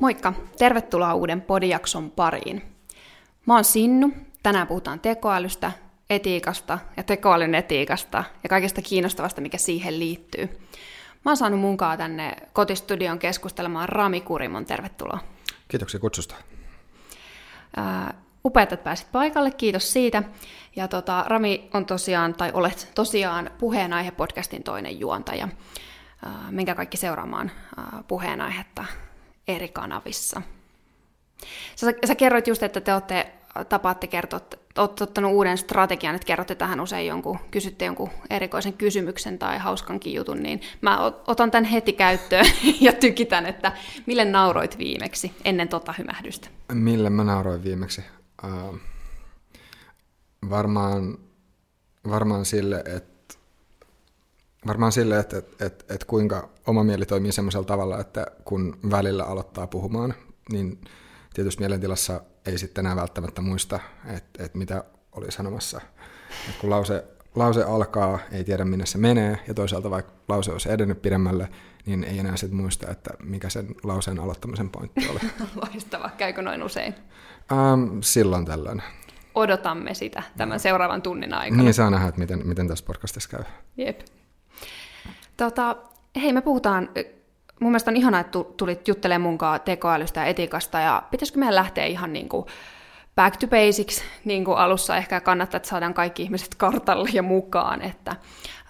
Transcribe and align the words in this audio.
Moikka! 0.00 0.32
Tervetuloa 0.58 1.14
uuden 1.14 1.42
podijakson 1.42 2.10
pariin. 2.10 2.62
Mä 3.46 3.54
oon 3.54 3.64
Sinnu. 3.64 4.12
Tänään 4.42 4.66
puhutaan 4.66 5.00
tekoälystä, 5.00 5.72
etiikasta 6.10 6.78
ja 6.96 7.02
tekoälyn 7.02 7.54
etiikasta 7.54 8.24
ja 8.42 8.48
kaikesta 8.48 8.82
kiinnostavasta, 8.82 9.40
mikä 9.40 9.58
siihen 9.58 9.98
liittyy. 9.98 10.46
Mä 11.24 11.30
oon 11.30 11.36
saanut 11.36 11.60
munkaan 11.60 11.98
tänne 11.98 12.36
kotistudion 12.52 13.18
keskustelemaan 13.18 13.88
Rami 13.88 14.20
Kurimon. 14.20 14.66
Tervetuloa. 14.66 15.18
Kiitoksia 15.68 16.00
kutsusta. 16.00 16.34
Ää, 17.76 18.14
upeat, 18.44 18.72
että 18.72 18.84
pääsit 18.84 19.12
paikalle, 19.12 19.50
kiitos 19.50 19.92
siitä. 19.92 20.22
Ja 20.76 20.88
tota, 20.88 21.24
Rami 21.26 21.68
on 21.74 21.86
tosiaan, 21.86 22.34
tai 22.34 22.50
olet 22.54 22.90
tosiaan 22.94 23.50
puheenaihe 23.58 24.10
podcastin 24.10 24.62
toinen 24.62 25.00
juontaja. 25.00 25.48
Ää, 26.24 26.46
menkää 26.50 26.74
kaikki 26.74 26.96
seuraamaan 26.96 27.50
puheenaihetta 28.08 28.84
eri 29.48 29.68
kanavissa. 29.68 30.42
Sä, 31.76 31.94
sä 32.06 32.14
kerroit 32.14 32.46
just, 32.46 32.62
että 32.62 32.80
te 32.80 32.92
olette, 32.92 33.32
tapaatte 33.68 34.06
kertoa, 34.06 34.40
olette 34.78 35.04
ottanut 35.04 35.32
uuden 35.32 35.58
strategian, 35.58 36.14
että 36.14 36.26
kerrotte 36.26 36.54
tähän 36.54 36.80
usein 36.80 37.06
jonkun, 37.06 37.38
kysytte 37.50 37.84
jonkun 37.84 38.10
erikoisen 38.30 38.72
kysymyksen 38.72 39.38
tai 39.38 39.58
hauskankin 39.58 40.14
jutun, 40.14 40.42
niin 40.42 40.60
mä 40.80 41.00
otan 41.26 41.50
tämän 41.50 41.64
heti 41.64 41.92
käyttöön 41.92 42.46
ja 42.80 42.92
tykitän, 42.92 43.46
että 43.46 43.72
mille 44.06 44.24
nauroit 44.24 44.78
viimeksi 44.78 45.32
ennen 45.44 45.68
tota 45.68 45.94
hymähdystä? 45.98 46.48
Mille 46.72 47.10
mä 47.10 47.24
nauroin 47.24 47.64
viimeksi? 47.64 48.02
Uh, 48.44 48.78
varmaan, 50.50 51.18
varmaan 52.08 52.44
sille, 52.44 52.82
että 52.86 53.13
varmaan 54.66 54.92
sille, 54.92 55.18
että, 55.18 55.38
että, 55.38 55.66
että, 55.66 55.94
että 55.94 56.06
kuinka 56.06 56.48
oma 56.66 56.84
mieli 56.84 57.06
toimii 57.06 57.32
semmoisella 57.32 57.66
tavalla, 57.66 58.00
että 58.00 58.26
kun 58.44 58.78
välillä 58.90 59.24
aloittaa 59.24 59.66
puhumaan, 59.66 60.14
niin 60.52 60.80
tietysti 61.34 61.60
mielentilassa 61.60 62.20
ei 62.46 62.58
sitten 62.58 62.86
enää 62.86 62.96
välttämättä 62.96 63.42
muista, 63.42 63.80
että, 64.06 64.44
että 64.44 64.58
mitä 64.58 64.84
oli 65.12 65.32
sanomassa. 65.32 65.80
Että 66.48 66.60
kun 66.60 66.70
lause, 66.70 67.04
lause 67.34 67.64
alkaa, 67.64 68.18
ei 68.32 68.44
tiedä 68.44 68.64
minne 68.64 68.86
se 68.86 68.98
menee, 68.98 69.38
ja 69.48 69.54
toisaalta 69.54 69.90
vaikka 69.90 70.12
lause 70.28 70.52
olisi 70.52 70.70
edennyt 70.72 71.02
pidemmälle, 71.02 71.48
niin 71.86 72.04
ei 72.04 72.18
enää 72.18 72.36
sitten 72.36 72.60
muista, 72.60 72.90
että 72.90 73.10
mikä 73.22 73.48
sen 73.48 73.66
lauseen 73.82 74.20
aloittamisen 74.20 74.70
pointti 74.70 75.08
oli. 75.08 75.20
Loistava. 75.62 76.10
Käykö 76.18 76.42
noin 76.42 76.62
usein? 76.62 76.94
Um, 77.52 78.02
silloin 78.02 78.44
tällöin. 78.44 78.82
Odotamme 79.34 79.94
sitä 79.94 80.22
tämän 80.36 80.60
seuraavan 80.60 81.02
tunnin 81.02 81.34
aikana. 81.34 81.62
Niin, 81.62 81.74
saa 81.74 81.90
nähdä, 81.90 82.08
että 82.08 82.20
miten, 82.20 82.46
miten 82.46 82.68
tässä 82.68 82.84
podcastissa 82.84 83.28
käy. 83.28 83.44
Jep. 83.76 84.00
Tota, 85.36 85.76
hei, 86.22 86.32
me 86.32 86.40
puhutaan, 86.40 86.88
mun 87.60 87.70
mielestä 87.70 87.90
on 87.90 87.96
ihanaa, 87.96 88.20
että 88.20 88.38
tulit 88.56 88.88
juttelemaan 88.88 89.30
munkaan 89.30 89.60
tekoälystä 89.60 90.20
ja 90.20 90.26
etiikasta, 90.26 90.80
ja 90.80 91.02
pitäisikö 91.10 91.38
meidän 91.38 91.54
lähteä 91.54 91.84
ihan 91.84 92.12
niin 92.12 92.28
kuin 92.28 92.46
back 93.16 93.36
to 93.36 93.46
basics, 93.46 94.04
niin 94.24 94.44
kuin 94.44 94.58
alussa 94.58 94.96
ehkä 94.96 95.20
kannattaa, 95.20 95.56
että 95.56 95.68
saadaan 95.68 95.94
kaikki 95.94 96.22
ihmiset 96.22 96.54
kartalle 96.64 97.08
ja 97.12 97.22
mukaan, 97.22 97.82
että 97.82 98.16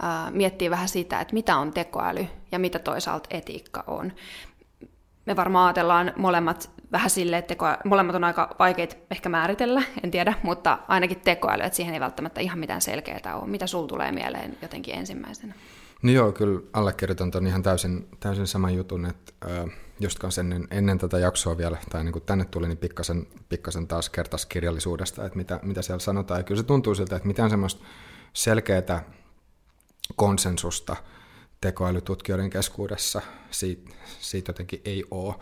ää, 0.03 0.31
miettii 0.31 0.71
vähän 0.71 0.89
sitä, 0.89 1.21
että 1.21 1.35
mitä 1.35 1.57
on 1.57 1.73
tekoäly 1.73 2.27
ja 2.53 2.59
mitä 2.59 2.79
toisaalta 2.79 3.29
etiikka 3.31 3.85
on. 3.87 4.13
Me 5.27 5.37
varmaan 5.37 5.67
ajatellaan 5.67 6.13
molemmat 6.17 6.71
vähän 6.93 7.11
silleen, 7.11 7.39
että 7.39 7.49
teko, 7.49 7.67
molemmat 7.85 8.17
on 8.17 8.25
aika 8.25 8.57
vaikeita 8.59 8.97
ehkä 9.11 9.29
määritellä, 9.29 9.83
en 10.05 10.11
tiedä, 10.11 10.35
mutta 10.43 10.79
ainakin 10.89 11.21
tekoäly, 11.21 11.63
että 11.63 11.77
siihen 11.77 11.95
ei 11.95 12.01
välttämättä 12.01 12.41
ihan 12.41 12.59
mitään 12.59 12.81
selkeää 12.81 13.37
ole. 13.37 13.51
Mitä 13.51 13.67
sul 13.67 13.87
tulee 13.87 14.13
mieleen 14.13 14.57
jotenkin 14.63 14.95
ensimmäisenä? 14.95 15.55
No 16.05 16.11
joo, 16.13 16.33
kyllä 16.33 16.61
allekirjoitan 16.73 17.31
tuon 17.31 17.47
ihan 17.47 17.63
täysin, 17.63 18.09
täysin 18.21 18.47
saman 18.47 18.75
jutun, 18.75 19.07
että 19.07 19.33
äh, 19.45 19.65
just 20.01 20.19
kanssa 20.19 20.41
ennen, 20.41 20.69
ennen 20.71 20.99
tätä 20.99 21.19
jaksoa 21.19 21.59
vielä, 21.59 21.77
tai 21.91 22.05
niin 22.05 22.13
kuin 22.13 22.25
tänne 22.25 22.45
tuli, 22.45 22.69
niin 22.69 22.79
pikkasen, 22.79 23.27
pikkasen 23.49 23.87
taas 23.87 24.11
kertas 24.11 24.47
kirjallisuudesta, 24.47 25.25
että 25.25 25.37
mitä, 25.37 25.61
mitä 25.63 25.83
siellä 25.83 26.01
sanotaan. 26.01 26.41
Ja 26.41 26.45
kyllä 26.45 26.61
se 26.61 26.67
tuntuu 26.67 26.95
siltä, 26.95 27.17
että 27.17 27.29
mitään 27.29 27.51
semmoista 27.51 27.85
selkeää 28.33 29.05
konsensusta 30.17 30.97
tekoälytutkijoiden 31.61 32.51
keskuudessa 32.51 33.23
siitä, 33.51 33.91
siitä 34.21 34.51
jotenkin 34.51 34.81
ei 34.85 35.05
ole. 35.11 35.35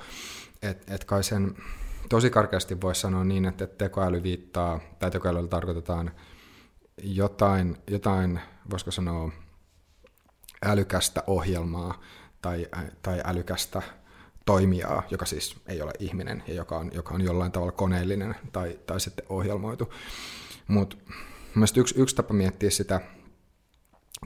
Että 0.63 0.95
et 0.95 1.05
kai 1.05 1.25
sen 1.25 1.55
tosi 2.09 2.31
karkeasti 2.31 2.81
voisi 2.81 3.01
sanoa 3.01 3.25
niin, 3.25 3.45
että 3.45 3.67
tekoäly 3.67 4.23
viittaa, 4.23 4.81
tai 4.99 5.11
tekoälyllä 5.11 5.49
tarkoitetaan 5.49 6.11
jotain, 7.03 7.77
jotain 7.91 8.41
voisiko 8.71 8.91
sanoa, 8.91 9.33
älykästä 10.65 11.23
ohjelmaa 11.27 12.01
tai, 12.43 12.67
tai 13.03 13.21
älykästä 13.25 13.83
toimijaa, 14.47 15.03
joka 15.11 15.27
siis 15.27 15.57
ei 15.67 15.83
ole 15.83 15.93
ihminen 15.99 16.43
ja 16.47 16.55
joka 16.55 16.79
on, 16.79 16.91
joka 16.95 17.15
on 17.15 17.21
jollain 17.21 17.53
tavalla 17.53 17.73
koneellinen 17.73 18.35
tai, 18.53 18.79
tai 18.87 19.01
sitten 19.01 19.25
ohjelmoitu. 19.29 19.95
Mutta 20.69 20.97
yksi, 21.77 22.01
yksi 22.01 22.17
tapa 22.17 22.35
miettiä 22.35 22.71
sitä 22.71 23.01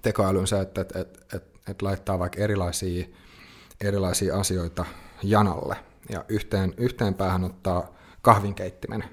tekoälyä 0.03 0.41
on 0.41 0.47
se, 0.47 0.61
että 0.61 0.81
et, 0.81 0.97
et, 0.97 1.35
et, 1.35 1.45
et 1.69 1.83
laittaa 1.83 2.19
vaikka 2.19 2.41
erilaisia, 2.41 3.07
erilaisia 3.81 4.39
asioita 4.39 4.85
janalle 5.23 5.77
ja 6.11 6.25
yhteen, 6.29 6.75
yhteen 6.77 7.15
päähän 7.15 7.45
ottaa 7.45 7.95
kahvinkeittimen, 8.23 9.05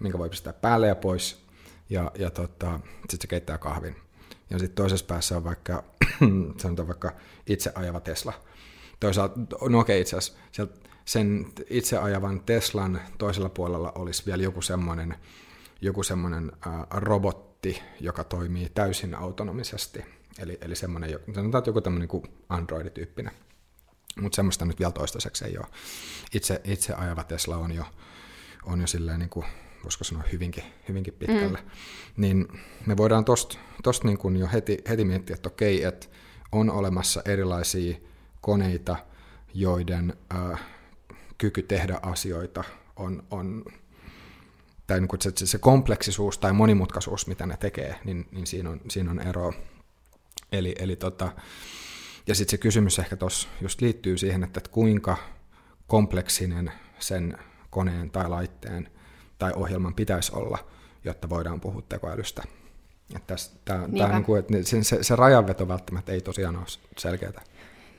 minkä 0.00 0.18
voi 0.18 0.28
pistää 0.28 0.52
päälle 0.52 0.86
ja 0.88 0.94
pois 0.94 1.44
ja, 1.90 2.10
ja 2.18 2.30
tota, 2.30 2.80
sitten 3.00 3.18
se 3.20 3.26
keittää 3.26 3.58
kahvin. 3.58 3.96
Ja 4.50 4.58
sitten 4.58 4.74
toisessa 4.76 5.06
päässä 5.06 5.36
on 5.36 5.44
vaikka, 5.44 5.84
sanotaan 6.62 6.88
vaikka 6.88 7.12
itse 7.46 7.72
ajava 7.74 8.00
Tesla. 8.00 8.32
Toisaalta, 9.00 9.40
no 9.68 9.78
okei 9.78 10.00
itse 10.00 10.16
asiassa, 10.16 10.38
sen 11.04 11.46
itse 11.70 11.98
ajavan 11.98 12.40
Teslan 12.40 13.00
toisella 13.18 13.48
puolella 13.48 13.92
olisi 13.94 14.22
vielä 14.26 14.42
joku 14.42 14.62
semmoinen, 14.62 15.16
joku 15.80 16.02
semmoinen 16.02 16.52
äh, 16.66 16.72
robotti, 16.90 17.82
joka 18.00 18.24
toimii 18.24 18.70
täysin 18.74 19.14
autonomisesti. 19.14 20.04
Eli, 20.38 20.58
eli 20.60 20.76
semmoinen, 20.76 21.10
sanotaan, 21.34 21.58
että 21.58 21.68
joku 21.68 21.80
tämmöinen 21.80 22.08
kuin 22.08 22.24
Android-tyyppinen. 22.48 23.34
Mutta 24.20 24.36
semmoista 24.36 24.64
nyt 24.64 24.78
vielä 24.78 24.92
toistaiseksi 24.92 25.44
ei 25.44 25.58
ole. 25.58 25.66
Itse, 26.32 26.60
itse 26.64 26.94
ajava 26.94 27.24
Tesla 27.24 27.56
on 27.56 27.72
jo, 27.72 27.84
on 28.64 28.80
jo 28.80 28.86
silleen 28.86 29.18
niin 29.18 29.30
kuin 29.30 29.46
voisiko 29.84 30.04
sanoa 30.04 30.24
hyvinkin, 30.32 30.64
hyvinkin 30.88 31.14
pitkälle, 31.14 31.58
mm. 31.58 31.70
niin 32.16 32.48
me 32.86 32.96
voidaan 32.96 33.24
tuosta 33.24 33.58
tost 33.82 34.04
niin 34.04 34.36
jo 34.38 34.48
heti, 34.52 34.78
heti 34.88 35.04
miettiä, 35.04 35.34
että 35.34 35.48
okei, 35.48 35.82
että 35.84 36.06
on 36.52 36.70
olemassa 36.70 37.22
erilaisia 37.24 37.96
koneita, 38.40 38.96
joiden 39.54 40.14
äh, 40.34 40.60
kyky 41.38 41.62
tehdä 41.62 41.98
asioita 42.02 42.64
on, 42.96 43.22
on 43.30 43.64
tai 44.86 45.00
niin 45.00 45.08
kuin 45.08 45.20
se, 45.22 45.32
se 45.34 45.58
kompleksisuus 45.58 46.38
tai 46.38 46.52
monimutkaisuus, 46.52 47.26
mitä 47.26 47.46
ne 47.46 47.56
tekee, 47.56 48.00
niin, 48.04 48.28
niin 48.32 48.46
siinä, 48.46 48.70
on, 48.70 48.80
siinä 48.90 49.10
on 49.10 49.20
ero. 49.20 49.52
Eli, 50.52 50.74
eli 50.78 50.96
tota, 50.96 51.32
ja 52.26 52.34
sitten 52.34 52.50
se 52.50 52.58
kysymys 52.58 52.98
ehkä 52.98 53.16
tuossa 53.16 53.48
just 53.60 53.80
liittyy 53.80 54.18
siihen, 54.18 54.44
että, 54.44 54.60
että 54.60 54.70
kuinka 54.70 55.16
kompleksinen 55.86 56.72
sen 56.98 57.38
koneen 57.70 58.10
tai 58.10 58.28
laitteen 58.28 58.88
tai 59.38 59.52
ohjelman 59.56 59.94
pitäisi 59.94 60.32
olla, 60.34 60.58
jotta 61.04 61.28
voidaan 61.28 61.60
puhua 61.60 61.82
tekoälystä. 61.88 62.42
Että 63.16 63.34
tää, 63.64 63.88
tää 63.98 64.12
niin 64.12 64.24
kuin, 64.24 64.40
että 64.40 64.52
se, 64.62 64.84
se, 64.84 65.02
se 65.02 65.16
rajanveto 65.16 65.68
välttämättä 65.68 66.12
ei 66.12 66.20
tosiaan 66.20 66.56
ole 66.56 66.64
selkeää. 66.98 67.42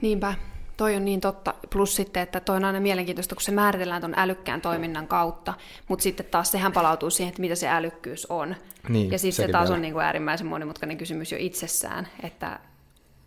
Niinpä, 0.02 0.34
toi 0.78 0.96
on 0.96 1.06
niin 1.06 1.22
totta. 1.22 1.54
Plus 1.70 1.96
sitten, 1.96 2.24
että 2.24 2.40
toi 2.40 2.56
on 2.56 2.66
aina 2.66 2.80
mielenkiintoista, 2.80 3.36
kun 3.36 3.42
se 3.42 3.52
määritellään 3.52 4.02
tuon 4.02 4.14
älykkään 4.18 4.62
toiminnan 4.62 5.08
kautta, 5.08 5.54
mutta 5.88 6.04
sitten 6.04 6.26
taas 6.26 6.52
sehän 6.52 6.72
palautuu 6.72 7.10
siihen, 7.10 7.30
että 7.30 7.42
mitä 7.42 7.56
se 7.56 7.70
älykkyys 7.70 8.26
on. 8.26 8.56
Niin, 8.90 9.12
ja 9.12 9.20
sitten 9.20 9.46
se 9.46 9.52
taas 9.52 9.64
vielä. 9.64 9.76
on 9.76 9.82
niin 9.82 9.94
kuin 9.94 10.06
äärimmäisen 10.06 10.48
monimutkainen 10.48 10.98
kysymys 10.98 11.32
jo 11.32 11.38
itsessään, 11.42 12.08
että 12.24 12.60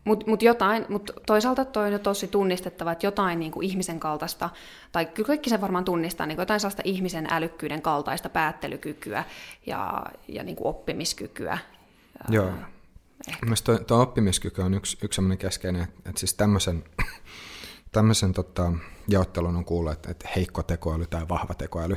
mutta 0.08 0.26
mut 0.26 0.42
jotain, 0.42 0.86
mut 0.88 1.10
toisaalta 1.26 1.64
toi 1.64 1.94
on 1.94 2.00
tosi 2.00 2.28
tunnistettava, 2.28 2.92
että 2.92 3.06
jotain 3.06 3.38
niin 3.38 3.52
kuin 3.52 3.66
ihmisen 3.66 4.00
kaltaista, 4.00 4.50
tai 4.92 5.06
kyllä 5.06 5.26
kaikki 5.26 5.50
sen 5.50 5.60
varmaan 5.60 5.84
tunnistaa, 5.84 6.26
niin 6.26 6.36
kuin 6.36 6.42
jotain 6.42 6.60
sellaista 6.60 6.82
ihmisen 6.84 7.26
älykkyyden 7.30 7.82
kaltaista 7.82 8.28
päättelykykyä 8.28 9.24
ja, 9.66 10.06
ja 10.28 10.42
niin 10.42 10.56
kuin 10.56 10.66
oppimiskykyä. 10.66 11.58
Joo. 12.28 12.50
Mielestäni 13.42 13.78
tuo 13.78 14.02
oppimiskyky 14.02 14.62
on 14.62 14.74
yksi, 14.74 14.98
yksi 15.02 15.16
sellainen 15.16 15.38
keskeinen, 15.38 15.82
että, 15.82 16.08
että 16.08 16.20
siis 16.20 16.34
tämmöisen, 16.34 16.84
tämmöisen 17.92 18.32
tota, 18.32 18.72
jaottelun 19.08 19.56
on 19.56 19.64
kuullut, 19.64 19.92
että, 19.92 20.10
että 20.10 20.28
heikko 20.36 20.62
tekoäly 20.62 21.06
tai 21.06 21.28
vahva 21.28 21.54
tekoäly, 21.54 21.96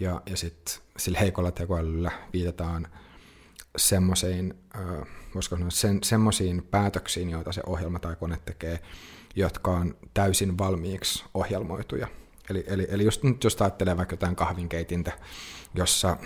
ja, 0.00 0.22
ja 0.30 0.36
sitten 0.36 0.74
sillä 0.98 1.18
heikolla 1.18 1.50
tekoälyllä 1.50 2.10
viitataan 2.32 2.88
semmoisiin, 3.76 4.54
voisiko 5.34 5.56
sanoa, 5.56 5.70
sen, 5.70 5.98
semmoisiin 6.02 6.62
päätöksiin, 6.62 7.30
joita 7.30 7.52
se 7.52 7.62
ohjelma 7.66 7.98
tai 7.98 8.16
kone 8.16 8.38
tekee, 8.44 8.78
jotka 9.36 9.70
on 9.70 9.96
täysin 10.14 10.58
valmiiksi 10.58 11.24
ohjelmoituja. 11.34 12.08
Eli, 12.50 12.64
eli, 12.66 12.86
eli 12.90 13.04
just 13.04 13.22
nyt 13.22 13.44
jos 13.44 13.62
ajattelee 13.62 13.96
vaikka 13.96 14.12
jotain 14.12 14.36
kahvinkeitintä, 14.36 15.12
jossa 15.74 16.16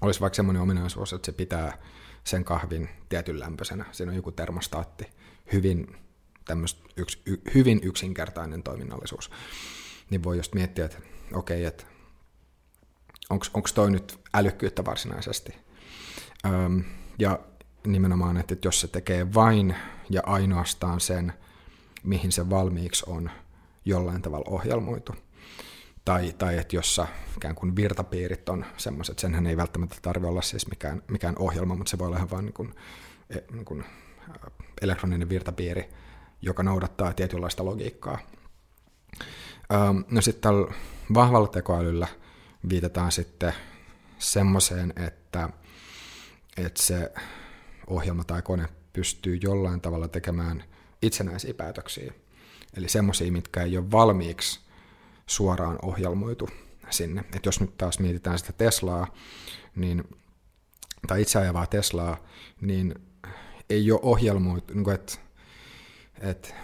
olisi 0.00 0.20
vaikka 0.20 0.34
semmoinen 0.34 0.62
ominaisuus, 0.62 1.12
että 1.12 1.26
se 1.26 1.32
pitää 1.32 1.78
sen 2.24 2.44
kahvin 2.44 2.88
tietyn 3.08 3.40
lämpöisenä, 3.40 3.84
siinä 3.92 4.10
on 4.12 4.16
joku 4.16 4.32
termostaatti, 4.32 5.04
hyvin, 5.52 5.96
yks, 6.96 7.22
y, 7.26 7.36
hyvin 7.54 7.80
yksinkertainen 7.82 8.62
toiminnallisuus, 8.62 9.30
niin 10.10 10.24
voi 10.24 10.36
just 10.36 10.54
miettiä, 10.54 10.84
että 10.84 10.98
okei, 11.32 11.56
okay, 11.56 11.66
että 11.66 11.84
onko 13.30 13.68
toi 13.74 13.90
nyt 13.90 14.18
älykkyyttä 14.34 14.84
varsinaisesti. 14.84 15.63
Ja 17.18 17.38
nimenomaan, 17.86 18.36
että 18.36 18.56
jos 18.64 18.80
se 18.80 18.88
tekee 18.88 19.34
vain 19.34 19.74
ja 20.10 20.22
ainoastaan 20.26 21.00
sen, 21.00 21.32
mihin 22.02 22.32
se 22.32 22.50
valmiiksi 22.50 23.04
on 23.08 23.30
jollain 23.84 24.22
tavalla 24.22 24.50
ohjelmoitu, 24.50 25.14
tai, 26.04 26.34
tai 26.38 26.58
että 26.58 26.76
jossa 26.76 27.06
ikään 27.36 27.54
kuin 27.54 27.76
virtapiirit 27.76 28.48
on 28.48 28.64
semmoiset, 28.76 29.18
senhän 29.18 29.46
ei 29.46 29.56
välttämättä 29.56 29.96
tarvitse 30.02 30.28
olla 30.28 30.42
siis 30.42 30.68
mikään, 30.68 31.02
mikään 31.08 31.34
ohjelma, 31.38 31.74
mutta 31.74 31.90
se 31.90 31.98
voi 31.98 32.06
olla 32.06 32.16
ihan 32.16 32.30
vain 32.30 32.44
niin 32.44 32.54
kuin, 32.54 32.74
e, 33.30 33.38
niin 33.52 33.64
kuin 33.64 33.84
elektroninen 34.82 35.28
virtapiiri, 35.28 35.90
joka 36.42 36.62
noudattaa 36.62 37.12
tietynlaista 37.12 37.64
logiikkaa. 37.64 38.18
No 40.10 40.20
sitten 40.20 40.42
tällä 40.42 40.74
vahvalla 41.14 41.48
tekoälyllä 41.48 42.08
viitataan 42.68 43.12
sitten 43.12 43.52
semmoiseen, 44.18 44.92
että, 44.96 45.48
että 46.56 46.82
se 46.82 47.12
ohjelma 47.86 48.24
tai 48.24 48.42
kone 48.42 48.68
pystyy 48.92 49.38
jollain 49.42 49.80
tavalla 49.80 50.08
tekemään 50.08 50.64
itsenäisiä 51.02 51.54
päätöksiä. 51.54 52.12
Eli 52.76 52.88
semmoisia, 52.88 53.32
mitkä 53.32 53.62
ei 53.62 53.78
ole 53.78 53.90
valmiiksi 53.90 54.60
suoraan 55.26 55.78
ohjelmoitu 55.82 56.48
sinne. 56.90 57.24
Et 57.36 57.46
jos 57.46 57.60
nyt 57.60 57.76
taas 57.78 57.98
mietitään 57.98 58.38
sitä 58.38 58.52
Teslaa, 58.52 59.14
niin, 59.76 60.04
tai 61.06 61.22
itse 61.22 61.38
ajavaa 61.38 61.66
Teslaa, 61.66 62.16
niin 62.60 62.94
ei 63.70 63.92
ole 63.92 64.00
ohjelmoitu, 64.02 64.74
niin 64.74 64.90
että, 64.90 65.18
että 66.20 66.54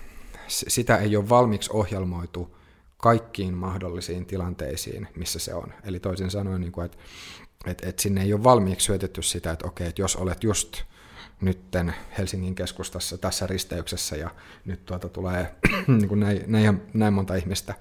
sitä 0.49 0.97
ei 0.97 1.17
ole 1.17 1.29
valmiiksi 1.29 1.71
ohjelmoitu 1.73 2.57
kaikkiin 2.97 3.55
mahdollisiin 3.55 4.27
tilanteisiin, 4.27 5.09
missä 5.17 5.39
se 5.39 5.55
on. 5.55 5.73
Eli 5.85 6.01
toisin 6.01 6.31
sanoen, 6.31 6.61
niin 6.61 6.73
kuin, 6.73 6.85
että, 6.85 6.99
että, 7.67 7.89
että 7.89 8.03
sinne 8.03 8.23
ei 8.23 8.33
ole 8.33 8.45
valmiiksi 8.45 8.85
syötetty 8.85 9.23
sitä, 9.23 9.51
että 9.51 9.67
okei, 9.67 9.87
että 9.87 10.03
jos 10.03 10.17
olet 10.17 10.45
just 10.45 10.83
nytten 11.41 11.95
Helsingin 12.19 12.55
keskustassa 12.55 13.19
tässä 13.19 13.47
risteyksessä 13.47 14.17
ja 14.17 14.31
nyt 14.65 14.87
tuota 14.87 15.09
tulee 15.09 15.55
niin 15.87 16.09
kuin 16.09 16.21
näin, 16.21 16.43
näin, 16.47 16.83
näin 16.95 17.15
monta 17.15 17.35
ihmistä 17.35 17.75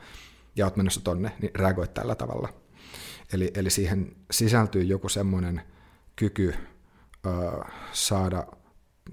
ja 0.56 0.66
olet 0.66 0.76
menossa 0.76 1.02
tonne, 1.04 1.32
niin 1.42 1.52
reagoit 1.56 1.94
tällä 1.94 2.16
tavalla. 2.16 2.54
Eli, 3.34 3.52
eli 3.56 3.70
siihen 3.70 4.16
sisältyy 4.32 4.84
joku 4.84 5.10
semmoinen 5.10 5.62
kyky 6.16 6.54
ö, 7.26 7.30
saada 7.92 8.48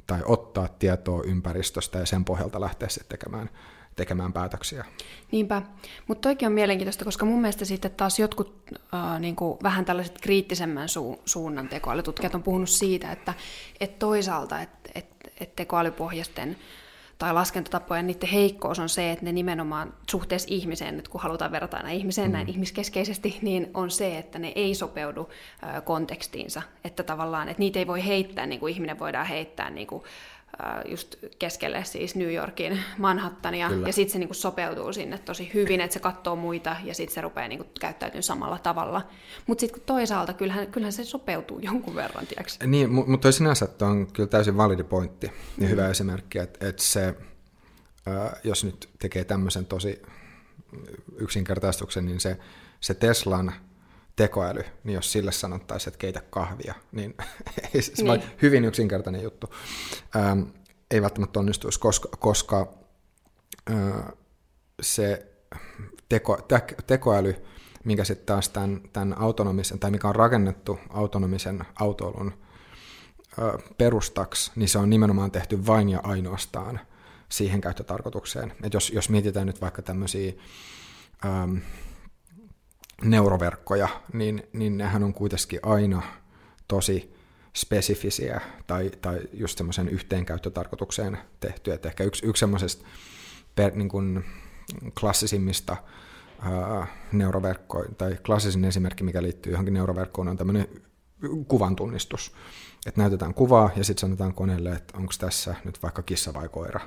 tai 0.06 0.20
ottaa 0.24 0.68
tietoa 0.68 1.22
ympäristöstä 1.22 1.98
ja 1.98 2.06
sen 2.06 2.24
pohjalta 2.24 2.60
lähteä 2.60 2.88
sitten 2.88 3.18
tekemään, 3.18 3.50
tekemään 3.96 4.32
päätöksiä. 4.32 4.84
Niinpä, 5.32 5.62
mutta 6.06 6.28
toikin 6.28 6.46
on 6.46 6.52
mielenkiintoista, 6.52 7.04
koska 7.04 7.26
mun 7.26 7.40
mielestä 7.40 7.64
sitten 7.64 7.90
taas 7.90 8.18
jotkut 8.18 8.62
äh, 8.94 9.20
niin 9.20 9.36
kuin 9.36 9.58
vähän 9.62 9.84
tällaiset 9.84 10.18
kriittisemmän 10.20 10.88
su- 10.88 11.20
suunnan 11.24 11.68
tekoälytutkijat 11.68 12.34
on 12.34 12.42
puhunut 12.42 12.68
siitä, 12.68 13.12
että, 13.12 13.34
että 13.80 13.98
toisaalta, 13.98 14.60
että, 14.60 14.90
että, 14.94 15.30
että 15.40 15.56
tekoälypohjaisten 15.56 16.56
tai 17.18 17.34
laskentatapojen 17.34 18.06
niiden 18.06 18.28
heikkous 18.28 18.78
on 18.78 18.88
se, 18.88 19.12
että 19.12 19.24
ne 19.24 19.32
nimenomaan 19.32 19.94
suhteessa 20.10 20.48
ihmiseen, 20.50 20.96
nyt 20.96 21.08
kun 21.08 21.20
halutaan 21.20 21.52
verrata 21.52 21.76
aina 21.76 21.90
ihmiseen 21.90 22.28
mm. 22.28 22.32
näin 22.32 22.48
ihmiskeskeisesti, 22.48 23.38
niin 23.42 23.70
on 23.74 23.90
se, 23.90 24.18
että 24.18 24.38
ne 24.38 24.52
ei 24.54 24.74
sopeudu 24.74 25.30
kontekstiinsa. 25.84 26.62
Että 26.84 27.02
tavallaan, 27.02 27.48
että 27.48 27.60
niitä 27.60 27.78
ei 27.78 27.86
voi 27.86 28.06
heittää 28.06 28.46
niin 28.46 28.60
kuin 28.60 28.74
ihminen 28.74 28.98
voidaan 28.98 29.26
heittää 29.26 29.70
niin 29.70 29.86
kuin, 29.86 30.02
just 30.84 31.16
keskelle 31.38 31.84
siis 31.84 32.14
New 32.14 32.32
Yorkin 32.32 32.78
Manhattania, 32.98 33.68
Kyllä. 33.68 33.86
ja 33.86 33.92
sitten 33.92 34.12
se 34.12 34.18
niinku 34.18 34.34
sopeutuu 34.34 34.92
sinne 34.92 35.18
tosi 35.18 35.50
hyvin, 35.54 35.80
että 35.80 35.94
se 35.94 36.00
katsoo 36.00 36.36
muita, 36.36 36.76
ja 36.84 36.94
sitten 36.94 37.14
se 37.14 37.20
rupeaa 37.20 37.48
niinku 37.48 37.66
käyttäytymään 37.80 38.22
samalla 38.22 38.58
tavalla. 38.58 39.08
Mutta 39.46 39.60
sitten 39.60 39.82
toisaalta 39.86 40.32
kyllähän, 40.32 40.66
kyllähän 40.66 40.92
se 40.92 41.04
sopeutuu 41.04 41.58
jonkun 41.58 41.94
verran, 41.94 42.26
tiiäks? 42.26 42.58
Niin, 42.66 42.92
mutta 42.92 43.16
toi 43.18 43.32
sinänsä 43.32 43.68
on 43.80 44.06
kyllä 44.12 44.28
täysin 44.28 44.56
validi 44.56 44.82
pointti, 44.82 45.26
ja 45.26 45.32
mm. 45.56 45.68
hyvä 45.68 45.88
esimerkki, 45.88 46.38
että 46.38 46.68
et 46.68 46.78
se, 46.78 47.14
jos 48.44 48.64
nyt 48.64 48.88
tekee 48.98 49.24
tämmöisen 49.24 49.66
tosi 49.66 50.02
yksinkertaistuksen, 51.16 52.06
niin 52.06 52.20
se, 52.20 52.38
se 52.80 52.94
Teslan 52.94 53.52
tekoäly, 54.16 54.64
niin 54.84 54.94
jos 54.94 55.12
sille 55.12 55.32
sanottaisiin, 55.32 55.88
että 55.88 55.98
keitä 55.98 56.22
kahvia, 56.30 56.74
niin 56.92 57.14
se 57.80 58.02
niin. 58.02 58.22
hyvin 58.42 58.64
yksinkertainen 58.64 59.22
juttu. 59.22 59.54
Ähm, 60.16 60.42
ei 60.90 61.02
välttämättä 61.02 61.38
onnistuisi, 61.38 61.80
koska, 61.80 62.08
koska 62.18 62.74
äh, 63.70 64.12
se 64.82 65.32
teko, 66.08 66.36
te, 66.48 66.62
tekoäly, 66.86 67.36
mikä 67.84 68.04
sitten 68.04 68.26
taas 68.26 68.48
tämän, 68.48 68.80
tämän 68.92 69.18
autonomisen, 69.18 69.78
tai 69.78 69.90
mikä 69.90 70.08
on 70.08 70.16
rakennettu 70.16 70.78
autonomisen 70.90 71.64
autoilun 71.80 72.32
äh, 73.38 73.74
perustaksi, 73.78 74.52
niin 74.56 74.68
se 74.68 74.78
on 74.78 74.90
nimenomaan 74.90 75.30
tehty 75.30 75.66
vain 75.66 75.88
ja 75.88 76.00
ainoastaan 76.02 76.80
siihen 77.28 77.60
käyttötarkoitukseen. 77.60 78.52
Et 78.62 78.74
jos, 78.74 78.90
jos 78.90 79.10
mietitään 79.10 79.46
nyt 79.46 79.60
vaikka 79.60 79.82
tämmöisiä 79.82 80.32
ähm, 81.24 81.56
neuroverkkoja, 83.04 83.88
niin, 84.12 84.48
niin 84.52 84.78
nehän 84.78 85.02
on 85.02 85.14
kuitenkin 85.14 85.60
aina 85.62 86.02
tosi 86.68 87.16
spesifisiä 87.56 88.40
tai, 88.66 88.90
tai 89.02 89.20
just 89.32 89.58
semmoisen 89.58 89.88
yhteenkäyttötarkoitukseen 89.88 91.18
tehtyä. 91.40 91.74
Et 91.74 91.86
ehkä 91.86 92.04
yksi, 92.04 92.26
yksi 92.26 92.40
semmoisesta 92.40 92.84
per, 93.54 93.74
niin 93.74 93.88
kuin 93.88 94.24
klassisimmista 95.00 95.76
ää, 96.40 96.86
neuroverkkoja, 97.12 97.88
tai 97.98 98.16
klassisin 98.26 98.64
esimerkki, 98.64 99.04
mikä 99.04 99.22
liittyy 99.22 99.52
johonkin 99.52 99.74
neuroverkkoon, 99.74 100.28
on 100.28 100.36
tämmöinen 100.36 100.68
kuvan 101.48 101.76
tunnistus. 101.76 102.32
Että 102.86 103.00
näytetään 103.00 103.34
kuvaa 103.34 103.70
ja 103.76 103.84
sitten 103.84 104.00
sanotaan 104.00 104.34
koneelle, 104.34 104.72
että 104.72 104.98
onko 104.98 105.12
tässä 105.18 105.54
nyt 105.64 105.82
vaikka 105.82 106.02
kissa 106.02 106.34
vai 106.34 106.48
koira. 106.48 106.80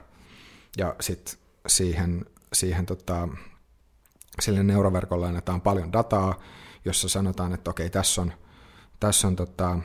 Ja 0.77 0.95
sitten 0.99 1.35
siihen, 1.67 2.25
siihen 2.53 2.85
tota, 2.85 3.27
sille 4.41 4.63
neuroverkolle 4.63 5.27
annetaan 5.27 5.61
paljon 5.61 5.93
dataa, 5.93 6.39
jossa 6.85 7.09
sanotaan, 7.09 7.53
että 7.53 7.69
okei, 7.69 7.89
tässä 7.89 8.21
on, 8.21 8.33
tässä 8.99 9.27
on 9.27 9.35
tota, 9.35 9.79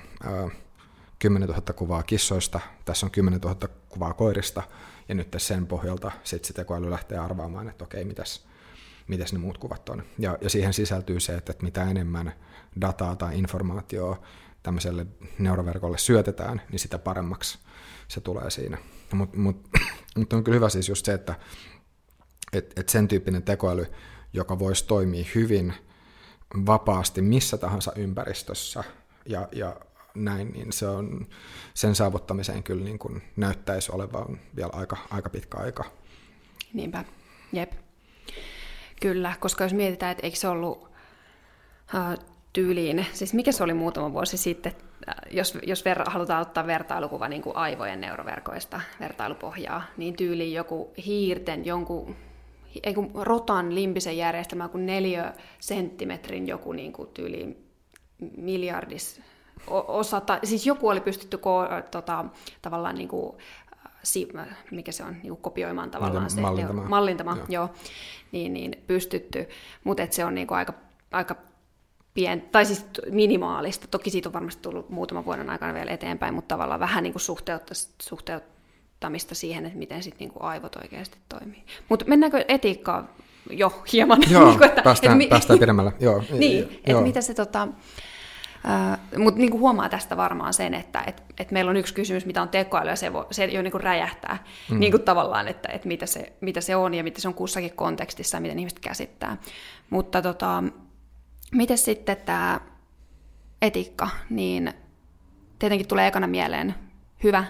10 1.18 1.48
000 1.48 1.62
kuvaa 1.72 2.02
kissoista, 2.02 2.60
tässä 2.84 3.06
on 3.06 3.10
10 3.10 3.40
000 3.40 3.68
kuvaa 3.88 4.12
koirista, 4.12 4.62
ja 5.08 5.14
nyt 5.14 5.34
sen 5.36 5.66
pohjalta 5.66 6.10
sitten 6.24 6.48
se 6.48 6.54
tekoäly 6.54 6.90
lähtee 6.90 7.18
arvaamaan, 7.18 7.68
että 7.68 7.84
okei, 7.84 8.04
mitäs, 8.04 8.46
mitäs 9.08 9.32
ne 9.32 9.38
muut 9.38 9.58
kuvat 9.58 9.88
on. 9.88 10.02
Ja, 10.18 10.38
ja 10.40 10.50
siihen 10.50 10.72
sisältyy 10.72 11.20
se, 11.20 11.34
että, 11.34 11.52
että 11.52 11.64
mitä 11.64 11.82
enemmän 11.82 12.32
dataa 12.80 13.16
tai 13.16 13.38
informaatiota 13.38 14.22
tämmöiselle 14.62 15.06
neuroverkolle 15.38 15.98
syötetään, 15.98 16.62
niin 16.70 16.78
sitä 16.78 16.98
paremmaksi 16.98 17.58
se 18.08 18.20
tulee 18.20 18.50
siinä. 18.50 18.78
Mutta 19.12 19.38
mut, 19.38 19.68
mut 20.16 20.32
on 20.32 20.44
kyllä 20.44 20.56
hyvä 20.56 20.68
siis 20.68 20.88
just 20.88 21.06
se, 21.06 21.12
että 21.12 21.34
et, 22.52 22.72
et 22.76 22.88
sen 22.88 23.08
tyyppinen 23.08 23.42
tekoäly, 23.42 23.86
joka 24.34 24.58
voisi 24.58 24.86
toimia 24.86 25.24
hyvin 25.34 25.74
vapaasti 26.66 27.22
missä 27.22 27.58
tahansa 27.58 27.92
ympäristössä 27.96 28.84
ja, 29.26 29.48
ja 29.52 29.76
näin, 30.14 30.52
niin 30.52 30.72
se 30.72 30.86
on, 30.86 31.26
sen 31.74 31.94
saavuttamiseen 31.94 32.62
kyllä 32.62 32.84
niin 32.84 32.98
kuin 32.98 33.22
näyttäisi 33.36 33.92
olevan 33.92 34.38
vielä 34.56 34.70
aika, 34.72 34.96
aika 35.10 35.30
pitkä 35.30 35.58
aika. 35.58 35.84
Niinpä, 36.72 37.04
jep. 37.52 37.72
Kyllä, 39.00 39.34
koska 39.40 39.64
jos 39.64 39.72
mietitään, 39.72 40.12
että 40.12 40.26
eikö 40.26 40.36
se 40.36 40.48
ollut 40.48 40.78
uh, 40.78 42.24
tyyliin, 42.52 43.06
siis 43.12 43.34
mikä 43.34 43.52
se 43.52 43.64
oli 43.64 43.74
muutama 43.74 44.12
vuosi 44.12 44.36
sitten, 44.36 44.72
jos, 45.30 45.58
jos 45.62 45.84
ver, 45.84 46.10
halutaan 46.10 46.42
ottaa 46.42 46.66
vertailukuva 46.66 47.28
niin 47.28 47.42
kuin 47.42 47.56
aivojen 47.56 48.00
neuroverkoista, 48.00 48.80
vertailupohjaa, 49.00 49.82
niin 49.96 50.16
tyyliin 50.16 50.52
joku 50.52 50.92
hiirten, 51.06 51.64
jonkun 51.64 52.16
ei 52.82 52.94
kun 52.94 53.10
rotan 53.14 53.74
limbisen 53.74 54.16
järjestelmä 54.16 54.68
kuin 54.68 54.86
neljä 54.86 55.34
senttimetrin 55.60 56.46
joku 56.46 56.72
niin 56.72 56.92
kuin 56.92 57.08
tyyli 57.14 57.56
miljardis 58.36 59.20
osa, 59.70 60.22
siis 60.44 60.66
joku 60.66 60.88
oli 60.88 61.00
pystytty 61.00 61.38
ko, 61.38 61.64
tota, 61.90 62.24
tavallaan 62.62 62.94
niin 62.94 63.08
kuin, 63.08 63.36
si, 64.02 64.28
mikä 64.70 64.92
se 64.92 65.04
on, 65.04 65.12
niin 65.12 65.28
kuin 65.28 65.40
kopioimaan 65.40 65.90
tavallaan 65.90 66.30
se, 66.30 66.40
mallintama, 66.40 66.82
mallintama 66.88 67.36
joo. 67.36 67.46
joo. 67.48 67.68
Niin, 68.32 68.52
niin 68.52 68.82
pystytty, 68.86 69.48
mutta 69.84 70.06
se 70.10 70.24
on 70.24 70.34
niin 70.34 70.46
kuin 70.46 70.58
aika, 70.58 70.74
aika 71.12 71.36
pien, 72.14 72.42
tai 72.42 72.64
siis 72.64 72.86
minimaalista. 73.10 73.86
Toki 73.86 74.10
siitä 74.10 74.28
on 74.28 74.32
varmasti 74.32 74.62
tullut 74.62 74.90
muutaman 74.90 75.24
vuoden 75.24 75.50
aikana 75.50 75.74
vielä 75.74 75.90
eteenpäin, 75.90 76.34
mutta 76.34 76.54
tavallaan 76.54 76.80
vähän 76.80 77.02
niin 77.02 77.12
kuin 77.12 77.20
suhteutta, 77.20 77.74
suhteut, 78.02 78.53
vaikuttamista 79.04 79.34
siihen, 79.34 79.66
että 79.66 79.78
miten 79.78 80.02
sit 80.02 80.18
niinku 80.18 80.38
aivot 80.42 80.76
oikeasti 80.76 81.18
toimii. 81.28 81.64
Mutta 81.88 82.04
mennäänkö 82.08 82.44
etiikkaan 82.48 83.08
jo 83.50 83.82
hieman? 83.92 84.18
Joo, 84.30 84.44
niin 84.48 84.58
kuin, 84.58 84.68
että, 84.68 84.82
päästään, 84.82 85.20
että, 85.20 85.30
päästään 85.30 85.58
pidemmälle. 85.58 85.92
Joo, 86.00 86.22
niin, 86.38 86.80
että 86.84 87.02
mitä 87.02 87.20
se 87.20 87.34
tota, 87.34 87.68
Uh, 88.64 89.18
Mutta 89.18 89.40
niin 89.40 89.52
huomaa 89.52 89.88
tästä 89.88 90.16
varmaan 90.16 90.54
sen, 90.54 90.74
että 90.74 91.04
et, 91.06 91.22
et 91.38 91.50
meillä 91.50 91.70
on 91.70 91.76
yksi 91.76 91.94
kysymys, 91.94 92.26
mitä 92.26 92.42
on 92.42 92.48
tekoäly, 92.48 92.90
ja 92.90 92.96
se, 92.96 93.12
voi, 93.12 93.26
se 93.30 93.44
jo 93.44 93.62
niin 93.62 93.80
räjähtää 93.80 94.44
mm. 94.70 94.80
niin 94.80 95.02
tavallaan, 95.02 95.48
että 95.48 95.68
et 95.68 95.84
mitä, 95.84 96.06
se, 96.06 96.32
mitä 96.40 96.60
se 96.60 96.76
on 96.76 96.94
ja 96.94 97.04
mitä 97.04 97.20
se 97.20 97.28
on 97.28 97.34
kussakin 97.34 97.72
kontekstissa 97.76 98.36
ja 98.36 98.40
miten 98.40 98.58
ihmiset 98.58 98.80
käsittää. 98.80 99.36
Mutta 99.90 100.22
tota, 100.22 100.64
miten 101.52 101.78
sitten 101.78 102.16
tämä 102.16 102.60
etiikka, 103.62 104.08
niin 104.30 104.72
tietenkin 105.58 105.88
tulee 105.88 106.06
ekana 106.06 106.26
mieleen 106.26 106.74
hyvä, 107.24 107.44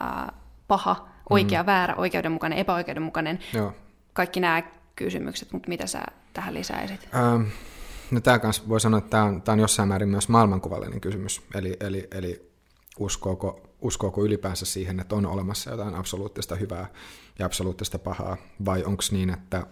uh, 0.00 0.37
paha, 0.68 1.08
oikea, 1.30 1.62
mm. 1.62 1.66
väärä, 1.66 1.94
oikeudenmukainen, 1.94 2.58
epäoikeudenmukainen. 2.58 3.38
Joo. 3.54 3.72
Kaikki 4.12 4.40
nämä 4.40 4.62
kysymykset, 4.96 5.52
mutta 5.52 5.68
mitä 5.68 5.86
sä 5.86 6.02
tähän 6.32 6.54
lisäisit? 6.54 7.08
Ähm, 7.14 7.42
no 8.10 8.20
tämä 8.20 8.38
kanssa 8.38 8.68
voi 8.68 8.80
sanoa, 8.80 8.98
että 8.98 9.10
tämä 9.10 9.24
on, 9.24 9.42
tämä 9.42 9.54
on 9.54 9.60
jossain 9.60 9.88
määrin 9.88 10.08
myös 10.08 10.28
maailmankuvallinen 10.28 11.00
kysymys. 11.00 11.42
Eli, 11.54 11.76
eli, 11.80 12.08
eli 12.10 12.50
uskooko, 12.98 13.60
uskooko 13.80 14.24
ylipäänsä 14.24 14.66
siihen, 14.66 15.00
että 15.00 15.14
on 15.14 15.26
olemassa 15.26 15.70
jotain 15.70 15.94
absoluuttista 15.94 16.56
hyvää 16.56 16.86
ja 17.38 17.46
absoluuttista 17.46 17.98
pahaa, 17.98 18.36
vai 18.64 18.84
onko 18.84 19.02
niin, 19.10 19.30
että 19.30 19.66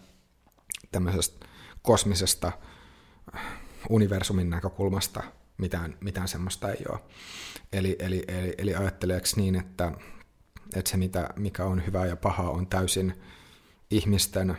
tämmöisestä 0.93 1.47
kosmisesta 1.83 2.53
universumin 3.89 4.51
näkökulmasta 4.51 5.23
mitään, 5.59 5.97
mitään 6.01 6.29
semmoista 6.29 6.71
ei 6.71 6.85
ole. 6.89 7.01
Eli, 7.73 7.97
eli, 7.99 8.25
eli, 8.29 8.55
eli 8.59 8.75
ajatteleeko 8.75 9.27
niin, 9.37 9.55
että, 9.55 9.93
että 10.75 10.91
se 10.91 10.97
mitä, 10.97 11.29
mikä 11.37 11.65
on 11.65 11.87
hyvää 11.87 12.07
ja 12.07 12.17
pahaa 12.17 12.51
on 12.51 12.67
täysin 12.67 13.15
ihmisten 13.91 14.57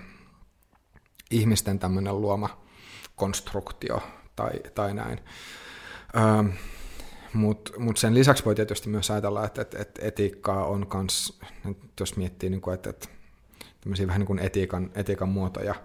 ihmisten 1.32 1.80
tämmöinen 1.80 2.22
luoma 2.22 2.62
konstruktio 3.16 4.04
tai, 4.36 4.52
tai 4.76 4.94
näin. 4.94 5.20
Ähm, 6.18 6.48
Mutta 7.34 7.80
mut 7.80 7.98
sen 7.98 8.14
lisäksi 8.14 8.46
voi 8.46 8.56
tietysti 8.56 8.90
myös 8.90 9.12
ajatella, 9.12 9.46
että, 9.46 9.62
että, 9.62 9.78
että 9.80 10.06
etiikkaa 10.06 10.66
on 10.66 10.88
myös, 10.94 11.40
jos 12.00 12.16
miettii, 12.18 12.50
niin 12.50 12.74
että, 12.74 12.90
että 12.90 13.08
tämmöisiä 13.82 14.08
vähän 14.08 14.20
niin 14.20 14.28
kuin 14.28 14.40
etiikan, 14.40 14.92
etiikan 14.96 15.30
muotoja, 15.30 15.76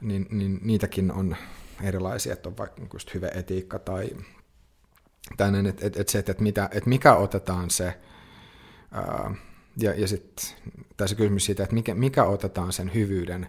niin, 0.00 0.26
niin 0.30 0.60
niitäkin 0.62 1.12
on 1.12 1.36
erilaisia, 1.82 2.32
että 2.32 2.48
on 2.48 2.56
vaikka 2.56 2.82
just 2.92 3.14
hyvä 3.14 3.28
etiikka 3.34 3.78
tai 3.78 4.10
tämmöinen, 5.36 5.66
että, 5.66 5.86
että, 5.86 6.00
että 6.00 6.12
se, 6.12 6.18
että, 6.18 6.34
mitä, 6.38 6.68
että 6.72 6.88
mikä 6.88 7.14
otetaan 7.14 7.70
se, 7.70 7.98
ja, 9.76 9.94
ja 9.94 10.08
sitten 10.08 10.46
tässä 10.96 11.16
kysymys 11.16 11.44
siitä, 11.44 11.62
että 11.62 11.74
mikä, 11.74 11.94
mikä 11.94 12.24
otetaan 12.24 12.72
sen 12.72 12.94
hyvyyden 12.94 13.46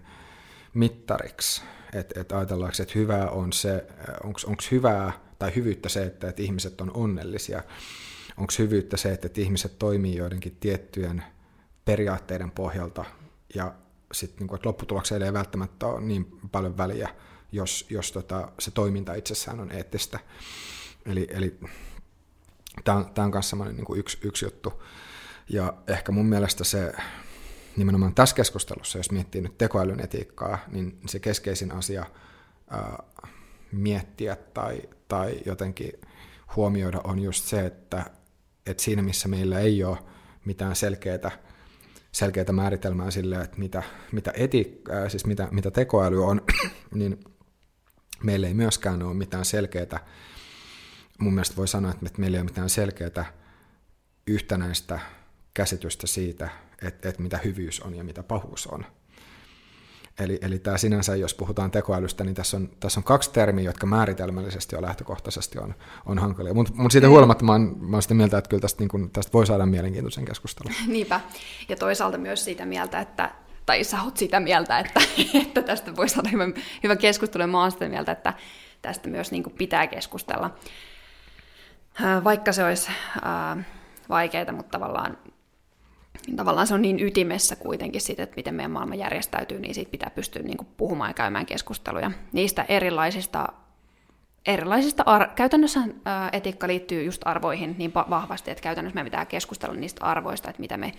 mittariksi, 0.73 1.61
että 1.93 2.21
et 2.21 2.31
ajatellaanko, 2.31 2.75
että 2.81 2.99
hyvää 2.99 3.29
on 3.29 3.53
se, 3.53 3.87
onko 4.23 4.61
hyvää 4.71 5.13
tai 5.39 5.55
hyvyyttä 5.55 5.89
se, 5.89 6.03
että, 6.03 6.29
että 6.29 6.41
ihmiset 6.41 6.81
on 6.81 6.91
onnellisia, 6.93 7.63
onko 8.37 8.53
hyvyyttä 8.59 8.97
se, 8.97 9.11
että, 9.11 9.27
että 9.27 9.41
ihmiset 9.41 9.79
toimii 9.79 10.15
joidenkin 10.15 10.57
tiettyjen 10.59 11.23
periaatteiden 11.85 12.51
pohjalta 12.51 13.05
ja 13.55 13.73
sitten 14.11 14.47
niin 14.47 14.59
lopputuloksella 14.63 15.25
ei 15.25 15.33
välttämättä 15.33 15.87
ole 15.87 16.01
niin 16.01 16.39
paljon 16.51 16.77
väliä, 16.77 17.09
jos, 17.51 17.85
jos 17.89 18.11
tota, 18.11 18.51
se 18.59 18.71
toiminta 18.71 19.13
itsessään 19.13 19.59
on 19.59 19.71
eettistä. 19.71 20.19
Eli, 21.05 21.27
eli 21.29 21.59
tämä 22.83 22.97
on 22.97 23.31
myös 23.31 23.53
niin 23.53 23.99
yksi, 23.99 24.17
yksi 24.21 24.45
juttu. 24.45 24.83
Ja 25.49 25.73
ehkä 25.87 26.11
mun 26.11 26.25
mielestä 26.25 26.63
se 26.63 26.93
nimenomaan 27.77 28.15
tässä 28.15 28.35
keskustelussa, 28.35 28.99
jos 28.99 29.11
miettii 29.11 29.41
nyt 29.41 29.57
tekoälyn 29.57 29.99
etiikkaa, 29.99 30.57
niin 30.71 30.99
se 31.07 31.19
keskeisin 31.19 31.71
asia 31.71 32.05
ää, 32.69 33.03
miettiä 33.71 34.35
tai, 34.35 34.81
tai 35.07 35.39
jotenkin 35.45 35.91
huomioida 36.55 37.01
on 37.03 37.19
just 37.19 37.45
se, 37.45 37.65
että, 37.65 38.05
että 38.65 38.83
siinä 38.83 39.01
missä 39.01 39.27
meillä 39.27 39.59
ei 39.59 39.83
ole 39.83 39.97
mitään 40.45 40.75
selkeää, 40.75 41.31
selkeää 42.11 42.51
määritelmää 42.51 43.11
sille, 43.11 43.41
että 43.41 43.57
mitä, 43.57 43.83
mitä, 44.11 44.33
etiikkaa, 44.35 45.09
siis 45.09 45.25
mitä, 45.25 45.47
mitä 45.51 45.71
tekoäly 45.71 46.25
on, 46.25 46.41
niin 46.93 47.19
meillä 48.23 48.47
ei 48.47 48.53
myöskään 48.53 49.03
ole 49.03 49.13
mitään 49.13 49.45
selkeää, 49.45 50.07
mun 51.19 51.33
mielestä 51.33 51.55
voi 51.55 51.67
sanoa, 51.67 51.91
että 51.91 52.21
meillä 52.21 52.35
ei 52.35 52.41
ole 52.41 52.49
mitään 52.49 52.69
selkeää 52.69 53.33
yhtenäistä 54.27 54.99
käsitystä 55.55 56.07
siitä, 56.07 56.49
että, 56.81 57.09
että 57.09 57.21
mitä 57.21 57.37
hyvyys 57.37 57.79
on 57.79 57.95
ja 57.95 58.03
mitä 58.03 58.23
pahuus 58.23 58.67
on. 58.67 58.85
Eli, 60.19 60.39
eli 60.41 60.59
tämä 60.59 60.77
sinänsä, 60.77 61.15
jos 61.15 61.33
puhutaan 61.33 61.71
tekoälystä, 61.71 62.23
niin 62.23 62.35
tässä 62.35 62.57
on, 62.57 62.69
tässä 62.79 62.99
on 62.99 63.03
kaksi 63.03 63.31
termiä, 63.31 63.65
jotka 63.65 63.85
määritelmällisesti 63.85 64.75
ja 64.75 64.81
lähtökohtaisesti 64.81 65.59
on, 65.59 65.75
on 66.05 66.19
hankalia. 66.19 66.53
Mutta 66.53 66.73
mut 66.75 66.91
siitä 66.91 67.09
huolimatta 67.09 67.45
mä 67.45 67.51
oon, 67.51 67.75
mä 67.79 67.95
oon 67.95 68.01
sitä 68.01 68.13
mieltä, 68.13 68.37
että 68.37 68.49
kyllä 68.49 68.61
tästä, 68.61 68.81
niin 68.81 68.89
kun, 68.89 69.09
tästä 69.11 69.33
voi 69.33 69.47
saada 69.47 69.65
mielenkiintoisen 69.65 70.25
keskustelun. 70.25 70.73
Niinpä. 70.87 71.21
Ja 71.69 71.75
toisaalta 71.75 72.17
myös 72.17 72.45
siitä 72.45 72.65
mieltä, 72.65 72.99
että 72.99 73.31
tai 73.65 73.83
sä 73.83 74.01
oot 74.03 74.17
sitä 74.17 74.39
mieltä, 74.39 74.79
että, 74.79 74.99
että 75.47 75.61
tästä 75.61 75.95
voi 75.95 76.09
saada 76.09 76.29
hyvän, 76.29 76.53
hyvän 76.83 76.97
keskustelun. 76.97 77.49
Mä 77.49 77.61
oon 77.61 77.71
sitä 77.71 77.89
mieltä, 77.89 78.11
että 78.11 78.33
tästä 78.81 79.09
myös 79.09 79.31
niin 79.31 79.43
pitää 79.57 79.87
keskustella. 79.87 80.55
Vaikka 82.23 82.51
se 82.51 82.63
olisi 82.63 82.89
äh, 82.89 83.65
vaikeaa, 84.09 84.51
mutta 84.51 84.79
tavallaan 84.79 85.17
tavallaan 86.35 86.67
se 86.67 86.73
on 86.73 86.81
niin 86.81 86.99
ytimessä 86.99 87.55
kuitenkin 87.55 88.01
siitä, 88.01 88.23
että 88.23 88.35
miten 88.35 88.55
meidän 88.55 88.71
maailma 88.71 88.95
järjestäytyy, 88.95 89.59
niin 89.59 89.75
siitä 89.75 89.91
pitää 89.91 90.11
pystyä 90.15 90.43
niin 90.43 90.57
kuin 90.57 90.67
puhumaan 90.77 91.09
ja 91.09 91.13
käymään 91.13 91.45
keskusteluja 91.45 92.11
niistä 92.33 92.65
erilaisista, 92.69 93.47
erilaisista 94.45 95.03
ar- 95.05 95.29
käytännössä 95.35 95.79
etiikka 96.31 96.67
liittyy 96.67 97.03
just 97.03 97.21
arvoihin 97.25 97.75
niin 97.77 97.93
vahvasti, 97.93 98.51
että 98.51 98.61
käytännössä 98.61 98.95
meidän 98.95 99.05
pitää 99.05 99.25
keskustella 99.25 99.75
niistä 99.75 100.05
arvoista, 100.05 100.49
että 100.49 100.61
mitä 100.61 100.77
me 100.77 100.93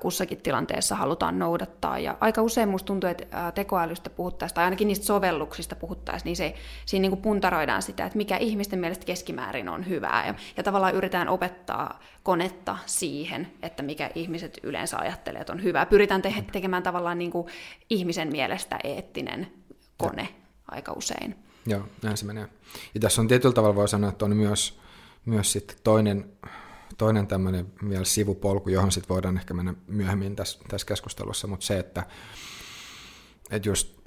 kussakin 0.00 0.42
tilanteessa 0.42 0.96
halutaan 0.96 1.38
noudattaa. 1.38 1.98
Ja 1.98 2.16
aika 2.20 2.42
usein 2.42 2.68
musta 2.68 2.86
tuntuu, 2.86 3.10
että 3.10 3.52
tekoälystä 3.54 4.10
puhuttaisiin, 4.10 4.54
tai 4.54 4.64
ainakin 4.64 4.88
niistä 4.88 5.06
sovelluksista 5.06 5.76
puhuttaisiin, 5.76 6.24
niin 6.24 6.36
se, 6.36 6.54
siinä 6.86 7.02
niin 7.02 7.10
kuin 7.10 7.22
puntaroidaan 7.22 7.82
sitä, 7.82 8.04
että 8.04 8.16
mikä 8.16 8.36
ihmisten 8.36 8.78
mielestä 8.78 9.06
keskimäärin 9.06 9.68
on 9.68 9.88
hyvää. 9.88 10.26
Ja, 10.26 10.34
ja 10.56 10.62
tavallaan 10.62 10.94
yritetään 10.94 11.28
opettaa 11.28 12.00
konetta 12.22 12.78
siihen, 12.86 13.52
että 13.62 13.82
mikä 13.82 14.10
ihmiset 14.14 14.58
yleensä 14.62 14.98
ajattelee, 14.98 15.40
että 15.40 15.52
on 15.52 15.62
hyvää. 15.62 15.86
Pyritään 15.86 16.22
te- 16.22 16.44
tekemään 16.52 16.82
tavallaan 16.82 17.18
niin 17.18 17.30
kuin 17.30 17.46
ihmisen 17.90 18.28
mielestä 18.32 18.78
eettinen 18.84 19.52
kone 19.96 20.22
ja. 20.22 20.28
aika 20.70 20.92
usein. 20.92 21.36
Joo, 21.66 21.82
näin 22.02 22.16
se 22.16 22.26
menee. 22.26 22.48
Ja 22.94 23.00
tässä 23.00 23.20
on 23.20 23.28
tietyllä 23.28 23.54
tavalla 23.54 23.74
voi 23.74 23.88
sanoa, 23.88 24.10
että 24.10 24.24
on 24.24 24.36
myös, 24.36 24.80
myös 25.24 25.52
sitten 25.52 25.76
toinen 25.84 26.24
toinen 26.98 27.26
tämmöinen 27.26 27.66
vielä 27.88 28.04
sivupolku, 28.04 28.68
johon 28.68 28.92
sitten 28.92 29.08
voidaan 29.08 29.36
ehkä 29.38 29.54
mennä 29.54 29.74
myöhemmin 29.86 30.36
tässä, 30.36 30.58
tässä 30.68 30.86
keskustelussa, 30.86 31.46
mutta 31.46 31.66
se, 31.66 31.78
että, 31.78 32.06
että 33.50 33.68
just, 33.68 33.98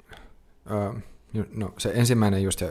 no 1.54 1.74
se 1.78 1.92
ensimmäinen 1.94 2.42
just, 2.42 2.62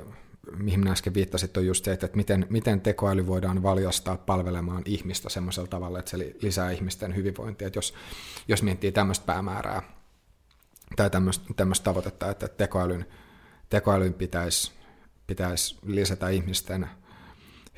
mihin 0.58 0.80
minä 0.80 0.92
äsken 0.92 1.13
viittasit, 1.13 1.58
on 1.58 1.66
just 1.66 1.86
se, 1.86 1.92
että 1.92 2.10
miten, 2.13 2.48
miten 2.50 2.82
tekoäly 2.82 3.28
voidaan 3.28 3.63
valjastaa 3.63 4.18
palvelemaan 4.18 4.84
ihmistä 4.86 5.30
semmoisella 5.30 5.68
tavalla, 5.68 6.00
että 6.00 6.12
se 6.12 6.36
lisää 6.42 6.72
ihmisten 6.72 7.16
hyvinvointia. 7.16 7.68
Että 7.68 7.78
jos, 7.78 7.94
jos 8.48 8.63
miettii 8.63 8.92
tämmöistä 8.92 9.25
päämäärää 9.25 9.82
tai 10.96 11.10
tämmöistä, 11.10 11.54
tämmöistä 11.56 11.84
tavoitetta, 11.84 12.32
että 12.32 12.48
tekoälyn, 12.48 13.06
tekoälyn 13.70 14.13
pitäisi, 14.13 14.72
pitäisi 15.28 15.78
lisätä 15.86 16.30
ihmisten 16.30 16.90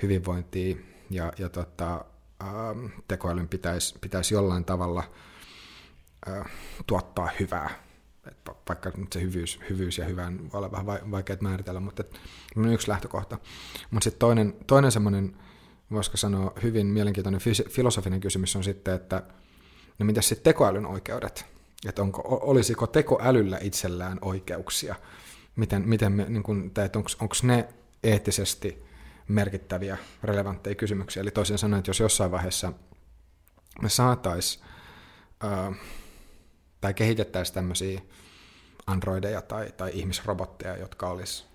hyvinvointia 0.01 0.75
ja, 1.09 1.33
ja 1.37 1.49
tota, 1.49 2.05
Ähm, 2.43 2.85
tekoälyn 3.07 3.47
pitäisi, 3.47 3.95
pitäisi 4.01 4.33
jollain 4.33 4.65
tavalla 4.65 5.03
äh, 6.29 6.51
tuottaa 6.87 7.29
hyvää. 7.39 7.83
Vaikka 8.69 8.91
nyt 8.97 9.13
se 9.13 9.21
hyvyys, 9.21 9.59
hyvyys 9.69 9.97
ja 9.97 10.05
hyvän 10.05 10.39
voi 10.39 10.57
olla 10.57 10.71
vähän 10.71 11.11
vaikea 11.11 11.37
määritellä, 11.41 11.79
mutta 11.79 12.03
yksi 12.73 12.87
lähtökohta. 12.87 13.37
Mutta 13.91 14.03
sitten 14.03 14.19
toinen, 14.19 14.55
toinen 14.67 14.91
semmoinen, 14.91 15.37
voisiko 15.91 16.17
sanoa, 16.17 16.53
hyvin 16.63 16.87
mielenkiintoinen 16.87 17.41
filosofinen 17.69 18.19
kysymys 18.19 18.55
on 18.55 18.63
sitten, 18.63 18.93
että 18.93 19.23
no 19.99 20.05
mitäs 20.05 20.29
sitten 20.29 20.43
tekoälyn 20.43 20.85
oikeudet? 20.85 21.45
Että 21.87 22.01
onko, 22.01 22.39
olisiko 22.41 22.87
tekoälyllä 22.87 23.57
itsellään 23.61 24.17
oikeuksia? 24.21 24.95
Miten, 25.55 25.89
miten 25.89 26.11
me, 26.11 26.25
niin 26.29 26.43
kun, 26.43 26.71
onko 27.19 27.35
ne 27.43 27.67
eettisesti 28.03 28.83
merkittäviä, 29.27 29.97
relevantteja 30.23 30.75
kysymyksiä. 30.75 31.21
Eli 31.21 31.31
toisin 31.31 31.57
sanoen, 31.57 31.79
että 31.79 31.89
jos 31.89 31.99
jossain 31.99 32.31
vaiheessa 32.31 32.73
me 33.81 33.89
saatais 33.89 34.63
tai 36.81 36.93
kehitettäisiin 36.93 37.53
tämmöisiä 37.53 38.01
androideja 38.87 39.41
tai, 39.41 39.71
tai 39.77 39.91
ihmisrobotteja, 39.93 40.77
jotka 40.77 41.09
olisi, 41.09 41.45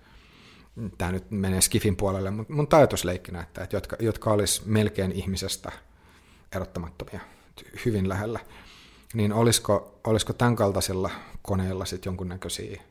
tämä 0.97 1.11
nyt 1.11 1.31
menee 1.31 1.61
Skifin 1.61 1.95
puolelle, 1.95 2.31
mutta 2.31 2.53
mun 2.53 2.67
ajatusleikkinä, 2.71 3.41
että, 3.41 3.63
että 3.63 3.75
jotka, 3.75 3.95
jotka 3.99 4.31
olisi 4.31 4.61
melkein 4.65 5.11
ihmisestä 5.11 5.71
erottamattomia, 6.55 7.19
hyvin 7.85 8.09
lähellä, 8.09 8.39
niin 9.13 9.33
olisiko, 9.33 9.99
olisiko 10.03 10.33
tämän 10.33 10.55
kaltaisilla 10.55 11.09
koneilla 11.41 11.85
sitten 11.85 12.09
jonkunnäköisiä 12.09 12.81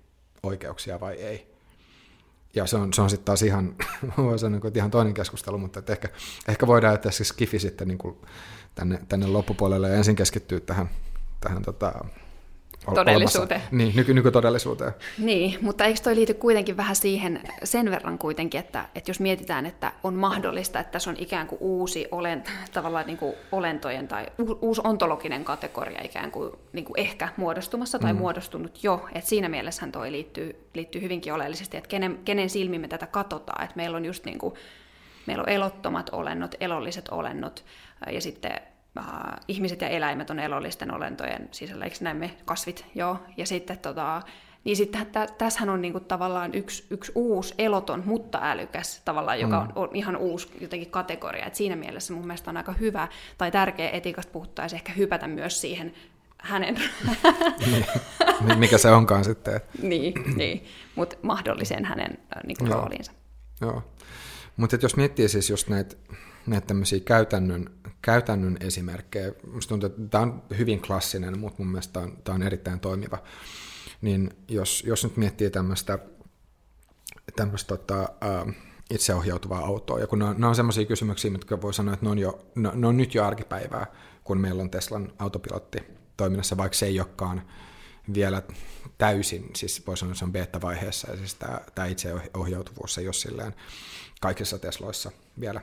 oikeuksia 0.42 1.00
vai 1.00 1.14
ei? 1.14 1.57
Ja 2.58 2.66
se 2.66 2.76
on, 2.76 2.92
se 2.92 3.02
on 3.02 3.10
sitten 3.10 3.24
taas 3.24 3.42
ihan, 3.42 3.74
voi 4.16 4.38
sanoa, 4.38 4.60
että 4.64 4.78
ihan 4.78 4.90
toinen 4.90 5.14
keskustelu, 5.14 5.58
mutta 5.58 5.78
että 5.78 5.92
ehkä, 5.92 6.08
ehkä 6.48 6.66
voidaan 6.66 6.92
jättää 6.92 7.12
se 7.12 7.24
skifi 7.24 7.58
sitten 7.58 7.88
niin 7.88 7.98
kuin 7.98 8.16
tänne, 8.74 9.00
tänne 9.08 9.26
loppupuolelle 9.26 9.88
ja 9.88 9.94
ensin 9.94 10.16
keskittyä 10.16 10.60
tähän, 10.60 10.90
tähän 11.40 11.62
tota, 11.62 12.04
todellisuuteen. 12.94 13.60
Olemassa, 13.60 13.76
niin, 13.76 13.96
nyky, 13.96 14.14
nykytodellisuuteen. 14.14 14.92
Niin, 15.18 15.58
mutta 15.60 15.84
eikö 15.84 16.00
toi 16.00 16.16
liity 16.16 16.34
kuitenkin 16.34 16.76
vähän 16.76 16.96
siihen 16.96 17.40
sen 17.64 17.90
verran 17.90 18.18
kuitenkin, 18.18 18.60
että, 18.60 18.84
että 18.94 19.10
jos 19.10 19.20
mietitään, 19.20 19.66
että 19.66 19.92
on 20.04 20.14
mahdollista, 20.14 20.80
että 20.80 20.92
tässä 20.92 21.10
on 21.10 21.16
ikään 21.18 21.46
kuin 21.46 21.58
uusi 21.60 22.08
olent, 22.10 22.50
tavallaan 22.72 23.06
niin 23.06 23.16
kuin 23.16 23.34
olentojen 23.52 24.08
tai 24.08 24.26
uusi 24.60 24.80
ontologinen 24.84 25.44
kategoria 25.44 26.00
ikään 26.04 26.30
kuin, 26.30 26.52
niin 26.72 26.84
kuin 26.84 27.00
ehkä 27.00 27.28
muodostumassa 27.36 27.98
tai 27.98 28.12
mm. 28.12 28.18
muodostunut 28.18 28.84
jo, 28.84 29.08
että 29.14 29.28
siinä 29.28 29.48
mielessähän 29.48 29.92
toi 29.92 30.12
liittyy, 30.12 30.68
liittyy 30.74 31.02
hyvinkin 31.02 31.32
oleellisesti, 31.32 31.76
että 31.76 31.88
kenen, 31.88 32.18
kenen 32.24 32.50
silmin 32.50 32.80
me 32.80 32.88
tätä 32.88 33.06
katsotaan, 33.06 33.64
että 33.64 33.76
meillä 33.76 33.96
on 33.96 34.04
just 34.04 34.24
niin 34.24 34.38
kuin, 34.38 34.54
meillä 35.26 35.42
on 35.42 35.48
elottomat 35.48 36.10
olennot, 36.12 36.54
elolliset 36.60 37.08
olennot 37.08 37.64
ja 38.12 38.20
sitten 38.20 38.60
äh, 38.98 39.04
ihmiset 39.48 39.80
ja 39.80 39.88
eläimet 39.88 40.30
on 40.30 40.38
elollisten 40.38 40.94
olentojen 40.94 41.48
sisällä, 41.50 41.84
eikö 41.84 41.96
näin 42.00 42.16
me 42.16 42.36
kasvit, 42.44 42.86
joo. 42.94 43.18
Ja 43.36 43.46
sitten 43.46 43.78
tota, 43.78 44.22
niin 44.64 44.76
sitten 44.76 45.06
tä, 45.06 45.26
tässähän 45.38 45.68
on 45.68 45.82
niinku 45.82 46.00
tavallaan 46.00 46.54
yksi, 46.54 46.86
yksi 46.90 47.12
uusi 47.14 47.54
eloton, 47.58 48.02
mutta 48.06 48.38
älykäs 48.42 49.00
tavallaan, 49.04 49.40
joka 49.40 49.60
mm. 49.60 49.62
on, 49.62 49.72
on 49.76 49.96
ihan 49.96 50.16
uusi 50.16 50.48
jotenkin 50.60 50.90
kategoria. 50.90 51.46
Et 51.46 51.54
siinä 51.54 51.76
mielessä 51.76 52.12
mun 52.12 52.26
mielestä 52.26 52.50
on 52.50 52.56
aika 52.56 52.72
hyvä 52.72 53.08
tai 53.38 53.50
tärkeä 53.50 53.90
etiikasta 53.90 54.32
puhuttaessa 54.32 54.76
ehkä 54.76 54.92
hypätä 54.92 55.28
myös 55.28 55.60
siihen 55.60 55.94
hänen... 56.38 56.76
niin, 58.46 58.58
mikä 58.58 58.78
se 58.78 58.90
onkaan 58.90 59.24
sitten. 59.24 59.60
niin, 59.82 60.14
niin. 60.36 60.64
mutta 60.94 61.16
mahdolliseen 61.22 61.84
hänen 61.84 62.18
äh, 62.36 62.42
niin 62.46 62.56
kuin, 62.58 62.72
rooliinsa. 62.72 63.12
Joo. 63.60 63.82
Mutta 64.56 64.78
jos 64.82 64.96
miettii 64.96 65.28
siis 65.28 65.50
just 65.50 65.68
näitä 65.68 65.96
näitä 66.48 66.66
tämmöisiä 66.66 67.00
käytännön, 67.00 67.70
käytännön 68.02 68.56
esimerkkejä. 68.60 69.32
Minusta 69.46 69.68
tuntuu, 69.68 69.86
että 69.86 70.02
tämä 70.10 70.22
on 70.22 70.42
hyvin 70.58 70.80
klassinen, 70.80 71.38
mutta 71.38 71.62
mun 71.62 71.72
mielestä 71.72 71.92
tämä 71.92 72.06
on, 72.28 72.34
on 72.34 72.42
erittäin 72.42 72.80
toimiva. 72.80 73.18
Niin 74.00 74.30
jos, 74.48 74.84
jos 74.86 75.04
nyt 75.04 75.16
miettii 75.16 75.50
tämmöistä, 75.50 75.98
tämmöistä 77.36 77.76
tota, 77.76 78.00
äh, 78.00 78.54
itseohjautuvaa 78.90 79.64
autoa, 79.64 79.98
ja 79.98 80.06
kun 80.06 80.18
nämä, 80.18 80.32
nämä 80.32 80.48
on 80.48 80.54
semmoisia 80.54 80.84
kysymyksiä, 80.84 81.30
mitkä 81.30 81.62
voi 81.62 81.74
sanoa, 81.74 81.94
että 81.94 82.06
ne 82.06 82.10
on, 82.10 82.18
jo, 82.18 82.46
ne, 82.54 82.70
ne 82.74 82.86
on 82.86 82.96
nyt 82.96 83.14
jo 83.14 83.24
arkipäivää, 83.24 83.86
kun 84.24 84.40
meillä 84.40 84.62
on 84.62 84.70
Teslan 84.70 85.12
autopilotti 85.18 85.78
toiminnassa, 86.16 86.56
vaikka 86.56 86.78
se 86.78 86.86
ei 86.86 87.00
olekaan 87.00 87.42
vielä 88.14 88.42
täysin, 88.98 89.50
siis 89.56 89.86
voi 89.86 89.96
sanoa, 89.96 90.12
että 90.12 90.18
se 90.18 90.24
on 90.24 90.32
beta-vaiheessa, 90.32 91.10
ja 91.10 91.16
siis 91.16 91.34
tämä, 91.34 91.60
tämä 91.74 91.86
itseohjautuvuus 91.86 92.98
ei 92.98 93.06
ole 93.06 93.12
silleen 93.12 93.54
kaikissa 94.20 94.58
Tesloissa 94.58 95.10
vielä 95.40 95.60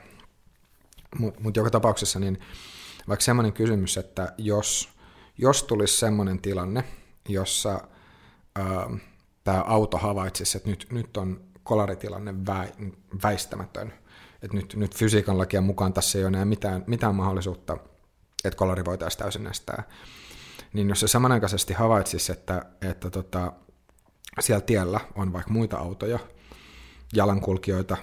mutta 1.18 1.40
mut 1.40 1.56
joka 1.56 1.70
tapauksessa 1.70 2.20
niin 2.20 2.38
vaikka 3.08 3.24
semmoinen 3.24 3.52
kysymys, 3.52 3.96
että 3.96 4.32
jos, 4.38 4.88
jos 5.38 5.62
tulisi 5.62 5.98
semmoinen 5.98 6.38
tilanne, 6.38 6.84
jossa 7.28 7.80
tämä 9.44 9.62
auto 9.66 9.98
havaitsisi, 9.98 10.56
että 10.58 10.70
nyt, 10.70 10.86
nyt 10.90 11.16
on 11.16 11.40
kolaritilanne 11.62 12.34
vä, 12.46 12.68
väistämätön, 13.22 13.92
että 14.42 14.56
nyt, 14.56 14.74
nyt 14.74 14.94
fysiikan 14.96 15.38
lakien 15.38 15.64
mukaan 15.64 15.92
tässä 15.92 16.18
ei 16.18 16.24
ole 16.24 16.28
enää 16.28 16.44
mitään, 16.44 16.84
mitään 16.86 17.14
mahdollisuutta, 17.14 17.76
että 18.44 18.58
kolari 18.58 18.84
voitaisiin 18.84 19.18
täysin 19.18 19.46
estää, 19.46 19.82
niin 20.72 20.88
jos 20.88 21.00
se 21.00 21.08
samanaikaisesti 21.08 21.74
havaitsisi, 21.74 22.32
että, 22.32 22.62
että 22.82 23.10
tota, 23.10 23.52
siellä 24.40 24.60
tiellä 24.60 25.00
on 25.14 25.32
vaikka 25.32 25.52
muita 25.52 25.76
autoja, 25.76 26.18
jalankulkijoita, 27.14 27.96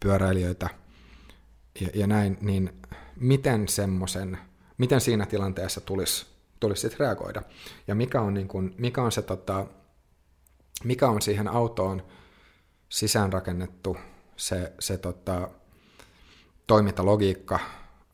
pyöräilijöitä, 0.00 0.68
ja, 1.80 1.88
ja 1.94 2.06
näin, 2.06 2.38
niin 2.40 2.72
miten 3.16 3.68
semmoisen, 3.68 4.38
miten 4.78 5.00
siinä 5.00 5.26
tilanteessa 5.26 5.80
tulisi, 5.80 6.26
tulisi 6.60 6.80
sitten 6.80 7.00
reagoida? 7.00 7.42
Ja 7.86 7.94
mikä 7.94 8.20
on, 8.20 8.34
niin 8.34 8.48
kuin, 8.48 8.74
mikä 8.78 9.02
on 9.02 9.12
se 9.12 9.22
tota, 9.22 9.66
mikä 10.84 11.08
on 11.08 11.22
siihen 11.22 11.48
autoon 11.48 12.02
sisäänrakennettu 12.88 13.96
se, 14.36 14.72
se 14.78 14.98
tota, 14.98 15.48
toimintalogiikka, 16.66 17.58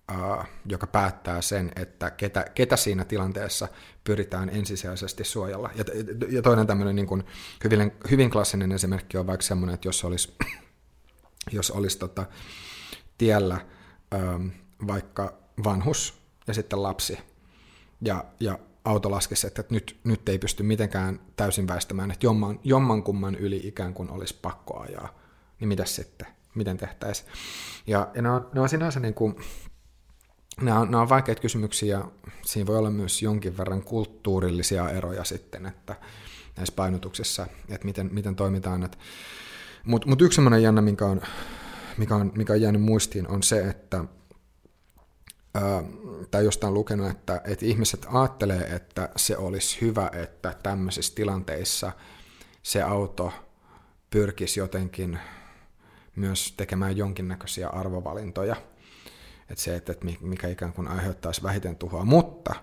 ää, 0.08 0.46
joka 0.66 0.86
päättää 0.86 1.42
sen, 1.42 1.72
että 1.76 2.10
ketä, 2.10 2.44
ketä 2.54 2.76
siinä 2.76 3.04
tilanteessa 3.04 3.68
pyritään 4.04 4.48
ensisijaisesti 4.48 5.24
suojella. 5.24 5.70
Ja, 5.74 5.84
ja 6.30 6.42
toinen 6.42 6.66
tämmöinen 6.66 6.96
niin 6.96 7.06
kuin 7.06 7.24
hyvin, 7.64 7.92
hyvin 8.10 8.30
klassinen 8.30 8.72
esimerkki 8.72 9.18
on 9.18 9.26
vaikka 9.26 9.46
semmoinen, 9.46 9.74
että 9.74 9.88
jos 9.88 10.04
olisi, 10.04 10.36
jos 11.52 11.70
olisi 11.70 11.98
tota, 11.98 12.26
tiellä 13.18 13.60
ähm, 14.14 14.48
vaikka 14.86 15.34
vanhus 15.64 16.22
ja 16.46 16.54
sitten 16.54 16.82
lapsi, 16.82 17.18
ja, 18.00 18.24
ja 18.40 18.58
auto 18.84 19.10
laskisi, 19.10 19.46
että 19.46 19.64
nyt, 19.70 19.96
nyt 20.04 20.28
ei 20.28 20.38
pysty 20.38 20.62
mitenkään 20.62 21.20
täysin 21.36 21.68
väistämään, 21.68 22.10
että 22.10 22.26
jomman, 22.26 22.60
jomman 22.64 23.02
kumman 23.02 23.34
yli 23.34 23.60
ikään 23.64 23.94
kuin 23.94 24.10
olisi 24.10 24.38
pakko 24.42 24.80
ajaa, 24.80 25.18
niin 25.60 25.68
mitä 25.68 25.84
sitten, 25.84 26.26
miten 26.54 26.76
tehtäisiin. 26.76 27.28
Ja, 27.86 28.08
ja 28.14 28.22
ne, 28.22 28.30
on, 28.30 28.50
ne 28.54 28.60
on 28.60 28.68
sinänsä 28.68 29.00
niin 29.00 29.14
kuin, 29.14 29.36
nämä 30.60 30.80
on, 30.80 30.90
nämä 30.90 31.02
on 31.02 31.08
vaikeita 31.08 31.42
kysymyksiä, 31.42 31.98
ja 31.98 32.04
siinä 32.42 32.66
voi 32.66 32.78
olla 32.78 32.90
myös 32.90 33.22
jonkin 33.22 33.56
verran 33.56 33.82
kulttuurillisia 33.82 34.90
eroja 34.90 35.24
sitten, 35.24 35.66
että 35.66 35.96
näissä 36.56 36.74
painotuksissa, 36.76 37.46
että 37.68 37.86
miten, 37.86 38.08
miten 38.12 38.36
toimitaan. 38.36 38.90
Mutta 39.84 40.08
mut 40.08 40.22
yksi 40.22 40.36
sellainen 40.36 40.62
jännä, 40.62 40.80
minkä 40.80 41.04
on 41.04 41.20
mikä 41.98 42.14
on, 42.14 42.32
mikä 42.34 42.52
on 42.52 42.60
jäänyt 42.60 42.82
muistiin, 42.82 43.28
on 43.28 43.42
se, 43.42 43.68
että 43.68 44.04
ää, 45.54 45.82
tai 46.30 46.44
jostain 46.44 46.74
lukenut, 46.74 47.10
että, 47.10 47.40
että 47.44 47.66
ihmiset 47.66 48.06
ajattelee, 48.12 48.74
että 48.74 49.08
se 49.16 49.36
olisi 49.36 49.80
hyvä, 49.80 50.10
että 50.12 50.54
tämmöisissä 50.62 51.14
tilanteissa 51.14 51.92
se 52.62 52.82
auto 52.82 53.32
pyrkisi 54.10 54.60
jotenkin 54.60 55.18
myös 56.16 56.54
tekemään 56.56 56.96
jonkinnäköisiä 56.96 57.68
arvovalintoja. 57.68 58.56
Että 59.50 59.62
se, 59.62 59.76
että, 59.76 59.92
että 59.92 60.06
mikä 60.20 60.48
ikään 60.48 60.72
kuin 60.72 60.88
aiheuttaisi 60.88 61.42
vähiten 61.42 61.76
tuhoa, 61.76 62.04
mutta, 62.04 62.54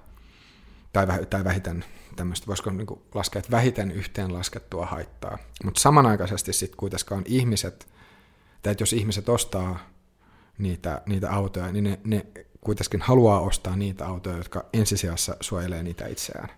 tai, 0.94 1.26
tai 1.30 1.44
vähiten 1.44 1.86
tämmöistä, 2.16 2.48
voisiko 2.48 2.70
niin 2.70 2.88
laskea, 3.16 3.40
että 3.40 3.52
vähiten 3.52 3.92
yhteen 3.92 4.34
laskettua 4.34 4.86
haittaa. 4.86 5.38
Mutta 5.64 5.80
samanaikaisesti 5.80 6.54
sitten 6.54 6.78
kuitenkaan 6.78 7.24
ihmiset 7.26 7.93
että 8.72 8.82
jos 8.82 8.94
ihmiset 8.94 9.30
ostaa 9.30 9.80
niitä, 10.58 11.02
niitä 11.06 11.32
autoja, 11.32 11.72
niin 11.72 11.84
ne, 11.84 12.00
ne 12.04 12.26
kuitenkin 12.62 13.02
haluaa 13.02 13.40
ostaa 13.40 13.76
niitä 13.76 14.08
autoja, 14.08 14.38
jotka 14.38 14.66
ensisijassa 14.74 15.38
suojelee 15.42 15.84
niitä 15.84 16.08
itseään. 16.08 16.50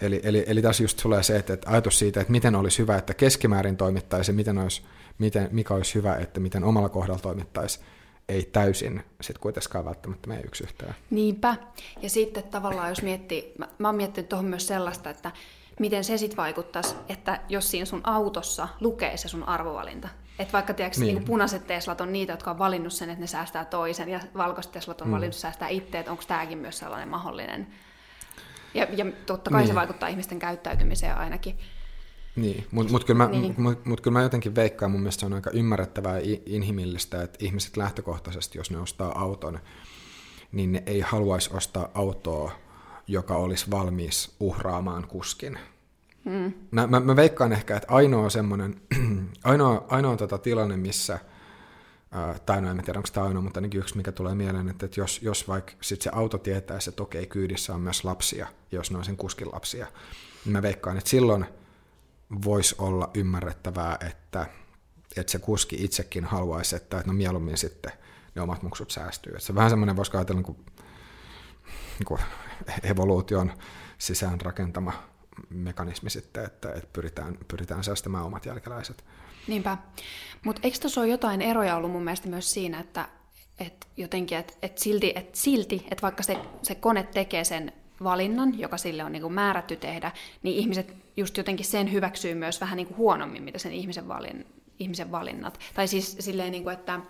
Eli, 0.00 0.20
eli, 0.22 0.44
eli 0.46 0.62
tässä 0.62 0.82
just 0.82 0.98
tulee 1.02 1.22
se, 1.22 1.36
että, 1.36 1.52
että 1.52 1.70
ajatus 1.70 1.98
siitä, 1.98 2.20
että 2.20 2.32
miten 2.32 2.54
olisi 2.54 2.78
hyvä, 2.78 2.96
että 2.96 3.14
keskimäärin 3.14 3.76
toimittaisiin, 3.76 4.36
miten 4.36 4.58
olisi, 4.58 4.82
miten, 5.18 5.48
mikä 5.52 5.74
olisi 5.74 5.94
hyvä, 5.94 6.16
että 6.16 6.40
miten 6.40 6.64
omalla 6.64 6.88
kohdalla 6.88 7.20
toimittaisiin, 7.20 7.84
ei 8.28 8.42
täysin 8.42 9.04
sitten 9.20 9.40
kuitenkaan 9.40 9.84
välttämättä 9.84 10.28
mene 10.28 10.40
yksi 10.40 10.64
yhtään. 10.64 10.94
Niinpä. 11.10 11.56
Ja 12.02 12.10
sitten 12.10 12.42
tavallaan, 12.42 12.88
jos 12.88 13.02
miettii, 13.02 13.52
mä, 13.58 13.68
mä 13.78 13.88
oon 13.88 13.96
miettinyt 13.96 14.28
tuohon 14.28 14.46
myös 14.46 14.66
sellaista, 14.66 15.10
että 15.10 15.32
miten 15.80 16.04
se 16.04 16.18
sitten 16.18 16.36
vaikuttaisi, 16.36 16.94
että 17.08 17.40
jos 17.48 17.70
siinä 17.70 17.84
sun 17.84 18.00
autossa 18.04 18.68
lukee 18.80 19.16
se 19.16 19.28
sun 19.28 19.48
arvovalinta, 19.48 20.08
että 20.38 20.52
vaikka 20.52 20.74
tiedätkö, 20.74 21.00
niin. 21.00 21.14
Niin 21.14 21.24
punaiset 21.24 21.66
Teslat 21.66 22.00
on 22.00 22.12
niitä, 22.12 22.32
jotka 22.32 22.50
on 22.50 22.58
valinnut 22.58 22.92
sen, 22.92 23.10
että 23.10 23.20
ne 23.20 23.26
säästää 23.26 23.64
toisen, 23.64 24.08
ja 24.08 24.20
valkoiset 24.36 24.72
Teslat 24.72 25.00
on 25.00 25.08
mm. 25.08 25.14
valinnut 25.14 25.36
säästää 25.36 25.68
itse, 25.68 25.98
että 25.98 26.10
onko 26.10 26.22
tämäkin 26.28 26.58
myös 26.58 26.78
sellainen 26.78 27.08
mahdollinen. 27.08 27.66
Ja, 28.74 28.86
ja 28.96 29.06
totta 29.26 29.50
kai 29.50 29.60
niin. 29.60 29.68
se 29.68 29.74
vaikuttaa 29.74 30.08
ihmisten 30.08 30.38
käyttäytymiseen 30.38 31.16
ainakin. 31.16 31.58
Niin, 32.36 32.66
mutta 32.70 32.92
mut 32.92 33.04
kyllä, 33.04 33.24
mä, 33.24 33.30
niin. 33.30 33.54
mut, 33.58 33.84
mut 33.84 34.00
kyllä 34.00 34.18
mä 34.18 34.22
jotenkin 34.22 34.54
veikkaan, 34.54 34.90
mun 34.90 35.00
mielestä 35.00 35.20
se 35.20 35.26
on 35.26 35.32
aika 35.32 35.50
ymmärrettävää 35.50 36.18
ja 36.18 36.36
inhimillistä, 36.46 37.22
että 37.22 37.38
ihmiset 37.44 37.76
lähtökohtaisesti, 37.76 38.58
jos 38.58 38.70
ne 38.70 38.78
ostaa 38.78 39.20
auton, 39.20 39.58
niin 40.52 40.72
ne 40.72 40.82
ei 40.86 41.00
haluaisi 41.00 41.50
ostaa 41.52 41.88
autoa, 41.94 42.52
joka 43.06 43.36
olisi 43.36 43.70
valmis 43.70 44.36
uhraamaan 44.40 45.08
kuskin. 45.08 45.58
Mm. 46.24 46.52
Mä, 46.70 46.86
mä, 46.86 47.00
mä 47.00 47.16
veikkaan 47.16 47.52
ehkä, 47.52 47.76
että 47.76 47.88
ainoa 47.94 48.30
semmoinen, 48.30 48.80
ainoa, 49.44 49.84
ainoa 49.88 50.16
tota 50.16 50.38
tilanne, 50.38 50.76
missä, 50.76 51.18
tai 52.46 52.60
no 52.60 52.70
en 52.70 52.84
tiedä, 52.84 52.98
onko 52.98 53.08
tämä 53.12 53.26
ainoa, 53.26 53.42
mutta 53.42 53.58
ainakin 53.58 53.80
yksi, 53.80 53.96
mikä 53.96 54.12
tulee 54.12 54.34
mieleen, 54.34 54.68
että, 54.68 54.86
että 54.86 55.00
jos, 55.00 55.22
jos 55.22 55.48
vaikka 55.48 55.72
sit 55.80 56.02
se 56.02 56.10
auto 56.12 56.38
tietää, 56.38 56.78
että 56.88 57.02
okei, 57.02 57.26
kyydissä 57.26 57.74
on 57.74 57.80
myös 57.80 58.04
lapsia, 58.04 58.46
jos 58.72 58.90
ne 58.90 58.98
on 58.98 59.04
sen 59.04 59.16
kuskin 59.16 59.52
lapsia, 59.52 59.86
niin 60.44 60.52
mä 60.52 60.62
veikkaan, 60.62 60.96
että 60.98 61.10
silloin 61.10 61.46
voisi 62.44 62.74
olla 62.78 63.10
ymmärrettävää, 63.14 63.96
että, 64.08 64.46
että 65.16 65.32
se 65.32 65.38
kuski 65.38 65.76
itsekin 65.84 66.24
haluaisi, 66.24 66.76
että, 66.76 66.98
että 66.98 67.10
no 67.10 67.16
mieluummin 67.16 67.56
sitten 67.56 67.92
ne 68.34 68.42
omat 68.42 68.62
muksut 68.62 68.90
säästyy. 68.90 69.32
Että 69.32 69.44
se 69.44 69.52
on 69.52 69.56
vähän 69.56 69.70
semmoinen, 69.70 69.96
voisiko 69.96 70.18
ajatella 70.18 70.38
niin 70.38 70.44
kuin, 70.44 70.58
niin 71.98 72.06
kuin 72.06 72.20
evoluution 72.82 73.52
sisään 73.98 74.40
rakentama 74.40 74.92
mekanismi 75.50 76.10
sitten, 76.10 76.44
että, 76.44 76.72
että 76.72 76.88
pyritään, 76.92 77.38
pyritään 77.48 77.84
säästämään 77.84 78.24
omat 78.24 78.46
jälkeläiset. 78.46 79.04
Niinpä. 79.46 79.78
Mutta 80.44 80.60
eikö 80.64 80.78
tuossa 80.78 81.00
ole 81.00 81.08
jotain 81.08 81.42
eroja 81.42 81.76
ollut 81.76 81.90
mun 81.90 82.04
mielestä 82.04 82.28
myös 82.28 82.52
siinä, 82.52 82.80
että 82.80 83.08
et 83.58 83.86
jotenkin, 83.96 84.38
että 84.38 84.54
et 84.62 84.78
silti, 84.78 85.12
et 85.14 85.34
silti 85.34 85.86
että 85.90 86.02
vaikka 86.02 86.22
se, 86.22 86.38
se 86.62 86.74
kone 86.74 87.02
tekee 87.02 87.44
sen 87.44 87.72
valinnan, 88.02 88.58
joka 88.58 88.76
sille 88.76 89.04
on 89.04 89.12
niin 89.12 89.22
kuin 89.22 89.34
määrätty 89.34 89.76
tehdä, 89.76 90.12
niin 90.42 90.56
ihmiset 90.56 90.94
just 91.16 91.36
jotenkin 91.36 91.66
sen 91.66 91.92
hyväksyy 91.92 92.34
myös 92.34 92.60
vähän 92.60 92.76
niin 92.76 92.86
kuin 92.86 92.96
huonommin, 92.96 93.42
mitä 93.42 93.58
sen 93.58 93.72
ihmisen, 93.72 94.08
valin, 94.08 94.46
ihmisen 94.78 95.12
valinnat. 95.12 95.60
Tai 95.74 95.88
siis 95.88 96.16
silleen, 96.20 96.52
niin 96.52 96.62
kuin, 96.62 96.72
että 96.74 97.00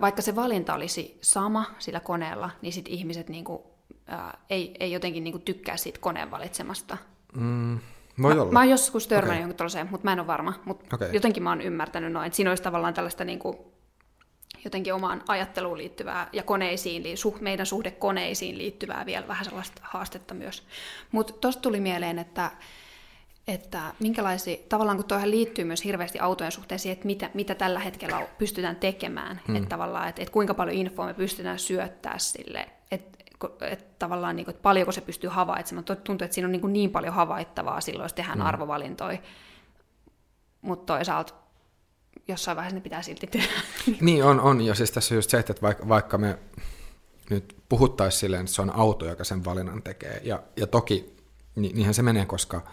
vaikka 0.00 0.22
se 0.22 0.36
valinta 0.36 0.74
olisi 0.74 1.18
sama 1.20 1.64
sillä 1.78 2.00
koneella, 2.00 2.50
niin 2.62 2.72
sitten 2.72 2.94
ihmiset 2.94 3.28
niin 3.28 3.44
kuin, 3.44 3.62
ää, 4.06 4.38
ei, 4.50 4.76
ei 4.80 4.92
jotenkin 4.92 5.24
niin 5.24 5.32
kuin 5.32 5.42
tykkää 5.42 5.76
siitä 5.76 5.98
koneen 5.98 6.30
valitsemasta. 6.30 6.96
Mm, 7.34 7.78
voi 8.22 8.34
mä, 8.34 8.42
olla. 8.42 8.52
mä 8.52 8.58
oon 8.58 8.70
joskus 8.70 9.06
törmännyt 9.06 9.30
okay. 9.30 9.38
johonkin 9.38 9.56
tuollaiseen, 9.56 9.88
mutta 9.90 10.04
mä 10.04 10.12
en 10.12 10.20
ole 10.20 10.26
varma. 10.26 10.52
Mutta 10.64 10.96
okay. 10.96 11.10
jotenkin 11.12 11.42
mä 11.42 11.50
oon 11.50 11.60
ymmärtänyt 11.60 12.12
noin, 12.12 12.26
että 12.26 12.36
siinä 12.36 12.50
olisi 12.50 12.62
tavallaan 12.62 12.94
tällaista 12.94 13.24
niin 13.24 13.38
kuin, 13.38 13.56
jotenkin 14.64 14.94
omaan 14.94 15.22
ajatteluun 15.28 15.78
liittyvää 15.78 16.28
ja 16.32 16.42
koneisiin, 16.42 17.18
suh, 17.18 17.40
meidän 17.40 17.66
suhde 17.66 17.90
koneisiin 17.90 18.58
liittyvää 18.58 19.06
vielä 19.06 19.28
vähän 19.28 19.44
sellaista 19.44 19.82
haastetta 19.84 20.34
myös. 20.34 20.62
Mutta 21.12 21.32
tuosta 21.32 21.62
tuli 21.62 21.80
mieleen, 21.80 22.18
että, 22.18 22.50
että 23.48 23.82
minkälaisia, 24.00 24.56
tavallaan 24.68 24.96
kun 24.96 25.06
tuohon 25.06 25.30
liittyy 25.30 25.64
myös 25.64 25.84
hirveästi 25.84 26.18
autojen 26.18 26.52
suhteen 26.52 26.78
siihen, 26.78 26.92
että 26.92 27.06
mitä, 27.06 27.30
mitä 27.34 27.54
tällä 27.54 27.80
hetkellä 27.80 28.26
pystytään 28.38 28.76
tekemään, 28.76 29.40
hmm. 29.46 29.56
että 29.56 29.68
tavallaan, 29.68 30.08
että, 30.08 30.22
että 30.22 30.32
kuinka 30.32 30.54
paljon 30.54 30.76
infoa 30.76 31.06
me 31.06 31.14
pystytään 31.14 31.58
syöttää 31.58 32.18
sille, 32.18 32.68
että 32.90 33.23
että 33.60 33.84
tavallaan 33.98 34.36
niin 34.36 34.44
kuin, 34.44 34.54
että 34.54 34.62
paljonko 34.62 34.92
se 34.92 35.00
pystyy 35.00 35.30
havaitsemaan. 35.30 35.84
Tuntuu, 35.84 36.24
että 36.24 36.34
siinä 36.34 36.46
on 36.46 36.52
niin, 36.52 36.60
kuin 36.60 36.72
niin 36.72 36.90
paljon 36.90 37.14
havaittavaa 37.14 37.80
silloin, 37.80 38.04
jos 38.04 38.12
tehdään 38.12 38.38
hmm. 38.38 38.46
arvovalintoja, 38.46 39.18
mutta 40.60 40.94
toisaalta 40.94 41.34
jossain 42.28 42.56
vaiheessa 42.56 42.74
ne 42.74 42.80
pitää 42.80 43.02
silti 43.02 43.26
tehdä. 43.26 43.52
Niin 44.00 44.24
on, 44.24 44.40
on. 44.40 44.60
Ja 44.60 44.74
siis 44.74 44.90
tässä 44.90 45.14
on 45.14 45.16
just 45.16 45.30
se, 45.30 45.38
että 45.38 45.54
vaikka, 45.62 45.88
vaikka 45.88 46.18
me 46.18 46.38
nyt 47.30 47.56
puhuttaisiin 47.68 48.20
silleen, 48.20 48.40
että 48.40 48.52
se 48.52 48.62
on 48.62 48.76
auto, 48.76 49.06
joka 49.06 49.24
sen 49.24 49.44
valinnan 49.44 49.82
tekee. 49.82 50.20
Ja, 50.24 50.42
ja 50.56 50.66
toki 50.66 51.16
niin, 51.56 51.74
niinhän 51.74 51.94
se 51.94 52.02
menee, 52.02 52.26
koska 52.26 52.64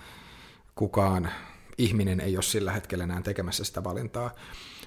kukaan 0.76 1.30
ihminen 1.78 2.20
ei 2.20 2.38
ole 2.38 2.44
sillä 2.44 2.72
hetkellä 2.72 3.04
enää 3.04 3.22
tekemässä 3.22 3.64
sitä 3.64 3.84
valintaa. 3.84 4.32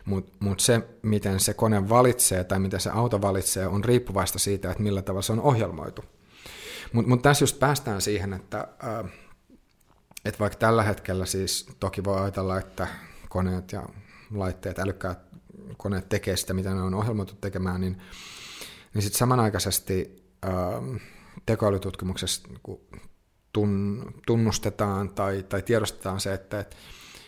Mutta 0.05 0.33
mut 0.41 0.61
se, 0.61 0.89
miten 1.03 1.41
se 1.41 1.55
kone 1.55 1.89
valitsee 1.89 2.45
tai 2.45 2.59
miten 2.59 2.81
se 2.81 2.91
auto 2.91 3.23
valitsee, 3.23 3.67
on 3.67 3.85
riippuvaista 3.85 4.39
siitä, 4.39 4.71
että 4.71 4.83
millä 4.83 5.03
tavalla 5.03 5.23
se 5.23 5.33
on 5.33 5.41
ohjelmoitu. 5.41 6.05
Mutta 6.93 7.09
mut 7.09 7.23
tässä 7.23 7.43
just 7.43 7.59
päästään 7.59 8.01
siihen, 8.01 8.33
että, 8.33 8.69
äh, 8.85 9.11
että 10.25 10.41
vaikka 10.41 10.59
tällä 10.59 10.83
hetkellä 10.83 11.27
siis 11.27 11.67
toki 11.81 12.05
voi 12.05 12.21
ajatella, 12.21 12.59
että 12.59 12.89
koneet 13.29 13.73
ja 13.73 13.89
laitteet, 14.35 14.79
älykkäät 14.79 15.19
koneet 15.77 16.09
tekee 16.09 16.37
sitä, 16.37 16.55
mitä 16.55 16.75
ne 16.75 16.83
on 16.83 16.95
ohjelmoitu 16.95 17.35
tekemään, 17.41 17.81
niin, 17.81 18.03
niin 18.95 19.03
sitten 19.03 19.19
samanaikaisesti 19.19 20.25
ähm, 20.45 20.97
tekoälytutkimuksessa 21.47 22.49
niin 22.49 22.81
tun, 23.53 24.05
tunnustetaan 24.27 25.09
tai, 25.09 25.43
tai 25.49 25.63
tiedostetaan 25.63 26.21
se, 26.21 26.35
että, 26.35 26.61
että, 26.61 26.77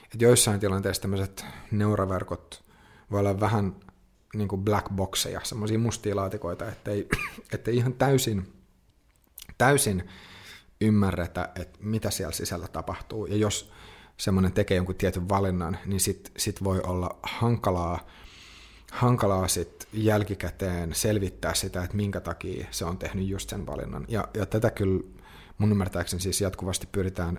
että 0.04 0.24
joissain 0.24 0.60
tilanteissa 0.60 1.02
tämmöiset 1.02 1.44
neuroverkot 1.70 2.65
voi 3.10 3.20
olla 3.20 3.40
vähän 3.40 3.76
niin 4.34 4.48
kuin 4.48 4.62
black 4.62 4.90
boxeja, 4.90 5.40
semmoisia 5.44 5.78
mustia 5.78 6.16
laatikoita, 6.16 6.68
ettei, 6.68 7.08
ettei 7.54 7.76
ihan 7.76 7.92
täysin, 7.92 8.52
täysin 9.58 10.08
ymmärretä, 10.80 11.48
että 11.54 11.78
mitä 11.82 12.10
siellä 12.10 12.32
sisällä 12.32 12.68
tapahtuu. 12.68 13.26
Ja 13.26 13.36
jos 13.36 13.72
semmoinen 14.16 14.52
tekee 14.52 14.76
jonkun 14.76 14.94
tietyn 14.94 15.28
valinnan, 15.28 15.78
niin 15.86 16.00
sit, 16.00 16.32
sit 16.36 16.64
voi 16.64 16.80
olla 16.80 17.18
hankalaa, 17.22 18.06
hankalaa 18.92 19.48
sit 19.48 19.88
jälkikäteen 19.92 20.94
selvittää 20.94 21.54
sitä, 21.54 21.84
että 21.84 21.96
minkä 21.96 22.20
takia 22.20 22.66
se 22.70 22.84
on 22.84 22.98
tehnyt 22.98 23.28
just 23.28 23.50
sen 23.50 23.66
valinnan. 23.66 24.04
Ja, 24.08 24.28
ja 24.34 24.46
tätä 24.46 24.70
kyllä 24.70 25.04
mun 25.58 25.70
ymmärtääkseni 25.70 26.22
siis 26.22 26.40
jatkuvasti 26.40 26.88
pyritään, 26.92 27.38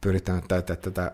pyritään, 0.00 0.38
että, 0.38 0.56
että, 0.56 1.12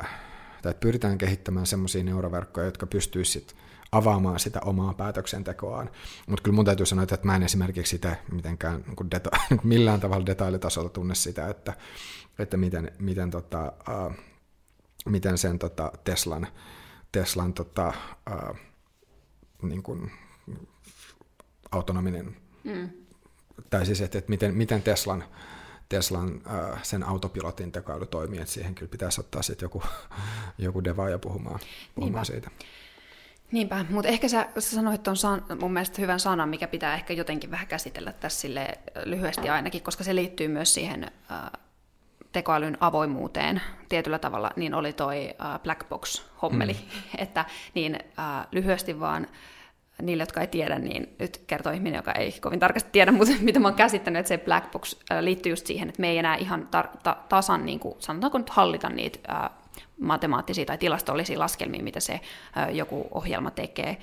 että, 0.63 0.71
että 0.71 0.81
pyritään 0.81 1.19
kehittämään 1.19 1.67
semmoisia 1.67 2.05
neuroverkkoja, 2.05 2.67
jotka 2.67 2.87
pystyisivät 2.87 3.57
avaamaan 3.93 4.41
sitä 4.41 4.61
omaa 4.65 4.95
päätöksentekoaan. 4.95 5.91
Mutta 6.27 6.43
kyllä 6.43 6.55
mun 6.55 6.65
täytyy 6.65 6.87
sanoa, 6.87 7.03
että 7.03 7.19
mä 7.23 7.37
en 7.37 7.43
esimerkiksi 7.43 7.91
sitä 7.91 8.17
mitenkään 8.33 8.85
niin 8.87 9.11
deta- 9.15 9.57
millään 9.65 10.01
tavalla 10.01 10.27
detailitasolla 10.27 10.89
tunne 10.89 11.15
sitä, 11.15 11.49
että, 11.49 11.73
että 12.39 12.57
miten, 12.57 12.93
miten 12.99 13.31
tota, 13.31 13.73
uh, 13.89 14.15
miten 15.07 15.39
sen 15.39 15.59
tota, 15.59 15.93
Teslan, 16.05 16.47
Teslan 17.13 17.53
tota, 17.53 17.93
ää, 18.27 18.55
niin 19.63 19.83
kuin, 19.83 20.11
autonominen, 21.73 22.37
mm. 22.65 22.91
tai 23.71 23.87
siis, 23.87 24.01
että, 24.01 24.19
että 24.19 24.31
miten, 24.31 24.55
miten 24.55 24.83
Teslan, 24.83 25.25
Teslan 25.93 26.41
ää, 26.47 26.81
sen 26.83 27.03
autopilotin 27.03 27.73
tekoäly 27.73 28.07
toimii, 28.07 28.41
että 28.41 28.53
siihen 28.53 28.75
kyllä 28.75 28.91
pitäisi 28.91 29.21
ottaa 29.21 29.43
sitten 29.43 29.65
joku, 29.65 29.83
joku 30.59 30.85
devaaja 30.85 31.19
puhumaan, 31.19 31.61
puhumaan 31.95 32.27
siitä. 32.27 32.51
Niinpä, 33.53 33.85
mutta 33.91 34.09
ehkä 34.09 34.29
sä, 34.29 34.47
sä 34.59 34.77
sanoit 34.77 35.03
tuon 35.03 35.17
san, 35.17 35.45
mun 35.61 35.73
mielestä 35.73 36.03
hyvän 36.03 36.21
sanan, 36.21 36.49
mikä 36.49 36.69
pitää 36.69 36.95
ehkä 36.95 37.13
jotenkin 37.13 37.51
vähän 37.51 37.67
käsitellä 37.67 38.13
tässä 38.13 38.41
sille 38.41 38.69
lyhyesti 39.05 39.49
ainakin, 39.49 39.83
koska 39.83 40.05
se 40.05 40.15
liittyy 40.15 40.49
myös 40.49 40.75
siihen 40.75 41.11
äh, 41.31 41.51
tekoälyn 42.33 42.77
avoimuuteen 42.81 43.63
tietyllä 43.89 44.19
tavalla, 44.19 44.51
niin 44.57 44.75
oli 44.75 44.93
toi 44.93 45.31
uh, 45.31 45.63
black 45.63 45.89
box-hommeli. 45.89 46.73
Mm. 46.73 47.01
että 47.23 47.45
niin 47.75 47.99
uh, 48.03 48.47
lyhyesti 48.53 49.01
vaan 49.01 49.27
niille, 50.03 50.23
jotka 50.23 50.41
ei 50.41 50.47
tiedä, 50.47 50.79
niin 50.79 51.17
nyt 51.19 51.43
kertoo 51.47 51.73
ihminen, 51.73 51.99
joka 51.99 52.13
ei 52.13 52.33
kovin 52.33 52.61
tarkasti 52.61 52.89
tiedä, 52.93 53.13
mutta 53.19 53.35
mitä 53.41 53.61
mä 53.61 53.69
oon 53.69 53.75
käsittänyt, 53.75 54.21
että 54.21 54.29
se 54.29 54.39
black 54.39 54.71
box 54.71 54.93
uh, 54.93 54.99
liittyy 55.21 55.53
just 55.53 55.67
siihen, 55.67 55.89
että 55.89 56.01
me 56.01 56.09
ei 56.09 56.19
enää 56.19 56.37
ihan 56.37 56.69
tar- 56.77 56.99
ta- 57.03 57.17
tasan, 57.29 57.67
niin 57.67 57.81
kuin, 57.81 57.95
sanotaanko 57.99 58.39
nyt 58.39 58.51
hallita 58.51 58.89
niitä 58.89 59.19
uh, 59.33 59.51
matemaattisia 60.01 60.65
tai 60.65 60.79
tilastollisia 60.79 61.39
laskelmia, 61.39 61.83
mitä 61.83 62.01
se 62.01 62.15
uh, 62.15 62.75
joku 62.75 63.09
ohjelma 63.11 63.51
tekee, 63.51 63.97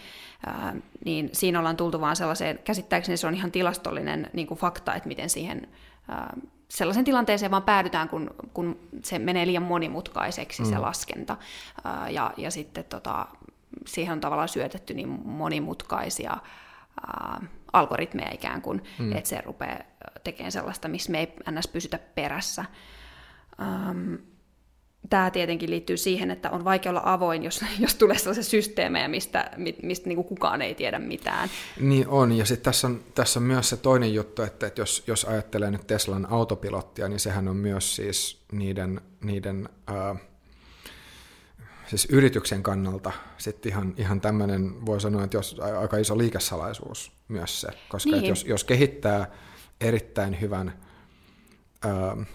uh, 0.47 0.81
niin 1.05 1.29
siinä 1.33 1.59
ollaan 1.59 1.77
tultu 1.77 2.01
vaan 2.01 2.15
sellaiseen, 2.15 2.59
käsittääkseni 2.63 3.17
se 3.17 3.27
on 3.27 3.35
ihan 3.35 3.51
tilastollinen 3.51 4.29
niin 4.33 4.47
kuin 4.47 4.59
fakta, 4.59 4.95
että 4.95 5.07
miten 5.07 5.29
siihen 5.29 5.67
uh, 6.09 6.49
sellaisen 6.69 7.03
tilanteeseen 7.05 7.51
vaan 7.51 7.63
päädytään, 7.63 8.09
kun, 8.09 8.31
kun 8.53 8.79
se 9.03 9.19
menee 9.19 9.47
liian 9.47 9.63
monimutkaiseksi 9.63 10.63
mm. 10.63 10.69
se 10.69 10.77
laskenta. 10.77 11.37
Ja, 12.09 12.33
ja 12.37 12.51
sitten 12.51 12.83
tota, 12.83 13.27
siihen 13.87 14.13
on 14.13 14.21
tavallaan 14.21 14.49
syötetty 14.49 14.93
niin 14.93 15.09
monimutkaisia 15.25 16.37
ää, 17.07 17.41
algoritmeja 17.73 18.31
ikään 18.33 18.61
kuin, 18.61 18.83
mm. 18.99 19.15
että 19.15 19.29
se 19.29 19.41
rupeaa 19.41 19.79
tekemään 20.23 20.51
sellaista, 20.51 20.87
missä 20.87 21.11
me 21.11 21.19
ei 21.19 21.33
ns. 21.51 21.67
pysytä 21.67 21.99
perässä. 22.15 22.65
Ähm, 23.61 24.15
tämä 25.09 25.31
tietenkin 25.31 25.69
liittyy 25.69 25.97
siihen, 25.97 26.31
että 26.31 26.49
on 26.49 26.65
vaikea 26.65 26.89
olla 26.89 27.01
avoin, 27.05 27.43
jos, 27.43 27.65
jos 27.79 27.95
tulee 27.95 28.17
sellaisia 28.17 28.43
systeemejä, 28.43 29.07
mistä, 29.07 29.51
mistä 29.83 30.07
niin 30.07 30.15
kuin 30.15 30.27
kukaan 30.27 30.61
ei 30.61 30.75
tiedä 30.75 30.99
mitään. 30.99 31.49
Niin 31.79 32.07
on, 32.07 32.31
ja 32.31 32.45
sitten 32.45 32.63
tässä 32.63 32.87
on, 32.87 33.03
tässä 33.15 33.39
on 33.39 33.43
myös 33.43 33.69
se 33.69 33.77
toinen 33.77 34.13
juttu, 34.13 34.41
että, 34.41 34.67
että 34.67 34.81
jos, 34.81 35.03
jos 35.07 35.25
ajattelee 35.25 35.71
nyt 35.71 35.87
Teslan 35.87 36.27
autopilottia, 36.31 37.07
niin 37.07 37.19
sehän 37.19 37.47
on 37.47 37.55
myös 37.55 37.95
siis 37.95 38.41
niiden, 38.51 39.01
niiden 39.23 39.69
ää, 39.87 40.15
siis 41.89 42.07
yrityksen 42.11 42.63
kannalta 42.63 43.11
sitten 43.37 43.71
ihan, 43.71 43.93
ihan 43.97 44.21
tämmöinen, 44.21 44.85
voi 44.85 45.01
sanoa, 45.01 45.23
että 45.23 45.37
jos, 45.37 45.59
aika 45.79 45.97
iso 45.97 46.17
liikesalaisuus 46.17 47.11
myös 47.27 47.61
se, 47.61 47.67
koska 47.89 48.11
niin. 48.11 48.25
jos, 48.25 48.43
jos 48.43 48.63
kehittää 48.63 49.31
erittäin 49.81 50.41
hyvän 50.41 50.73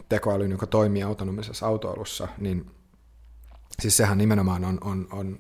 tekoälyn, 0.09 0.51
joka 0.51 0.67
toimii 0.67 1.03
autonomisessa 1.03 1.67
autoilussa, 1.67 2.29
niin 2.38 2.71
siis 3.81 3.97
sehän 3.97 4.19
nimenomaan 4.19 4.64
on, 4.64 4.79
on, 4.85 5.09
on 5.12 5.38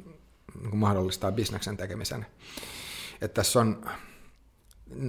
niin 0.62 0.76
mahdollistaa 0.76 1.32
bisneksen 1.32 1.76
tekemisen. 1.76 2.26
Että 3.20 3.34
tässä 3.34 3.60
on, 3.60 3.90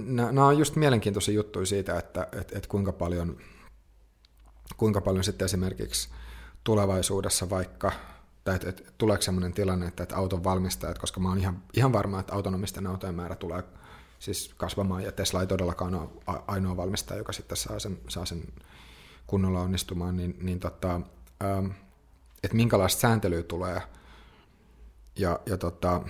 nämä 0.06 0.46
on 0.46 0.58
just 0.58 0.76
mielenkiintoisia 0.76 1.34
juttuja 1.34 1.66
siitä, 1.66 1.98
että 1.98 2.28
et, 2.40 2.52
et 2.52 2.66
kuinka 2.66 2.92
paljon, 2.92 3.38
kuinka 4.76 5.00
paljon 5.00 5.24
sitten 5.24 5.44
esimerkiksi 5.44 6.08
tulevaisuudessa 6.64 7.50
vaikka, 7.50 7.92
tai 8.46 8.54
että 8.56 8.68
et, 8.68 8.94
tuleeko 8.98 9.22
sellainen 9.22 9.52
tilanne, 9.52 9.86
että, 9.86 10.02
että 10.02 10.16
auton 10.16 10.44
valmistajat, 10.44 10.98
koska 10.98 11.20
mä 11.20 11.28
oon 11.28 11.38
ihan, 11.38 11.62
ihan 11.74 11.92
varma, 11.92 12.20
että 12.20 12.34
autonomisten 12.34 12.86
autojen 12.86 13.14
määrä 13.14 13.34
tulee 13.34 13.62
siis 14.18 14.54
kasvamaan, 14.56 15.02
ja 15.02 15.12
Tesla 15.12 15.40
ei 15.40 15.46
todellakaan 15.46 15.94
ole 15.94 16.08
ainoa 16.46 16.76
valmistaja, 16.76 17.18
joka 17.18 17.32
sitten 17.32 17.56
saa 17.56 17.78
sen, 17.78 17.98
saa 18.08 18.26
sen 18.26 18.42
kunnolla 19.26 19.60
onnistumaan, 19.60 20.16
niin, 20.16 20.36
niin 20.40 20.60
tota, 20.60 21.00
ähm, 21.44 21.66
että 22.44 22.56
minkälaista 22.56 23.00
sääntelyä 23.00 23.42
tulee 23.42 23.82
ja, 25.16 25.40
ja 25.46 25.56
tota, 25.56 26.00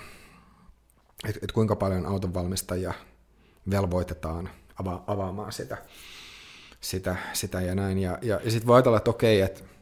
että 1.25 1.41
et 1.43 1.53
kuinka 1.53 1.77
paljon 1.77 2.07
autonvalmistajia 2.07 2.95
velvoitetaan 3.71 4.51
ava- 4.83 5.03
avaamaan 5.07 5.53
sitä, 5.53 5.77
sitä, 6.81 7.17
sitä 7.33 7.61
ja 7.61 7.75
näin. 7.75 7.99
Ja, 7.99 8.19
ja, 8.23 8.41
ja 8.45 8.51
sitten 8.51 8.67
voi 8.67 8.77
ajatella, 8.77 8.97
että 8.97 9.11
okei, 9.11 9.41
että 9.41 9.76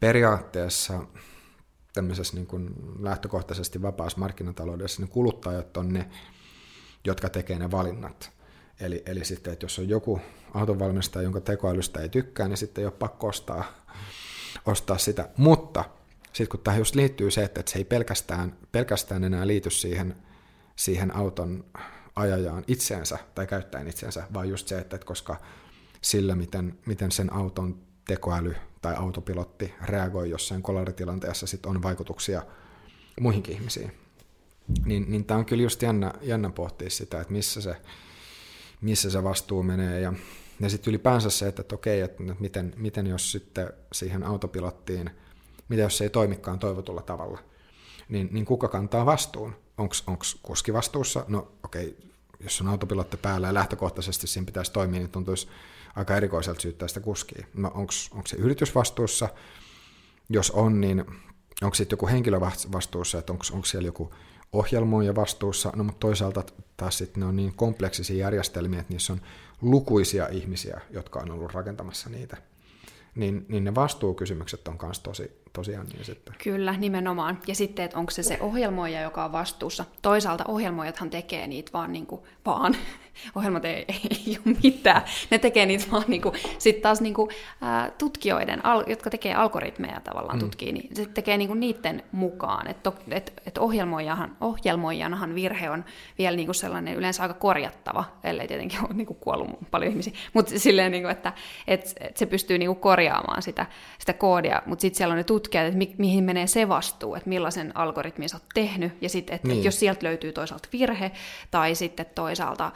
periaatteessa 0.00 1.06
tämmöisessä 1.92 2.34
niin 2.36 2.46
kuin 2.46 2.74
lähtökohtaisesti 2.98 3.82
vapaassa 3.82 4.18
markkinataloudessa 4.18 5.02
niin 5.02 5.10
kuluttajat 5.10 5.76
on 5.76 5.92
ne, 5.92 6.08
jotka 7.04 7.28
tekee 7.28 7.58
ne 7.58 7.70
valinnat. 7.70 8.30
Eli, 8.80 9.02
eli 9.06 9.24
sitten, 9.24 9.52
että 9.52 9.64
jos 9.64 9.78
on 9.78 9.88
joku 9.88 10.20
autonvalmistaja, 10.54 11.22
jonka 11.22 11.40
tekoälystä 11.40 12.00
ei 12.00 12.08
tykkää, 12.08 12.48
niin 12.48 12.56
sitten 12.56 12.82
ei 12.82 12.86
ole 12.86 12.92
pakko 12.92 13.26
ostaa, 13.26 13.64
ostaa 14.66 14.98
sitä. 14.98 15.28
Mutta 15.36 15.84
sitten 16.32 16.48
kun 16.48 16.60
tähän 16.60 16.80
just 16.80 16.94
liittyy 16.94 17.30
se, 17.30 17.44
että, 17.44 17.62
se 17.66 17.78
ei 17.78 17.84
pelkästään, 17.84 18.56
pelkästään 18.72 19.24
enää 19.24 19.46
liity 19.46 19.70
siihen, 19.70 20.16
siihen 20.76 21.16
auton 21.16 21.64
ajajaan 22.16 22.64
itseensä 22.66 23.18
tai 23.34 23.46
käyttäen 23.46 23.88
itseensä, 23.88 24.26
vaan 24.34 24.48
just 24.48 24.68
se, 24.68 24.78
että 24.78 24.98
koska 24.98 25.36
sillä, 26.02 26.34
miten, 26.34 26.78
miten 26.86 27.12
sen 27.12 27.32
auton 27.32 27.78
tekoäly 28.06 28.56
tai 28.86 28.96
autopilotti 28.96 29.74
reagoi 29.84 30.30
jossain 30.30 30.62
kolaritilanteessa, 30.62 31.46
sit 31.46 31.66
on 31.66 31.82
vaikutuksia 31.82 32.42
muihinkin 33.20 33.54
ihmisiin. 33.54 33.92
Niin, 34.84 35.10
niin 35.10 35.24
tämä 35.24 35.38
on 35.38 35.46
kyllä 35.46 35.62
just 35.62 35.82
jännä, 35.82 36.12
jännä 36.22 36.50
pohtia 36.50 36.90
sitä, 36.90 37.20
että 37.20 37.32
missä 37.32 37.60
se, 37.60 37.76
missä 38.80 39.10
se 39.10 39.24
vastuu 39.24 39.62
menee 39.62 40.00
ja, 40.00 40.12
ja 40.60 40.70
sitten 40.70 40.90
ylipäänsä 40.90 41.30
se, 41.30 41.48
että, 41.48 41.62
että 41.62 41.74
okei, 41.74 42.00
että 42.00 42.22
miten, 42.38 42.72
miten 42.76 43.06
jos 43.06 43.32
sitten 43.32 43.70
siihen 43.92 44.22
autopilottiin, 44.22 45.10
mitä 45.68 45.82
jos 45.82 45.98
se 45.98 46.04
ei 46.04 46.10
toimikaan 46.10 46.58
toivotulla 46.58 47.02
tavalla, 47.02 47.38
niin, 48.08 48.28
niin 48.32 48.44
kuka 48.44 48.68
kantaa 48.68 49.06
vastuun? 49.06 49.56
Onko 49.78 49.94
kuski 50.42 50.72
vastuussa? 50.72 51.24
No 51.28 51.52
okei, 51.64 51.96
jos 52.40 52.60
on 52.60 52.68
autopilotti 52.68 53.16
päällä 53.16 53.46
ja 53.46 53.54
lähtökohtaisesti 53.54 54.26
siinä 54.26 54.46
pitäisi 54.46 54.72
toimia, 54.72 55.00
niin 55.00 55.10
tuntuisi 55.10 55.48
aika 55.96 56.16
erikoiselta 56.16 56.60
syyttää 56.60 56.88
sitä 56.88 57.00
kuskia. 57.00 57.46
No 57.54 57.70
onko 57.74 58.26
se 58.26 58.36
yritys 58.36 58.74
vastuussa? 58.74 59.28
Jos 60.28 60.50
on, 60.50 60.80
niin 60.80 61.04
onko 61.62 61.74
sitten 61.74 61.96
joku 61.96 62.06
henkilö 62.06 62.40
vastuussa, 62.72 63.18
että 63.18 63.32
onko 63.32 63.64
siellä 63.64 63.88
joku 63.88 64.14
ohjelmoija 64.52 65.14
vastuussa, 65.14 65.72
no 65.76 65.84
mutta 65.84 66.00
toisaalta 66.00 66.42
taas 66.76 66.98
sitten 66.98 67.20
ne 67.20 67.26
on 67.26 67.36
niin 67.36 67.54
kompleksisia 67.54 68.16
järjestelmiä, 68.16 68.80
että 68.80 68.92
niissä 68.92 69.12
on 69.12 69.20
lukuisia 69.62 70.28
ihmisiä, 70.28 70.80
jotka 70.90 71.20
on 71.20 71.30
ollut 71.30 71.52
rakentamassa 71.52 72.10
niitä. 72.10 72.36
Niin, 73.14 73.46
niin 73.48 73.64
ne 73.64 73.74
vastuukysymykset 73.74 74.68
on 74.68 74.78
myös 74.82 75.00
tosi, 75.00 75.30
tosiaan 75.52 75.86
niin 75.86 76.04
sitten. 76.04 76.34
Kyllä, 76.44 76.72
nimenomaan. 76.78 77.38
Ja 77.46 77.54
sitten, 77.54 77.84
että 77.84 77.98
onko 77.98 78.10
se 78.10 78.22
se 78.22 78.38
ohjelmoija, 78.40 79.00
joka 79.00 79.24
on 79.24 79.32
vastuussa. 79.32 79.84
Toisaalta 80.02 80.44
ohjelmoijathan 80.48 81.10
tekee 81.10 81.46
niitä 81.46 81.72
vaan, 81.72 81.92
niin 81.92 82.06
kuin, 82.06 82.20
vaan. 82.46 82.76
Ohjelmat 83.34 83.64
ei, 83.64 83.84
ei 84.26 84.38
ole 84.46 84.56
mitään. 84.62 85.02
Ne 85.30 85.38
tekee 85.38 85.66
niitä 85.66 85.84
vaan 85.92 86.04
niin 86.08 86.22
kuin, 86.22 86.34
sitten 86.58 86.82
taas 86.82 87.00
niin 87.00 87.14
kuin, 87.14 87.30
ää, 87.60 87.90
tutkijoiden, 87.98 88.64
al, 88.64 88.84
jotka 88.86 89.10
tekee 89.10 89.34
algoritmeja 89.34 90.00
tavallaan 90.00 90.36
mm. 90.36 90.40
tutkii, 90.40 90.72
niin 90.72 90.96
se 90.96 91.06
tekee 91.06 91.38
niin 91.38 91.48
kuin 91.48 91.60
niiden 91.60 92.02
mukaan. 92.12 92.66
Että 92.66 92.92
et, 93.10 93.32
et 93.46 93.58
ohjelmoijahan, 93.58 94.36
ohjelmoijanahan 94.40 95.34
virhe 95.34 95.70
on 95.70 95.84
vielä 96.18 96.36
niin 96.36 96.46
kuin 96.46 96.54
sellainen 96.54 96.94
yleensä 96.94 97.22
aika 97.22 97.34
korjattava, 97.34 98.04
ellei 98.24 98.48
tietenkin 98.48 98.80
ole 98.80 98.94
niin 98.94 99.06
kuin 99.06 99.18
kuollut 99.20 99.70
paljon 99.70 99.90
ihmisiä. 99.90 100.12
Mutta 100.32 100.58
silleen, 100.58 100.92
niin 100.92 101.02
kuin, 101.02 101.12
että 101.12 101.32
et, 101.66 101.94
et 102.00 102.16
se 102.16 102.26
pystyy 102.26 102.58
niin 102.58 102.68
kuin 102.68 102.80
korjaamaan 102.80 103.42
sitä, 103.42 103.66
sitä 103.98 104.12
koodia, 104.12 104.62
mutta 104.66 104.80
sitten 104.80 104.96
siellä 104.96 105.12
on 105.12 105.18
ne 105.18 105.24
tutkijat, 105.24 105.66
että 105.66 105.78
mi, 105.78 105.94
mihin 105.98 106.24
menee 106.24 106.46
se 106.46 106.68
vastuu, 106.68 107.14
että 107.14 107.28
millaisen 107.28 107.76
algoritmin 107.76 108.28
sä 108.28 108.36
oot 108.36 108.46
tehnyt, 108.54 108.92
ja 109.00 109.08
sitten, 109.08 109.36
että 109.36 109.48
niin. 109.48 109.58
et 109.58 109.64
jos 109.64 109.80
sieltä 109.80 110.06
löytyy 110.06 110.32
toisaalta 110.32 110.68
virhe, 110.72 111.12
tai 111.50 111.74
sitten 111.74 112.06
toisaalta 112.14 112.72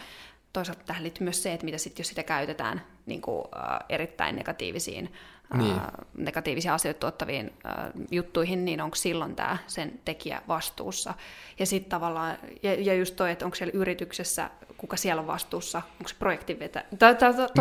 toisaalta 0.52 0.84
tähän 0.86 1.02
liittyy 1.02 1.24
myös 1.24 1.42
se, 1.42 1.52
että 1.52 1.64
mitä 1.64 1.78
sitten, 1.78 2.00
jos 2.00 2.08
sitä 2.08 2.22
käytetään 2.22 2.82
niin 3.06 3.20
kuin, 3.20 3.44
äh, 3.56 3.78
erittäin 3.88 4.36
negatiivisiin, 4.36 5.12
niin. 5.58 5.70
äh, 5.70 5.86
negatiivisia 6.16 6.74
asioita 6.74 7.00
tuottaviin 7.00 7.52
äh, 7.66 7.74
juttuihin, 8.10 8.64
niin 8.64 8.80
onko 8.80 8.96
silloin 8.96 9.36
tämä 9.36 9.58
sen 9.66 10.00
tekijä 10.04 10.42
vastuussa. 10.48 11.14
Ja 11.58 11.66
sitten 11.66 11.90
tavallaan, 11.90 12.38
ja, 12.62 12.74
ja 12.74 12.94
just 12.94 13.16
toi, 13.16 13.30
että 13.30 13.44
onko 13.44 13.54
siellä 13.54 13.72
yrityksessä, 13.74 14.50
kuka 14.76 14.96
siellä 14.96 15.20
on 15.20 15.26
vastuussa, 15.26 15.82
onko 15.92 16.08
se 16.08 16.14
projektinvetä. 16.18 16.84
Tämä 16.98 17.14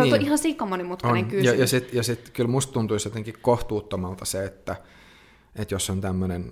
niin. 0.04 0.14
on 0.14 0.22
ihan 0.22 0.38
sikamonimutkainen 0.38 1.24
on. 1.24 1.30
kysymys. 1.30 1.54
Ja, 1.54 1.60
ja 1.60 1.68
sitten 1.68 1.98
ja 1.98 2.04
sit, 2.04 2.30
kyllä 2.30 2.50
musta 2.50 2.74
tuntuisi 2.74 3.08
jotenkin 3.08 3.36
kohtuuttomalta 3.42 4.26
se, 4.26 4.46
että, 4.46 4.76
että 5.56 5.76
jos 5.76 5.90
on 5.90 6.02
tämmöinen, 6.02 6.52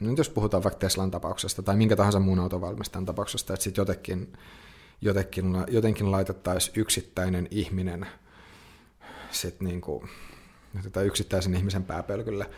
nyt 0.00 0.18
jos 0.18 0.28
puhutaan 0.28 0.62
vaikka 0.62 0.78
Teslan 0.78 1.10
tapauksesta 1.10 1.62
tai 1.62 1.76
minkä 1.76 1.96
tahansa 1.96 2.20
muun 2.20 2.38
autovalmistajan 2.38 3.06
tapauksesta, 3.06 3.54
että 3.54 3.64
sitten 3.64 3.82
jotenkin 3.82 4.32
jotenkin, 5.04 5.56
jotenkin 5.68 6.10
laitettaisiin 6.10 6.80
yksittäinen 6.80 7.48
ihminen 7.50 8.06
sit 9.30 9.60
niin 9.60 9.80
kuin, 9.80 10.08
tai 10.92 11.06
yksittäisen 11.06 11.54
ihmisen 11.54 11.84
pääpölkylle. 11.84 12.50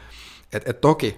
Et, 0.53 0.69
et 0.69 0.81
toki, 0.81 1.17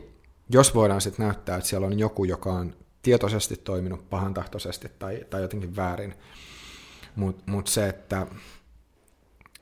jos 0.51 0.75
voidaan 0.75 1.01
sitten 1.01 1.27
näyttää, 1.27 1.57
että 1.57 1.69
siellä 1.69 1.87
on 1.87 1.99
joku, 1.99 2.25
joka 2.25 2.53
on 2.53 2.75
tietoisesti 3.03 3.57
toiminut 3.57 4.11
pahantahtoisesti 4.11 4.89
tai, 4.99 5.25
tai 5.31 5.43
jotenkin 5.43 5.77
väärin, 5.77 6.15
mutta 7.17 7.43
mut 7.47 7.67
se, 7.67 7.89
että 7.89 8.27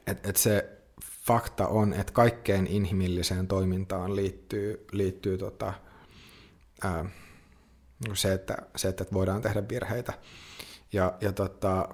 et, 0.06 0.26
et 0.26 0.36
se 0.36 0.78
fakta 1.26 1.68
on, 1.68 1.92
että 1.92 2.12
kaikkeen 2.12 2.66
inhimilliseen 2.66 3.48
toimintaan 3.48 4.16
liittyy, 4.16 4.86
liittyy 4.92 5.38
tota, 5.38 5.72
ää, 6.82 7.04
se, 8.14 8.32
että, 8.32 8.56
se, 8.76 8.88
että 8.88 9.04
voidaan 9.12 9.42
tehdä 9.42 9.68
virheitä. 9.68 10.12
Ja, 10.92 11.14
ja 11.20 11.32
tota, 11.32 11.88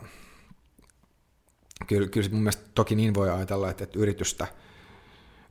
kyllä, 1.87 2.09
kyllä 2.09 2.29
mun 2.31 2.43
mielestä 2.43 2.71
toki 2.75 2.95
niin 2.95 3.15
voi 3.15 3.31
ajatella, 3.31 3.71
että, 3.71 3.85
että 3.85 3.99
yritystä, 3.99 4.47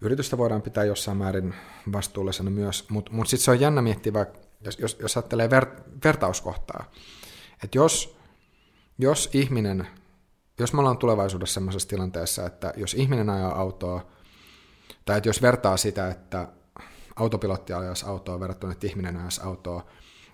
yritystä 0.01 0.37
voidaan 0.37 0.61
pitää 0.61 0.83
jossain 0.83 1.17
määrin 1.17 1.55
vastuullisena 1.91 2.49
myös, 2.49 2.89
mutta 2.89 3.11
mut 3.11 3.27
sitten 3.27 3.45
se 3.45 3.51
on 3.51 3.59
jännä 3.59 3.81
miettiä, 3.81 4.25
jos, 4.61 4.79
jos, 4.79 4.97
jos 4.99 5.17
ajattelee 5.17 5.49
ver, 5.49 5.65
vertauskohtaa, 6.03 6.91
että 7.63 7.77
jos, 7.77 8.17
jos 8.97 9.29
ihminen, 9.33 9.87
jos 10.59 10.73
me 10.73 10.79
ollaan 10.79 10.97
tulevaisuudessa 10.97 11.53
sellaisessa 11.53 11.89
tilanteessa, 11.89 12.45
että 12.45 12.73
jos 12.77 12.93
ihminen 12.93 13.29
ajaa 13.29 13.59
autoa, 13.59 14.07
tai 15.05 15.17
että 15.17 15.29
jos 15.29 15.41
vertaa 15.41 15.77
sitä, 15.77 16.07
että 16.07 16.47
autopilotti 17.15 17.73
ajaisi 17.73 18.05
autoa 18.05 18.39
verrattuna, 18.39 18.73
että 18.73 18.87
ihminen 18.87 19.17
ajaisi 19.17 19.41
autoa, 19.43 19.85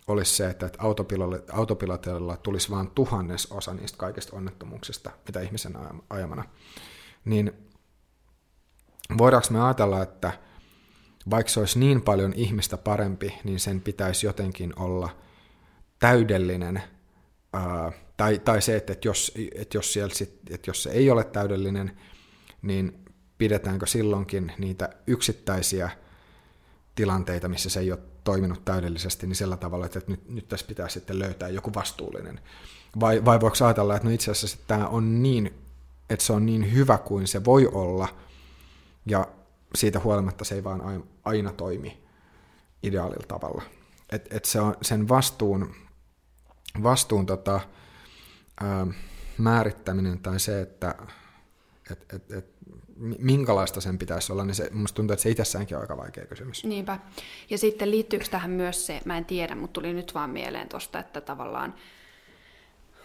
olisi 0.08 0.36
se, 0.36 0.50
että 0.50 0.70
autopilotilla 1.52 2.38
tulisi 2.38 2.70
vain 2.70 2.92
tuhannes 2.92 3.52
osa 3.52 3.74
niistä 3.74 3.98
kaikista 3.98 4.36
onnettomuuksista, 4.36 5.12
mitä 5.28 5.42
ihmisen 5.42 5.74
ajamana. 6.10 6.44
Niin 7.26 7.52
voidaanko 9.18 9.48
me 9.52 9.64
ajatella, 9.64 10.04
että 10.04 10.32
vaikka 11.30 11.52
se 11.52 11.60
olisi 11.60 11.80
niin 11.80 12.02
paljon 12.02 12.34
ihmistä 12.34 12.78
parempi, 12.78 13.34
niin 13.44 13.60
sen 13.60 13.82
pitäisi 13.82 14.26
jotenkin 14.26 14.80
olla 14.80 15.10
täydellinen, 16.00 16.84
tai, 18.18 18.40
tai 18.40 18.62
se, 18.62 18.76
että, 18.76 18.94
että, 18.94 19.08
jos, 19.08 19.32
että, 19.56 19.78
jos 19.78 19.94
siellä 19.94 20.16
sit, 20.16 20.40
että 20.50 20.70
jos 20.70 20.84
se 20.84 20.90
ei 20.90 21.10
ole 21.10 21.24
täydellinen, 21.24 22.00
niin 22.62 23.06
pidetäänkö 23.38 23.86
silloinkin 23.86 24.52
niitä 24.58 24.90
yksittäisiä 25.08 25.90
tilanteita, 26.96 27.50
missä 27.50 27.70
se 27.70 27.80
ei 27.80 27.92
ole 27.92 28.00
toiminut 28.28 28.66
täydellisesti, 28.66 29.28
niin 29.28 29.36
sillä 29.36 29.58
tavalla, 29.58 29.86
että 29.86 30.02
nyt, 30.08 30.30
nyt 30.30 30.48
tässä 30.48 30.66
pitää 30.66 30.90
sitten 30.90 31.20
löytää 31.20 31.50
joku 31.50 31.74
vastuullinen. 31.76 32.40
Vai, 33.00 33.26
vai 33.26 33.42
voiko 33.42 33.66
ajatella, 33.66 33.96
että 33.96 34.08
no 34.08 34.14
itse 34.14 34.32
asiassa 34.32 34.58
tämä 34.68 34.88
on 34.88 35.24
niin, 35.24 35.54
että 36.10 36.26
se 36.26 36.34
on 36.34 36.46
niin 36.46 36.74
hyvä 36.74 36.98
kuin 36.98 37.28
se 37.28 37.46
voi 37.46 37.68
olla, 37.68 38.08
ja 39.06 39.28
siitä 39.76 40.00
huolimatta 40.00 40.46
se 40.46 40.56
ei 40.56 40.64
vaan 40.64 41.04
aina 41.24 41.52
toimi 41.52 42.04
ideaalilla 42.84 43.26
tavalla. 43.28 43.64
Et, 44.10 44.34
et 44.34 44.46
se 44.46 44.62
on 44.62 44.76
sen 44.82 45.10
vastuun, 45.10 45.76
vastuun 46.84 47.26
tota, 47.26 47.60
ää, 48.62 48.88
määrittäminen 49.38 50.20
tai 50.20 50.40
se, 50.40 50.62
että 50.62 50.96
et, 51.92 52.14
et, 52.14 52.32
et, 52.32 52.46
minkälaista 53.20 53.82
sen 53.82 53.98
pitäisi 53.98 54.32
olla, 54.32 54.46
niin 54.46 54.56
se, 54.56 54.70
musta 54.74 54.96
tuntuu, 54.96 55.14
että 55.14 55.24
se 55.24 55.30
itsessäänkin 55.30 55.78
on 55.78 55.82
aika 55.82 55.98
vaikea 55.98 56.26
kysymys. 56.26 56.64
Niinpä. 56.64 57.00
Ja 57.50 57.58
sitten 57.58 57.92
liittyykö 57.92 58.26
tähän 58.32 58.52
myös 58.52 58.86
se, 58.86 59.02
mä 59.06 59.18
en 59.18 59.26
tiedä, 59.26 59.56
mutta 59.56 59.74
tuli 59.74 59.94
nyt 59.94 60.14
vaan 60.14 60.30
mieleen 60.30 60.70
tuosta, 60.70 61.00
että 61.00 61.22
tavallaan 61.22 61.74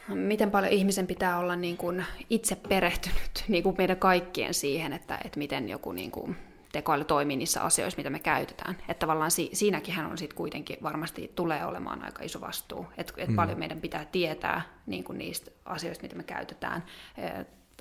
miten 0.08 0.50
paljon 0.50 0.72
ihmisen 0.72 1.06
pitää 1.06 1.38
olla 1.38 1.56
niin 1.56 1.76
kuin 1.76 2.04
itse 2.30 2.56
perehtynyt 2.56 3.44
niin 3.48 3.62
kuin 3.62 3.74
meidän 3.78 3.96
kaikkien 3.96 4.54
siihen, 4.54 4.92
että, 4.92 5.18
että 5.24 5.38
miten 5.38 5.68
joku 5.68 5.92
niin 5.92 6.10
kuin 6.10 6.36
tekoäly 6.72 7.04
toimii 7.04 7.36
niissä 7.36 7.62
asioissa, 7.62 7.96
mitä 7.96 8.10
me 8.10 8.18
käytetään. 8.18 8.76
Että 8.88 9.00
tavallaan 9.00 9.30
si- 9.30 9.50
siinäkin 9.52 9.98
on 9.98 10.18
sitten 10.18 10.36
kuitenkin 10.36 10.76
varmasti 10.82 11.32
tulee 11.34 11.66
olemaan 11.66 12.04
aika 12.04 12.22
iso 12.22 12.40
vastuu. 12.40 12.86
Että 12.96 13.12
et 13.16 13.28
mm. 13.28 13.36
paljon 13.36 13.58
meidän 13.58 13.80
pitää 13.80 14.04
tietää 14.04 14.62
niin 14.86 15.04
kuin 15.04 15.18
niistä 15.18 15.50
asioista, 15.64 16.02
mitä 16.02 16.16
me 16.16 16.22
käytetään. 16.22 16.84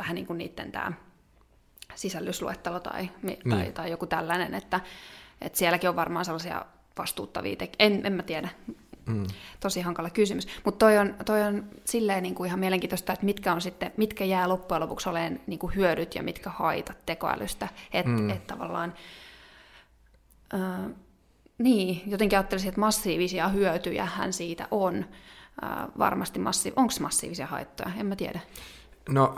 Vähän 0.01 0.15
niin 0.15 0.27
kuin 0.27 0.37
niiden 0.37 0.71
tämä 0.71 0.91
sisällysluettelo 1.95 2.79
tai, 2.79 3.09
niin. 3.23 3.39
tai, 3.49 3.71
tai 3.71 3.91
joku 3.91 4.05
tällainen, 4.05 4.53
että, 4.53 4.79
että 5.41 5.59
sielläkin 5.59 5.89
on 5.89 5.95
varmaan 5.95 6.25
sellaisia 6.25 6.65
vastuuttavia, 6.97 7.55
tek- 7.63 7.75
en, 7.79 8.05
en 8.05 8.13
mä 8.13 8.23
tiedä, 8.23 8.49
Mm. 9.05 9.27
Tosi 9.59 9.81
hankala 9.81 10.09
kysymys. 10.09 10.47
Mutta 10.65 10.85
toi 10.85 10.97
on, 10.97 11.15
toi 11.25 11.41
on 11.41 11.65
silleen 11.85 12.23
niin 12.23 12.35
kuin 12.35 12.47
ihan 12.47 12.59
mielenkiintoista, 12.59 13.13
että 13.13 13.25
mitkä, 13.25 13.53
on 13.53 13.61
sitten, 13.61 13.91
mitkä 13.97 14.25
jää 14.25 14.49
loppujen 14.49 14.81
lopuksi 14.81 15.09
olemaan 15.09 15.39
niin 15.47 15.59
kuin 15.59 15.75
hyödyt 15.75 16.15
ja 16.15 16.23
mitkä 16.23 16.49
haitat 16.49 17.05
tekoälystä. 17.05 17.67
Että 17.93 18.11
mm. 18.11 18.29
et 18.29 18.47
tavallaan... 18.47 18.93
Äh, 20.53 20.91
niin, 21.57 22.01
jotenkin 22.05 22.39
ajattelisin, 22.39 22.69
että 22.69 22.81
massiivisia 22.81 23.47
hyötyjä 23.47 24.05
hän 24.05 24.33
siitä 24.33 24.67
on. 24.71 25.05
Äh, 25.63 25.87
varmasti 25.97 26.39
massi- 26.39 26.73
onko 26.75 26.93
massiivisia 26.99 27.47
haittoja? 27.47 27.91
En 27.97 28.05
mä 28.05 28.15
tiedä. 28.15 28.39
No, 29.09 29.35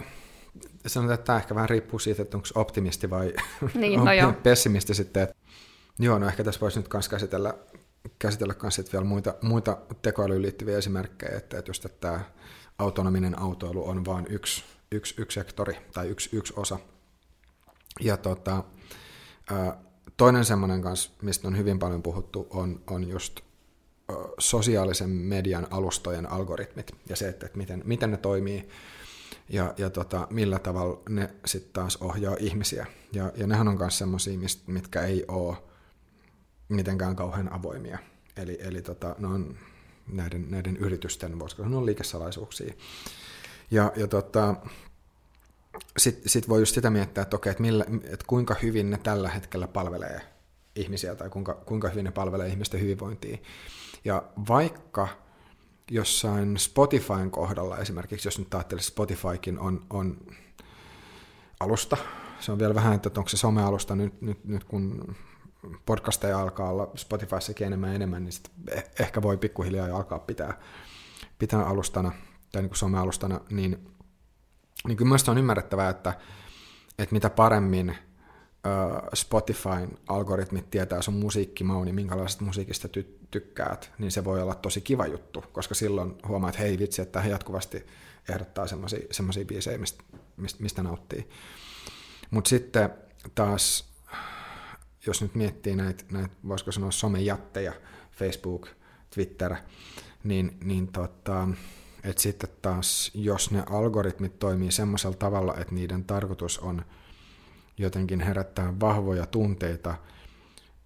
sanotaan, 0.87 1.13
että 1.13 1.25
tämä 1.25 1.37
ehkä 1.37 1.55
vähän 1.55 1.69
riippuu 1.69 1.99
siitä, 1.99 2.21
että 2.21 2.37
onko 2.37 2.47
optimisti 2.55 3.09
vai 3.09 3.33
niin, 3.73 4.05
no 4.05 4.13
joo. 4.13 4.33
pessimisti 4.43 4.93
sitten. 4.93 5.23
Että, 5.23 5.35
joo, 5.99 6.19
no 6.19 6.27
ehkä 6.27 6.43
tässä 6.43 6.61
voisi 6.61 6.79
nyt 6.79 6.93
myös 6.93 7.09
käsitellä, 7.09 7.53
käsitellä 8.19 8.55
myös 8.61 8.81
vielä 8.93 9.05
muita, 9.05 9.33
muita 9.41 9.77
tekoälyyn 10.01 10.41
liittyviä 10.41 10.77
esimerkkejä, 10.77 11.37
että, 11.37 11.57
että 11.59 11.69
just 11.69 11.85
että 11.85 12.07
tämä 12.07 12.19
autonominen 12.79 13.39
autoilu 13.39 13.87
on 13.87 14.05
vain 14.05 14.25
yksi, 14.29 14.63
yksi, 14.91 15.15
yksi 15.17 15.35
sektori 15.35 15.77
tai 15.93 16.07
yksi, 16.07 16.29
yksi 16.33 16.53
osa. 16.55 16.79
Ja 17.99 18.17
tota, 18.17 18.63
toinen 20.17 20.45
semmoinen 20.45 20.81
kanssa, 20.81 21.11
mistä 21.21 21.47
on 21.47 21.57
hyvin 21.57 21.79
paljon 21.79 22.03
puhuttu, 22.03 22.47
on, 22.49 22.81
on 22.87 23.09
just 23.09 23.39
sosiaalisen 24.39 25.09
median 25.09 25.67
alustojen 25.71 26.31
algoritmit 26.31 26.91
ja 27.09 27.15
se, 27.15 27.27
että, 27.27 27.45
että 27.45 27.57
miten, 27.57 27.81
miten 27.85 28.11
ne 28.11 28.17
toimii 28.17 28.69
ja, 29.49 29.73
ja 29.77 29.89
tota, 29.89 30.27
millä 30.29 30.59
tavalla 30.59 31.01
ne 31.09 31.29
sitten 31.45 31.73
taas 31.73 31.97
ohjaa 31.97 32.35
ihmisiä. 32.39 32.85
Ja, 33.13 33.31
ja 33.35 33.47
nehän 33.47 33.67
on 33.67 33.77
myös 33.77 33.97
semmoisia, 33.97 34.39
mitkä 34.67 35.01
ei 35.01 35.25
ole 35.27 35.57
mitenkään 36.69 37.15
kauhean 37.15 37.53
avoimia. 37.53 37.97
Eli, 38.37 38.57
eli 38.61 38.81
tota, 38.81 39.15
ne 39.19 39.27
on 39.27 39.57
näiden, 40.07 40.51
näiden 40.51 40.77
yritysten, 40.77 41.39
voisiko 41.39 41.63
sanoa, 41.63 41.85
liikesalaisuuksia. 41.85 42.73
Ja, 43.71 43.91
ja 43.95 44.07
tota, 44.07 44.55
sitten 45.97 46.29
sit 46.29 46.49
voi 46.49 46.61
just 46.61 46.75
sitä 46.75 46.89
miettiä, 46.89 47.23
että, 47.23 47.35
okei, 47.35 47.51
että, 47.51 47.61
millä, 47.61 47.85
että 48.03 48.25
kuinka 48.27 48.55
hyvin 48.63 48.89
ne 48.89 48.97
tällä 48.97 49.29
hetkellä 49.29 49.67
palvelee 49.67 50.21
ihmisiä 50.75 51.15
tai 51.15 51.29
kuinka, 51.29 51.53
kuinka 51.53 51.89
hyvin 51.89 52.05
ne 52.05 52.11
palvelee 52.11 52.47
ihmisten 52.47 52.81
hyvinvointia. 52.81 53.37
Ja 54.05 54.23
vaikka 54.47 55.07
jossain 55.91 56.57
Spotifyn 56.57 57.31
kohdalla 57.31 57.77
esimerkiksi, 57.77 58.27
jos 58.27 58.39
nyt 58.39 58.53
ajattelisi, 58.53 58.87
Spotifykin 58.87 59.59
on, 59.59 59.85
on 59.89 60.17
alusta, 61.59 61.97
se 62.39 62.51
on 62.51 62.59
vielä 62.59 62.75
vähän, 62.75 62.93
että 62.93 63.09
onko 63.17 63.29
se 63.29 63.37
somealusta 63.37 63.95
nyt, 63.95 64.21
nyt, 64.21 64.45
nyt 64.45 64.63
kun 64.63 65.15
podcasteja 65.85 66.39
alkaa 66.39 66.69
olla 66.69 66.91
Spotifyssakin 66.95 67.67
enemmän 67.67 67.89
ja 67.89 67.95
enemmän, 67.95 68.23
niin 68.23 68.31
sit 68.31 68.51
ehkä 68.99 69.21
voi 69.21 69.37
pikkuhiljaa 69.37 69.87
jo 69.87 69.95
alkaa 69.95 70.19
pitää, 70.19 70.59
pitää 71.39 71.63
alustana 71.63 72.11
tai 72.51 72.61
niin 72.61 72.69
kuin 72.69 72.77
somealustana, 72.77 73.39
niin, 73.49 73.87
niin 74.87 74.97
kyllä 74.97 75.09
myös 75.09 75.29
on 75.29 75.37
ymmärrettävää, 75.37 75.89
että, 75.89 76.13
että 76.99 77.15
mitä 77.15 77.29
paremmin 77.29 77.95
Spotifyn 79.13 79.97
algoritmit 80.07 80.69
tietää 80.69 81.01
sun 81.01 81.13
musiikkimauni, 81.13 81.93
minkälaisesta 81.93 82.45
musiikista 82.45 82.87
ty- 82.97 83.27
tykkäät, 83.31 83.91
niin 83.97 84.11
se 84.11 84.23
voi 84.23 84.41
olla 84.41 84.55
tosi 84.55 84.81
kiva 84.81 85.07
juttu, 85.07 85.43
koska 85.51 85.75
silloin 85.75 86.15
huomaat, 86.27 86.53
että 86.53 86.63
hei 86.63 86.79
vitsi, 86.79 87.01
että 87.01 87.21
he 87.21 87.29
jatkuvasti 87.29 87.85
ehdottaa 88.29 88.65
semmoisia 89.11 89.45
biisejä, 89.45 89.77
mistä, 89.77 90.03
mistä 90.59 90.83
nauttii. 90.83 91.29
Mutta 92.31 92.49
sitten 92.49 92.89
taas, 93.35 93.93
jos 95.05 95.21
nyt 95.21 95.35
miettii 95.35 95.75
näitä, 95.75 96.03
näit, 96.11 96.31
voisiko 96.47 96.71
sanoa 96.71 96.91
somejatteja, 96.91 97.73
Facebook, 98.11 98.67
Twitter, 99.15 99.55
niin, 100.23 100.57
niin 100.63 100.87
tota, 100.87 101.47
että 102.03 102.21
sitten 102.21 102.49
taas, 102.61 103.11
jos 103.13 103.51
ne 103.51 103.63
algoritmit 103.69 104.39
toimii 104.39 104.71
semmoisella 104.71 105.17
tavalla, 105.17 105.55
että 105.57 105.75
niiden 105.75 106.05
tarkoitus 106.05 106.59
on 106.59 106.85
jotenkin 107.77 108.21
herättää 108.21 108.79
vahvoja 108.79 109.25
tunteita, 109.25 109.95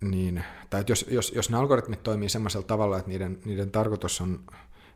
niin, 0.01 0.43
tai 0.69 0.83
jos, 0.87 1.05
jos, 1.09 1.31
jos 1.35 1.49
ne 1.49 1.57
algoritmit 1.57 2.03
toimii 2.03 2.29
semmoisella 2.29 2.67
tavalla, 2.67 2.97
että 2.97 3.09
niiden, 3.09 3.39
niiden 3.45 3.71
tarkoitus 3.71 4.21
on 4.21 4.39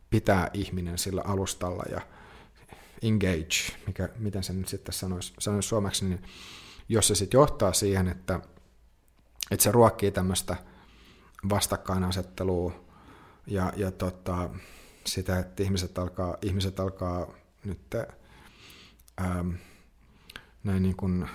pitää 0.10 0.50
ihminen 0.54 0.98
sillä 0.98 1.22
alustalla 1.26 1.84
ja 1.92 2.02
engage, 3.02 3.78
mikä, 3.88 4.10
miten 4.18 4.44
se 4.44 4.54
nyt 4.54 4.68
sitten 4.68 4.94
sanoisi, 4.94 5.34
sanoisi 5.40 5.68
suomeksi, 5.68 6.06
niin 6.06 6.22
jos 6.90 7.08
se 7.08 7.16
sitten 7.16 7.38
johtaa 7.38 7.74
siihen, 7.74 8.08
että, 8.08 8.40
että 9.52 9.64
se 9.64 9.72
ruokkii 9.72 10.12
tämmöistä 10.12 10.56
vastakkainasettelua 11.50 12.86
ja, 13.48 13.74
ja 13.76 13.92
tota, 13.92 14.50
sitä, 15.06 15.40
että 15.40 15.64
ihmiset 15.64 15.98
alkaa, 15.98 16.38
ihmiset 16.42 16.80
alkaa 16.80 17.34
nyt 17.64 17.96
ähm, 19.22 19.52
näin 20.64 20.84
niin 20.84 20.96
kuin 20.96 21.30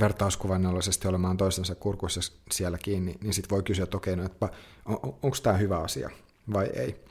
vertauskuvannollisesti 0.00 1.08
olemaan 1.08 1.36
toistensa 1.36 1.74
kurkussa 1.74 2.20
siellä 2.50 2.78
kiinni, 2.78 3.18
niin 3.22 3.34
sitten 3.34 3.50
voi 3.50 3.62
kysyä, 3.62 3.84
että 3.84 3.96
okei, 3.96 4.16
no, 4.16 4.24
että 4.24 4.48
on, 4.84 4.98
onko 5.02 5.36
tämä 5.42 5.56
hyvä 5.56 5.78
asia 5.78 6.10
vai 6.52 6.66
ei. 6.66 7.04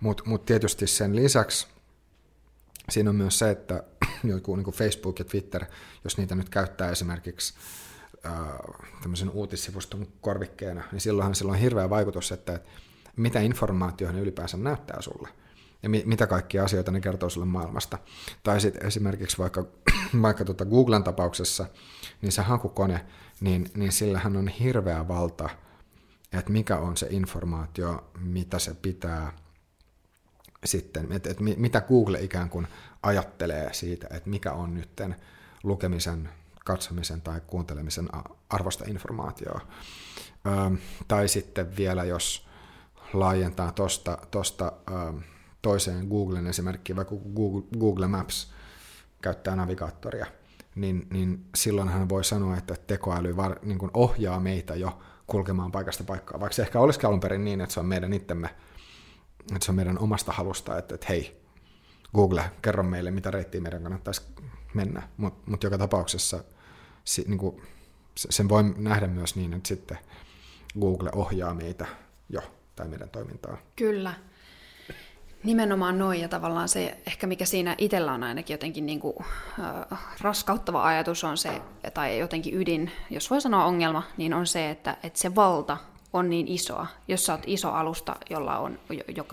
Mutta 0.00 0.22
mut 0.26 0.44
tietysti 0.44 0.86
sen 0.86 1.16
lisäksi 1.16 1.66
siinä 2.88 3.10
on 3.10 3.16
myös 3.16 3.38
se, 3.38 3.50
että 3.50 3.82
joku 4.24 4.56
niin 4.56 4.66
Facebook 4.66 5.18
ja 5.18 5.24
Twitter, 5.24 5.64
jos 6.04 6.18
niitä 6.18 6.34
nyt 6.34 6.48
käyttää 6.48 6.90
esimerkiksi 6.90 7.54
tämmöisen 9.02 9.30
uutissivuston 9.30 10.06
korvikkeena, 10.20 10.84
niin 10.92 11.00
silloinhan 11.00 11.34
sillä 11.34 11.52
on 11.52 11.58
hirveä 11.58 11.90
vaikutus, 11.90 12.32
että 12.32 12.60
mitä 13.16 13.40
informaatiota 13.40 14.12
ne 14.12 14.20
ylipäänsä 14.20 14.56
näyttää 14.56 15.02
sulle 15.02 15.28
ja 15.82 15.88
mi- 15.88 16.02
mitä 16.06 16.26
kaikkia 16.26 16.64
asioita 16.64 16.92
ne 16.92 17.00
kertoo 17.00 17.28
sulle 17.28 17.46
maailmasta. 17.46 17.98
Tai 18.42 18.60
sitten 18.60 18.86
esimerkiksi 18.86 19.38
vaikka, 19.38 19.64
vaikka 20.22 20.44
tuota 20.44 20.64
Googlen 20.64 21.04
tapauksessa, 21.04 21.66
niin 22.22 22.32
se 22.32 22.42
hakukone, 22.42 23.06
niin, 23.40 23.70
niin 23.74 23.92
sillähän 23.92 24.36
on 24.36 24.48
hirveä 24.48 25.08
valta, 25.08 25.50
että 26.32 26.52
mikä 26.52 26.76
on 26.76 26.96
se 26.96 27.06
informaatio, 27.10 28.10
mitä 28.20 28.58
se 28.58 28.74
pitää 28.74 29.32
sitten, 30.64 31.12
että, 31.12 31.30
että 31.30 31.44
mitä 31.44 31.80
Google 31.80 32.20
ikään 32.20 32.50
kuin 32.50 32.66
ajattelee 33.02 33.72
siitä, 33.72 34.06
että 34.10 34.30
mikä 34.30 34.52
on 34.52 34.74
nytten 34.74 35.16
lukemisen, 35.62 36.28
katsomisen 36.64 37.20
tai 37.22 37.40
kuuntelemisen 37.46 38.08
arvosta 38.50 38.84
informaatioa. 38.88 39.60
Ö, 40.46 40.76
tai 41.08 41.28
sitten 41.28 41.76
vielä, 41.76 42.04
jos 42.04 42.48
laajentaa 43.12 43.72
tuosta 43.72 44.16
tosta, 44.16 44.26
tosta 44.30 44.72
toiseen 45.62 46.06
Googlen 46.06 46.46
esimerkkiin, 46.46 46.96
vaikka 46.96 47.14
Google, 47.36 47.62
Google 47.78 48.06
Maps 48.06 48.52
käyttää 49.22 49.56
navigaattoria, 49.56 50.26
niin, 50.74 51.06
niin 51.10 51.44
silloin 51.54 51.88
hän 51.88 52.08
voi 52.08 52.24
sanoa, 52.24 52.56
että 52.56 52.74
tekoäly 52.86 53.36
var, 53.36 53.58
niin 53.62 53.78
kuin 53.78 53.90
ohjaa 53.94 54.40
meitä 54.40 54.74
jo 54.74 54.98
kulkemaan 55.26 55.72
paikasta 55.72 56.04
paikkaa, 56.04 56.40
vaikka 56.40 56.54
se 56.54 56.62
ehkä 56.62 56.80
olisikin 56.80 57.08
alun 57.08 57.20
perin 57.20 57.44
niin, 57.44 57.60
että 57.60 57.74
se 57.74 57.80
on 57.80 57.86
meidän 57.86 58.12
itsemme, 58.12 58.50
että 59.54 59.64
se 59.64 59.70
on 59.70 59.76
meidän 59.76 59.98
omasta 59.98 60.32
halusta, 60.32 60.78
että, 60.78 60.94
että 60.94 61.06
hei, 61.08 61.40
Google, 62.14 62.44
kerro 62.62 62.82
meille, 62.82 63.10
mitä 63.10 63.30
reittiä 63.30 63.60
meidän 63.60 63.82
kannattaisi 63.82 64.22
mennä, 64.74 65.08
mutta 65.16 65.50
mut 65.50 65.62
joka 65.62 65.78
tapauksessa 65.78 66.44
si, 67.04 67.24
niin 67.28 67.38
kuin, 67.38 67.62
sen 68.14 68.48
voi 68.48 68.62
nähdä 68.76 69.06
myös 69.06 69.36
niin, 69.36 69.52
että 69.52 69.68
sitten 69.68 69.98
Google 70.80 71.10
ohjaa 71.14 71.54
meitä 71.54 71.86
jo 72.28 72.40
tai 72.76 72.88
meidän 72.88 73.10
toimintaa. 73.10 73.56
Kyllä. 73.76 74.14
Nimenomaan 75.44 75.98
noin, 75.98 76.20
ja 76.20 76.28
tavallaan 76.28 76.68
se, 76.68 76.98
ehkä 77.06 77.26
mikä 77.26 77.44
siinä 77.44 77.74
itsellä 77.78 78.12
on 78.12 78.22
ainakin 78.22 78.54
jotenkin 78.54 78.86
niin 78.86 79.00
kuin, 79.00 79.16
äh, 79.20 79.98
raskauttava 80.20 80.84
ajatus 80.84 81.24
on 81.24 81.36
se, 81.36 81.62
tai 81.94 82.18
jotenkin 82.18 82.60
ydin, 82.60 82.90
jos 83.10 83.30
voi 83.30 83.40
sanoa 83.40 83.64
ongelma, 83.64 84.02
niin 84.16 84.34
on 84.34 84.46
se, 84.46 84.70
että, 84.70 84.96
että 85.02 85.18
se 85.18 85.34
valta 85.34 85.76
on 86.12 86.30
niin 86.30 86.48
isoa, 86.48 86.86
jos 87.08 87.26
sä 87.26 87.32
oot 87.32 87.42
iso 87.46 87.70
alusta, 87.70 88.16
jolla 88.30 88.58
on, 88.58 88.78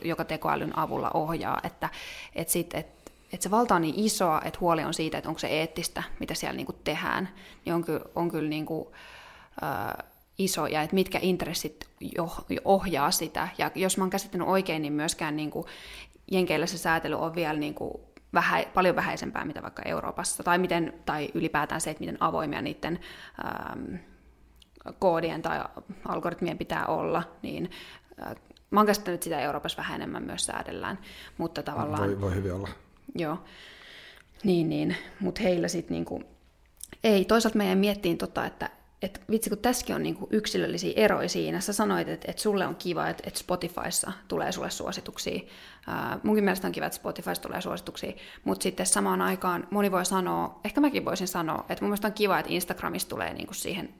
joka 0.04 0.26
tekoälyn 0.26 0.78
avulla 0.78 1.12
ohjaa, 1.14 1.62
että, 1.64 1.90
että, 2.36 2.54
sit, 2.54 2.74
että, 2.74 3.12
että 3.34 3.44
se 3.44 3.52
valta 3.52 3.76
on 3.76 3.82
niin 3.82 4.00
isoa, 4.00 4.42
että 4.46 4.60
huoli 4.60 4.84
on 4.84 4.94
siitä, 4.94 5.18
että 5.18 5.30
onko 5.30 5.40
se 5.40 5.48
eettistä, 5.48 6.04
mitä 6.20 6.34
siellä 6.34 6.58
niin 6.58 6.66
kuin 6.66 6.78
tehdään, 6.84 7.30
niin 7.66 7.74
on 7.74 7.84
kyllä, 7.84 8.06
on 8.16 8.32
kyllä 8.32 8.50
niin 8.50 8.66
kuin, 8.66 8.88
äh, 9.64 10.06
iso 10.38 10.68
ja 10.68 10.82
että 10.82 10.96
mitkä 10.96 11.20
intressit 11.22 11.88
ohjaa 12.66 13.12
sitä. 13.12 13.48
Ja 13.58 13.72
jos 13.76 13.98
mä 13.98 14.04
oon 14.04 14.10
käsittänyt 14.10 14.48
oikein, 14.48 14.82
niin 14.82 14.94
myöskään 14.94 15.36
niin 15.36 15.52
kuin 15.52 15.66
Jenkeillä 16.32 16.66
se 16.66 16.78
säätely 16.78 17.16
on 17.16 17.36
vielä 17.36 17.60
niin 17.60 17.74
kuin 17.74 17.94
vähä, 18.34 18.64
paljon 18.74 18.96
vähäisempää, 18.96 19.46
mitä 19.46 19.62
vaikka 19.62 19.82
Euroopassa, 19.86 20.44
tai, 20.44 20.58
miten, 20.58 20.94
tai 21.06 21.30
ylipäätään 21.34 21.82
se, 21.82 21.90
että 21.90 22.02
miten 22.02 22.18
avoimia 22.20 22.62
niiden 22.62 23.00
ähm, 23.46 23.96
koodien 25.00 25.42
tai 25.42 25.64
algoritmien 26.08 26.58
pitää 26.58 26.86
olla, 26.86 27.24
niin 27.42 27.72
äh, 28.28 28.36
mä 28.72 28.80
oon 28.80 28.88
käsittänyt, 28.88 29.14
että 29.16 29.24
sitä 29.24 29.40
Euroopassa 29.40 29.78
vähän 29.78 29.96
enemmän 29.96 30.24
myös 30.24 30.46
säädellään, 30.46 31.00
mutta 31.38 31.64
tavallaan... 31.64 32.10
Voi, 32.10 32.22
voi 32.22 32.36
hyvin 32.36 32.54
olla. 32.54 32.70
Joo, 33.16 33.38
niin, 34.44 34.70
niin. 34.70 34.96
mutta 35.20 35.42
heillä 35.44 35.68
sitten 35.68 35.96
niinku, 35.96 36.24
ei, 37.04 37.26
toisaalta 37.26 37.58
meidän 37.58 37.78
miettiin 37.78 38.18
tota, 38.18 38.46
että 38.46 38.70
et 39.02 39.22
vitsi, 39.32 39.50
kun 39.50 39.60
tässäkin 39.60 39.96
on 39.96 40.04
niinku 40.04 40.28
yksilöllisiä 40.32 40.94
eroja 40.96 41.30
siinä. 41.30 41.60
Sä 41.60 41.74
sanoit, 41.74 42.08
että 42.08 42.32
et 42.32 42.40
sulle 42.40 42.68
on 42.68 42.76
kiva, 42.76 43.08
että 43.08 43.24
et 43.28 43.36
Spotifyssa 43.36 44.12
tulee 44.28 44.52
sulle 44.52 44.70
suosituksia. 44.70 45.42
Ää, 45.88 46.20
munkin 46.24 46.44
mielestä 46.44 46.68
on 46.68 46.72
kiva, 46.72 46.86
että 46.86 46.96
Spotifyssa 46.96 47.42
tulee 47.42 47.62
suosituksia, 47.62 48.14
mutta 48.44 48.64
sitten 48.64 48.86
samaan 48.86 49.22
aikaan 49.22 49.68
moni 49.72 49.92
voi 49.92 50.06
sanoa, 50.06 50.60
ehkä 50.66 50.82
mäkin 50.82 51.06
voisin 51.06 51.28
sanoa, 51.28 51.66
että 51.70 51.84
mun 51.84 51.90
mielestä 51.90 52.08
on 52.08 52.14
kiva, 52.14 52.40
että 52.40 52.52
Instagramissa 52.52 53.10
tulee 53.10 53.34
niinku 53.34 53.54
siihen, 53.54 53.94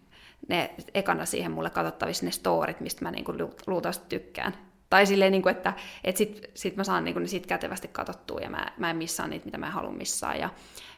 ne 0.48 0.76
ekana 0.94 1.26
siihen 1.26 1.52
mulle 1.52 1.70
katsottavissa 1.70 2.26
ne 2.26 2.32
storit, 2.32 2.80
mistä 2.80 3.06
mä 3.06 3.12
niinku 3.12 3.34
luultavasti 3.68 4.06
tykkään. 4.10 4.56
Tai 4.90 5.06
silleen, 5.06 5.32
niin 5.32 5.42
kuin, 5.42 5.56
että, 5.56 5.74
että 6.04 6.18
sit, 6.18 6.52
sit 6.54 6.76
mä 6.76 6.84
saan 6.84 7.04
niin 7.04 7.14
kuin, 7.14 7.28
sit 7.28 7.48
kätevästi 7.48 7.88
katsottua 7.88 8.40
ja 8.40 8.50
mä, 8.50 8.68
mä 8.78 8.90
en 8.90 8.98
missaa 8.98 9.28
niitä, 9.28 9.46
mitä 9.46 9.58
mä 9.58 9.72
haluan 9.72 9.98
missään 9.98 10.40
ja, 10.40 10.50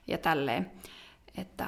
ja 0.07 0.17
tälleen. 0.17 0.71
Että, 1.37 1.67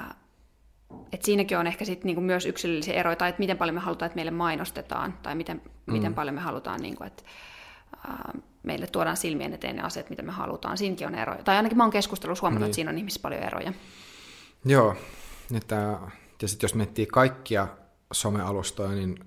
että 1.12 1.26
siinäkin 1.26 1.58
on 1.58 1.66
ehkä 1.66 1.84
sit 1.84 2.04
niinku 2.04 2.20
myös 2.20 2.46
yksilöllisiä 2.46 2.94
eroja, 2.94 3.16
tai 3.16 3.28
että 3.28 3.40
miten 3.40 3.58
paljon 3.58 3.74
me 3.74 3.80
halutaan, 3.80 4.06
että 4.06 4.16
meille 4.16 4.30
mainostetaan, 4.30 5.18
tai 5.22 5.34
miten, 5.34 5.62
mm. 5.86 5.92
miten 5.92 6.14
paljon 6.14 6.34
me 6.34 6.40
halutaan, 6.40 6.80
niinku, 6.80 7.04
että 7.04 7.22
äh, 8.08 8.42
meille 8.62 8.86
tuodaan 8.86 9.16
silmien 9.16 9.54
eteen 9.54 9.76
ne 9.76 9.82
asiat, 9.82 10.10
mitä 10.10 10.22
me 10.22 10.32
halutaan. 10.32 10.78
Siinäkin 10.78 11.06
on 11.06 11.14
eroja. 11.14 11.42
Tai 11.42 11.56
ainakin 11.56 11.78
mä 11.78 11.84
oon 11.84 11.92
keskustellut 11.92 12.42
huomannut, 12.42 12.60
niin. 12.60 12.68
että 12.68 12.74
siinä 12.74 12.90
on 12.90 12.98
ihmisissä 12.98 13.22
paljon 13.22 13.42
eroja. 13.42 13.72
Joo, 14.64 14.96
että, 15.56 15.98
ja 16.42 16.48
sitten 16.48 16.64
jos 16.68 16.74
miettii 16.74 17.06
kaikkia 17.06 17.68
somealustoja, 18.12 18.90
niin 18.90 19.18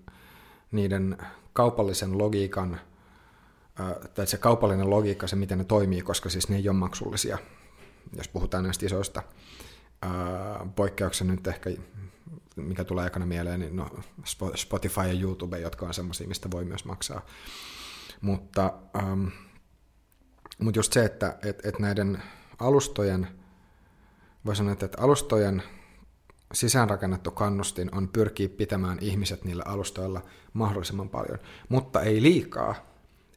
niiden 0.71 1.17
kaupallisen 1.53 2.17
logiikan, 2.17 2.79
tai 4.13 4.27
se 4.27 4.37
kaupallinen 4.37 4.89
logiikka, 4.89 5.27
se 5.27 5.35
miten 5.35 5.57
ne 5.57 5.63
toimii, 5.63 6.01
koska 6.01 6.29
siis 6.29 6.49
ne 6.49 6.55
ei 6.55 6.69
ole 6.69 6.77
maksullisia, 6.77 7.37
jos 8.17 8.27
puhutaan 8.27 8.63
näistä 8.63 8.85
isoista 8.85 9.23
poikkeuksen 10.75 11.27
nyt 11.27 11.47
ehkä, 11.47 11.69
mikä 12.55 12.83
tulee 12.83 13.07
ekana 13.07 13.25
mieleen, 13.25 13.59
niin 13.59 13.75
no 13.75 13.89
Spotify 14.55 15.01
ja 15.01 15.21
YouTube, 15.21 15.59
jotka 15.59 15.85
on 15.85 15.93
semmoisia, 15.93 16.27
mistä 16.27 16.51
voi 16.51 16.65
myös 16.65 16.85
maksaa. 16.85 17.25
Mutta, 18.21 18.73
ähm, 18.97 19.27
mutta 20.59 20.79
just 20.79 20.93
se, 20.93 21.05
että 21.05 21.37
et, 21.43 21.65
et 21.65 21.79
näiden 21.79 22.23
alustojen, 22.59 23.27
voi 24.45 24.55
sanoa, 24.55 24.73
että 24.73 24.89
alustojen 24.97 25.63
sisäänrakennettu 26.53 27.31
kannustin 27.31 27.95
on 27.95 28.07
pyrkiä 28.07 28.49
pitämään 28.49 28.97
ihmiset 29.01 29.43
niillä 29.43 29.63
alustoilla 29.65 30.21
mahdollisimman 30.53 31.09
paljon, 31.09 31.39
mutta 31.69 32.01
ei 32.01 32.21
liikaa, 32.21 32.75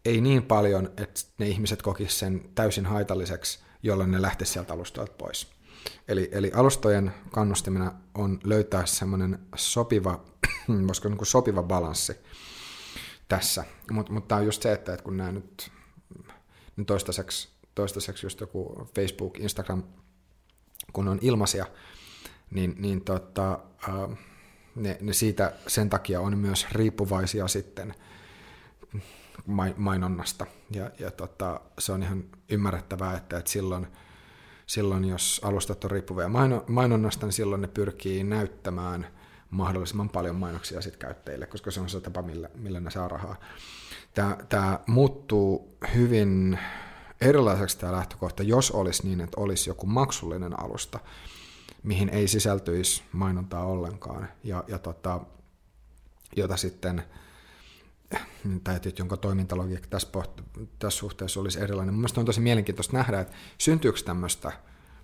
ei 0.05 0.21
niin 0.21 0.43
paljon, 0.43 0.91
että 0.97 1.21
ne 1.39 1.49
ihmiset 1.49 1.83
kokisivat 1.83 2.19
sen 2.19 2.51
täysin 2.55 2.87
haitalliseksi, 2.87 3.59
jolloin 3.83 4.11
ne 4.11 4.23
lähtisi 4.23 4.53
sieltä 4.53 4.73
alustoilta 4.73 5.13
pois. 5.19 5.57
Eli, 6.09 6.29
eli 6.33 6.53
alustojen 6.55 7.15
kannustimena 7.31 7.93
on 8.15 8.41
löytää 8.45 8.87
semmoinen 8.87 9.39
sopiva, 9.57 10.25
voisiko 10.87 11.09
niin 11.09 11.27
sopiva 11.27 11.63
balanssi 11.63 12.17
tässä. 13.29 13.65
Mut, 13.91 14.11
mutta 14.11 14.29
tämä 14.29 14.39
on 14.39 14.45
just 14.45 14.63
se, 14.63 14.73
että, 14.73 14.93
että 14.93 15.05
kun 15.05 15.17
nämä 15.17 15.33
nyt, 15.33 15.73
nyt 16.77 16.87
toistaiseksi, 16.87 17.49
toistaiseksi 17.75 18.27
just 18.27 18.41
joku 18.41 18.89
Facebook, 18.95 19.39
Instagram, 19.41 19.83
kun 20.93 21.09
on 21.09 21.19
ilmaisia, 21.23 21.67
niin, 22.51 22.75
niin 22.79 23.05
tota, 23.05 23.59
ne, 24.75 24.99
ne 25.01 25.13
siitä 25.13 25.53
sen 25.67 25.91
takia 25.91 26.21
on 26.21 26.39
myös 26.39 26.67
riippuvaisia 26.73 27.49
sitten 27.49 27.95
mainonnasta. 29.77 30.47
Ja, 30.71 30.91
ja 30.99 31.11
tota, 31.11 31.61
se 31.79 31.93
on 31.93 32.03
ihan 32.03 32.25
ymmärrettävää, 32.49 33.17
että, 33.17 33.39
että 33.39 33.51
silloin– 33.51 33.87
silloin, 34.67 35.05
jos 35.05 35.41
alustat 35.45 35.85
on 35.85 35.91
riippuvia 35.91 36.31
mainonnasta, 36.69 37.27
niin 37.27 37.33
silloin 37.33 37.63
ne 37.63 37.69
pyrkii 37.69 38.25
näyttämään 38.25 39.07
mahdollisimman 39.51 40.09
paljon 40.09 40.37
mainoksia 40.37 40.81
sit 40.81 40.97
käyttäjille, 40.97 41.47
koska 41.47 41.71
se 41.71 41.81
on 41.81 41.89
se 41.89 42.01
tapa, 42.01 42.23
millä, 42.23 42.51
millä 42.55 42.81
ne 42.81 42.91
saa 42.91 43.09
rahaa. 43.09 43.37
Tämä, 44.49 44.81
muuttuu 44.87 45.77
hyvin 45.95 46.59
erilaiseksi 47.21 47.79
tämä 47.79 47.93
lähtökohta, 47.93 48.43
jos 48.43 48.71
olisi 48.71 49.07
niin, 49.07 49.21
että 49.21 49.41
olisi 49.41 49.71
joku 49.71 49.87
maksullinen 49.87 50.61
alusta, 50.63 51.01
mihin 51.83 52.09
ei 52.09 52.29
sisältyisi 52.29 53.03
mainontaa 53.13 53.65
ollenkaan, 53.65 54.29
ja, 54.45 54.65
ja 54.69 54.79
tota, 54.79 55.21
jota 56.37 56.57
sitten 56.57 57.03
että 58.77 58.91
jonka 58.99 59.17
toimintalogiikka 59.17 59.89
tässä, 59.89 60.09
tässä 60.79 60.99
suhteessa 60.99 61.41
olisi 61.41 61.61
erilainen. 61.61 61.95
Mielestäni 61.95 62.21
on 62.23 62.27
tosi 62.27 62.41
mielenkiintoista 62.41 62.97
nähdä, 62.97 63.21
että 63.21 63.35
syntyykö 63.59 64.01
tämmöistä 64.05 64.53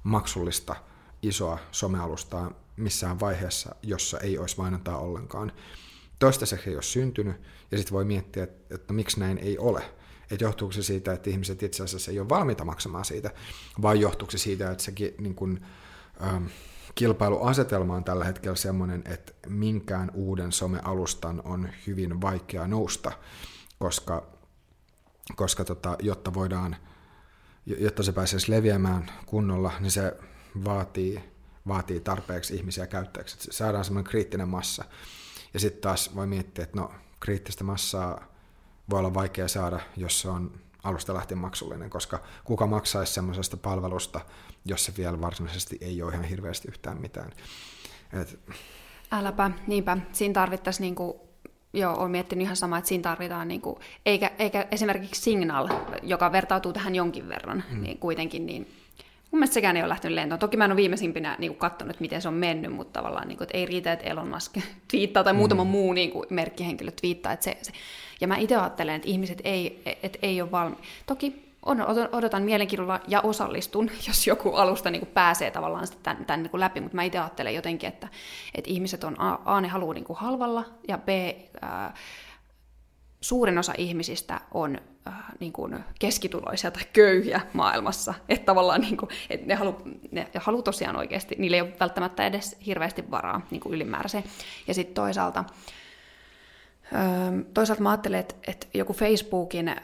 maksullista 0.02 0.76
isoa 1.22 1.58
somealustaa 1.70 2.50
missään 2.76 3.20
vaiheessa, 3.20 3.74
jossa 3.82 4.20
ei 4.20 4.38
olisi 4.38 4.56
mainontaa 4.58 4.98
ollenkaan. 4.98 5.52
Toistaiseksi 6.18 6.70
ei 6.70 6.76
ole 6.76 6.82
syntynyt, 6.82 7.36
ja 7.70 7.78
sitten 7.78 7.94
voi 7.94 8.04
miettiä, 8.04 8.42
että, 8.42 8.74
että 8.74 8.92
miksi 8.92 9.20
näin 9.20 9.38
ei 9.38 9.58
ole. 9.58 9.82
Että 10.30 10.44
johtuuko 10.44 10.72
se 10.72 10.82
siitä, 10.82 11.12
että 11.12 11.30
ihmiset 11.30 11.62
itse 11.62 11.82
asiassa 11.82 12.10
ei 12.10 12.20
ole 12.20 12.28
valmiita 12.28 12.64
maksamaan 12.64 13.04
siitä, 13.04 13.30
vai 13.82 14.00
johtuuko 14.00 14.30
se 14.30 14.38
siitä, 14.38 14.70
että 14.70 14.84
sekin 14.84 15.14
niin 15.18 15.34
kuin, 15.34 15.64
ähm, 16.22 16.44
kilpailuasetelma 16.94 17.96
on 17.96 18.04
tällä 18.04 18.24
hetkellä 18.24 18.56
sellainen, 18.56 19.02
että 19.06 19.32
minkään 19.48 20.10
uuden 20.14 20.52
somealustan 20.52 21.42
on 21.44 21.68
hyvin 21.86 22.20
vaikea 22.20 22.66
nousta, 22.66 23.12
koska, 23.78 24.26
koska 25.36 25.64
tota, 25.64 25.96
jotta 26.02 26.34
voidaan, 26.34 26.76
jotta 27.66 28.02
se 28.02 28.12
pääsisi 28.12 28.50
leviämään 28.52 29.10
kunnolla, 29.26 29.72
niin 29.80 29.90
se 29.90 30.16
vaatii, 30.64 31.24
vaatii 31.68 32.00
tarpeeksi 32.00 32.54
ihmisiä 32.54 32.86
käyttäjäksi. 32.86 33.36
Saadaan 33.50 33.84
semmoinen 33.84 34.10
kriittinen 34.10 34.48
massa. 34.48 34.84
Ja 35.54 35.60
sitten 35.60 35.82
taas 35.82 36.14
voi 36.14 36.26
miettiä, 36.26 36.64
että 36.64 36.80
no, 36.80 36.92
kriittistä 37.20 37.64
massaa 37.64 38.24
voi 38.90 38.98
olla 38.98 39.14
vaikea 39.14 39.48
saada, 39.48 39.80
jos 39.96 40.20
se 40.20 40.28
on 40.28 40.60
alusta 40.82 41.14
lähtien 41.14 41.38
maksullinen, 41.38 41.90
koska 41.90 42.20
kuka 42.44 42.66
maksaisi 42.66 43.12
semmoisesta 43.12 43.56
palvelusta, 43.56 44.20
jos 44.64 44.84
se 44.84 44.92
vielä 44.96 45.20
varsinaisesti 45.20 45.78
ei 45.80 46.02
ole 46.02 46.12
ihan 46.12 46.24
hirveästi 46.24 46.68
yhtään 46.68 47.00
mitään. 47.00 47.32
Et... 48.20 48.38
Äläpä, 49.12 49.50
niinpä. 49.66 49.98
Siinä 50.12 50.34
tarvittaisiin 50.34 50.82
niinku 50.82 51.28
joo, 51.72 51.96
olen 51.98 52.10
miettinyt 52.10 52.42
ihan 52.42 52.56
samaa, 52.56 52.78
että 52.78 52.88
siinä 52.88 53.02
tarvitaan, 53.02 53.48
niin 53.48 53.60
kuin, 53.60 53.76
eikä, 54.06 54.30
eikä 54.38 54.66
esimerkiksi 54.70 55.22
Signal, 55.22 55.68
joka 56.02 56.32
vertautuu 56.32 56.72
tähän 56.72 56.94
jonkin 56.94 57.28
verran, 57.28 57.64
mm. 57.70 57.82
niin 57.82 57.98
kuitenkin, 57.98 58.46
niin 58.46 58.74
mun 59.32 59.38
mielestä 59.38 59.54
sekään 59.54 59.76
ei 59.76 59.82
ole 59.82 59.88
lähtenyt 59.88 60.14
lentoon. 60.14 60.38
Toki 60.38 60.56
mä 60.56 60.64
en 60.64 60.70
ole 60.70 60.76
viimeisimpinä 60.76 61.36
niin 61.38 61.54
katsonut, 61.54 62.00
miten 62.00 62.22
se 62.22 62.28
on 62.28 62.34
mennyt, 62.34 62.72
mutta 62.72 63.00
tavallaan, 63.00 63.28
niin 63.28 63.38
kuin, 63.38 63.44
että 63.44 63.58
ei 63.58 63.66
riitä, 63.66 63.92
että 63.92 64.06
Elon 64.06 64.28
Musk 64.28 64.56
twiittaa 64.90 65.24
tai 65.24 65.32
muutama 65.32 65.64
mm. 65.64 65.70
muu 65.70 65.92
niin 65.92 66.10
kuin, 66.10 66.26
merkkihenkilö 66.30 66.90
twiittaa, 66.90 67.32
että 67.32 67.44
se, 67.44 67.56
se, 67.62 67.72
ja 68.20 68.28
mä 68.28 68.36
itse 68.36 68.56
ajattelen, 68.56 68.94
että 68.94 69.08
ihmiset 69.08 69.40
ei, 69.44 69.82
et 70.02 70.18
ei 70.22 70.42
ole 70.42 70.50
valmi. 70.50 70.76
Toki 71.06 71.52
odotan 72.12 72.42
mielenkiinnolla 72.42 73.00
ja 73.08 73.20
osallistun, 73.20 73.90
jos 74.08 74.26
joku 74.26 74.54
alusta 74.54 74.90
niin 74.90 75.00
kuin 75.00 75.12
pääsee 75.14 75.50
tavallaan 75.50 75.86
tämän, 76.02 76.24
tämän 76.24 76.42
niin 76.42 76.50
kuin 76.50 76.60
läpi, 76.60 76.80
mutta 76.80 76.96
mä 76.96 77.02
itse 77.02 77.18
ajattelen 77.18 77.54
jotenkin, 77.54 77.88
että, 77.88 78.08
että 78.54 78.70
ihmiset 78.70 79.04
on 79.04 79.20
A, 79.20 79.38
A 79.44 79.60
ne 79.60 79.68
haluaa 79.68 79.94
niin 79.94 80.04
kuin 80.04 80.18
halvalla, 80.18 80.64
ja 80.88 80.98
B, 80.98 81.08
ää, 81.62 81.94
suurin 83.22 83.58
osa 83.58 83.72
ihmisistä 83.78 84.40
on 84.54 84.78
äh, 85.08 85.14
niin 85.40 85.52
kuin 85.52 85.84
keskituloisia 85.98 86.70
tai 86.70 86.82
köyhiä 86.92 87.40
maailmassa. 87.52 88.14
Että 88.28 88.46
tavallaan 88.46 88.80
niin 88.80 88.96
kuin, 88.96 89.08
että 89.30 89.46
ne 89.46 89.54
haluaa 89.54 89.80
ne 90.10 90.26
halu 90.34 90.62
tosiaan 90.62 90.96
oikeasti, 90.96 91.36
niillä 91.38 91.56
ei 91.56 91.60
ole 91.60 91.72
välttämättä 91.80 92.26
edes 92.26 92.56
hirveästi 92.66 93.10
varaa 93.10 93.40
niin 93.50 93.60
kuin 93.60 93.74
ylimääräiseen. 93.74 94.24
Ja 94.68 94.74
sitten 94.74 94.94
toisaalta, 94.94 95.44
toisaalta 97.54 97.82
mä 97.82 97.90
ajattelen, 97.90 98.20
että, 98.20 98.34
että 98.46 98.66
joku 98.74 98.92
Facebookin, 98.92 99.74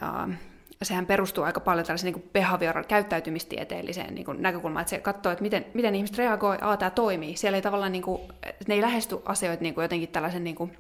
sehän 0.83 1.07
perustuu 1.07 1.45
aika 1.45 1.61
paljon 1.61 1.87
tällaiseen 1.87 2.15
niin 2.15 2.31
behavioral 2.33 2.85
käyttäytymistieteelliseen 2.85 4.15
niin 4.15 4.27
näkökulmaan, 4.39 4.81
että 4.81 4.91
se 4.91 4.99
katsoo, 4.99 5.33
että 5.33 5.43
miten, 5.43 5.67
miten 5.75 5.95
ihmiset 5.95 6.19
reagoi, 6.19 6.59
a, 6.61 6.77
tämä 6.77 6.91
toimii. 6.91 7.37
Siellä 7.37 7.57
ei 7.57 7.63
tavallaan, 7.63 7.93
niin 7.93 8.03
kuin, 8.03 8.23
ne 8.69 8.75
ei 8.75 8.83
lähesty 8.83 9.19
asioita 9.25 9.63
niin 9.63 9.75
kuin 9.75 9.83
jotenkin 9.83 10.09
tällaisen 10.09 10.45
niin 10.45 10.57
kuin, 10.57 10.79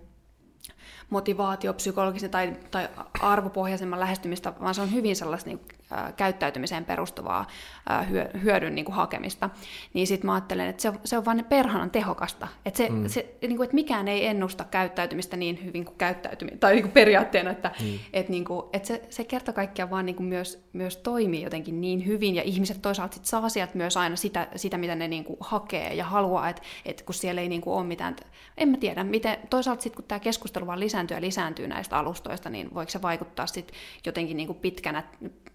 motivaatiopsykologisen 1.10 2.30
tai, 2.30 2.52
tai 2.70 2.88
arvopohjaisemman 3.20 4.00
lähestymistä, 4.00 4.52
vaan 4.60 4.74
se 4.74 4.80
on 4.80 4.92
hyvin 4.92 5.16
sellaista 5.16 5.50
niin, 5.50 5.60
ä, 5.92 6.12
käyttäytymiseen 6.12 6.84
perustuvaa 6.84 7.46
ä, 7.90 8.02
hyö, 8.02 8.30
hyödyn 8.42 8.74
niin 8.74 8.84
kuin, 8.84 8.96
hakemista. 8.96 9.50
Niin 9.94 10.06
sitten 10.06 10.26
mä 10.26 10.34
ajattelen, 10.34 10.68
että 10.68 10.82
se, 10.82 10.92
se 11.04 11.18
on 11.18 11.24
vain 11.24 11.44
perhanan 11.48 11.90
tehokasta. 11.90 12.48
Että, 12.64 12.78
se, 12.78 12.88
mm. 12.88 13.08
se, 13.08 13.34
niin 13.40 13.56
kuin, 13.56 13.64
että 13.64 13.74
mikään 13.74 14.08
ei 14.08 14.26
ennusta 14.26 14.64
käyttäytymistä 14.64 15.36
niin 15.36 15.64
hyvin 15.64 15.84
kuin 15.84 15.98
käyttäytymistä, 15.98 16.58
tai 16.58 16.72
niin 16.72 16.82
kuin 16.82 16.92
periaatteena, 16.92 17.50
että, 17.50 17.70
mm. 17.80 17.98
että, 18.12 18.32
niin 18.32 18.44
kuin, 18.44 18.66
että 18.72 18.88
se, 18.88 19.02
se 19.10 19.24
kerta 19.24 19.52
kaikkiaan 19.52 19.90
vaan 19.90 20.06
niin 20.06 20.16
kuin 20.16 20.26
myös, 20.26 20.68
myös 20.72 20.96
toimii 20.96 21.42
jotenkin 21.42 21.80
niin 21.80 22.06
hyvin, 22.06 22.34
ja 22.34 22.42
ihmiset 22.42 22.82
toisaalta 22.82 23.14
sit 23.14 23.24
saa 23.24 23.48
sieltä 23.48 23.72
myös 23.76 23.96
aina 23.96 24.16
sitä, 24.16 24.48
sitä 24.56 24.78
mitä 24.78 24.94
ne 24.94 25.08
niin 25.08 25.24
kuin, 25.24 25.36
hakee 25.40 25.94
ja 25.94 26.04
haluaa, 26.04 26.48
että, 26.48 26.62
että 26.84 27.04
kun 27.04 27.14
siellä 27.14 27.40
ei 27.40 27.48
niin 27.48 27.60
kuin, 27.60 27.74
ole 27.74 27.86
mitään, 27.86 28.16
en 28.56 28.68
mä 28.68 28.76
tiedä, 28.76 29.04
miten, 29.04 29.38
toisaalta 29.50 29.82
sitten 29.82 29.96
kun 29.96 30.08
tämä 30.08 30.18
keskustelu 30.18 30.66
vaan 30.66 30.80
lisää 30.80 30.97
lisääntyy 30.98 31.16
ja 31.16 31.20
lisääntyy 31.20 31.68
näistä 31.68 31.98
alustoista, 31.98 32.50
niin 32.50 32.74
voiko 32.74 32.90
se 32.90 33.02
vaikuttaa 33.02 33.46
sitten 33.46 33.76
jotenkin 34.06 34.36
niin 34.36 34.46
kuin 34.46 34.58
pitkänä, 34.58 35.02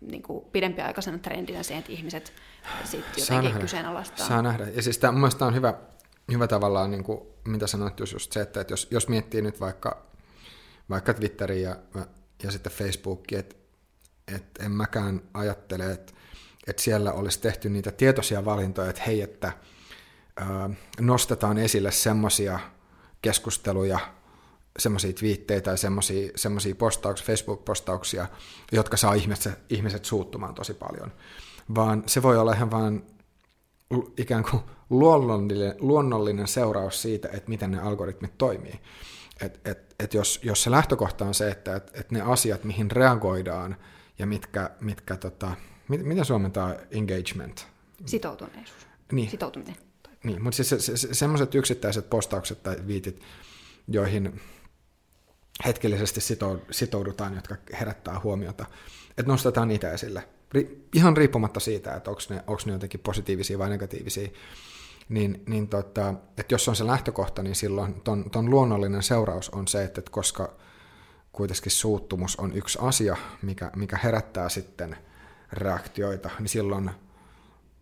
niin 0.02 0.24
kuin 0.24 0.46
pidempiaikaisena 0.52 1.18
trendinä 1.18 1.64
siihen, 1.64 1.80
että 1.80 1.92
ihmiset 1.92 2.34
sitten 2.84 3.14
jotenkin 3.18 3.62
kyseenalaistaa? 3.62 4.28
Saa 4.28 4.42
nähdä. 4.42 4.68
Ja 4.68 4.82
siis 4.82 4.98
tämä, 4.98 5.12
mun 5.12 5.30
on 5.42 5.56
hyvä, 5.56 5.74
hyvä 6.32 6.48
tavallaan, 6.48 6.92
niin 6.92 7.04
kuin, 7.04 7.20
mitä 7.48 7.68
sanoit 7.68 8.00
just 8.00 8.32
se, 8.32 8.42
että, 8.42 8.62
että 8.62 8.74
jos, 8.74 8.88
jos 8.92 9.08
miettii 9.08 9.42
nyt 9.42 9.60
vaikka, 9.60 10.06
vaikka 10.90 11.14
Twitteriä 11.14 11.70
ja, 11.96 12.06
ja 12.44 12.52
sitten 12.52 12.72
Facebookia, 12.72 13.40
että, 13.40 13.56
että 14.36 14.66
en 14.66 14.72
mäkään 14.72 15.22
ajattele, 15.34 15.92
että, 15.92 16.14
että 16.68 16.82
siellä 16.82 17.14
olisi 17.14 17.42
tehty 17.42 17.70
niitä 17.70 17.92
tietoisia 17.92 18.46
valintoja, 18.46 18.90
että 18.90 19.02
hei, 19.08 19.22
että 19.22 19.52
ää, 20.38 20.70
nostetaan 21.00 21.58
esille 21.58 21.92
semmoisia 21.92 22.60
keskusteluja, 23.22 24.00
semmoisia 24.80 25.14
twiittejä 25.14 25.62
tai 25.62 25.78
semmoisia 26.36 26.76
postauksia, 26.78 27.26
Facebook-postauksia, 27.26 28.28
jotka 28.72 28.98
saa 28.98 29.14
ihmiset, 29.14 29.60
ihmiset 29.70 30.06
suuttumaan 30.06 30.56
tosi 30.56 30.74
paljon. 30.74 31.12
Vaan 31.76 32.04
se 32.06 32.22
voi 32.22 32.38
olla 32.38 32.54
ihan 32.54 32.72
vaan 32.72 33.04
ikään 34.18 34.44
kuin 34.52 34.64
luonnollinen, 34.90 35.76
luonnollinen 35.80 36.48
seuraus 36.48 37.02
siitä, 37.02 37.30
että 37.34 37.50
miten 37.50 37.72
ne 37.72 37.80
algoritmit 37.80 38.38
toimii. 38.38 38.80
Et, 39.42 39.68
et, 39.68 39.96
et 40.00 40.14
jos, 40.14 40.40
jos 40.44 40.64
se 40.64 40.72
lähtökohta 40.72 41.26
on 41.26 41.34
se, 41.34 41.50
että 41.50 41.76
et, 41.76 41.92
et 41.94 42.12
ne 42.12 42.22
asiat, 42.22 42.64
mihin 42.64 42.92
reagoidaan 42.92 43.78
ja 44.20 44.26
mitkä, 44.26 44.70
mitkä 44.82 45.18
tota, 45.18 45.52
mit, 45.88 46.04
miten 46.04 46.26
suomentaa 46.26 46.76
engagement? 46.92 47.68
Sitoutuneisuus. 48.06 48.88
Niin. 49.12 49.30
Sitoutuminen. 49.30 49.76
Niin, 50.24 50.44
mutta 50.44 50.56
siis 50.56 50.70
se, 50.70 50.80
se, 50.80 50.98
se, 50.98 51.14
semmoiset 51.14 51.56
yksittäiset 51.56 52.10
postaukset 52.10 52.64
tai 52.64 52.76
viitit, 52.88 53.22
joihin 53.88 54.42
hetkellisesti 55.66 56.22
sitoudutaan, 56.72 57.36
jotka 57.36 57.56
herättää 57.80 58.20
huomiota, 58.24 58.66
että 59.10 59.32
nostetaan 59.32 59.68
niitä 59.68 59.92
esille. 59.92 60.28
Ihan 60.94 61.18
riippumatta 61.18 61.60
siitä, 61.60 61.96
että 61.96 62.10
onko 62.10 62.22
ne, 62.30 62.44
onko 62.48 62.62
ne 62.66 62.72
jotenkin 62.72 63.00
positiivisia 63.00 63.60
vai 63.60 63.70
negatiivisia, 63.70 64.30
niin, 65.10 65.44
niin 65.48 65.68
tota, 65.68 66.14
että 66.38 66.54
jos 66.54 66.68
on 66.68 66.76
se 66.76 66.88
lähtökohta, 66.88 67.44
niin 67.44 67.56
silloin 67.56 68.02
ton, 68.02 68.30
ton 68.30 68.50
luonnollinen 68.50 69.04
seuraus 69.04 69.50
on 69.50 69.68
se, 69.68 69.84
että 69.84 70.02
koska 70.12 70.54
kuitenkin 71.32 71.72
suuttumus 71.72 72.36
on 72.36 72.54
yksi 72.54 72.80
asia, 72.82 73.18
mikä, 73.42 73.72
mikä 73.76 74.00
herättää 74.04 74.50
sitten 74.50 74.98
reaktioita, 75.54 76.30
niin 76.40 76.50
silloin 76.50 76.92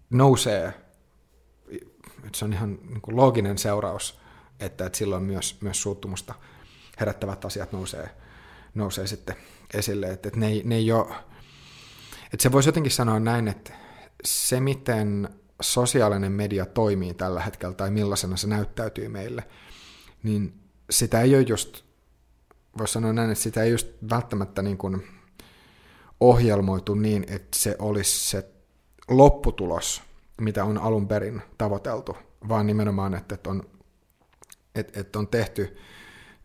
nousee, 0.09 0.73
että 2.25 2.37
se 2.37 2.45
on 2.45 2.53
ihan 2.53 2.79
niin 2.89 3.01
kuin 3.01 3.15
looginen 3.15 3.57
seuraus, 3.57 4.19
että, 4.59 4.85
että 4.85 4.97
silloin 4.97 5.23
myös, 5.23 5.61
myös 5.61 5.81
suuttumusta 5.81 6.33
herättävät 7.01 7.45
asiat 7.45 7.71
nousee, 7.71 8.09
nousee 8.75 9.07
sitten 9.07 9.35
esille, 9.73 10.11
että, 10.11 10.27
että 10.27 10.39
ne, 10.39 10.47
ei, 10.47 10.61
ne 10.65 10.75
ei 10.75 10.91
ole, 10.91 11.15
että 12.33 12.43
se 12.43 12.51
voisi 12.51 12.69
jotenkin 12.69 12.91
sanoa 12.91 13.19
näin, 13.19 13.47
että 13.47 13.73
se 14.25 14.59
miten 14.59 15.29
sosiaalinen 15.61 16.31
media 16.31 16.65
toimii 16.65 17.13
tällä 17.13 17.41
hetkellä 17.41 17.75
tai 17.75 17.91
millaisena 17.91 18.37
se 18.37 18.47
näyttäytyy 18.47 19.07
meille, 19.07 19.43
niin 20.23 20.53
sitä 20.89 21.21
ei 21.21 21.35
ole 21.35 21.45
just, 21.47 21.83
voisi 22.77 22.93
sanoa 22.93 23.13
näin, 23.13 23.31
että 23.31 23.43
sitä 23.43 23.63
ei 23.63 23.71
just 23.71 23.87
välttämättä 24.09 24.61
niin 24.61 24.77
kuin 24.77 25.07
ohjelmoitu 26.19 26.95
niin, 26.95 27.25
että 27.27 27.59
se 27.59 27.75
olisi 27.79 28.29
se 28.29 28.51
lopputulos, 29.07 30.01
mitä 30.41 30.65
on 30.65 30.77
alun 30.77 31.07
perin 31.07 31.41
tavoiteltu, 31.57 32.17
vaan 32.49 32.67
nimenomaan, 32.67 33.13
että 33.13 33.37
on, 33.47 33.63
että, 34.75 34.99
että 34.99 35.19
on 35.19 35.27
tehty, 35.27 35.77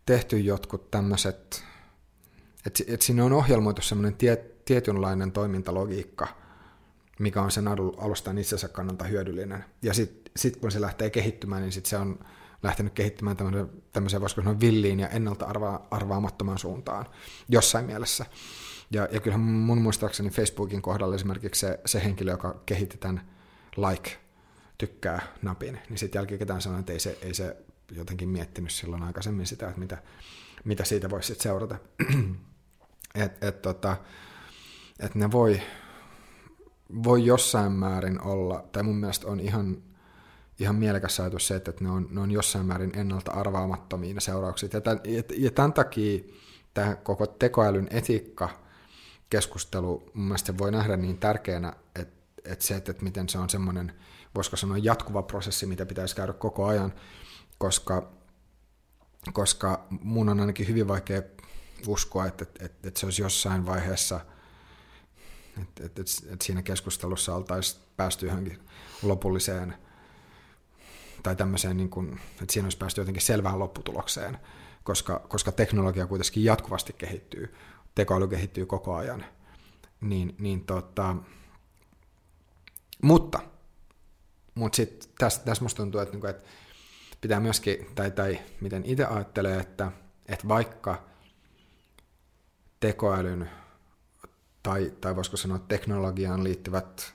tehty 0.07 0.39
jotkut 0.39 0.91
tämmöiset, 0.91 1.63
että, 2.65 2.83
että 2.87 3.05
siinä 3.05 3.25
on 3.25 3.33
ohjelmoitu 3.33 3.81
semmoinen 3.81 4.13
tie, 4.13 4.45
tietynlainen 4.65 5.31
toimintalogiikka, 5.31 6.27
mikä 7.19 7.41
on 7.41 7.51
sen 7.51 7.67
alustan 7.97 8.37
itsensä 8.37 8.67
kannalta 8.67 9.05
hyödyllinen. 9.05 9.65
Ja 9.81 9.93
sitten 9.93 10.31
sit 10.35 10.57
kun 10.57 10.71
se 10.71 10.81
lähtee 10.81 11.09
kehittymään, 11.09 11.61
niin 11.61 11.71
sit 11.71 11.85
se 11.85 11.97
on 11.97 12.19
lähtenyt 12.63 12.93
kehittymään 12.93 13.37
tämmöiseen, 13.93 14.21
voisiko 14.21 14.41
sanoa 14.41 14.59
villiin 14.59 14.99
ja 14.99 15.09
ennalta 15.09 15.45
arva, 15.45 15.87
arvaamattomaan 15.91 16.59
suuntaan 16.59 17.05
jossain 17.49 17.85
mielessä. 17.85 18.25
Ja, 18.91 19.07
ja 19.11 19.19
kyllähän 19.19 19.45
mun 19.45 19.81
muistaakseni 19.81 20.29
Facebookin 20.29 20.81
kohdalla 20.81 21.15
esimerkiksi 21.15 21.59
se, 21.59 21.79
se 21.85 22.03
henkilö, 22.03 22.31
joka 22.31 22.61
kehitti 22.65 22.97
tämän 22.97 23.21
like, 23.89 24.11
tykkää 24.77 25.21
napin, 25.41 25.79
niin 25.89 25.97
sitten 25.97 26.19
jälkikäteen 26.19 26.61
sanoi, 26.61 26.79
että 26.79 26.93
ei 26.93 26.99
se, 26.99 27.17
ei 27.21 27.33
se 27.33 27.57
jotenkin 27.91 28.29
miettinyt 28.29 28.71
silloin 28.71 29.03
aikaisemmin 29.03 29.45
sitä, 29.45 29.67
että 29.67 29.79
mitä, 29.79 29.97
mitä 30.63 30.85
siitä 30.85 31.09
voisi 31.09 31.27
sitten 31.27 31.43
seurata. 31.43 31.75
että 33.15 33.47
et, 33.47 33.61
tota, 33.61 33.97
et 34.99 35.15
ne 35.15 35.31
voi, 35.31 35.61
voi 37.03 37.25
jossain 37.25 37.71
määrin 37.71 38.21
olla, 38.21 38.63
tai 38.71 38.83
mun 38.83 38.97
mielestä 38.97 39.27
on 39.27 39.39
ihan, 39.39 39.77
ihan 40.59 40.75
mielekäs 40.75 41.19
ajatus 41.19 41.47
se, 41.47 41.55
että 41.55 41.73
ne 41.79 41.89
on, 41.89 42.07
ne 42.11 42.21
on 42.21 42.31
jossain 42.31 42.65
määrin 42.65 42.97
ennalta 42.97 43.31
arvaamattomia 43.31 44.13
ne 44.13 44.19
seuraukset. 44.19 44.73
Ja 44.73 44.81
tämän, 44.81 45.01
ja, 45.03 45.23
ja 45.37 45.51
tämän 45.51 45.73
takia 45.73 46.19
tämä 46.73 46.95
koko 46.95 47.27
tekoälyn 47.27 47.87
etiikka 47.91 48.49
keskustelu 49.29 50.11
mun 50.13 50.25
mielestä 50.25 50.57
voi 50.57 50.71
nähdä 50.71 50.97
niin 50.97 51.17
tärkeänä, 51.17 51.73
että, 51.95 52.41
että 52.45 52.65
se, 52.65 52.75
että, 52.75 52.93
miten 53.01 53.29
se 53.29 53.37
on 53.37 53.49
semmoinen, 53.49 53.93
voisiko 54.35 54.55
sanoa 54.57 54.77
jatkuva 54.77 55.21
prosessi, 55.21 55.65
mitä 55.65 55.85
pitäisi 55.85 56.15
käydä 56.15 56.33
koko 56.33 56.65
ajan, 56.65 56.93
koska, 57.57 58.11
koska 59.33 59.87
mun 59.89 60.29
on 60.29 60.39
ainakin 60.39 60.67
hyvin 60.67 60.87
vaikea 60.87 61.21
uskoa, 61.87 62.25
että, 62.25 62.43
että, 62.43 62.65
että, 62.65 62.87
että 62.87 62.99
se 62.99 63.05
olisi 63.05 63.21
jossain 63.21 63.65
vaiheessa– 63.65 64.19
että 65.61 65.85
et, 65.85 65.99
et, 65.99 66.07
et 66.33 66.41
siinä 66.41 66.61
keskustelussa 66.61 67.35
oltaisiin 67.35 67.81
päästy 67.97 68.25
johonkin 68.25 68.59
lopulliseen 69.03 69.75
tai 71.23 71.35
tämmöiseen, 71.35 71.77
niin 71.77 71.89
kuin, 71.89 72.19
että 72.41 72.53
siinä 72.53 72.65
olisi 72.65 72.77
päästy 72.77 73.01
jotenkin 73.01 73.21
selvään 73.21 73.59
lopputulokseen, 73.59 74.37
koska, 74.83 75.19
koska 75.19 75.51
teknologia 75.51 76.07
kuitenkin 76.07 76.43
jatkuvasti 76.43 76.93
kehittyy, 76.93 77.55
tekoäly 77.95 78.27
kehittyy 78.27 78.65
koko 78.65 78.95
ajan. 78.95 79.25
Niin, 80.01 80.35
niin 80.39 80.65
tota, 80.65 81.15
mutta 83.03 83.39
mutta 84.55 84.75
sitten 84.75 85.09
tässä, 85.17 85.41
tässä 85.45 85.63
musta 85.63 85.77
tuntuu, 85.77 86.01
että, 86.01 86.11
niinku, 86.11 86.27
että 86.27 86.49
pitää 87.21 87.39
myöskin, 87.39 87.87
tai, 87.95 88.11
tai 88.11 88.39
miten 88.61 88.85
itse 88.85 89.05
ajattelee, 89.05 89.59
että, 89.59 89.91
että 90.27 90.47
vaikka 90.47 91.03
tekoälyn 92.79 93.49
tai, 94.63 94.93
tai 95.01 95.15
voisiko 95.15 95.37
sanoa 95.37 95.59
teknologiaan 95.59 96.43
liittyvät 96.43 97.13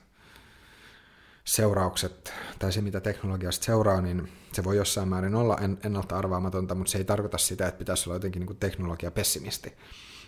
seuraukset, 1.45 2.33
tai 2.59 2.73
se 2.73 2.81
mitä 2.81 3.01
teknologiasta 3.01 3.65
seuraa, 3.65 4.01
niin 4.01 4.33
se 4.53 4.65
voi 4.65 4.77
jossain 4.77 5.09
määrin 5.09 5.35
olla 5.35 5.59
en, 5.59 5.79
ennalta 5.85 6.19
arvaamatonta, 6.19 6.75
mutta 6.75 6.91
se 6.91 6.99
ei 6.99 7.05
tarkoita 7.05 7.39
sitä, 7.39 7.67
että 7.67 7.79
pitäisi 7.79 8.09
olla 8.09 8.17
jotenkin 8.17 8.47
niin 8.47 8.57
teknologia-pessimisti. 8.57 9.77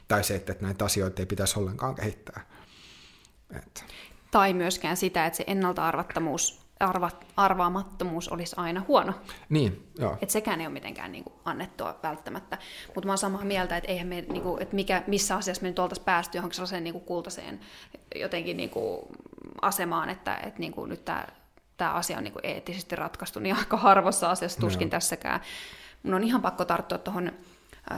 Tai 0.09 0.25
se, 0.25 0.35
että 0.35 0.55
näitä 0.61 0.85
asioita 0.85 1.23
ei 1.23 1.27
pitäisi 1.27 1.59
ollenkaan 1.59 1.95
kehittää. 1.95 2.47
Et. 3.57 3.85
Tai 4.31 4.53
myöskään 4.53 4.97
sitä, 4.97 5.27
että 5.27 5.37
se 5.37 5.45
ennalta 5.47 5.87
arvattomuus 5.87 6.64
arva, 6.81 7.11
arvaamattomuus 7.37 8.29
olisi 8.29 8.57
aina 8.59 8.83
huono. 8.89 9.13
Niin, 9.49 9.91
joo. 9.99 10.19
Et 10.23 10.31
sekään 10.31 10.61
ei 10.61 10.67
ole 10.67 10.73
mitenkään 10.73 11.13
niin 11.13 11.25
kuin, 11.25 11.35
annettua 11.45 11.99
välttämättä. 12.03 12.59
Mutta 12.95 13.07
mä 13.07 13.13
oon 13.13 13.19
samaa 13.19 13.45
mieltä, 13.45 13.77
että 13.77 13.91
eihän 13.91 14.07
me, 14.07 14.21
niin 14.21 14.43
kuin, 14.43 14.63
että 14.63 14.75
mikä, 14.75 15.03
missä 15.07 15.37
asiassa 15.37 15.63
me 15.63 15.69
nyt 15.69 15.79
oltaisiin 15.79 16.05
päästy 16.05 16.39
johonkin 16.39 16.55
sellaiseen 16.55 16.85
niin 16.85 16.95
kuin 16.95 17.05
kultaiseen 17.05 17.61
jotenkin 18.15 18.57
niin 18.57 18.71
kuin, 18.71 19.01
asemaan, 19.63 20.11
että, 20.11 20.37
että 20.37 20.61
niin 20.61 20.73
kuin, 20.73 20.89
nyt 20.89 21.05
tämä 21.05 21.27
tämä 21.77 21.93
asia 21.93 22.19
on 22.19 22.25
niin 22.25 22.33
kuin 22.33 22.47
eettisesti 22.47 22.97
ratkaistu, 22.97 23.41
niin 23.41 23.57
aika 23.57 23.77
harvassa 23.77 24.31
asiassa 24.31 24.61
tuskin 24.61 24.87
no. 24.87 24.91
tässäkään. 24.91 25.41
Mun 26.03 26.15
on 26.15 26.25
ihan 26.25 26.43
pakko 26.43 26.65
tarttua 26.65 26.99
tuohon 26.99 27.33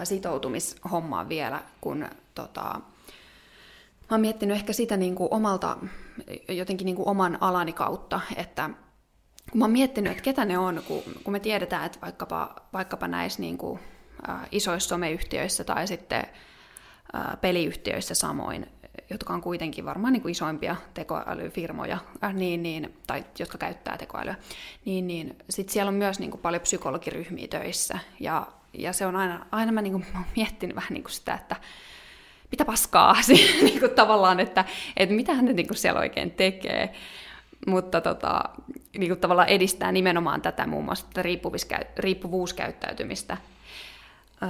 sitoutumishommaan 0.05 1.29
vielä, 1.29 1.63
kun 1.81 2.09
tota, 2.35 2.63
mä 2.63 4.11
oon 4.11 4.21
miettinyt 4.21 4.57
ehkä 4.57 4.73
sitä 4.73 4.97
niin 4.97 5.15
kuin 5.15 5.29
omalta 5.31 5.77
jotenkin 6.49 6.85
niin 6.85 6.97
kuin 6.97 7.09
oman 7.09 7.39
alani 7.41 7.73
kautta, 7.73 8.21
että 8.37 8.71
kun 9.51 9.59
mä 9.59 9.65
oon 9.65 9.73
miettinyt, 9.73 10.11
että 10.11 10.23
ketä 10.23 10.45
ne 10.45 10.59
on, 10.59 10.83
kun, 10.89 11.03
kun 11.25 11.33
me 11.33 11.41
tiedetään, 11.41 11.87
että 11.87 11.99
vaikkapa, 12.03 12.57
vaikkapa 12.73 13.09
näissä 13.09 13.41
niin 13.41 13.59
kuin, 13.59 13.81
ä, 14.29 14.39
isoissa 14.53 14.89
someyhtiöissä 14.89 15.65
tai 15.65 15.87
sitten 15.87 16.25
ä, 17.15 17.37
peliyhtiöissä 17.37 18.15
samoin, 18.15 18.67
jotka 19.11 19.35
on 19.35 19.41
kuitenkin 19.43 19.85
varmaan 19.85 20.13
niin 20.13 20.23
kuin 20.23 20.33
isoimpia 20.33 20.77
tekoälyfirmoja, 20.95 21.99
äh, 22.25 22.35
niin, 22.35 22.63
niin, 22.63 22.99
tai 23.07 23.25
jotka 23.39 23.59
käyttää 23.59 23.99
tekoälyä, 23.99 24.35
niin, 24.85 25.07
niin 25.07 25.37
sitten 25.51 25.73
siellä 25.73 25.89
on 25.89 25.95
myös 25.95 26.19
niin 26.19 26.31
kuin 26.31 26.41
paljon 26.41 26.63
psykologiryhmiä 26.63 27.49
töissä, 27.49 27.99
ja, 28.21 28.47
ja 28.73 28.93
se 28.93 29.07
on 29.07 29.17
aina, 29.17 29.47
aina 29.51 29.73
mä, 29.73 29.83
niin 29.83 29.93
kuin, 29.93 30.07
mä 30.13 30.19
oon 30.19 30.29
miettinyt 30.37 30.77
vähän 30.77 30.93
niin 30.93 31.05
kuin 31.05 31.13
sitä, 31.13 31.35
että 31.35 31.57
mitä 32.51 32.65
paskaa 32.65 33.23
siinä, 33.23 33.63
niin 33.63 33.81
kuin 33.81 33.91
tavallaan, 33.91 34.41
että, 34.41 34.65
että 34.97 35.15
mitä 35.15 35.35
hän 35.35 35.45
niin 35.45 35.69
kuin 35.69 35.77
siellä 35.77 36.01
oikein 36.01 36.31
tekee. 36.31 36.93
Mutta 37.67 38.01
tota, 38.01 38.45
niin 38.99 39.09
kuin 39.11 39.21
tavallaan 39.21 39.49
edistää 39.49 39.93
nimenomaan 39.93 40.43
tätä 40.43 40.67
muun 40.67 40.85
muassa 40.85 41.07
tätä 41.07 41.29
riippuvuuskäyttäytymistä. 41.99 43.37
Öö, 44.43 44.49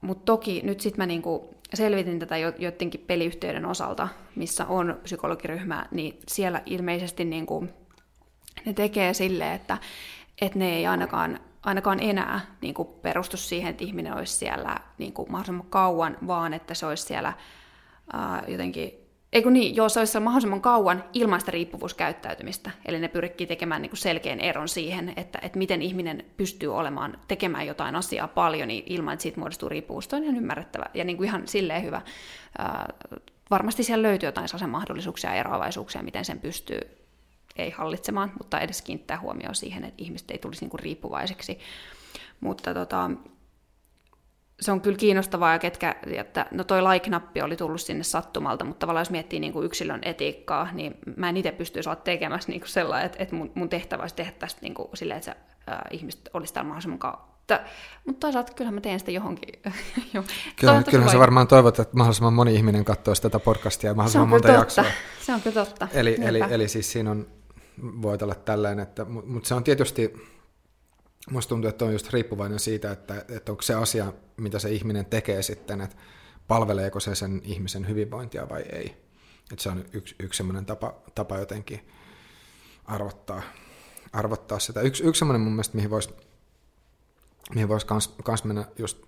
Mutta 0.00 0.24
toki 0.24 0.60
nyt 0.64 0.80
sitten 0.80 1.02
mä 1.02 1.06
niin 1.06 1.22
kuin 1.22 1.42
selvitin 1.74 2.18
tätä 2.18 2.36
joidenkin 2.36 3.04
peliyhtiöiden 3.06 3.66
osalta, 3.66 4.08
missä 4.36 4.66
on 4.66 5.00
psykologiryhmä, 5.02 5.86
niin 5.90 6.18
siellä 6.28 6.62
ilmeisesti 6.66 7.24
niin 7.24 7.46
kuin 7.46 7.72
ne 8.66 8.72
tekee 8.72 9.14
silleen, 9.14 9.52
että 9.52 9.78
että 10.40 10.58
ne 10.58 10.76
ei 10.76 10.86
ainakaan, 10.86 11.40
ainakaan 11.62 12.00
enää 12.00 12.40
niin 12.60 12.74
kuin 12.74 12.88
perustu 12.88 13.36
siihen, 13.36 13.70
että 13.70 13.84
ihminen 13.84 14.16
olisi 14.16 14.36
siellä 14.36 14.76
niin 14.98 15.12
kuin 15.12 15.32
mahdollisimman 15.32 15.66
kauan, 15.70 16.16
vaan 16.26 16.54
että 16.54 16.74
se 16.74 16.86
olisi 16.86 17.02
siellä 17.02 17.32
ää, 18.12 18.44
jotenkin 18.48 19.02
Eikö 19.32 19.50
niin, 19.50 19.76
joo, 19.76 19.88
se 19.88 19.98
olisi 19.98 20.20
mahdollisimman 20.20 20.60
kauan 20.60 21.04
ilmaista 21.12 21.50
riippuvuuskäyttäytymistä. 21.50 22.70
Eli 22.86 22.98
ne 22.98 23.08
pyrkii 23.08 23.46
tekemään 23.46 23.82
niin 23.82 23.90
kuin 23.90 23.98
selkeän 23.98 24.40
eron 24.40 24.68
siihen, 24.68 25.12
että, 25.16 25.38
että 25.42 25.58
miten 25.58 25.82
ihminen 25.82 26.24
pystyy 26.36 26.74
olemaan, 26.76 27.18
tekemään 27.28 27.66
jotain 27.66 27.96
asiaa 27.96 28.28
paljon 28.28 28.68
niin 28.68 28.84
ilman, 28.86 29.12
että 29.12 29.22
siitä 29.22 29.40
muodostuu 29.40 29.68
riippuvuus. 29.68 30.08
Toi 30.08 30.16
on 30.16 30.24
ihan 30.24 30.36
ymmärrettävä 30.36 30.84
ja 30.94 31.04
niin 31.04 31.16
kuin 31.16 31.26
ihan 31.26 31.48
silleen 31.48 31.82
hyvä. 31.82 32.02
Ää, 32.58 32.88
varmasti 33.50 33.82
siellä 33.82 34.02
löytyy 34.02 34.26
jotain 34.26 34.48
sellaisia 34.48 34.68
mahdollisuuksia 34.68 35.30
ja 35.30 35.40
eroavaisuuksia, 35.40 36.02
miten 36.02 36.24
sen 36.24 36.40
pystyy 36.40 37.01
ei 37.56 37.70
hallitsemaan, 37.70 38.32
mutta 38.38 38.60
edes 38.60 38.82
kiinnittää 38.82 39.20
huomioon 39.20 39.54
siihen, 39.54 39.84
että 39.84 40.02
ihmiset 40.02 40.30
ei 40.30 40.38
tulisi 40.38 40.60
niin 40.60 40.70
kuin 40.70 40.80
riippuvaiseksi. 40.80 41.58
Mutta 42.40 42.74
tota, 42.74 43.10
se 44.60 44.72
on 44.72 44.80
kyllä 44.80 44.96
kiinnostavaa, 44.96 45.52
ja 45.52 45.58
ketkä, 45.58 45.96
että 46.06 46.46
no 46.50 46.64
toi 46.64 46.82
like-nappi 46.82 47.42
oli 47.42 47.56
tullut 47.56 47.80
sinne 47.80 48.04
sattumalta, 48.04 48.64
mutta 48.64 48.78
tavallaan 48.80 49.00
jos 49.00 49.10
miettii 49.10 49.40
niin 49.40 49.52
kuin 49.52 49.66
yksilön 49.66 50.00
etiikkaa, 50.02 50.68
niin 50.72 50.94
mä 51.16 51.28
en 51.28 51.36
itse 51.36 51.52
pystyisi 51.52 51.88
olla 51.88 52.00
tekemässä 52.00 52.48
niin 52.48 52.60
kuin 52.60 52.70
sellainen, 52.70 53.06
että, 53.06 53.22
että 53.22 53.34
mun, 53.34 53.52
mun 53.54 53.68
tehtävä 53.68 54.02
olisi 54.02 54.14
tehdä 54.14 54.32
tästä 54.32 54.60
niin 54.62 54.74
kuin 54.74 54.88
silleen, 54.94 55.18
että 55.18 55.30
se, 55.30 55.36
ää, 55.66 55.88
ihmiset 55.90 56.30
olisi 56.34 56.54
täällä 56.54 56.68
mahdollisimman 56.68 56.98
kauan. 56.98 57.32
Mutta 58.04 58.20
toisaalta 58.20 58.52
kyllähän 58.52 58.74
mä 58.74 58.80
teen 58.80 58.98
sitä 58.98 59.10
johonkin. 59.10 59.48
jo. 60.14 60.24
Kyllä, 60.56 60.82
kyllähän 60.90 61.12
sä 61.12 61.18
varmaan 61.18 61.48
toivot, 61.48 61.78
että 61.78 61.96
mahdollisimman 61.96 62.32
moni 62.32 62.54
ihminen 62.54 62.84
katsoisi 62.84 63.22
tätä 63.22 63.38
podcastia 63.38 63.90
ja 63.90 63.94
mahdollisimman 63.94 64.28
monta 64.28 64.48
totta. 64.48 64.60
jaksoa. 64.60 64.84
Se 65.20 65.34
on 65.34 65.40
kyllä 65.42 65.64
totta. 65.64 65.88
Eli, 65.92 66.16
eli, 66.20 66.40
eli 66.50 66.68
siis 66.68 66.92
siinä 66.92 67.10
on, 67.10 67.26
voi 67.78 68.18
olla 68.22 68.34
tällainen, 68.34 68.86
mutta 69.24 69.48
se 69.48 69.54
on 69.54 69.64
tietysti 69.64 70.12
Musta 71.30 71.48
tuntuu, 71.48 71.68
että 71.68 71.84
on 71.84 71.92
just 71.92 72.12
riippuvainen 72.12 72.58
siitä, 72.58 72.92
että, 72.92 73.24
että 73.28 73.52
onko 73.52 73.62
se 73.62 73.74
asia, 73.74 74.12
mitä 74.36 74.58
se 74.58 74.70
ihminen 74.70 75.06
tekee 75.06 75.42
sitten, 75.42 75.80
että 75.80 75.96
palveleeko 76.48 77.00
se 77.00 77.14
sen 77.14 77.40
ihmisen 77.44 77.88
hyvinvointia 77.88 78.48
vai 78.48 78.62
ei. 78.62 78.96
Että 79.52 79.62
se 79.62 79.68
on 79.68 79.84
yksi, 79.92 80.14
yksi 80.18 80.36
sellainen 80.36 80.66
tapa, 80.66 80.94
tapa 81.14 81.38
jotenkin 81.38 81.88
arvottaa, 82.84 83.42
arvottaa 84.12 84.58
sitä. 84.58 84.80
Yksi, 84.80 85.04
yksi 85.04 85.18
sellainen 85.18 85.40
mun 85.40 85.52
mielestä, 85.52 85.76
mihin 85.76 85.90
voisi 85.90 86.10
mihin 87.54 87.68
vois 87.68 87.84
kans, 87.84 88.14
kans 88.24 88.44
mennä 88.44 88.64
just 88.78 89.02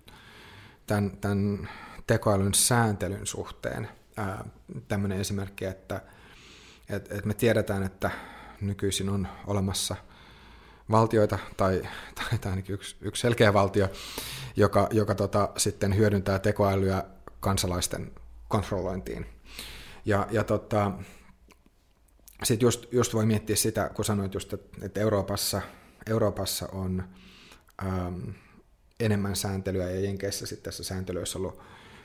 tämän, 0.86 1.16
tämän 1.20 1.68
tekoälyn 2.06 2.54
sääntelyn 2.54 3.26
suhteen. 3.26 3.88
Tämmöinen 4.88 5.20
esimerkki, 5.20 5.64
että 5.64 6.00
et, 6.88 7.12
et 7.12 7.24
me 7.24 7.34
tiedetään, 7.34 7.82
että 7.82 8.10
nykyisin 8.60 9.08
on 9.08 9.28
olemassa– 9.46 9.96
valtioita, 10.90 11.38
tai, 11.56 11.82
tai, 12.14 12.38
tai 12.38 12.52
ainakin 12.52 12.74
yksi, 12.74 12.96
yksi 13.00 13.20
selkeä 13.20 13.52
valtio, 13.54 13.88
joka, 14.56 14.88
joka 14.90 15.14
tota, 15.14 15.48
sitten 15.56 15.96
hyödyntää 15.96 16.38
tekoälyä 16.38 17.04
kansalaisten 17.40 18.12
kontrollointiin. 18.48 19.26
Ja, 20.04 20.26
ja 20.30 20.44
tota, 20.44 20.92
sitten 22.42 22.66
just, 22.66 22.92
just 22.92 23.14
voi 23.14 23.26
miettiä 23.26 23.56
sitä, 23.56 23.90
kun 23.94 24.04
sanoit 24.04 24.34
just, 24.34 24.54
että 24.82 25.00
Euroopassa, 25.00 25.62
Euroopassa 26.06 26.68
on 26.72 27.04
ähm, 27.86 28.20
enemmän 29.00 29.36
sääntelyä 29.36 29.90
ja 29.90 30.00
Jenkeissä 30.00 30.46
sitten 30.46 30.64
tässä 30.64 30.84
sääntely 30.84 31.18
olisi 31.18 31.38
ollut 31.38 31.60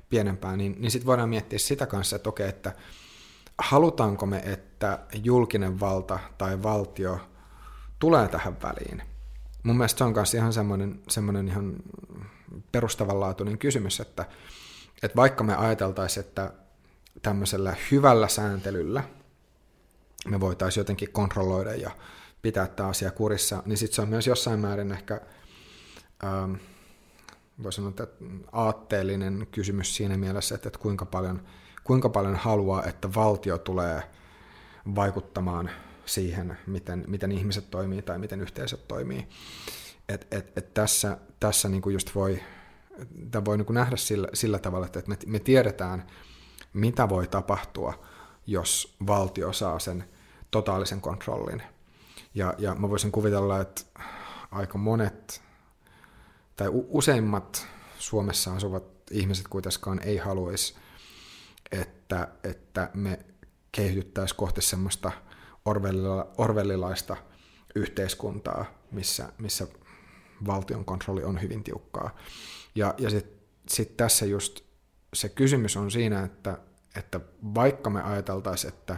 pienempää, 0.10 0.58
niin, 0.58 0.76
niin 0.80 0.92
sitten 0.92 1.06
voidaan 1.06 1.30
miettiä 1.30 1.60
sitä 1.60 1.86
kanssa, 1.86 2.16
että 2.16 2.30
okei, 2.30 2.50
että 2.50 2.74
halutaanko 3.60 4.26
me, 4.26 4.38
että 4.46 5.00
julkinen 5.24 5.80
valta 5.80 6.20
tai 6.38 6.64
valtio– 6.64 7.20
tulee 8.00 8.28
tähän 8.28 8.58
väliin. 8.64 9.04
Mun 9.64 9.78
mielestä 9.78 9.98
se 9.98 10.04
on 10.04 10.14
myös 10.14 10.34
ihan 10.34 10.54
semmoinen, 10.54 11.00
semmoinen 11.10 11.48
ihan 11.48 11.76
perustavanlaatuinen 12.72 13.58
kysymys, 13.58 14.00
että, 14.00 14.26
että 15.04 15.16
vaikka 15.16 15.44
me 15.44 15.56
ajateltaisiin, 15.56 16.26
että 16.26 16.54
tämmöisellä 17.22 17.76
hyvällä 17.92 18.28
sääntelyllä 18.28 19.04
me 20.28 20.40
voitaisiin 20.40 20.82
jotenkin 20.82 21.12
kontrolloida 21.12 21.76
ja 21.76 21.92
pitää 22.42 22.68
tämä 22.68 22.90
asia 22.90 23.12
kurissa, 23.12 23.64
niin 23.66 23.78
sitten 23.78 23.96
se 23.96 24.02
on 24.02 24.10
myös 24.10 24.28
jossain 24.28 24.60
määrin 24.60 24.92
ehkä, 24.92 25.22
ähm, 26.24 26.54
voi 27.64 27.74
sanoa, 27.74 27.90
että 27.90 28.08
aatteellinen 28.52 29.48
kysymys 29.52 29.96
siinä 29.96 30.18
mielessä, 30.18 30.56
että, 30.56 30.70
että 30.70 30.80
kuinka, 30.80 31.06
paljon, 31.06 31.42
kuinka 31.90 32.10
paljon 32.10 32.36
haluaa, 32.36 32.84
että 32.84 33.14
valtio 33.16 33.58
tulee 33.58 34.04
vaikuttamaan 34.96 35.70
siihen, 36.06 36.58
miten, 36.68 37.04
miten 37.08 37.32
ihmiset 37.32 37.72
toimii 37.72 38.02
tai 38.02 38.20
miten 38.20 38.42
yhteisöt 38.42 38.88
toimii. 38.88 39.28
Et, 40.10 40.28
et, 40.32 40.58
et 40.58 40.74
tässä 40.74 41.18
tässä 41.40 41.70
niinku 41.70 41.90
just 41.90 42.16
voi, 42.16 42.40
voi 43.46 43.58
niinku 43.58 43.74
nähdä 43.74 43.96
sillä, 43.96 44.28
sillä 44.34 44.60
tavalla, 44.60 44.86
että 44.86 45.02
me, 45.08 45.18
me 45.26 45.40
tiedetään, 45.40 46.08
mitä 46.74 47.10
voi 47.10 47.28
tapahtua, 47.28 48.06
jos 48.48 48.96
valtio 49.08 49.54
saa 49.54 49.80
sen 49.80 50.04
totaalisen 50.52 51.02
kontrollin. 51.02 51.62
Ja, 52.34 52.54
ja 52.58 52.76
mä 52.76 52.90
voisin 52.90 53.12
kuvitella, 53.12 53.62
että 53.62 53.82
aika 54.52 54.78
monet 54.78 55.42
tai 56.56 56.68
useimmat 56.72 57.68
Suomessa 58.00 58.54
asuvat 58.54 58.84
ihmiset 59.12 59.48
kuitenkaan 59.48 60.00
ei 60.04 60.18
haluaisi, 60.18 60.76
että, 61.72 62.28
että 62.44 62.90
me 62.94 63.20
kehityttäisiin 63.72 64.38
kohti 64.38 64.62
semmoista– 64.62 65.12
orvellilaista 66.38 67.18
yhteiskuntaa, 67.76 68.66
missä, 68.92 69.34
missä 69.38 69.68
valtion 70.48 70.86
kontrolli 70.86 71.24
on 71.24 71.42
hyvin 71.42 71.64
tiukkaa. 71.64 72.16
Ja, 72.76 72.94
ja 72.98 73.10
sitten 73.10 73.40
sit 73.70 73.98
tässä 73.98 74.26
just 74.26 74.62
se 75.14 75.30
kysymys 75.30 75.78
on 75.78 75.92
siinä, 75.92 76.24
että, 76.24 76.58
että 76.96 77.20
vaikka 77.56 77.90
me 77.90 78.02
ajateltaisiin, 78.02 78.74
että, 78.74 78.98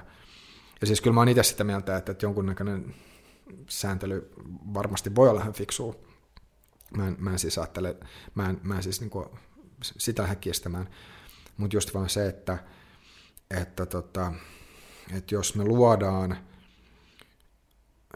ja 0.81 0.87
siis 0.87 1.01
kyllä 1.01 1.13
mä 1.13 1.21
oon 1.21 1.29
itse 1.29 1.43
sitä 1.43 1.63
mieltä, 1.63 1.97
että, 1.97 2.11
että 2.11 2.25
jonkunnäköinen 2.25 2.95
sääntely 3.69 4.31
varmasti 4.73 5.15
voi 5.15 5.29
olla 5.29 5.41
ihan 5.41 5.53
fiksua, 5.53 5.95
mä 6.97 7.07
en, 7.07 7.15
mä 7.19 7.31
en 7.31 7.39
siis 7.39 7.57
ajattele, 7.57 7.97
mä 8.35 8.49
en, 8.49 8.59
mä 8.63 8.75
en 8.75 8.83
siis 8.83 9.01
niinku 9.01 9.37
sitä 9.81 10.21
lähde 10.21 10.35
kiestämään, 10.35 10.89
mutta 11.61 11.75
just 11.75 11.93
vaan 11.93 12.09
se, 12.09 12.27
että, 12.27 12.57
että, 13.59 13.85
tota, 13.85 14.33
että 15.17 15.35
jos 15.35 15.55
me 15.55 15.63
luodaan 15.63 16.37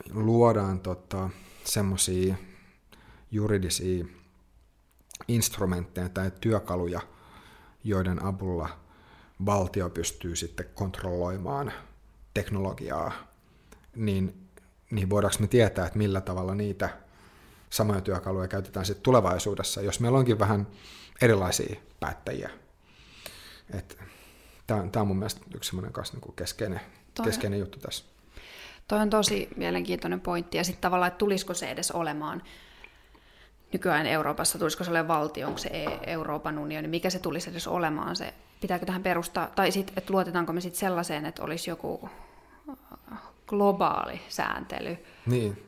luodaan 0.09 0.79
tota, 0.79 1.29
semmoisia 1.63 2.35
juridisia 3.31 4.05
instrumentteja 5.27 6.09
tai 6.09 6.31
työkaluja, 6.41 7.01
joiden 7.83 8.23
avulla 8.25 8.79
valtio 9.45 9.89
pystyy 9.89 10.35
sitten 10.35 10.65
kontrolloimaan 10.73 11.71
teknologiaa, 12.33 13.11
niin, 13.95 14.49
niin 14.91 15.09
voidaanko 15.09 15.37
me 15.39 15.47
tietää, 15.47 15.85
että 15.85 15.97
millä 15.97 16.21
tavalla 16.21 16.55
niitä 16.55 16.89
samoja 17.69 18.01
työkaluja 18.01 18.47
käytetään 18.47 18.85
sitten 18.85 19.03
tulevaisuudessa, 19.03 19.81
jos 19.81 19.99
meillä 19.99 20.17
onkin 20.17 20.39
vähän 20.39 20.67
erilaisia 21.21 21.75
päättäjiä. 21.99 22.64
Tämä 24.67 25.01
on 25.01 25.07
mun 25.07 25.17
mielestä 25.17 25.41
yksi 25.55 25.67
semmoinen 25.67 25.93
niinku 26.13 26.31
keskeinen, 26.31 26.81
keskeinen 27.23 27.59
juttu 27.59 27.79
tässä. 27.79 28.05
Toi 28.87 28.99
on 28.99 29.09
tosi 29.09 29.49
mielenkiintoinen 29.55 30.21
pointti. 30.21 30.57
Ja 30.57 30.63
sitten 30.63 30.81
tavallaan, 30.81 31.07
että 31.07 31.17
tulisiko 31.17 31.53
se 31.53 31.71
edes 31.71 31.91
olemaan 31.91 32.43
nykyään 33.73 34.05
Euroopassa, 34.05 34.59
tulisiko 34.59 34.83
se 34.83 34.89
olemaan 34.89 35.19
valtio, 35.19 35.47
onko 35.47 35.57
se 35.57 35.69
e- 35.69 36.11
Euroopan 36.11 36.59
unioni, 36.59 36.87
mikä 36.87 37.09
se 37.09 37.19
tulisi 37.19 37.49
edes 37.49 37.67
olemaan 37.67 38.15
se, 38.15 38.33
pitääkö 38.61 38.85
tähän 38.85 39.03
perustaa, 39.03 39.47
tai 39.55 39.71
sitten, 39.71 39.97
että 39.97 40.13
luotetaanko 40.13 40.53
me 40.53 40.61
sitten 40.61 40.79
sellaiseen, 40.79 41.25
että 41.25 41.43
olisi 41.43 41.69
joku 41.69 42.09
äh, 43.11 43.19
globaali 43.47 44.21
sääntely, 44.29 44.97
niin. 45.25 45.67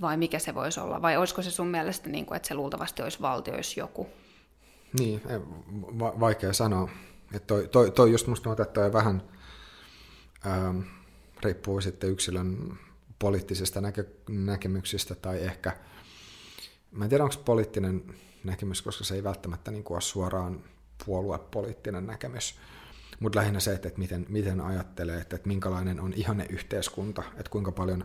vai 0.00 0.16
mikä 0.16 0.38
se 0.38 0.54
voisi 0.54 0.80
olla, 0.80 1.02
vai 1.02 1.16
olisiko 1.16 1.42
se 1.42 1.50
sun 1.50 1.66
mielestä, 1.66 2.08
niin 2.08 2.26
kuin, 2.26 2.36
että 2.36 2.48
se 2.48 2.54
luultavasti 2.54 3.02
olisi 3.02 3.20
valtio, 3.20 3.56
jos 3.56 3.76
joku? 3.76 4.06
Niin, 4.98 5.22
va- 5.98 6.20
vaikea 6.20 6.52
sanoa. 6.52 6.90
Että 7.34 7.46
toi, 7.46 7.68
toi, 7.68 7.90
toi 7.90 8.12
just 8.12 8.26
musta 8.26 8.50
on 8.50 8.56
vähän... 8.92 9.22
Ähm, 10.46 10.80
riippuu 11.42 11.80
sitten 11.80 12.10
yksilön 12.10 12.78
poliittisista 13.18 13.80
näkö, 13.80 14.04
näkemyksistä 14.28 15.14
tai 15.14 15.40
ehkä, 15.40 15.76
mä 16.90 17.04
en 17.04 17.10
tiedä 17.10 17.24
onko 17.24 17.36
poliittinen 17.44 18.14
näkemys, 18.44 18.82
koska 18.82 19.04
se 19.04 19.14
ei 19.14 19.24
välttämättä 19.24 19.70
niin 19.70 19.84
kuin 19.84 19.94
ole 19.94 20.00
suoraan 20.00 20.64
puoluepoliittinen 21.06 22.06
näkemys, 22.06 22.58
mutta 23.20 23.38
lähinnä 23.38 23.60
se, 23.60 23.72
että, 23.72 23.88
että 23.88 24.00
miten, 24.00 24.26
miten 24.28 24.60
ajattelee, 24.60 25.20
että, 25.20 25.36
että 25.36 25.48
minkälainen 25.48 26.00
on 26.00 26.12
ihanne 26.12 26.46
yhteiskunta, 26.50 27.22
että 27.30 27.50
kuinka 27.50 27.72
paljon, 27.72 28.04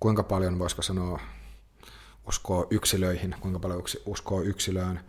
kuinka 0.00 0.22
paljon 0.22 0.58
voisiko 0.58 0.82
sanoa, 0.82 1.20
uskoo 2.28 2.66
yksilöihin, 2.70 3.36
kuinka 3.40 3.58
paljon 3.58 3.82
uskoo 4.06 4.42
yksilöön, 4.42 5.00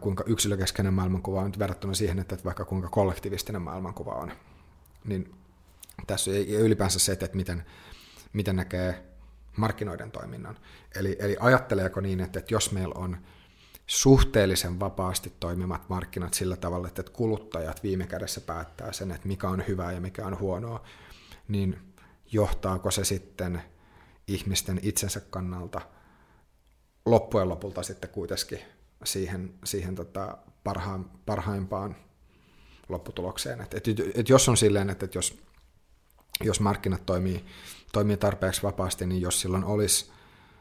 kuinka 0.00 0.24
yksilökeskeinen 0.26 0.94
maailmankuva 0.94 1.40
on 1.40 1.52
verrattuna 1.58 1.94
siihen, 1.94 2.18
että 2.18 2.36
vaikka 2.44 2.64
kuinka 2.64 2.88
kollektivistinen 2.88 3.62
maailmankuva 3.62 4.12
on. 4.12 4.32
Niin 5.04 5.34
tässä 6.06 6.30
ei 6.30 6.54
ylipäänsä 6.54 6.98
se, 6.98 7.12
että 7.12 7.28
miten, 7.34 7.64
miten 8.32 8.56
näkee 8.56 9.04
markkinoiden 9.56 10.10
toiminnan. 10.10 10.58
Eli, 10.94 11.16
eli 11.20 11.36
ajatteleeko 11.40 12.00
niin, 12.00 12.20
että, 12.20 12.38
että 12.38 12.54
jos 12.54 12.72
meillä 12.72 12.94
on 12.94 13.16
suhteellisen 13.86 14.80
vapaasti 14.80 15.32
toimimat 15.40 15.88
markkinat 15.88 16.34
sillä 16.34 16.56
tavalla, 16.56 16.88
että 16.88 17.02
kuluttajat 17.12 17.82
viime 17.82 18.06
kädessä 18.06 18.40
päättää 18.40 18.92
sen, 18.92 19.10
että 19.10 19.28
mikä 19.28 19.48
on 19.48 19.64
hyvää 19.68 19.92
ja 19.92 20.00
mikä 20.00 20.26
on 20.26 20.38
huonoa, 20.38 20.84
niin 21.48 21.78
johtaako 22.32 22.90
se 22.90 23.04
sitten 23.04 23.62
ihmisten 24.26 24.80
itsensä 24.82 25.20
kannalta 25.20 25.80
loppujen 27.06 27.48
lopulta 27.48 27.82
sitten 27.82 28.10
kuitenkin 28.10 28.60
siihen, 29.04 29.54
siihen 29.64 29.94
tota 29.94 30.38
parhaan, 30.64 31.10
parhaimpaan 31.26 31.96
lopputulokseen. 32.88 33.60
Et, 33.60 33.74
et, 33.74 33.84
et 34.14 34.28
jos 34.28 34.48
on 34.48 34.56
silleen, 34.56 34.90
että 34.90 35.04
et 35.04 35.14
jos, 35.14 35.38
jos 36.40 36.60
markkinat 36.60 37.06
toimii, 37.06 37.44
toimii 37.92 38.16
tarpeeksi 38.16 38.62
vapaasti, 38.62 39.06
niin 39.06 39.20
jos 39.20 39.40
silloin 39.40 39.64
olisi 39.64 40.10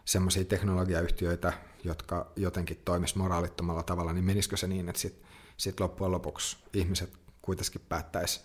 semmoisia 0.05 0.45
teknologiayhtiöitä, 0.45 1.53
jotka 1.83 2.31
jotenkin 2.35 2.81
toimis 2.85 3.15
moraalittomalla 3.15 3.83
tavalla, 3.83 4.13
niin 4.13 4.25
menisikö 4.25 4.57
se 4.57 4.67
niin, 4.67 4.89
että 4.89 5.01
sitten 5.01 5.29
sit 5.57 5.79
loppujen 5.79 6.11
lopuksi 6.11 6.57
ihmiset 6.73 7.13
kuitenkin 7.41 7.81
päättäisi 7.89 8.41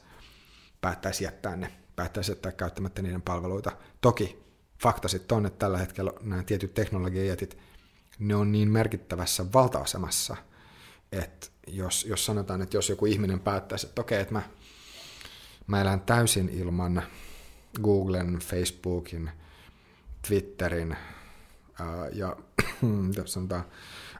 päättäis 0.80 1.20
jättää 1.20 1.56
ne, 1.56 1.74
päättäisi 1.96 2.30
jättää 2.30 2.52
käyttämättä 2.52 3.02
niiden 3.02 3.22
palveluita. 3.22 3.72
Toki 4.00 4.44
fakta 4.82 5.08
sitten 5.08 5.36
on, 5.36 5.46
että 5.46 5.58
tällä 5.58 5.78
hetkellä 5.78 6.12
nämä 6.20 6.42
tietyt 6.42 6.74
teknologiajätit, 6.74 7.58
ne 8.18 8.36
on 8.36 8.52
niin 8.52 8.70
merkittävässä 8.70 9.52
valta-asemassa, 9.52 10.36
että 11.12 11.46
jos, 11.66 12.04
jos 12.04 12.26
sanotaan, 12.26 12.62
että 12.62 12.76
jos 12.76 12.88
joku 12.88 13.06
ihminen 13.06 13.40
päättäisi, 13.40 13.86
että 13.86 14.00
okei, 14.00 14.20
että 14.20 14.34
mä, 14.34 14.42
mä 15.66 15.80
elän 15.80 16.00
täysin 16.00 16.48
ilman 16.48 17.02
Googlen, 17.82 18.38
Facebookin, 18.38 19.30
Twitterin 20.28 20.96
ää, 21.80 22.08
ja 22.12 22.36
sanotaan, 23.24 23.64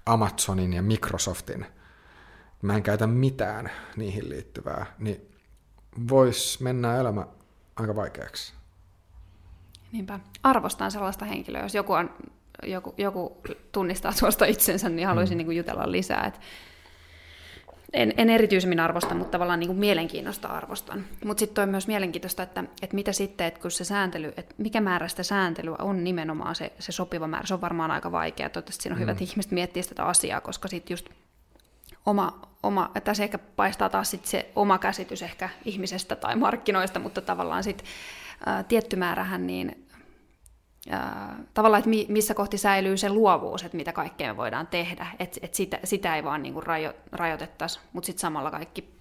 Amazonin 0.06 0.72
ja 0.72 0.82
Microsoftin, 0.82 1.66
mä 2.62 2.74
en 2.74 2.82
käytä 2.82 3.06
mitään 3.06 3.70
niihin 3.96 4.28
liittyvää, 4.28 4.86
niin 4.98 5.20
voisi 6.08 6.62
mennä 6.62 6.96
elämä 6.96 7.26
aika 7.76 7.96
vaikeaksi. 7.96 8.54
Niinpä. 9.92 10.20
Arvostan 10.42 10.90
sellaista 10.90 11.24
henkilöä, 11.24 11.62
jos 11.62 11.74
joku, 11.74 11.92
on, 11.92 12.10
joku, 12.62 12.94
joku 12.98 13.40
tunnistaa 13.72 14.12
tuosta 14.20 14.44
itsensä, 14.44 14.88
niin 14.88 15.08
haluaisin 15.08 15.34
mm. 15.34 15.38
niin 15.38 15.46
kuin 15.46 15.56
jutella 15.56 15.92
lisää. 15.92 16.24
Et 16.26 16.40
en, 17.92 18.14
en 18.16 18.30
erityisemmin 18.30 18.80
arvosta, 18.80 19.14
mutta 19.14 19.30
tavallaan 19.30 19.60
niin 19.60 19.68
kuin 19.68 19.78
mielenkiinnosta 19.78 20.48
arvostan. 20.48 21.04
Mutta 21.24 21.40
sitten 21.40 21.62
on 21.62 21.68
myös 21.68 21.86
mielenkiintoista, 21.86 22.42
että, 22.42 22.64
että 22.82 22.94
mitä 22.94 23.12
sitten, 23.12 23.46
että 23.46 23.60
kun 23.60 23.70
se 23.70 23.84
sääntely, 23.84 24.32
että 24.36 24.54
mikä 24.58 24.80
määrä 24.80 25.08
sitä 25.08 25.22
sääntelyä 25.22 25.76
on 25.78 26.04
nimenomaan 26.04 26.54
se, 26.54 26.72
se 26.78 26.92
sopiva 26.92 27.26
määrä, 27.26 27.46
se 27.46 27.54
on 27.54 27.60
varmaan 27.60 27.90
aika 27.90 28.12
vaikea. 28.12 28.50
Toivottavasti 28.50 28.82
siinä 28.82 28.94
on 28.94 28.98
mm. 28.98 29.02
hyvät 29.02 29.22
ihmiset 29.22 29.52
miettiä 29.52 29.82
sitä 29.82 30.04
asiaa, 30.04 30.40
koska 30.40 30.68
sitten 30.68 30.92
just 30.92 31.08
oma, 32.06 32.40
oma, 32.62 32.90
tässä 33.04 33.22
ehkä 33.22 33.38
paistaa 33.38 33.88
taas 33.88 34.10
sit 34.10 34.26
se 34.26 34.50
oma 34.56 34.78
käsitys 34.78 35.22
ehkä 35.22 35.48
ihmisestä 35.64 36.16
tai 36.16 36.36
markkinoista, 36.36 37.00
mutta 37.00 37.20
tavallaan 37.20 37.64
sitten 37.64 37.86
tietty 38.68 38.96
määrähän 38.96 39.46
niin 39.46 39.83
tavallaan, 41.54 41.78
että 41.78 42.12
missä 42.12 42.34
kohti 42.34 42.58
säilyy 42.58 42.96
se 42.96 43.08
luovuus, 43.08 43.62
että 43.62 43.76
mitä 43.76 43.92
kaikkea 43.92 44.32
me 44.32 44.36
voidaan 44.36 44.66
tehdä, 44.66 45.06
että, 45.18 45.40
että 45.42 45.56
sitä, 45.56 45.78
sitä 45.84 46.16
ei 46.16 46.24
vaan 46.24 46.42
niin 46.42 46.54
kuin 46.54 46.66
rajo, 46.66 46.92
rajoitettaisi, 47.12 47.80
mutta 47.92 48.06
sitten 48.06 48.20
samalla 48.20 48.50
kaikki 48.50 48.94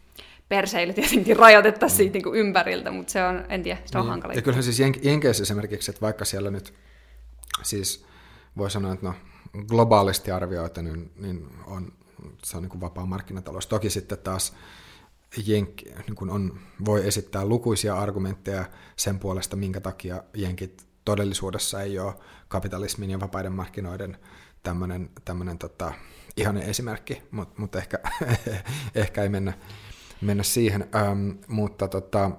perseilyt 0.50 0.96
tietenkin 0.96 1.38
rajoitettaisiin 1.38 1.98
siitä 1.98 2.14
niin 2.14 2.24
kuin 2.24 2.40
ympäriltä, 2.40 2.92
mutta 2.92 3.12
se 3.12 3.24
on, 3.24 3.46
en 3.50 3.64
tiedä, 3.64 3.80
se 3.86 3.98
on 3.98 4.04
niin. 4.04 4.10
hankala. 4.10 4.34
Ja 4.34 4.42
kyllähän 4.42 4.64
siis 4.64 4.80
Jenkeissä 5.04 5.44
esimerkiksi, 5.44 5.92
että 5.92 6.02
vaikka 6.02 6.26
siellä 6.26 6.52
nyt, 6.52 6.74
siis 7.64 8.06
voi 8.58 8.72
sanoa, 8.72 8.94
että 8.94 9.06
no 9.06 9.14
globaalisti 9.68 10.32
arvioita, 10.32 10.82
niin, 10.82 11.12
niin 11.16 11.48
on, 11.66 11.94
se 12.44 12.58
on 12.58 12.64
niin 12.64 12.70
kuin 12.70 12.82
vapaa 12.82 13.06
markkinatalous. 13.06 13.68
Toki 13.68 13.90
sitten 13.90 14.18
taas 14.18 14.54
Jenk, 15.46 15.82
niin 16.08 16.16
kuin 16.16 16.30
on, 16.30 16.60
voi 16.86 17.08
esittää 17.08 17.46
lukuisia 17.46 18.00
argumentteja 18.00 18.66
sen 18.96 19.20
puolesta, 19.20 19.56
minkä 19.56 19.82
takia 19.82 20.24
Jenkit 20.34 20.93
todellisuudessa 21.06 21.82
ei 21.82 22.00
ole 22.00 22.14
kapitalismin 22.48 23.10
ja 23.10 23.20
vapaiden 23.20 23.54
markkinoiden 23.54 24.18
tämmöinen, 24.64 25.10
tämmöinen 25.26 25.58
tota, 25.58 25.94
ihane 26.38 26.62
esimerkki, 26.62 27.22
mutta 27.32 27.62
mut 27.62 27.76
ehkä, 27.76 28.00
ehkä 28.96 29.24
ei 29.24 29.30
mennä, 29.30 29.54
mennä 30.22 30.44
siihen. 30.44 30.90
Ähm, 30.96 31.30
mutta 31.48 31.88
tota, 31.88 32.32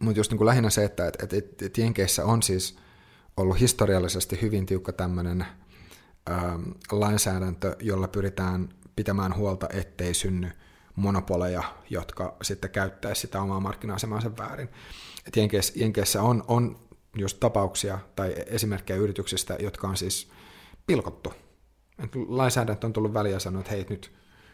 mut 0.00 0.16
just 0.16 0.32
niin 0.32 0.46
lähinnä 0.46 0.70
se, 0.70 0.84
että 0.84 1.08
et, 1.08 1.32
et, 1.32 1.62
et, 1.62 1.78
Jenkeissä 1.78 2.24
on 2.24 2.42
siis 2.42 2.76
ollut 3.36 3.60
historiallisesti 3.60 4.38
hyvin 4.42 4.66
tiukka 4.66 4.92
tämmöinen 4.92 5.46
lainsäädäntö, 6.90 7.76
jolla 7.80 8.08
pyritään 8.08 8.68
pitämään 8.96 9.36
huolta, 9.36 9.68
ettei 9.72 10.14
synny 10.14 10.50
monopoleja, 10.96 11.62
jotka 11.90 12.36
sitten 12.42 12.70
käyttäisi 12.70 13.20
sitä 13.20 13.40
omaa 13.40 13.60
markkina-asemaansa 13.60 14.36
väärin. 14.36 14.68
Et 15.26 15.36
Jenkeissä, 15.36 15.72
Jenkeissä 15.76 16.22
on, 16.22 16.44
on 16.48 16.78
just 17.16 17.40
tapauksia 17.40 17.98
tai 18.16 18.34
esimerkkejä 18.46 18.98
yrityksistä, 18.98 19.56
jotka 19.60 19.88
on 19.88 19.96
siis 19.96 20.30
pilkottu. 20.86 21.32
Et 22.04 22.10
lainsäädäntö 22.28 22.86
on 22.86 22.92
tullut 22.92 23.14
väliin 23.14 23.32
ja 23.32 23.40
sanonut, 23.40 23.66
että 23.66 23.74
hei, 23.76 23.86
nyt, 23.90 24.12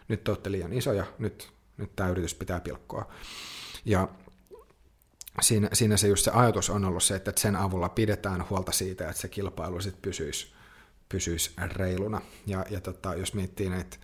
nyt 0.08 0.24
te 0.24 0.30
olette 0.30 0.52
liian 0.52 0.72
isoja, 0.72 1.04
nyt, 1.18 1.52
nyt 1.76 1.96
tämä 1.96 2.08
yritys 2.08 2.34
pitää 2.34 2.60
pilkkoa. 2.60 3.12
Ja 3.84 4.08
siinä, 5.40 5.68
siinä 5.72 5.96
se 5.96 6.08
just 6.08 6.24
se 6.24 6.30
ajatus 6.30 6.70
on 6.70 6.84
ollut 6.84 7.02
se, 7.02 7.16
että 7.16 7.32
sen 7.36 7.56
avulla 7.56 7.88
pidetään 7.88 8.44
huolta 8.50 8.72
siitä, 8.72 9.08
että 9.08 9.20
se 9.20 9.28
kilpailu 9.28 9.80
sitten 9.80 10.02
pysyisi, 10.02 10.52
pysyisi 11.08 11.50
reiluna. 11.72 12.20
Ja, 12.46 12.64
ja 12.70 12.80
tota, 12.80 13.14
jos 13.14 13.34
miettii 13.34 13.70
näitä 13.70 13.96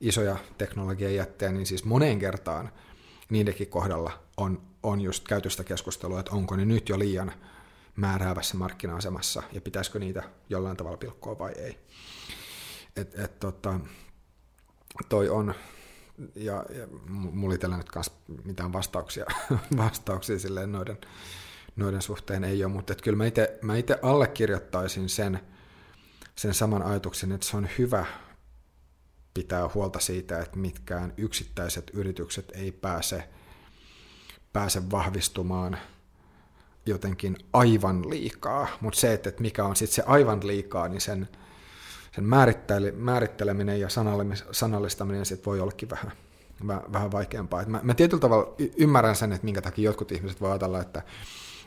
isoja 0.00 0.36
teknologiajättejä, 0.58 1.52
niin 1.52 1.66
siis 1.66 1.84
moneen 1.84 2.18
kertaan 2.18 2.72
niidenkin 3.30 3.68
kohdalla 3.68 4.22
on, 4.36 4.62
on 4.82 5.00
just 5.00 5.28
käytöstä 5.28 5.64
keskustelua, 5.64 6.20
että 6.20 6.32
onko 6.32 6.56
ne 6.56 6.64
nyt 6.64 6.88
jo 6.88 6.98
liian 6.98 7.32
määräävässä 7.96 8.56
markkina-asemassa 8.56 9.42
ja 9.52 9.60
pitäisikö 9.60 9.98
niitä 9.98 10.22
jollain 10.48 10.76
tavalla 10.76 10.96
pilkkoa 10.96 11.38
vai 11.38 11.52
ei. 11.52 11.78
Et, 12.96 13.18
et, 13.18 13.38
tota, 13.38 13.80
toi 15.08 15.28
on, 15.28 15.54
ja, 16.34 16.64
ja 16.74 16.86
mulla 17.08 17.54
itsellä 17.54 17.76
nyt 17.76 17.90
kanssa 17.90 18.12
mitään 18.44 18.72
vastauksia, 18.72 19.24
vastauksia 19.76 20.38
silleen 20.38 20.72
noiden, 20.72 20.98
noiden 21.76 22.02
suhteen 22.02 22.44
ei 22.44 22.64
ole, 22.64 22.72
mutta 22.72 22.94
kyllä 22.94 23.24
mä 23.62 23.76
itse 23.76 23.98
allekirjoittaisin 24.02 25.08
sen, 25.08 25.40
sen 26.36 26.54
saman 26.54 26.82
ajatuksen, 26.82 27.32
että 27.32 27.46
se 27.46 27.56
on 27.56 27.68
hyvä 27.78 28.06
pitää 29.34 29.68
huolta 29.74 30.00
siitä, 30.00 30.40
että 30.40 30.58
mitkään 30.58 31.14
yksittäiset 31.16 31.90
yritykset 31.94 32.52
ei 32.54 32.72
pääse, 32.72 33.28
pääse 34.52 34.90
vahvistumaan– 34.90 35.78
jotenkin 36.86 37.36
aivan 37.52 38.10
liikaa, 38.10 38.68
mutta 38.80 39.00
se, 39.00 39.12
että 39.12 39.32
mikä 39.38 39.64
on 39.64 39.76
sitten 39.76 39.94
se 39.94 40.02
aivan 40.06 40.46
liikaa, 40.46 40.88
niin 40.88 41.00
sen, 41.00 41.28
sen 42.14 42.24
määritteleminen 42.96 43.80
ja 43.80 43.88
sanallistaminen 44.52 45.26
sit 45.26 45.46
voi 45.46 45.60
ollakin 45.60 45.90
vähän, 45.90 46.12
vähän 46.92 47.12
vaikeampaa. 47.12 47.62
Et 47.62 47.68
mä, 47.68 47.80
mä 47.82 47.94
tietyllä 47.94 48.20
tavalla 48.20 48.54
ymmärrän 48.76 49.16
sen, 49.16 49.32
että 49.32 49.44
minkä 49.44 49.62
takia 49.62 49.84
jotkut 49.84 50.12
ihmiset 50.12 50.40
voi 50.40 50.50
ajatella, 50.50 50.80
että, 50.80 51.02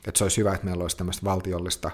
että 0.08 0.18
se 0.18 0.24
olisi 0.24 0.38
hyvä, 0.38 0.54
että 0.54 0.66
meillä 0.66 0.82
olisi 0.82 0.98
tämmöistä 0.98 1.26
valtiollista 1.26 1.92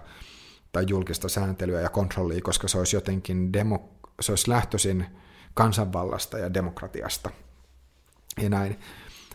tai 0.72 0.86
julkista 0.88 1.30
sääntelyä 1.30 1.82
ja 1.82 1.90
kontrollia, 1.90 2.42
koska 2.42 2.68
se 2.68 2.78
olisi 2.78 2.96
jotenkin 2.96 3.54
demo, 3.54 3.90
se 4.22 4.32
olisi 4.32 4.50
lähtöisin 4.50 5.06
kansanvallasta 5.54 6.38
ja 6.38 6.54
demokratiasta 6.54 7.30
ja 8.42 8.50
näin. 8.50 8.80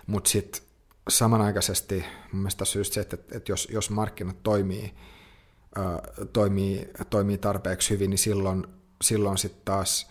Mutta 0.07 0.31
sitten 0.31 0.66
samanaikaisesti 1.09 2.05
mun 2.33 2.43
mielestä 2.43 2.65
just 2.79 2.93
se, 2.93 3.01
että, 3.01 3.17
että 3.33 3.53
jos, 3.53 3.69
jos 3.73 3.91
markkinat 3.91 4.43
toimii, 4.43 4.95
toimii, 6.33 6.91
toimii 7.11 7.39
tarpeeksi 7.39 7.91
hyvin, 7.91 8.11
niin 8.11 8.19
silloin, 8.19 8.67
silloin 9.03 9.39
sitten 9.39 9.63
taas 9.65 10.11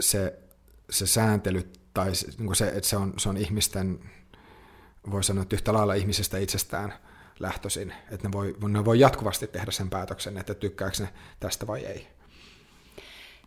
se, 0.00 0.38
se 0.90 1.06
sääntely 1.06 1.72
tai 1.94 2.12
niin 2.38 2.54
se, 2.54 2.68
että 2.68 2.88
se 2.88 2.96
on, 2.96 3.14
se 3.18 3.28
on 3.28 3.36
ihmisten, 3.36 4.10
voi 5.10 5.24
sanoa, 5.24 5.42
että 5.42 5.56
yhtä 5.56 5.72
lailla 5.72 5.94
ihmisestä 5.94 6.38
itsestään 6.38 6.94
lähtöisin, 7.40 7.94
että 8.10 8.28
ne 8.28 8.32
voi, 8.32 8.56
ne 8.68 8.84
voi 8.84 9.00
jatkuvasti 9.00 9.46
tehdä 9.46 9.70
sen 9.70 9.90
päätöksen, 9.90 10.38
että 10.38 10.54
tykkääkö 10.54 11.02
ne 11.02 11.08
tästä 11.40 11.66
vai 11.66 11.86
ei. 11.86 12.19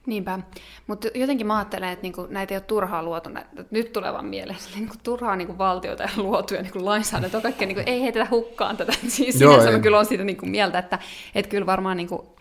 Niinpä, 0.06 0.40
mutta 0.88 1.08
jotenkin 1.14 1.48
mä 1.48 1.58
ajattelen, 1.58 1.90
että 1.90 2.04
niinku, 2.04 2.28
näitä 2.30 2.54
ei 2.54 2.58
ole 2.58 2.64
turhaa 2.68 3.04
luotu, 3.04 3.30
näitä, 3.30 3.50
nyt 3.72 3.94
tulevan 3.94 4.26
mieleen, 4.26 4.60
niinku, 4.76 4.96
turhaa 5.04 5.36
niinku, 5.36 5.58
valtioita 5.58 6.04
ja 6.04 6.10
luotuja 6.18 6.62
niinku, 6.62 6.86
lainsäädäntöä, 6.86 7.42
kaikkea, 7.42 7.68
niinku, 7.68 7.84
ei 7.86 8.02
heitetä 8.02 8.28
hukkaan 8.32 8.78
tätä. 8.78 8.94
Siis 9.08 9.42
Joo, 9.42 9.52
sinänsä 9.52 9.72
mä 9.72 9.84
kyllä 9.84 10.00
on 10.00 10.06
siitä 10.06 10.24
niinku, 10.24 10.46
mieltä, 10.46 10.80
että, 10.80 11.00
että 11.36 11.50
kyllä 11.50 11.66
varmaan 11.66 11.98
niinku, 11.98 12.36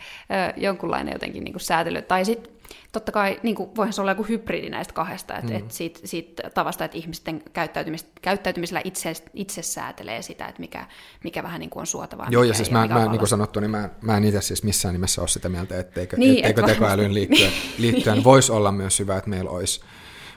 jonkunlainen 0.56 1.12
jotenkin 1.12 1.44
niinku, 1.44 1.58
säätely, 1.58 2.02
tai 2.02 2.24
sitten 2.24 2.51
totta 2.92 3.12
kai 3.12 3.40
niin 3.42 3.54
kuin, 3.54 3.76
voihan 3.76 3.92
se 3.92 4.00
olla 4.00 4.10
joku 4.10 4.22
hybridi 4.22 4.70
näistä 4.70 4.94
kahdesta, 4.94 5.36
että 5.36 5.52
mm. 5.52 5.58
et 5.58 5.70
siitä, 5.70 6.00
siitä 6.04 6.50
tavasta, 6.50 6.84
että 6.84 6.96
ihmisten 6.96 7.42
käyttäytymis, 7.52 8.06
käyttäytymisellä 8.22 8.80
itse, 8.84 9.12
itse 9.34 9.62
säätelee 9.62 10.22
sitä, 10.22 10.46
että 10.46 10.60
mikä, 10.60 10.86
mikä 11.24 11.42
vähän 11.42 11.60
niin 11.60 11.70
kuin 11.70 11.80
on 11.80 11.86
suotavaa. 11.86 12.26
Joo, 12.30 12.42
ja 12.42 12.54
siis 12.54 12.70
mä, 12.70 12.86
mä 12.86 13.06
niin 13.06 13.18
kuin 13.18 13.28
sanottu, 13.28 13.60
niin 13.60 13.70
mä, 13.70 13.88
mä 14.00 14.16
en 14.16 14.24
itse 14.24 14.40
siis 14.42 14.64
missään 14.64 14.94
nimessä 14.94 15.20
ole 15.20 15.28
sitä 15.28 15.48
mieltä, 15.48 15.78
etteikö, 15.78 16.16
niin, 16.16 16.38
etteikö 16.38 16.60
et 16.60 16.66
tekoälyyn 16.66 17.14
liittyen, 17.14 17.52
liittyen 17.78 18.24
voisi 18.24 18.52
olla 18.52 18.72
myös 18.72 18.98
hyvä, 18.98 19.16
että 19.16 19.30
meillä 19.30 19.50
olisi 19.50 19.80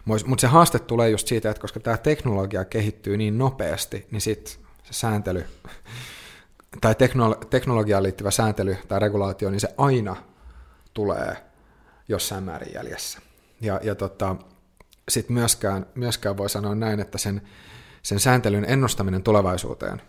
mutta 0.05 0.41
se 0.41 0.47
haaste 0.47 0.79
tulee 0.79 1.09
just 1.09 1.27
siitä, 1.27 1.49
että 1.49 1.61
koska 1.61 1.79
tämä 1.79 1.97
teknologia 1.97 2.65
kehittyy 2.65 3.17
niin 3.17 3.37
nopeasti, 3.37 4.07
niin 4.11 4.21
sitten 4.21 4.53
se 4.83 4.93
sääntely 4.93 5.45
tai 6.81 6.93
teknolo- 6.93 7.45
teknologiaan 7.49 8.03
liittyvä 8.03 8.31
sääntely 8.31 8.77
tai 8.87 8.99
regulaatio, 8.99 9.49
niin 9.49 9.59
se 9.59 9.73
aina 9.77 10.15
tulee 10.93 11.37
jossain 12.07 12.43
määrin 12.43 12.73
jäljessä. 12.73 13.19
Ja, 13.61 13.79
ja 13.83 13.95
tota, 13.95 14.35
sitten 15.09 15.33
myöskään, 15.33 15.85
myöskään 15.95 16.37
voi 16.37 16.49
sanoa 16.49 16.75
näin, 16.75 16.99
että 16.99 17.17
sen, 17.17 17.41
sen 18.03 18.19
sääntelyn 18.19 18.65
ennustaminen 18.67 19.23
tulevaisuuteen 19.23 20.01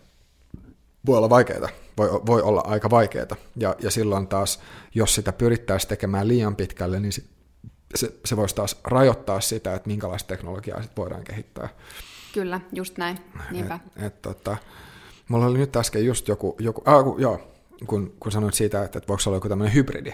voi 1.05 1.17
olla 1.17 1.29
vaikeaa, 1.29 1.69
voi, 1.97 2.09
voi 2.25 2.41
olla 2.41 2.61
aika 2.65 2.89
vaikeaa. 2.89 3.35
Ja, 3.55 3.75
ja 3.79 3.91
silloin 3.91 4.27
taas, 4.27 4.59
jos 4.95 5.15
sitä 5.15 5.31
pyrittäisiin 5.31 5.89
tekemään 5.89 6.27
liian 6.27 6.55
pitkälle, 6.55 6.99
niin 6.99 7.13
sit 7.13 7.29
se, 7.95 8.13
se 8.25 8.37
voisi 8.37 8.55
taas 8.55 8.79
rajoittaa 8.83 9.41
sitä, 9.41 9.73
että 9.73 9.87
minkälaista 9.87 10.27
teknologiaa 10.27 10.81
sit 10.81 10.97
voidaan 10.97 11.23
kehittää. 11.23 11.69
Kyllä, 12.33 12.61
just 12.73 12.97
näin, 12.97 13.19
niinpä. 13.51 13.79
Et, 13.95 14.03
et, 14.03 14.21
tota, 14.21 14.57
mulla 15.27 15.45
oli 15.45 15.57
nyt 15.57 15.75
äsken 15.75 16.05
just 16.05 16.27
joku, 16.27 16.55
joku 16.59 16.81
ah, 16.85 17.03
kun, 17.03 17.21
joo, 17.21 17.41
kun, 17.87 18.13
kun 18.19 18.31
sanoit 18.31 18.53
siitä, 18.53 18.83
että, 18.83 18.97
että 18.97 19.07
voiko 19.07 19.23
olla 19.27 19.37
joku 19.37 19.49
tämmöinen 19.49 19.73
hybridi, 19.73 20.13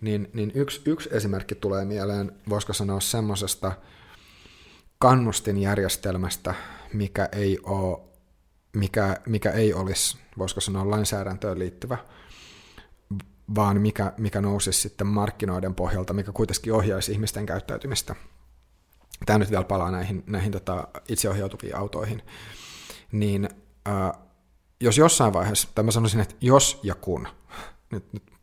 niin, 0.00 0.30
niin 0.32 0.52
yksi, 0.54 0.82
yksi 0.84 1.08
esimerkki 1.12 1.54
tulee 1.54 1.84
mieleen, 1.84 2.32
voisiko 2.48 2.72
sanoa 2.72 3.00
semmoisesta 3.00 3.72
kannustinjärjestelmästä, 4.98 6.54
mikä 6.92 7.28
ei, 7.32 7.58
ole, 7.62 7.98
mikä, 8.72 9.16
mikä 9.26 9.50
ei 9.50 9.74
olisi, 9.74 10.18
voisiko 10.38 10.60
sanoa, 10.60 10.90
lainsäädäntöön 10.90 11.58
liittyvä, 11.58 11.98
vaan 13.54 13.80
mikä, 13.80 14.12
mikä 14.18 14.40
nousisi 14.40 14.80
sitten 14.80 15.06
markkinoiden 15.06 15.74
pohjalta, 15.74 16.12
mikä 16.12 16.32
kuitenkin 16.32 16.72
ohjaisi 16.72 17.12
ihmisten 17.12 17.46
käyttäytymistä. 17.46 18.14
Tämä 19.26 19.38
nyt 19.38 19.50
vielä 19.50 19.64
palaa 19.64 19.90
näihin, 19.90 20.24
näihin 20.26 20.52
tota 20.52 20.88
itseohjautuviin 21.08 21.76
autoihin. 21.76 22.22
Niin 23.12 23.48
äh, 23.88 24.12
jos 24.80 24.98
jossain 24.98 25.32
vaiheessa, 25.32 25.68
tai 25.74 25.84
mä 25.84 25.90
sanoisin, 25.90 26.20
että 26.20 26.34
jos 26.40 26.80
ja 26.82 26.94
kun, 26.94 27.28
nyt, 27.90 28.12
nyt 28.12 28.33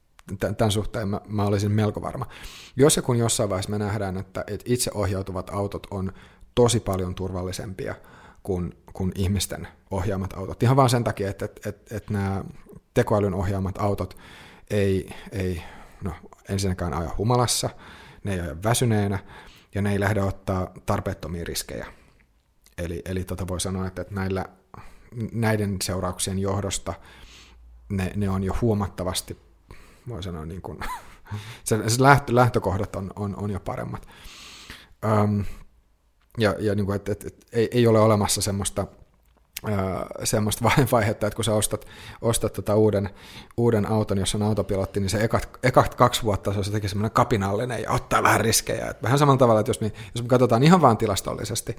tämän 0.58 0.72
suhteen 0.72 1.08
mä, 1.08 1.22
mä 1.28 1.44
olisin 1.44 1.72
melko 1.72 2.02
varma, 2.02 2.26
jos 2.76 2.96
ja 2.96 3.02
kun 3.02 3.18
jossain 3.18 3.50
vaiheessa 3.50 3.72
me 3.72 3.78
nähdään, 3.78 4.18
että, 4.18 4.44
että 4.48 4.66
itseohjautuvat 4.68 5.50
autot 5.50 5.88
on 5.92 6.12
tosi 6.56 6.80
paljon 6.80 7.16
turvallisempia 7.16 7.96
kuin, 8.44 8.78
kuin 8.94 9.12
ihmisten 9.16 9.68
ohjaamat 9.92 10.34
autot. 10.34 10.64
Ihan 10.64 10.76
vaan 10.76 10.90
sen 10.90 11.04
takia, 11.04 11.30
että, 11.30 11.46
että, 11.46 11.70
että, 11.70 11.96
että 11.96 12.14
nämä 12.14 12.44
tekoälyn 12.94 13.34
ohjaamat 13.34 13.78
autot 13.78 14.18
ei, 14.70 15.10
ei 15.32 15.64
no, 16.04 16.12
ensinnäkään 16.50 16.94
aja 16.94 17.10
humalassa, 17.18 17.70
ne 18.24 18.34
ei 18.34 18.40
aja 18.40 18.56
väsyneenä, 18.64 19.20
ja 19.76 19.82
ne 19.82 19.92
ei 19.92 20.00
lähde 20.00 20.24
ottaa 20.24 20.72
tarpeettomia 20.86 21.44
riskejä. 21.44 21.86
Eli, 22.78 23.02
eli 23.06 23.24
tota 23.24 23.48
voi 23.48 23.60
sanoa, 23.60 23.88
että 23.88 24.06
näillä, 24.10 24.46
näiden 25.34 25.78
seurauksien 25.84 26.40
johdosta 26.40 26.94
ne, 27.90 28.12
ne 28.16 28.30
on 28.30 28.44
jo 28.44 28.56
huomattavasti, 28.62 29.38
voi 30.10 30.24
sanoa 30.24 30.46
niin 30.46 30.62
kuin, 30.62 30.80
se, 31.64 31.90
se 31.90 32.04
lähtö, 32.04 32.36
lähtökohdat 32.36 32.96
on, 32.96 33.12
on, 33.16 33.36
on 33.36 33.52
jo 33.52 33.60
paremmat. 33.60 34.08
Öm, 35.06 35.46
ja 36.38 36.56
ja 36.60 36.76
niin 36.76 36.86
kuin, 36.86 36.96
että, 36.96 37.12
että, 37.12 37.28
että 37.28 37.46
ei, 37.54 37.70
ei 37.72 37.88
ole 37.88 38.00
olemassa 38.00 38.42
semmoista 38.42 38.88
semmoista 40.24 40.64
vaihetta, 40.92 41.28
että 41.28 41.36
kun 41.36 41.46
sä 41.46 41.54
ostat, 41.54 41.88
ostat 42.22 42.54
tota 42.54 42.76
uuden, 42.76 43.10
uuden 43.58 43.86
auton, 43.86 44.18
jossa 44.18 44.38
on 44.38 44.44
autopilotti, 44.44 45.00
niin 45.00 45.10
se 45.10 45.24
ekat, 45.24 45.50
ekat 45.64 45.96
kaksi 45.96 46.24
vuotta 46.24 46.54
se 46.54 46.60
on 46.60 46.66
jotenkin 46.66 46.90
semmoinen 46.90 47.12
kapinallinen 47.12 47.82
ja 47.82 47.92
ottaa 47.92 48.24
vähän 48.24 48.42
riskejä. 48.42 48.88
Et 48.88 49.04
vähän 49.04 49.20
samalla 49.20 49.38
tavalla, 49.38 49.60
että 49.60 49.70
jos 49.70 49.82
me, 49.82 49.92
jos 50.16 50.24
me 50.24 50.28
katsotaan 50.28 50.64
ihan 50.64 50.82
vain 50.82 50.98
tilastollisesti, 50.98 51.78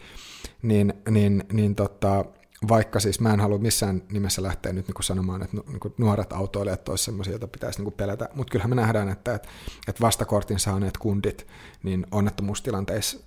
niin, 0.62 0.94
niin, 1.10 1.44
niin 1.52 1.74
tota, 1.74 2.24
vaikka 2.68 3.00
siis 3.00 3.20
mä 3.20 3.34
en 3.34 3.40
halua 3.40 3.58
missään 3.58 4.02
nimessä 4.12 4.42
lähteä 4.42 4.72
nyt 4.72 4.88
niinku 4.88 5.02
sanomaan, 5.02 5.42
että 5.42 5.56
niinku 5.66 5.94
nuoret 5.98 6.32
autoilijat 6.32 6.88
olisivat 6.88 7.04
sellaisia, 7.04 7.32
joita 7.32 7.48
pitäisi 7.48 7.78
niinku 7.78 7.90
pelätä, 7.90 8.28
mutta 8.34 8.50
kyllähän 8.50 8.70
me 8.70 8.76
nähdään, 8.76 9.08
että, 9.08 9.34
että, 9.34 10.00
vastakortin 10.00 10.58
saaneet 10.58 10.98
kundit, 10.98 11.46
niin 11.82 12.06
onnettomuustilanteissa, 12.10 13.18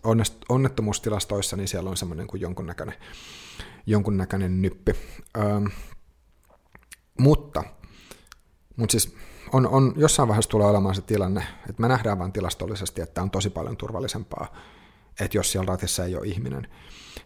onnettomuustilastoissa, 0.49 1.57
niin 1.57 1.67
siellä 1.67 1.89
on 1.89 1.97
semmoinen 1.97 2.27
kuin 2.27 2.41
jonkunnäköinen 2.41 2.95
jonkunnäköinen 3.85 4.61
nyppi. 4.61 4.95
Ähm, 5.37 5.65
mutta, 7.19 7.63
mutta 8.75 8.91
siis 8.91 9.15
on, 9.51 9.67
on, 9.67 9.93
jossain 9.97 10.27
vaiheessa 10.27 10.51
tulee 10.51 10.67
olemaan 10.67 10.95
se 10.95 11.01
tilanne, 11.01 11.43
että 11.69 11.81
me 11.81 11.87
nähdään 11.87 12.19
vain 12.19 12.31
tilastollisesti, 12.31 13.01
että 13.01 13.21
on 13.21 13.31
tosi 13.31 13.49
paljon 13.49 13.77
turvallisempaa, 13.77 14.55
että 15.19 15.37
jos 15.37 15.51
siellä 15.51 15.67
ratissa 15.67 16.05
ei 16.05 16.15
ole 16.15 16.27
ihminen. 16.27 16.67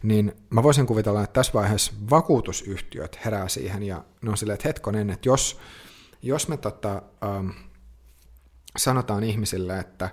Niin 0.04 0.32
mä 0.50 0.64
voisin 0.64 0.86
kuvitella, 0.86 1.24
että 1.24 1.34
tässä 1.34 1.54
vaiheessa 1.54 1.94
vakuutusyhtiöt 2.10 3.20
herää 3.26 3.48
siihen 3.48 3.84
ja 3.84 4.04
ne 4.22 4.30
on 4.30 4.38
silleen, 4.38 4.54
että 4.54 4.68
hetkonen, 4.68 5.10
että 5.10 5.30
jos, 5.30 5.60
jos 6.22 6.48
me 6.48 6.58
tota, 6.58 7.02
ähm, 7.24 7.50
sanotaan 8.78 9.24
ihmisille, 9.24 9.80
että 9.80 10.10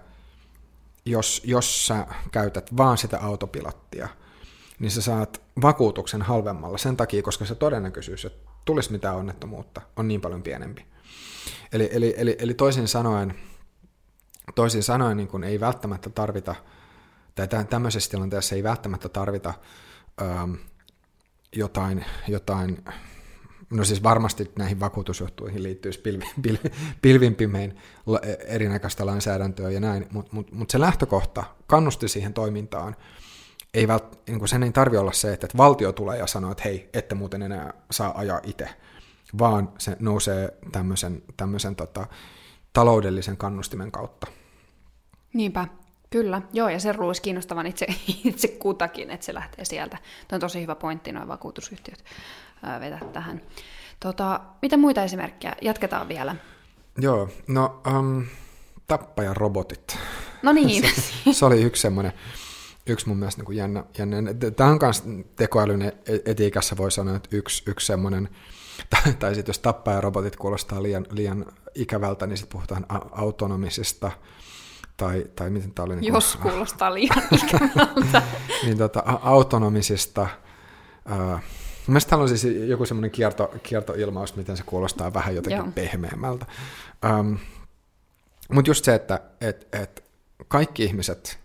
jos, 1.05 1.43
jos 1.45 1.87
sä 1.87 2.07
käytät 2.33 2.77
vaan 2.77 2.99
sitä 2.99 3.19
autopilottia– 3.21 4.09
niin 4.79 4.91
sä 4.91 5.03
saat 5.03 5.43
vakuutuksen 5.63 6.23
halvemmalla 6.23 6.79
sen 6.79 6.97
takia, 6.97 7.23
koska 7.23 7.45
se 7.45 7.55
todennäköisyys, 7.55 8.25
että 8.25 8.51
tulisi 8.65 8.93
mitään 8.93 9.17
onnettomuutta, 9.17 9.81
on 9.97 10.09
niin 10.09 10.21
paljon 10.21 10.43
pienempi. 10.43 10.87
Eli, 11.73 11.89
eli, 11.93 12.15
eli, 12.17 12.37
eli 12.39 12.55
toisin 12.55 12.89
sanoen, 12.89 13.35
toisin 14.55 14.83
sanoen 14.83 15.17
niin 15.17 15.29
kun 15.29 15.45
ei 15.45 15.61
välttämättä 15.61 16.11
tarvita, 16.11 16.55
tai 17.37 17.65
tämmöisessä 17.65 18.11
tilanteessa 18.11 18.55
ei 18.55 18.63
välttämättä 18.63 19.09
tarvita 19.09 19.55
ähm, 20.23 20.53
jotain, 21.53 22.05
jotain, 22.29 22.85
no 23.71 23.85
siis 23.85 24.03
varmasti 24.03 24.51
näihin 24.59 24.81
vakuutusjuttuihin 24.81 25.63
liittyisi 25.63 26.01
pilvi, 26.01 26.25
pilvi, 26.43 26.71
pilvin 27.03 27.35
pimein 27.35 27.77
erinäköistä 28.47 29.07
lainsäädäntöä 29.07 29.71
ja 29.71 29.81
näin, 29.81 30.07
mutta 30.11 30.35
mut, 30.35 30.53
mut 30.53 30.71
se 30.71 30.81
lähtökohta 30.81 31.45
kannusti 31.67 32.09
siihen 32.09 32.35
toimintaan, 32.35 32.97
ei 33.75 33.89
vält, 33.89 34.27
niin 34.27 34.39
kuin 34.39 34.49
sen 34.49 34.63
ei 34.63 34.73
tarvi 34.73 34.97
olla 34.97 35.13
se, 35.13 35.33
että 35.33 35.49
valtio 35.57 35.93
tulee 35.93 36.19
ja 36.19 36.27
sanoo, 36.27 36.51
että 36.53 36.63
hei, 36.65 36.91
ette 36.93 37.15
muuten 37.15 37.43
enää 37.43 37.75
saa 37.91 38.19
ajaa 38.19 38.41
itse, 38.43 38.69
vaan 39.39 39.73
se 39.79 39.97
nousee 40.01 40.59
tämmöisen, 40.73 41.23
tämmöisen 41.37 41.77
tota, 41.77 42.07
taloudellisen 42.73 43.37
kannustimen 43.37 43.93
kautta. 43.93 44.27
Niinpä, 45.33 45.67
kyllä. 46.11 46.43
Joo, 46.53 46.69
ja 46.69 46.81
se 46.81 46.93
ruuisi 46.93 47.23
kiinnostavan 47.23 47.67
itse, 47.67 47.87
itse 48.25 48.49
kutakin, 48.49 49.11
että 49.11 49.27
se 49.27 49.35
lähtee 49.35 49.65
sieltä. 49.65 49.99
Tuo 50.29 50.37
on 50.37 50.41
tosi 50.41 50.63
hyvä 50.63 50.75
pointti, 50.75 51.13
noin 51.13 51.29
vakuutusyhtiöt 51.29 52.05
vetää 52.81 53.01
tähän. 53.13 53.43
Tota, 54.01 54.41
mitä 54.63 54.77
muita 54.77 55.03
esimerkkejä? 55.03 55.55
Jatketaan 55.63 56.09
vielä. 56.09 56.37
Joo, 56.99 57.29
no 57.47 57.83
um, 57.99 58.27
tappajarobotit. 58.87 59.99
No 60.43 60.53
niin. 60.53 60.85
se, 61.25 61.33
se 61.33 61.45
oli 61.45 61.63
yksi 61.63 61.83
semmoinen 61.83 62.13
yksi 62.87 63.09
mun 63.09 63.17
mielestä 63.17 63.39
niin 63.39 63.47
kuin 63.47 63.59
jännä, 63.59 63.85
jännä. 63.99 64.35
Tämä 64.57 64.71
on 64.71 64.79
myös 64.83 65.05
tekoälyn 65.37 65.83
e-, 65.83 65.93
etiikassa 66.25 66.77
voi 66.77 66.91
sanoa, 66.91 67.17
että 67.17 67.29
yksi, 67.33 67.63
yksi 67.67 67.87
semmoinen, 67.87 68.29
tai, 68.91 69.13
tai 69.13 69.35
sitten 69.35 69.51
jos 69.51 69.59
tappajarobotit 69.59 70.37
kuulostaa 70.37 70.83
liian, 70.83 71.07
liian 71.11 71.47
ikävältä, 71.75 72.27
niin 72.27 72.37
sitten 72.37 72.53
puhutaan 72.53 72.87
autonomisista, 73.13 74.11
tai, 74.97 75.27
tai 75.37 75.51
miten 75.51 75.73
tämä 75.73 75.85
oli? 75.85 75.97
Niin 75.97 76.15
jos 76.15 76.37
kuin, 76.37 76.53
kuulostaa 76.53 76.95
liian 76.95 77.23
ikävältä. 77.33 78.23
niin 78.65 78.79
tota, 78.79 79.03
autonomisista, 79.23 80.29
uh, 81.11 81.41
Mielestäni 81.87 82.11
täällä 82.11 82.23
on 82.23 82.39
siis 82.39 82.69
joku 82.69 82.87
semmoinen 82.87 83.11
kierto, 83.11 83.55
kiertoilmaus, 83.63 84.37
miten 84.37 84.57
se 84.57 84.63
kuulostaa 84.63 85.15
vähän 85.15 85.35
jotenkin 85.35 85.59
Joo. 85.59 85.73
pehmeämmältä. 85.75 86.47
Um, 87.21 87.39
Mutta 88.53 88.71
just 88.71 88.85
se, 88.85 88.95
että 88.95 89.21
et, 89.41 89.69
et 89.73 90.05
kaikki 90.49 90.85
ihmiset 90.85 91.39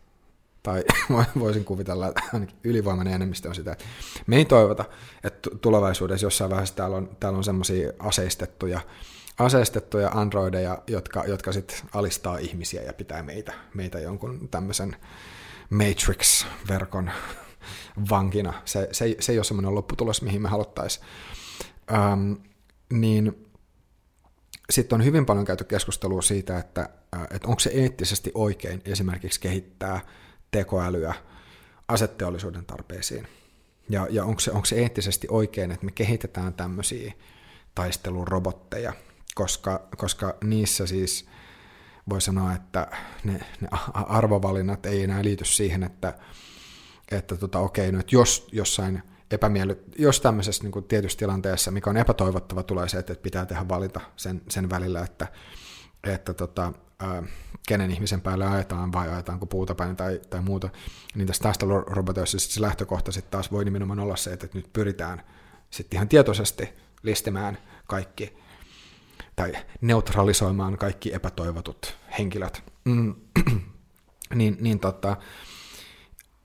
tai 0.64 0.84
voisin 1.39 1.66
kuvitella, 1.66 2.08
että 2.08 2.22
ainakin 2.34 2.58
ylivoimainen 2.64 3.14
enemmistö 3.14 3.49
on 3.49 3.56
sitä, 3.56 3.72
että 3.72 3.86
me 4.28 4.36
ei 4.36 4.45
toivota, 4.45 4.86
että 5.24 5.49
tulevaisuudessa 5.62 6.26
jossain 6.26 6.49
vaiheessa 6.49 6.76
täällä 6.76 6.97
on, 6.97 7.10
täällä 7.20 7.38
on 7.38 7.43
semmoisia 7.43 7.91
aseistettuja, 7.99 8.80
aseistettuja 9.42 10.10
androideja, 10.10 10.82
jotka, 10.88 11.24
jotka 11.28 11.52
sitten 11.52 11.78
alistaa 11.94 12.38
ihmisiä 12.38 12.82
ja 12.82 12.94
pitää 12.94 13.24
meitä, 13.24 13.54
meitä 13.74 14.00
jonkun 14.00 14.50
tämmöisen 14.50 14.96
Matrix-verkon 15.70 17.12
vankina. 18.10 18.54
Se, 18.66 18.89
se, 18.92 19.16
se 19.20 19.32
ei 19.32 19.38
ole 19.38 19.44
semmoinen 19.44 19.76
lopputulos, 19.76 20.22
mihin 20.22 20.42
me 20.42 20.50
haluttaisiin. 20.50 21.06
Ähm, 21.94 22.34
niin 22.94 23.48
sitten 24.70 24.96
on 24.96 25.06
hyvin 25.06 25.26
paljon 25.26 25.46
käyty 25.46 25.64
keskustelua 25.64 26.22
siitä, 26.22 26.58
että, 26.58 26.89
että 27.32 27.48
onko 27.48 27.60
se 27.60 27.70
eettisesti 27.74 28.32
oikein 28.34 28.82
esimerkiksi 28.86 29.39
kehittää 29.39 30.00
tekoälyä 30.52 31.14
asetteollisuuden 31.88 32.66
tarpeisiin. 32.66 33.28
Ja, 33.89 34.08
ja 34.10 34.26
onko, 34.26 34.39
se, 34.39 34.52
onko 34.52 34.66
se 34.66 34.76
eettisesti 34.76 35.28
oikein, 35.30 35.72
että 35.72 35.86
me 35.86 35.92
kehitetään 35.92 36.54
tämmöisiä 36.54 37.14
taistelurobotteja, 37.76 38.94
koska, 39.36 39.88
koska 39.98 40.38
niissä 40.44 40.88
siis 40.88 41.26
voi 42.10 42.22
sanoa, 42.22 42.54
että 42.54 42.88
ne, 43.24 43.34
ne 43.34 43.68
arvovalinnat 43.94 44.86
ei 44.86 45.04
enää 45.04 45.24
liity 45.24 45.46
siihen, 45.46 45.84
että, 45.84 46.14
että 47.12 47.38
tota, 47.38 47.60
okei, 47.60 47.92
no, 47.92 48.00
että 48.00 48.16
jos 48.16 48.48
jossain 48.52 49.04
epämiely, 49.32 49.86
jos 49.98 50.22
tämmöisessä 50.22 50.64
niin 50.64 50.84
tietyssä 50.84 51.20
tilanteessa, 51.20 51.72
mikä 51.72 51.90
on 51.90 51.98
epätoivottava, 51.98 52.64
tulee 52.64 52.90
se, 52.90 52.98
että 52.98 53.16
pitää 53.16 53.46
tehdä 53.46 53.68
valinta 53.68 54.02
sen, 54.16 54.42
sen 54.50 54.70
välillä, 54.70 55.02
että, 55.02 55.28
että 56.04 56.34
tota, 56.34 56.74
kenen 57.68 57.92
ihmisen 57.92 58.22
päälle 58.22 58.46
ajetaan 58.46 58.92
vai 58.92 59.10
ajetaanko 59.10 59.46
puuta 59.46 59.76
päin 59.76 59.96
tai, 59.96 60.20
tai 60.30 60.42
muuta, 60.42 60.70
niin 61.16 61.28
tässä 61.28 61.44
taisteluroboteissa 61.44 62.40
se 62.40 62.62
lähtökohta 62.62 63.12
sitten 63.12 63.32
taas 63.32 63.52
voi 63.52 63.66
nimenomaan 63.66 64.00
olla 64.00 64.16
se, 64.16 64.34
että 64.34 64.48
nyt 64.54 64.74
pyritään 64.74 65.24
sitten 65.70 65.98
ihan 65.98 66.10
tietoisesti 66.10 66.70
listimään 67.04 67.58
kaikki 67.88 68.41
tai 69.42 69.54
neutralisoimaan 69.82 70.78
kaikki 70.78 71.14
epätoivotut 71.14 71.98
henkilöt. 72.20 72.64
Mm. 72.86 73.16
niin, 74.36 74.58
niin 74.60 74.80
tota, 74.80 75.18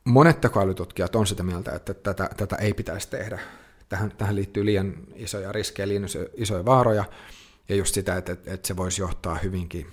monet 0.04 0.40
tekoälytutkijat 0.40 1.16
on 1.16 1.26
sitä 1.26 1.42
mieltä, 1.42 1.72
että 1.72 1.94
tätä, 1.94 2.30
tätä 2.36 2.56
ei 2.56 2.74
pitäisi 2.74 3.10
tehdä. 3.10 3.38
Tähän, 3.88 4.12
tähän 4.18 4.36
liittyy 4.36 4.64
liian 4.64 4.94
isoja 5.14 5.52
riskejä, 5.52 5.88
liian 5.88 6.04
isoja 6.34 6.64
vaaroja, 6.64 7.04
ja 7.68 7.76
just 7.76 7.94
sitä, 7.94 8.16
että, 8.16 8.32
että 8.32 8.68
se 8.68 8.76
voisi 8.76 9.02
johtaa 9.02 9.34
hyvinkin, 9.34 9.86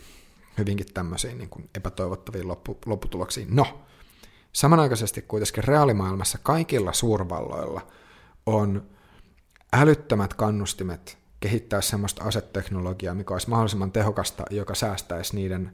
hyvinkin 0.57 0.93
tämmöisiin 0.93 1.37
niin 1.37 1.49
kuin 1.49 1.69
epätoivottaviin 1.75 2.47
loppu, 2.47 2.77
lopputuloksiin. 2.85 3.47
No, 3.55 3.83
samanaikaisesti 4.53 5.21
kuitenkin 5.21 5.63
reaalimaailmassa 5.63 6.37
kaikilla 6.43 6.93
suurvalloilla 6.93 7.87
on 8.45 8.85
älyttömät 9.73 10.33
kannustimet 10.33 11.22
kehittää 11.43 11.81
semmoista 11.81 12.23
aseteknologiaa, 12.23 13.15
mikä 13.15 13.33
olisi 13.33 13.49
mahdollisimman 13.49 13.91
tehokasta, 13.91 14.43
joka 14.49 14.75
säästäisi 14.75 15.35
niiden, 15.35 15.71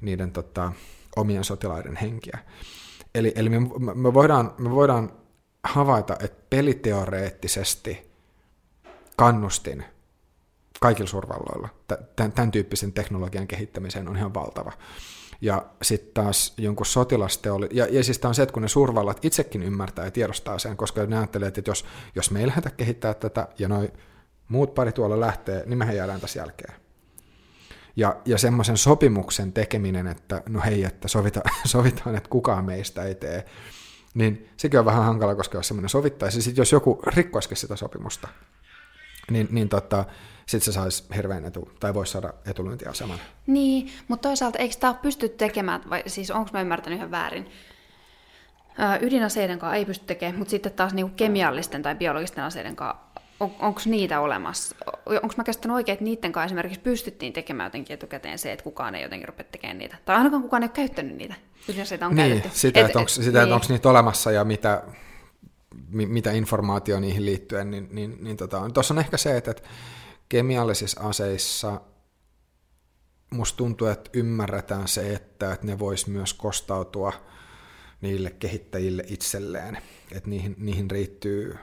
niiden 0.00 0.32
tota, 0.32 0.72
omien 1.16 1.44
sotilaiden 1.44 1.96
henkiä. 1.96 2.38
Eli, 3.14 3.32
eli 3.36 3.48
me, 3.48 3.58
me, 3.94 4.14
voidaan, 4.14 4.54
me 4.58 4.70
voidaan 4.70 5.12
havaita, 5.64 6.16
että 6.20 6.42
peliteoreettisesti 6.50 8.10
kannustin 9.16 9.84
kaikilla 10.80 11.08
suurvalloilla 11.08 11.68
tämän, 12.16 12.32
tämän 12.32 12.50
tyyppisen 12.50 12.92
teknologian 12.92 13.46
kehittämiseen 13.46 14.08
on 14.08 14.16
ihan 14.16 14.34
valtava. 14.34 14.72
Ja 15.40 15.66
sitten 15.82 16.24
taas 16.24 16.54
jonkun 16.56 16.86
sotilasteoli, 16.86 17.68
ja, 17.72 17.86
ja 17.90 18.04
siis 18.04 18.18
tämä 18.18 18.28
on 18.28 18.34
se, 18.34 18.42
että 18.42 18.52
kun 18.52 18.62
ne 18.62 18.68
suurvallat 18.68 19.24
itsekin 19.24 19.62
ymmärtää 19.62 20.04
ja 20.04 20.10
tiedostaa 20.10 20.58
sen, 20.58 20.76
koska 20.76 21.06
ne 21.06 21.18
ajattelee, 21.18 21.48
että 21.48 21.62
jos, 21.66 21.84
jos 22.14 22.30
me 22.30 22.40
ei 22.40 22.46
lähdetä 22.46 22.70
kehittää 22.70 23.14
tätä, 23.14 23.48
ja 23.58 23.68
noin 23.68 23.92
muut 24.48 24.74
pari 24.74 24.92
tuolla 24.92 25.20
lähtee, 25.20 25.62
niin 25.66 25.78
mehän 25.78 25.96
jäädään 25.96 26.20
tässä 26.20 26.38
jälkeen. 26.38 26.74
Ja, 27.96 28.16
ja 28.24 28.38
semmoisen 28.38 28.76
sopimuksen 28.76 29.52
tekeminen, 29.52 30.06
että 30.06 30.42
no 30.48 30.60
hei, 30.60 30.84
että 30.84 31.08
sovita, 31.08 31.40
sovitaan, 31.64 32.16
että 32.16 32.28
kukaan 32.28 32.64
meistä 32.64 33.02
ei 33.02 33.14
tee, 33.14 33.44
niin 34.14 34.48
sekin 34.56 34.80
on 34.80 34.86
vähän 34.86 35.04
hankala, 35.04 35.34
koska 35.34 35.58
jos 35.58 35.68
semmoinen 35.68 35.88
sovittaisi, 35.88 36.42
sitten 36.42 36.60
jos 36.60 36.72
joku 36.72 37.00
rikkoisikin 37.06 37.56
sitä 37.56 37.76
sopimusta, 37.76 38.28
niin, 39.30 39.48
niin 39.50 39.68
tota, 39.68 40.04
sitten 40.46 40.72
se 40.72 40.72
saisi 40.72 41.04
hirveän 41.16 41.44
etu, 41.44 41.70
tai 41.80 41.94
voisi 41.94 42.12
saada 42.12 42.34
etulyöntiaseman. 42.46 43.18
Niin, 43.46 43.92
mutta 44.08 44.28
toisaalta 44.28 44.58
eikö 44.58 44.74
tämä 44.80 44.94
pysty 44.94 45.28
tekemään, 45.28 45.90
vai 45.90 46.02
siis 46.06 46.30
onko 46.30 46.50
mä 46.52 46.60
ymmärtänyt 46.60 46.96
ihan 46.96 47.10
väärin, 47.10 47.48
ydinaseiden 49.00 49.58
kanssa 49.58 49.76
ei 49.76 49.84
pysty 49.84 50.06
tekemään, 50.06 50.38
mutta 50.38 50.50
sitten 50.50 50.72
taas 50.72 50.94
niinku 50.94 51.12
kemiallisten 51.16 51.82
tai 51.82 51.94
biologisten 51.94 52.44
aseiden 52.44 52.76
kanssa 52.76 53.07
on, 53.40 53.54
onko 53.58 53.80
niitä 53.84 54.20
olemassa? 54.20 54.76
Onko 55.06 55.34
mä 55.36 55.44
käsittänyt 55.44 55.74
oikein, 55.74 55.94
että 55.94 56.04
niiden 56.04 56.32
kanssa 56.32 56.46
esimerkiksi 56.46 56.80
pystyttiin 56.80 57.32
tekemään 57.32 57.66
jotenkin 57.66 57.94
etukäteen 57.94 58.38
se, 58.38 58.52
että 58.52 58.62
kukaan 58.62 58.94
ei 58.94 59.02
jotenkin 59.02 59.28
rupea 59.28 59.44
tekemään 59.44 59.78
niitä? 59.78 59.96
Tai 60.04 60.16
ainakaan 60.16 60.42
kukaan 60.42 60.62
ei 60.62 60.66
ole 60.66 60.72
käyttänyt 60.74 61.16
niitä, 61.16 61.34
jos 61.68 61.92
on 61.92 62.14
niin, 62.14 62.16
käytetty. 62.16 62.58
Sitä, 62.58 62.80
et, 62.80 62.86
että 62.86 62.98
onko, 62.98 63.08
sitä, 63.08 63.44
niin. 63.44 63.52
onko 63.52 63.66
niitä 63.68 63.90
olemassa 63.90 64.32
ja 64.32 64.44
mitä, 64.44 64.82
mitä 65.90 66.32
informaatio 66.32 67.00
niihin 67.00 67.26
liittyen, 67.26 67.70
niin, 67.70 67.88
niin, 67.92 68.16
niin 68.20 68.36
tota, 68.36 68.70
tuossa 68.74 68.94
on 68.94 68.98
ehkä 68.98 69.16
se, 69.16 69.36
että, 69.36 69.50
että 69.50 69.62
kemiallisissa 70.28 71.00
aseissa 71.00 71.80
musta 73.30 73.56
tuntuu, 73.56 73.88
että 73.88 74.10
ymmärretään 74.12 74.88
se, 74.88 75.14
että, 75.14 75.52
että 75.52 75.66
ne 75.66 75.78
vois 75.78 76.06
myös 76.06 76.34
kostautua 76.34 77.12
niille 78.00 78.30
kehittäjille 78.30 79.04
itselleen. 79.06 79.78
Että 80.12 80.30
niihin, 80.30 80.54
niihin 80.58 80.90
riittyy 80.90 81.58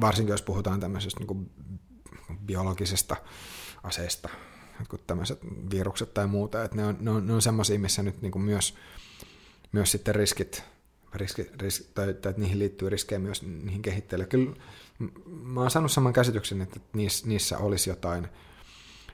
varsinkin 0.00 0.32
jos 0.32 0.42
puhutaan 0.42 0.80
tämmöisestä 0.80 1.24
niin 1.24 1.50
biologisesta 2.46 3.16
aseista, 3.82 4.28
kuin 4.88 5.02
tämmöiset 5.06 5.38
virukset 5.70 6.14
tai 6.14 6.26
muuta, 6.26 6.64
että 6.64 6.76
ne 6.76 6.84
on, 6.86 6.96
ne 7.00 7.10
on, 7.10 7.26
ne 7.26 7.32
on 7.32 7.42
semmoisia, 7.42 7.78
missä 7.78 8.02
nyt 8.02 8.22
niin 8.22 8.40
myös, 8.40 8.74
myös 9.72 9.90
sitten 9.90 10.14
riskit, 10.14 10.62
riski, 11.14 11.50
risk, 11.60 11.82
tai, 11.94 12.06
tai 12.06 12.30
että 12.30 12.40
niihin 12.40 12.58
liittyy 12.58 12.90
riskejä 12.90 13.18
myös 13.18 13.42
niihin 13.42 13.82
kehittäjille. 13.82 14.26
Kyllä 14.26 14.56
mä 15.26 15.60
oon 15.60 15.70
saanut 15.70 15.92
saman 15.92 16.12
käsityksen, 16.12 16.62
että 16.62 16.80
niissä, 16.92 17.26
niissä 17.26 17.58
olisi 17.58 17.90
jotain, 17.90 18.28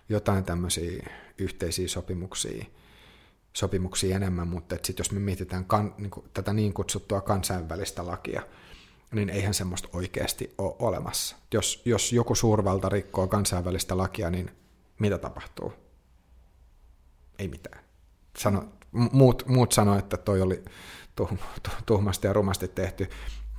jotain 0.09 0.45
tämmöisiä 0.45 1.07
yhteisiä 1.39 1.89
sopimuksia, 1.89 2.65
sopimuksia 3.53 4.17
enemmän, 4.17 4.49
mutta 4.49 4.75
sitten 4.75 4.95
jos 4.99 5.13
me 5.13 5.21
mietitään 5.21 5.65
kan, 5.65 5.95
niin 5.99 6.11
kuin, 6.11 6.27
tätä 6.35 6.53
niin 6.53 6.73
kutsuttua 6.73 7.21
kansainvälistä 7.21 8.07
lakia, 8.07 8.43
niin 9.13 9.31
eihän 9.31 9.55
semmoista 9.55 9.89
oikeasti 9.93 10.55
ole 10.59 10.75
olemassa. 10.79 11.37
Jos, 11.53 11.83
jos 11.85 12.13
joku 12.13 12.35
suurvalta 12.35 12.89
rikkoo 12.89 13.27
kansainvälistä 13.27 13.97
lakia, 13.97 14.31
niin 14.31 14.51
mitä 14.99 15.19
tapahtuu? 15.19 15.73
Ei 17.39 17.49
mitään. 17.49 17.85
Sano, 18.39 18.65
muut, 18.93 19.43
muut 19.47 19.73
sanoo, 19.73 19.99
että 19.99 20.17
toi 20.17 20.43
oli 20.43 20.65
tuhmasti 21.87 22.27
ja 22.27 22.33
rumasti 22.33 22.69
tehty, 22.69 23.11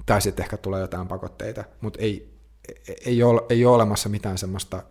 tai 0.05 0.21
sitten 0.21 0.43
ehkä 0.43 0.57
tulee 0.57 0.81
jotain 0.81 1.07
pakotteita, 1.07 1.63
mutta 1.81 1.99
ei, 2.01 2.39
ei, 3.05 3.23
ole, 3.23 3.41
ei 3.49 3.65
ole 3.65 3.75
olemassa 3.75 4.09
mitään 4.09 4.37
semmoista, 4.37 4.83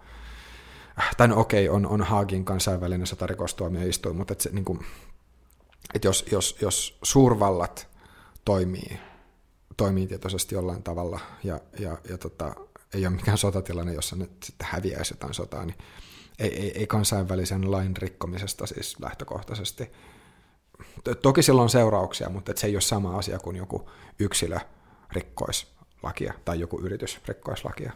tai 1.16 1.28
no 1.28 1.40
okei, 1.40 1.68
on, 1.68 1.86
on 1.86 2.02
Haagin 2.02 2.44
kansainvälinen 2.44 3.06
sotarikostuomioistuin, 3.06 4.16
mutta 4.16 4.32
et 4.32 4.40
se, 4.40 4.50
niin 4.52 4.64
kuin, 4.64 4.86
et 5.94 6.04
jos, 6.04 6.24
jos, 6.32 6.56
jos 6.60 6.98
suurvallat 7.02 7.88
toimii 8.44 9.00
toimii 9.76 10.06
tietoisesti 10.06 10.54
jollain 10.54 10.82
tavalla 10.82 11.20
ja, 11.44 11.60
ja, 11.78 11.98
ja 12.10 12.18
tota, 12.18 12.54
ei 12.94 13.06
ole 13.06 13.16
mikään 13.16 13.38
sotatilanne, 13.38 13.92
jossa 13.92 14.16
nyt 14.16 14.30
sitten 14.42 14.68
häviäisi 14.70 15.14
jotain 15.14 15.34
sotaa, 15.34 15.64
niin 15.64 15.78
ei, 16.38 16.60
ei, 16.60 16.78
ei 16.78 16.86
kansainvälisen 16.86 17.70
lain 17.70 17.96
rikkomisesta 17.96 18.66
siis 18.66 19.00
lähtökohtaisesti. 19.00 19.90
Toki 21.22 21.42
sillä 21.42 21.62
on 21.62 21.70
seurauksia, 21.70 22.28
mutta 22.28 22.52
se 22.56 22.66
ei 22.66 22.74
ole 22.74 22.80
sama 22.80 23.18
asia 23.18 23.38
kuin 23.38 23.56
joku 23.56 23.90
yksilö 24.18 24.58
rikkoisi 25.12 25.66
lakia 26.02 26.34
tai 26.44 26.60
joku 26.60 26.80
yritys 26.80 27.20
rikkoisi 27.28 27.64
lakia. 27.64 27.92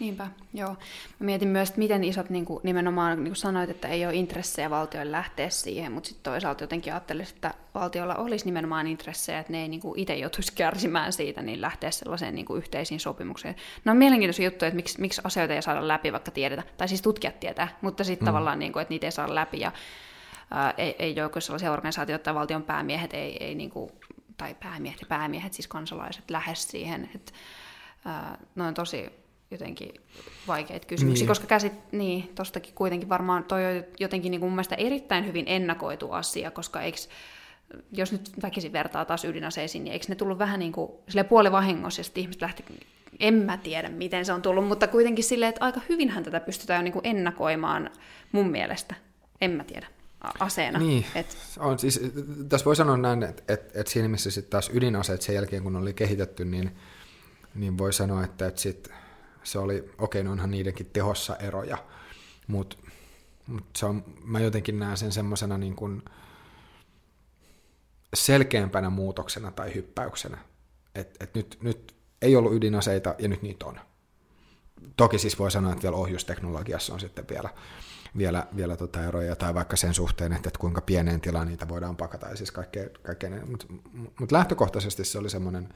Niinpä, 0.00 0.26
joo. 0.54 0.70
Mä 1.18 1.24
mietin 1.24 1.48
myös, 1.48 1.68
että 1.68 1.78
miten 1.78 2.04
isot 2.04 2.30
niin 2.30 2.44
kuin, 2.44 2.60
nimenomaan, 2.62 3.16
niin 3.16 3.24
kuin 3.30 3.36
sanoit, 3.36 3.70
että 3.70 3.88
ei 3.88 4.06
ole 4.06 4.14
intressejä 4.14 4.70
valtioille 4.70 5.12
lähteä 5.12 5.50
siihen, 5.50 5.92
mutta 5.92 6.08
sitten 6.08 6.32
toisaalta 6.32 6.64
jotenkin 6.64 6.92
ajattelisin, 6.92 7.34
että 7.34 7.54
valtiolla 7.74 8.14
olisi 8.14 8.44
nimenomaan 8.44 8.86
intressejä, 8.86 9.38
että 9.38 9.52
ne 9.52 9.62
ei 9.62 9.68
niin 9.68 9.80
kuin, 9.80 9.98
itse 9.98 10.16
joutuisi 10.16 10.52
kärsimään 10.54 11.12
siitä, 11.12 11.42
niin 11.42 11.60
lähteä 11.60 11.90
sellaiseen 11.90 12.34
niin 12.34 12.46
kuin, 12.46 12.58
yhteisiin 12.58 13.00
sopimukseen. 13.00 13.54
No 13.84 13.92
on 13.92 13.98
mielenkiintoisia 13.98 14.44
juttuja, 14.44 14.66
että 14.68 14.76
miksi, 14.76 15.00
miksi 15.00 15.20
asioita 15.24 15.54
ei 15.54 15.62
saada 15.62 15.88
läpi, 15.88 16.12
vaikka 16.12 16.30
tiedetä, 16.30 16.62
tai 16.76 16.88
siis 16.88 17.02
tutkijat 17.02 17.40
tietää, 17.40 17.78
mutta 17.80 18.04
sitten 18.04 18.24
mm. 18.24 18.26
tavallaan, 18.26 18.58
niin 18.58 18.72
kuin, 18.72 18.80
että 18.80 18.92
niitä 18.92 19.06
ei 19.06 19.12
saada 19.12 19.34
läpi, 19.34 19.60
ja 19.60 19.72
ää, 20.50 20.74
ei, 20.78 20.96
ei 20.98 21.16
joku 21.16 21.40
sellaisia 21.40 21.72
organisaatioita 21.72 22.24
tai 22.24 22.34
valtion 22.34 22.62
päämiehet, 22.62 23.14
ei, 23.14 23.44
ei 23.44 23.54
niin 23.54 23.70
kuin, 23.70 23.90
tai 24.36 24.56
päämiehet 24.62 25.00
ja 25.00 25.06
päämiehet, 25.06 25.52
siis 25.52 25.68
kansalaiset, 25.68 26.30
lähes 26.30 26.68
siihen, 26.68 27.10
että 27.14 27.32
ää, 28.04 28.38
noin 28.54 28.74
tosi 28.74 29.20
jotenkin 29.50 29.94
vaikeita 30.46 30.86
kysymyksiä, 30.86 31.22
niin. 31.22 31.28
koska 31.28 31.46
käsit, 31.46 31.72
niin, 31.92 32.30
tostakin 32.34 32.74
kuitenkin 32.74 33.08
varmaan 33.08 33.44
toi 33.44 33.66
on 33.66 33.84
jotenkin 34.00 34.30
niin 34.30 34.40
kuin 34.40 34.48
mun 34.50 34.56
mielestä 34.56 34.74
erittäin 34.74 35.26
hyvin 35.26 35.44
ennakoitu 35.48 36.12
asia, 36.12 36.50
koska 36.50 36.82
eikö, 36.82 36.98
jos 37.92 38.12
nyt 38.12 38.30
väkisin 38.42 38.72
vertaa 38.72 39.04
taas 39.04 39.24
ydinaseisiin, 39.24 39.84
niin 39.84 39.92
eikö 39.92 40.06
ne 40.08 40.14
tullut 40.14 40.38
vähän 40.38 40.58
niin 40.58 40.72
kuin 40.72 40.92
puolivahingossa, 41.28 42.00
ja 42.00 42.04
sitten 42.04 42.20
ihmiset 42.20 42.42
lähti, 42.42 42.64
en 43.20 43.34
mä 43.34 43.56
tiedä 43.56 43.88
miten 43.88 44.24
se 44.24 44.32
on 44.32 44.42
tullut, 44.42 44.68
mutta 44.68 44.86
kuitenkin 44.88 45.24
silleen, 45.24 45.48
että 45.48 45.64
aika 45.64 45.80
hyvinhän 45.88 46.24
tätä 46.24 46.40
pystytään 46.40 46.78
jo 46.78 46.82
niin 46.82 46.92
kuin 46.92 47.06
ennakoimaan 47.06 47.90
mun 48.32 48.50
mielestä, 48.50 48.94
en 49.40 49.50
mä 49.50 49.64
tiedä 49.64 49.86
aseena. 50.40 50.78
Niin, 50.78 51.06
et... 51.14 51.36
on, 51.58 51.78
siis, 51.78 52.00
tässä 52.48 52.64
voi 52.64 52.76
sanoa 52.76 52.96
näin, 52.96 53.22
että, 53.22 53.42
että, 53.48 53.80
että 53.80 53.92
siinä 53.92 54.08
missä 54.08 54.30
sitten 54.30 54.50
taas 54.50 54.70
ydinaseet 54.74 55.22
sen 55.22 55.34
jälkeen, 55.34 55.62
kun 55.62 55.76
oli 55.76 55.92
kehitetty, 55.92 56.44
niin, 56.44 56.76
niin 57.54 57.78
voi 57.78 57.92
sanoa, 57.92 58.24
että, 58.24 58.46
että 58.46 58.60
sitten 58.60 58.94
se 59.42 59.58
oli, 59.58 59.90
okei, 59.98 60.20
okay, 60.20 60.32
onhan 60.32 60.50
niidenkin 60.50 60.90
tehossa 60.92 61.36
eroja, 61.36 61.78
mutta 62.46 62.76
mutta 63.50 63.78
se 63.78 63.86
on, 63.86 64.04
mä 64.24 64.40
jotenkin 64.40 64.78
näen 64.78 64.96
sen 64.96 65.12
semmoisena 65.12 65.58
niin 65.58 65.76
kuin 65.76 66.02
selkeämpänä 68.14 68.90
muutoksena 68.90 69.50
tai 69.50 69.74
hyppäyksenä. 69.74 70.38
Että 70.94 71.24
et 71.24 71.34
nyt, 71.34 71.58
nyt 71.62 71.94
ei 72.22 72.36
ollut 72.36 72.54
ydinaseita 72.54 73.14
ja 73.18 73.28
nyt 73.28 73.42
niitä 73.42 73.66
on. 73.66 73.80
Toki 74.96 75.18
siis 75.18 75.38
voi 75.38 75.50
sanoa, 75.50 75.72
että 75.72 75.82
vielä 75.82 75.96
ohjusteknologiassa 75.96 76.94
on 76.94 77.00
sitten 77.00 77.24
vielä, 77.30 77.48
vielä, 78.16 78.46
vielä 78.56 78.76
tota 78.76 79.04
eroja, 79.04 79.36
tai 79.36 79.54
vaikka 79.54 79.76
sen 79.76 79.94
suhteen, 79.94 80.32
että, 80.32 80.48
että 80.48 80.60
kuinka 80.60 80.80
pieneen 80.80 81.20
tilaan 81.20 81.48
niitä 81.48 81.68
voidaan 81.68 81.96
pakata, 81.96 82.28
ja 82.28 82.36
siis 82.36 82.50
kaikkea, 82.52 82.88
kaikkea 83.02 83.30
mutta 83.46 83.66
mut 84.20 84.32
lähtökohtaisesti 84.32 85.04
se 85.04 85.18
oli 85.18 85.30
semmoinen, 85.30 85.74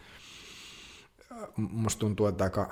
musta 1.57 2.01
tuntuu, 2.01 2.27
että 2.27 2.45
aika, 2.45 2.71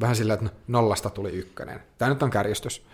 vähän 0.00 0.16
sillä, 0.16 0.34
että 0.34 0.50
nollasta 0.68 1.10
tuli 1.10 1.30
ykkönen. 1.30 1.82
Tämä 1.98 2.08
nyt 2.08 2.22
on 2.22 2.30
kärjistys, 2.30 2.86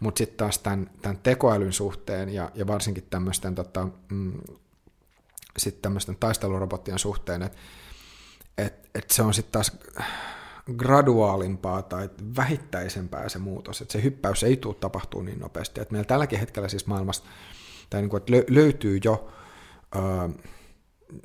mutta 0.00 0.18
sitten 0.18 0.36
taas 0.36 0.58
tämän, 0.58 0.90
tämän 1.02 1.18
tekoälyn 1.22 1.72
suhteen 1.72 2.28
ja, 2.28 2.50
ja 2.54 2.66
varsinkin 2.66 3.06
tämmöisten 3.10 3.54
tota, 3.54 3.88
mm, 4.10 4.32
sitten 5.58 5.82
tämmöisten 5.82 6.16
taistelurobottien 6.20 6.98
suhteen, 6.98 7.42
että 7.42 7.58
et, 8.58 8.90
et 8.94 9.10
se 9.10 9.22
on 9.22 9.34
sitten 9.34 9.52
taas 9.52 9.78
graduaalimpaa 10.76 11.82
tai 11.82 12.10
vähittäisempää 12.36 13.28
se 13.28 13.38
muutos, 13.38 13.80
että 13.80 13.92
se 13.92 14.02
hyppäys 14.02 14.42
ei 14.42 14.56
tule 14.56 14.74
tapahtuu 14.74 15.22
niin 15.22 15.38
nopeasti. 15.38 15.80
Et 15.80 15.90
meillä 15.90 16.06
tälläkin 16.06 16.38
hetkellä 16.38 16.68
siis 16.68 16.86
maailmassa 16.86 17.24
tai 17.90 18.00
niin 18.00 18.10
kuin, 18.10 18.18
että 18.18 18.32
löytyy 18.54 19.00
jo, 19.04 19.32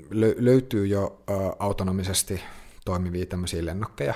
lö, 0.09 0.35
löytyy 0.37 0.87
jo 0.87 1.23
autonomisesti 1.59 2.41
toimivia 2.85 3.25
tämmöisiä 3.25 3.65
lennokkeja, 3.65 4.13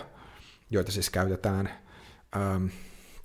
joita 0.69 0.91
siis 0.91 1.09
käytetään, 1.09 1.69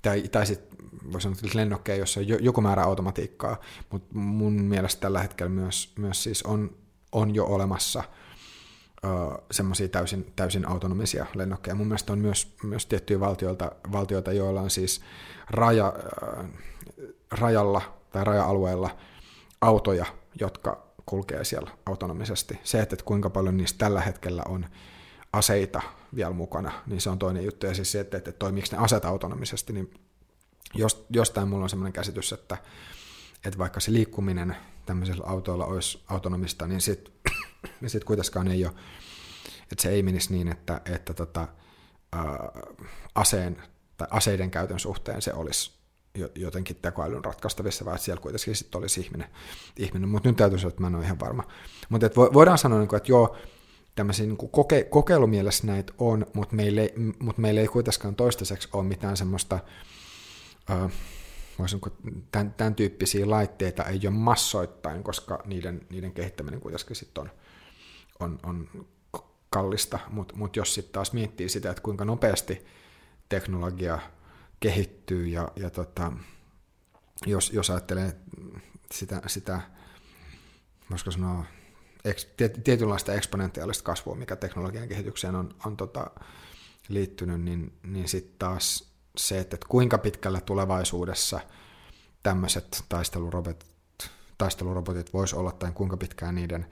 tai, 0.01 0.21
tai 0.21 0.45
sitten 0.45 0.77
voisi 1.11 1.23
sanoa, 1.23 1.37
että 1.43 1.57
lennokkeja, 1.57 1.97
jossa 1.97 2.19
on 2.19 2.25
joku 2.27 2.61
määrä 2.61 2.83
automatiikkaa, 2.83 3.59
mutta 3.89 4.15
mun 4.17 4.53
mielestä 4.53 5.01
tällä 5.01 5.21
hetkellä 5.21 5.49
myös, 5.49 5.93
myös 5.99 6.23
siis 6.23 6.43
on, 6.43 6.77
on 7.11 7.35
jo 7.35 7.45
olemassa– 7.45 8.03
semmoisia 9.51 9.87
täysin, 9.87 10.33
täysin 10.35 10.67
autonomisia 10.67 11.25
lennokkeja. 11.35 11.75
Mun 11.75 11.87
mielestä 11.87 12.13
on 12.13 12.19
myös, 12.19 12.55
myös 12.63 12.85
tiettyjä 12.85 13.19
valtioita, 13.19 13.71
valtioita, 13.91 14.31
joilla 14.31 14.61
on 14.61 14.69
siis 14.69 15.01
raja, 15.49 15.93
äh, 16.37 16.45
rajalla 17.31 17.81
tai 18.11 18.23
raja-alueella 18.23 18.97
autoja, 19.61 20.05
jotka 20.39 20.85
kulkee 21.05 21.43
siellä 21.43 21.71
autonomisesti. 21.85 22.59
Se, 22.63 22.79
että 22.79 22.95
kuinka 23.05 23.29
paljon 23.29 23.57
niistä 23.57 23.77
tällä 23.77 24.01
hetkellä 24.01 24.43
on 24.47 24.65
aseita 25.35 25.81
vielä 26.15 26.33
mukana, 26.33 26.71
niin 26.87 27.01
se 27.01 27.09
on 27.09 27.19
toinen 27.19 27.45
juttu. 27.45 27.65
Ja 27.65 27.73
siis 27.73 27.91
se, 27.91 27.99
että, 27.99 28.17
että 28.17 28.31
toimiiko 28.31 28.67
ne 28.71 28.77
aset 28.77 29.05
autonomisesti, 29.05 29.73
niin 29.73 29.93
jostain 31.09 31.47
mulla 31.47 31.63
on 31.63 31.69
semmoinen 31.69 31.93
käsitys, 31.93 32.33
että, 32.33 32.57
että 33.45 33.57
vaikka 33.57 33.79
se 33.79 33.93
liikkuminen 33.93 34.57
tämmöisellä 34.85 35.25
autoilla 35.27 35.65
olisi 35.65 36.03
autonomista, 36.07 36.67
niin 36.67 36.81
sitten 36.81 37.13
ja 37.81 37.89
sitten 37.89 38.07
kuitenkaan 38.07 38.47
ei 38.47 38.65
ole, 38.65 38.73
että 39.71 39.81
se 39.81 39.89
ei 39.89 40.03
menisi 40.03 40.33
niin, 40.33 40.47
että, 40.47 40.81
että 40.85 41.13
tota, 41.13 41.47
ää, 42.13 42.49
aseen 43.15 43.63
tai 43.97 44.07
aseiden 44.11 44.51
käytön 44.51 44.79
suhteen 44.79 45.21
se 45.21 45.33
olisi 45.33 45.71
jotenkin 46.35 46.75
tekoälyn 46.75 47.25
ratkaistavissa, 47.25 47.85
vaan 47.85 47.99
siellä 47.99 48.21
kuitenkin 48.21 48.55
sitten 48.55 48.79
olisi 48.79 49.01
ihminen. 49.01 49.27
ihminen. 49.77 50.09
Mutta 50.09 50.29
nyt 50.29 50.37
täytyy 50.37 50.59
sanoa, 50.59 50.69
että 50.69 50.81
mä 50.81 50.87
en 50.87 50.95
ole 50.95 51.05
ihan 51.05 51.19
varma. 51.19 51.43
Mutta 51.89 52.09
voidaan 52.15 52.57
sanoa, 52.57 52.79
niin 52.79 52.95
että 52.95 53.11
joo, 53.11 53.37
tämmöisiä 53.95 54.25
niin 54.25 54.37
koke, 54.37 54.83
kokeilumielessä 54.83 55.67
näitä 55.67 55.93
on, 55.97 56.25
mutta 56.33 56.55
meillä, 56.55 56.81
ei, 56.81 56.93
mutta 57.19 57.41
meillä 57.41 57.61
ei 57.61 57.67
kuitenkaan 57.67 58.15
toistaiseksi 58.15 58.69
ole 58.73 58.83
mitään 58.83 59.17
semmoista, 59.17 59.59
äh, 60.71 60.91
tämän, 62.31 62.53
tämän 62.53 62.75
tyyppisiä 62.75 63.29
laitteita 63.29 63.83
ei 63.83 63.99
ole 64.03 64.09
massoittain, 64.09 65.03
koska 65.03 65.43
niiden, 65.45 65.81
niiden 65.89 66.11
kehittäminen 66.11 66.61
kuitenkin 66.61 66.95
sitten 66.95 67.21
on, 67.21 67.31
on, 68.19 68.39
on 68.43 68.87
kallista, 69.49 69.99
mutta 70.09 70.35
mut 70.35 70.55
jos 70.55 70.73
sitten 70.73 70.93
taas 70.93 71.13
miettii 71.13 71.49
sitä, 71.49 71.69
että 71.69 71.81
kuinka 71.83 72.05
nopeasti 72.05 72.65
teknologia 73.29 73.99
kehittyy 74.59 75.27
ja, 75.27 75.51
ja 75.55 75.69
tota, 75.69 76.11
jos, 77.25 77.53
jos 77.53 77.69
ajattelee 77.69 78.15
sitä, 78.91 79.21
sitä 79.27 79.61
voisiko 80.89 81.11
sanoa, 81.11 81.45
tietynlaista 82.63 83.13
eksponentiaalista 83.13 83.83
kasvua, 83.83 84.15
mikä 84.15 84.35
teknologian 84.35 84.87
kehitykseen 84.87 85.35
on, 85.35 85.55
on 85.65 85.77
tota, 85.77 86.11
liittynyt, 86.89 87.41
niin, 87.41 87.73
niin 87.83 88.07
sitten 88.07 88.35
taas 88.39 88.91
se, 89.17 89.39
että 89.39 89.57
kuinka 89.69 89.97
pitkällä 89.97 90.41
tulevaisuudessa 90.41 91.39
tämmöiset 92.23 92.83
taistelurobotit, 92.89 93.65
taistelurobotit 94.37 95.13
voisi 95.13 95.35
olla 95.35 95.51
tai 95.51 95.71
kuinka 95.71 95.97
pitkään 95.97 96.35
niiden 96.35 96.65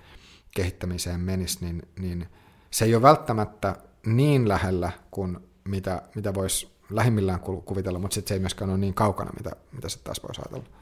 kehittämiseen 0.56 1.20
menisi, 1.20 1.66
niin, 1.66 1.82
niin 2.00 2.28
se 2.72 2.86
ei 2.86 2.96
ole 2.96 3.02
välttämättä 3.02 3.76
niin 4.06 4.50
lähellä 4.50 4.92
kuin 5.12 5.40
mitä, 5.64 6.02
mitä 6.16 6.34
voisi 6.34 6.74
lähimmillään 6.90 7.40
kuvitella, 7.40 8.00
mutta 8.00 8.16
sitten 8.16 8.30
se 8.30 8.34
ei 8.34 8.40
myöskään 8.40 8.70
ole 8.70 8.78
niin 8.78 8.94
kaukana, 8.94 9.32
mitä, 9.38 9.52
mitä 9.72 9.90
se 9.90 10.00
taas 10.00 10.24
voisi 10.24 10.42
ajatella. 10.42 10.78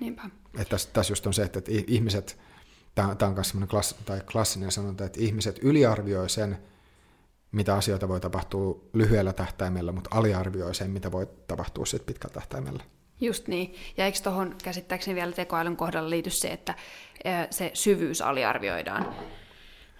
Niinpä. 0.00 0.22
Että 0.54 0.70
tässä, 0.70 0.88
tässä 0.92 1.12
just 1.12 1.26
on 1.26 1.34
se, 1.34 1.42
että, 1.42 1.58
että 1.58 1.70
ihmiset, 1.86 2.38
tämä 2.94 3.08
on 3.22 3.34
myös 3.34 3.52
klass, 3.70 3.94
tai 4.04 4.20
klassinen 4.32 4.72
sanonta, 4.72 5.04
että 5.04 5.20
ihmiset 5.20 5.58
yliarvioi 5.62 6.30
sen, 6.30 6.58
mitä 7.52 7.74
asioita 7.74 8.08
voi 8.08 8.20
tapahtua 8.20 8.80
lyhyellä 8.92 9.32
tähtäimellä, 9.32 9.92
mutta 9.92 10.10
aliarvioi 10.12 10.74
sen, 10.74 10.90
mitä 10.90 11.12
voi 11.12 11.26
tapahtua 11.46 11.86
sitten 11.86 12.14
pitkällä 12.14 12.34
tähtäimellä. 12.34 12.84
Just 13.20 13.48
niin. 13.48 13.74
Ja 13.96 14.04
eikö 14.04 14.18
tuohon 14.22 14.56
käsittääkseni 14.64 15.14
vielä 15.14 15.32
tekoälyn 15.32 15.76
kohdalla 15.76 16.10
liity 16.10 16.30
se, 16.30 16.48
että 16.48 16.74
se 17.50 17.70
syvyys 17.74 18.22
aliarvioidaan? 18.22 19.14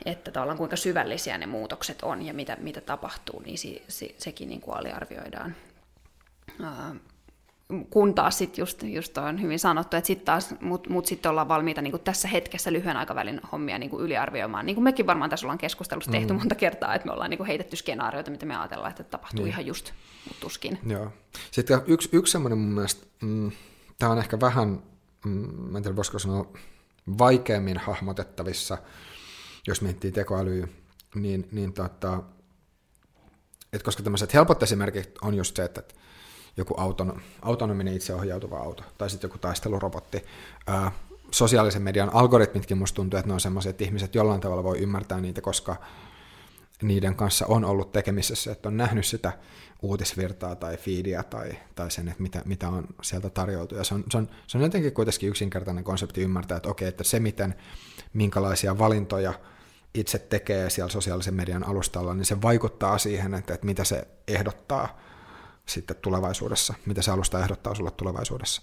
Että 0.05 0.31
tavallaan 0.31 0.59
kuinka 0.59 0.77
syvällisiä 0.77 1.39
ne 1.39 1.47
muutokset 1.47 2.03
on 2.03 2.23
ja 2.23 2.35
mitä, 2.35 2.57
mitä 2.61 2.81
tapahtuu, 2.81 3.41
niin 3.41 3.59
se, 3.59 3.83
se, 3.89 4.15
sekin 4.19 4.49
niin 4.49 4.61
kuin 4.61 4.77
aliarvioidaan 4.77 5.57
kun 7.91 8.15
taas 8.15 8.39
sitten 8.39 8.63
just, 8.63 8.83
just 8.83 9.19
on 9.19 9.43
hyvin 9.43 9.59
sanottu, 9.59 9.97
että 9.97 10.07
sitten 10.07 10.27
taas, 10.27 10.55
mut, 10.61 10.89
mut 10.89 11.07
sitten 11.07 11.31
ollaan 11.31 11.49
valmiita 11.49 11.83
niin 11.83 12.01
tässä 12.05 12.29
hetkessä 12.29 12.73
lyhyen 12.73 12.97
aikavälin 12.97 13.41
hommia 13.53 13.79
niin 13.79 13.91
yliarvioimaan. 13.99 14.67
Niin 14.67 14.77
kuin 14.77 14.85
mekin 14.85 15.07
varmaan 15.07 15.31
tässä 15.31 15.47
ollaan 15.47 15.59
keskustelussa 15.59 16.11
mm. 16.11 16.13
tehty 16.13 16.33
monta 16.33 16.55
kertaa, 16.55 16.95
että 16.95 17.07
me 17.07 17.13
ollaan 17.13 17.31
niin 17.31 17.45
heitetty 17.45 17.77
skenaarioita, 17.77 18.31
mitä 18.31 18.47
me 18.47 18.57
ajatellaan, 18.57 18.91
että 18.91 19.05
tapahtuu 19.05 19.45
niin. 19.45 19.53
ihan 19.53 19.67
just, 19.67 19.93
tuskin. 20.41 20.79
Joo. 20.87 21.13
Sitten 21.51 21.81
yksi, 21.87 22.09
yksi 22.13 22.33
semmoinen 22.33 22.59
mun 22.59 22.73
mielestä, 22.73 23.07
mm, 23.23 23.53
tämä 23.99 24.13
on 24.13 24.19
ehkä 24.19 24.41
vähän, 24.41 24.83
mm, 25.25 25.31
mä 25.71 25.79
en 25.79 25.83
tiedä 25.83 25.97
voisiko 25.97 26.19
sanoa, 26.19 26.53
vaikeammin 27.19 27.79
hahmotettavissa, 27.79 28.79
jos 29.67 29.83
miettii 29.83 30.13
tekoälyä, 30.13 30.69
niin, 31.15 31.49
niin 31.53 31.73
tota, 31.73 32.23
että 33.73 33.85
koska 33.85 34.03
tämmöiset 34.03 34.35
helpot 34.35 34.63
esimerkit 34.63 35.19
on 35.23 35.35
just 35.35 35.57
se, 35.57 35.65
että 35.65 35.83
joku 36.57 36.75
auton, 36.77 37.21
autonominen 37.43 37.95
itseohjautuva 37.95 38.59
auto 38.59 38.83
tai 38.99 39.11
sitten 39.11 39.29
joku 39.29 39.39
taistelurobotti. 39.39 40.25
Ää, 40.67 40.93
sosiaalisen 41.31 41.83
median 41.83 42.15
algoritmitkin 42.15 42.79
musta 42.79 42.97
tuntuu, 42.97 43.19
että 43.19 43.29
ne 43.29 43.35
on 43.35 43.41
sellaiset, 43.41 43.71
että 43.71 43.85
ihmiset 43.85 44.15
jollain 44.15 44.41
tavalla 44.41 44.65
voi 44.65 44.79
ymmärtää 44.79 45.21
niitä, 45.21 45.41
koska 45.41 45.77
niiden 46.83 47.15
kanssa 47.15 47.47
on 47.47 47.65
ollut 47.65 47.93
tekemisessä, 47.93 48.53
että 48.53 48.69
on 48.69 48.77
nähnyt 48.77 49.07
sitä 49.07 49.33
uutisvirtaa 49.83 50.57
tai 50.57 50.77
feedia 50.77 51.23
tai, 51.23 51.53
tai 51.75 51.91
sen, 51.91 52.09
että 52.09 52.23
mitä, 52.23 52.43
mitä 52.45 52.69
on 52.69 52.87
sieltä 53.03 53.31
tarjoltu. 53.31 53.75
Ja 53.75 53.85
se 53.85 53.95
on, 53.95 54.05
se, 54.11 54.19
on, 54.19 54.29
se 54.47 54.59
on 54.59 54.65
jotenkin 54.65 54.93
kuitenkin 54.93 55.29
yksinkertainen 55.29 55.85
konsepti 55.85 56.23
ymmärtää, 56.23 56.57
että 56.57 56.69
okei, 56.69 56.89
että 56.89 57.05
se 57.05 57.21
miten, 57.21 57.55
minkälaisia 58.13 58.79
valintoja 58.79 59.33
itse 59.95 60.19
tekee 60.19 60.71
siellä 60.71 60.91
sosiaalisen 60.91 61.35
median 61.35 61.69
alustalla, 61.69 62.15
niin 62.15 62.25
se 62.25 62.43
vaikuttaa 62.43 62.99
siihen, 62.99 63.35
että, 63.35 63.55
että 63.55 63.67
mitä 63.67 63.85
se 63.85 64.09
ehdottaa 64.29 65.01
sitten 65.67 65.97
tulevaisuudessa, 65.97 66.75
mitä 66.87 67.03
se 67.03 67.11
alusta 67.11 67.41
ehdottaa 67.41 67.75
sulle 67.75 67.91
tulevaisuudessa. 67.91 68.63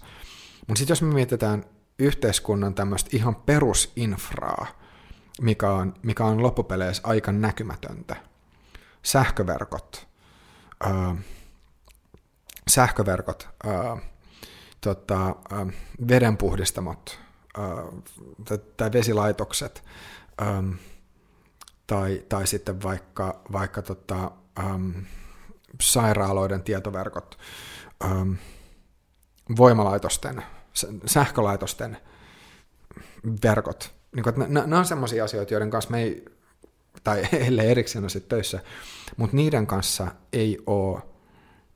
Mutta 0.68 0.78
sitten 0.78 0.92
jos 0.92 1.02
me 1.02 1.14
mietitään 1.14 1.64
yhteiskunnan 1.98 2.74
tämmöistä 2.74 3.10
ihan 3.12 3.36
perusinfraa, 3.36 4.66
mikä 5.40 5.70
on, 5.70 5.94
mikä 6.02 6.24
on 6.24 6.42
loppupeleissä 6.42 7.02
aika 7.04 7.32
näkymätöntä, 7.32 8.16
sähköverkot, 9.02 10.08
ää, 10.80 11.16
sähköverkot, 12.68 13.48
ää, 13.64 13.96
tota, 14.80 15.24
ää, 15.26 15.66
vedenpuhdistamot 16.08 17.18
ää, 17.58 17.66
tai 18.76 18.92
vesilaitokset, 18.92 19.84
ää, 20.38 20.62
tai, 21.86 22.24
tai 22.28 22.46
sitten 22.46 22.82
vaikka, 22.82 23.40
vaikka 23.52 23.82
tota, 23.82 24.30
ää, 24.56 24.78
sairaaloiden 25.80 26.62
tietoverkot, 26.62 27.38
ähm, 28.04 28.32
voimalaitosten, 29.56 30.42
sähkölaitosten 31.06 31.96
verkot. 33.44 33.94
Niin 34.14 34.24
kuin, 34.24 34.34
nämä 34.48 34.78
on 34.78 34.84
sellaisia 34.84 35.24
asioita, 35.24 35.54
joiden 35.54 35.70
kanssa 35.70 35.90
me 35.90 36.02
ei, 36.02 36.24
tai 37.04 37.28
ellei 37.46 37.70
erikseen 37.70 38.04
ole 38.04 38.20
töissä, 38.20 38.60
mutta 39.16 39.36
niiden 39.36 39.66
kanssa 39.66 40.06
ei 40.32 40.58
ole 40.66 41.02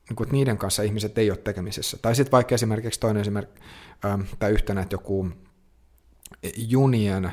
niin 0.09 0.15
kuin, 0.15 0.29
niiden 0.31 0.57
kanssa 0.57 0.83
ihmiset 0.83 1.17
ei 1.17 1.31
ole 1.31 1.37
tekemisissä. 1.37 1.97
Tai 2.01 2.15
sitten 2.15 2.31
vaikka 2.31 2.55
esimerkiksi 2.55 2.99
toinen 2.99 3.21
esimerkki, 3.21 3.61
ähm, 4.05 4.21
tai 4.39 4.51
yhtenä, 4.51 4.81
että 4.81 4.93
joku 4.93 5.29
junien, 6.57 7.31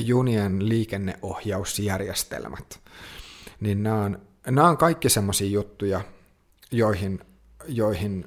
junien 0.00 0.68
liikenneohjausjärjestelmät, 0.68 2.80
niin 3.60 3.82
nämä 3.82 4.04
on, 4.04 4.20
nämä 4.46 4.68
on 4.68 4.76
kaikki 4.76 5.08
semmoisia 5.08 5.50
juttuja, 5.50 6.00
joihin, 6.70 7.20
joihin 7.68 8.24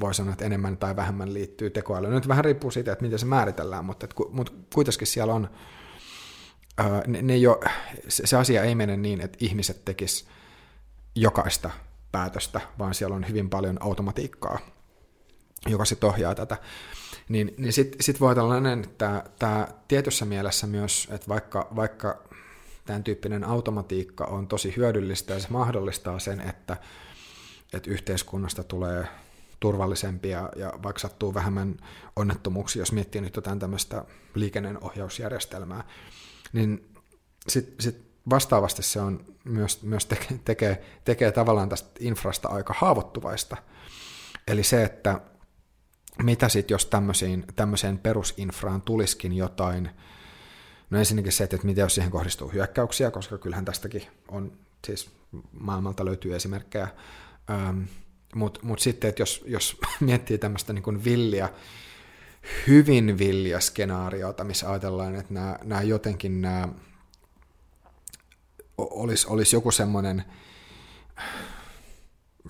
voi 0.00 0.14
sanoa, 0.14 0.32
että 0.32 0.44
enemmän 0.44 0.76
tai 0.76 0.96
vähemmän 0.96 1.34
liittyy 1.34 1.70
tekoäly. 1.70 2.08
Nyt 2.08 2.28
vähän 2.28 2.44
riippuu 2.44 2.70
siitä, 2.70 2.92
että 2.92 3.04
miten 3.04 3.18
se 3.18 3.26
määritellään, 3.26 3.84
mutta, 3.84 4.04
että, 4.04 4.16
mutta 4.30 4.52
kuitenkin 4.74 5.06
siellä 5.06 5.34
on, 5.34 5.50
ne, 7.06 7.22
ne 7.22 7.36
jo, 7.36 7.60
se, 8.08 8.26
se 8.26 8.36
asia 8.36 8.62
ei 8.62 8.74
mene 8.74 8.96
niin, 8.96 9.20
että 9.20 9.38
ihmiset 9.40 9.84
tekis 9.84 10.28
jokaista 11.14 11.70
päätöstä, 12.12 12.60
vaan 12.78 12.94
siellä 12.94 13.16
on 13.16 13.28
hyvin 13.28 13.50
paljon 13.50 13.76
automatiikkaa, 13.80 14.58
joka 15.66 15.84
sitten 15.84 16.08
ohjaa 16.08 16.34
tätä. 16.34 16.56
Niin, 17.28 17.54
niin 17.58 17.72
sitten 17.72 18.02
sit 18.02 18.20
voi 18.20 18.34
näin, 18.60 18.84
että 18.84 19.24
tämä 19.38 19.68
tietyssä 19.88 20.24
mielessä 20.24 20.66
myös, 20.66 21.08
että 21.10 21.28
vaikka, 21.28 21.68
vaikka 21.76 22.22
tämän 22.84 23.04
tyyppinen 23.04 23.44
automatiikka 23.44 24.24
on 24.24 24.48
tosi 24.48 24.76
hyödyllistä 24.76 25.34
ja 25.34 25.40
se 25.40 25.48
mahdollistaa 25.50 26.18
sen, 26.18 26.40
että, 26.40 26.76
että 27.72 27.90
yhteiskunnasta 27.90 28.64
tulee 28.64 29.06
turvallisempi 29.60 30.28
ja, 30.28 30.50
vaikka 30.82 31.00
sattuu 31.00 31.34
vähemmän 31.34 31.76
onnettomuuksia, 32.16 32.80
jos 32.82 32.92
miettii 32.92 33.20
nyt 33.20 33.36
jotain 33.36 33.58
tämmöistä 33.58 34.04
liikenneohjausjärjestelmää, 34.34 35.84
niin 36.52 36.94
sitten 37.48 37.74
sit 37.80 38.04
vastaavasti 38.30 38.82
se 38.82 39.00
on 39.00 39.24
myös, 39.44 39.82
myös 39.82 40.06
teke, 40.06 40.26
tekee, 40.44 40.84
tekee 41.04 41.32
tavallaan 41.32 41.68
tästä 41.68 41.90
infrasta 42.00 42.48
aika 42.48 42.74
haavoittuvaista. 42.78 43.56
Eli 44.48 44.62
se, 44.62 44.82
että 44.82 45.20
mitä 46.22 46.48
sitten, 46.48 46.74
jos 46.74 46.86
tämmöisiin, 46.86 47.44
tämmöiseen 47.56 47.98
perusinfraan 47.98 48.82
tuliskin 48.82 49.32
jotain, 49.32 49.90
no 50.90 50.98
ensinnäkin 50.98 51.32
se, 51.32 51.44
että 51.44 51.58
mitä 51.62 51.80
jos 51.80 51.94
siihen 51.94 52.10
kohdistuu 52.10 52.48
hyökkäyksiä, 52.48 53.10
koska 53.10 53.38
kyllähän 53.38 53.64
tästäkin 53.64 54.02
on, 54.28 54.52
siis 54.86 55.10
maailmalta 55.52 56.04
löytyy 56.04 56.36
esimerkkejä, 56.36 56.88
ähm, 57.50 57.82
mutta 58.34 58.60
mut 58.62 58.78
sitten, 58.78 59.08
että 59.08 59.22
jos, 59.22 59.44
jos 59.46 59.76
miettii 60.00 60.38
tämmöistä 60.38 60.72
niin 60.72 61.04
villiä, 61.04 61.48
hyvin 62.66 63.18
villiä 63.18 63.60
skenaariota, 63.60 64.44
missä 64.44 64.70
ajatellaan, 64.70 65.14
että 65.14 65.34
nämä, 65.34 65.58
nämä 65.62 65.82
jotenkin 65.82 66.42
nämä, 66.42 66.68
olisi, 68.78 69.26
olisi 69.30 69.56
joku 69.56 69.70
semmoinen, 69.70 70.24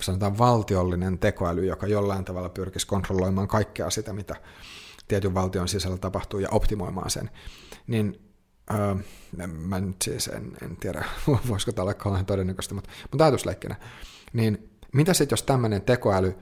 sanotaan 0.01 0.37
valtiollinen 0.37 1.19
tekoäly, 1.19 1.65
joka 1.65 1.87
jollain 1.87 2.25
tavalla 2.25 2.49
pyrkisi 2.49 2.87
kontrolloimaan 2.87 3.47
kaikkea 3.47 3.89
sitä, 3.89 4.13
mitä 4.13 4.35
tietyn 5.07 5.33
valtion 5.33 5.67
sisällä 5.67 5.97
tapahtuu 5.97 6.39
ja 6.39 6.49
optimoimaan 6.51 7.09
sen, 7.09 7.29
niin 7.87 8.24
öö, 8.73 8.95
mä 9.47 9.79
nyt 9.79 10.01
siis 10.01 10.27
en, 10.27 10.57
en 10.61 10.77
tiedä, 10.77 11.05
voisiko 11.49 11.71
tämä 11.71 11.83
olla 11.83 11.93
kauhean 11.93 12.25
todennäköistä, 12.25 12.75
mutta, 12.75 12.89
mutta 13.11 13.23
ajatusleikkinä, 13.23 13.75
niin 14.33 14.69
mitä 14.93 15.13
sitten, 15.13 15.33
jos 15.33 15.43
tämmöinen 15.43 15.81
tekoäly 15.81 16.35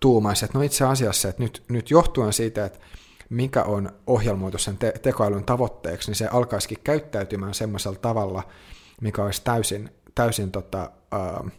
tuumaisi, 0.00 0.44
että 0.44 0.58
no 0.58 0.64
itse 0.64 0.84
asiassa, 0.84 1.28
että 1.28 1.42
nyt, 1.42 1.62
nyt 1.68 1.90
johtuen 1.90 2.32
siitä, 2.32 2.64
että 2.64 2.78
mikä 3.28 3.62
on 3.62 3.92
ohjelmoitu 4.06 4.58
sen 4.58 4.78
te- 4.78 4.94
tekoälyn 5.02 5.44
tavoitteeksi, 5.44 6.10
niin 6.10 6.16
se 6.16 6.26
alkaisikin 6.26 6.78
käyttäytymään 6.84 7.54
semmoisella 7.54 7.98
tavalla, 7.98 8.42
mikä 9.00 9.24
olisi 9.24 9.44
täysin, 9.44 9.90
täysin 10.14 10.50
tota, 10.50 10.90
uh, 11.14 11.50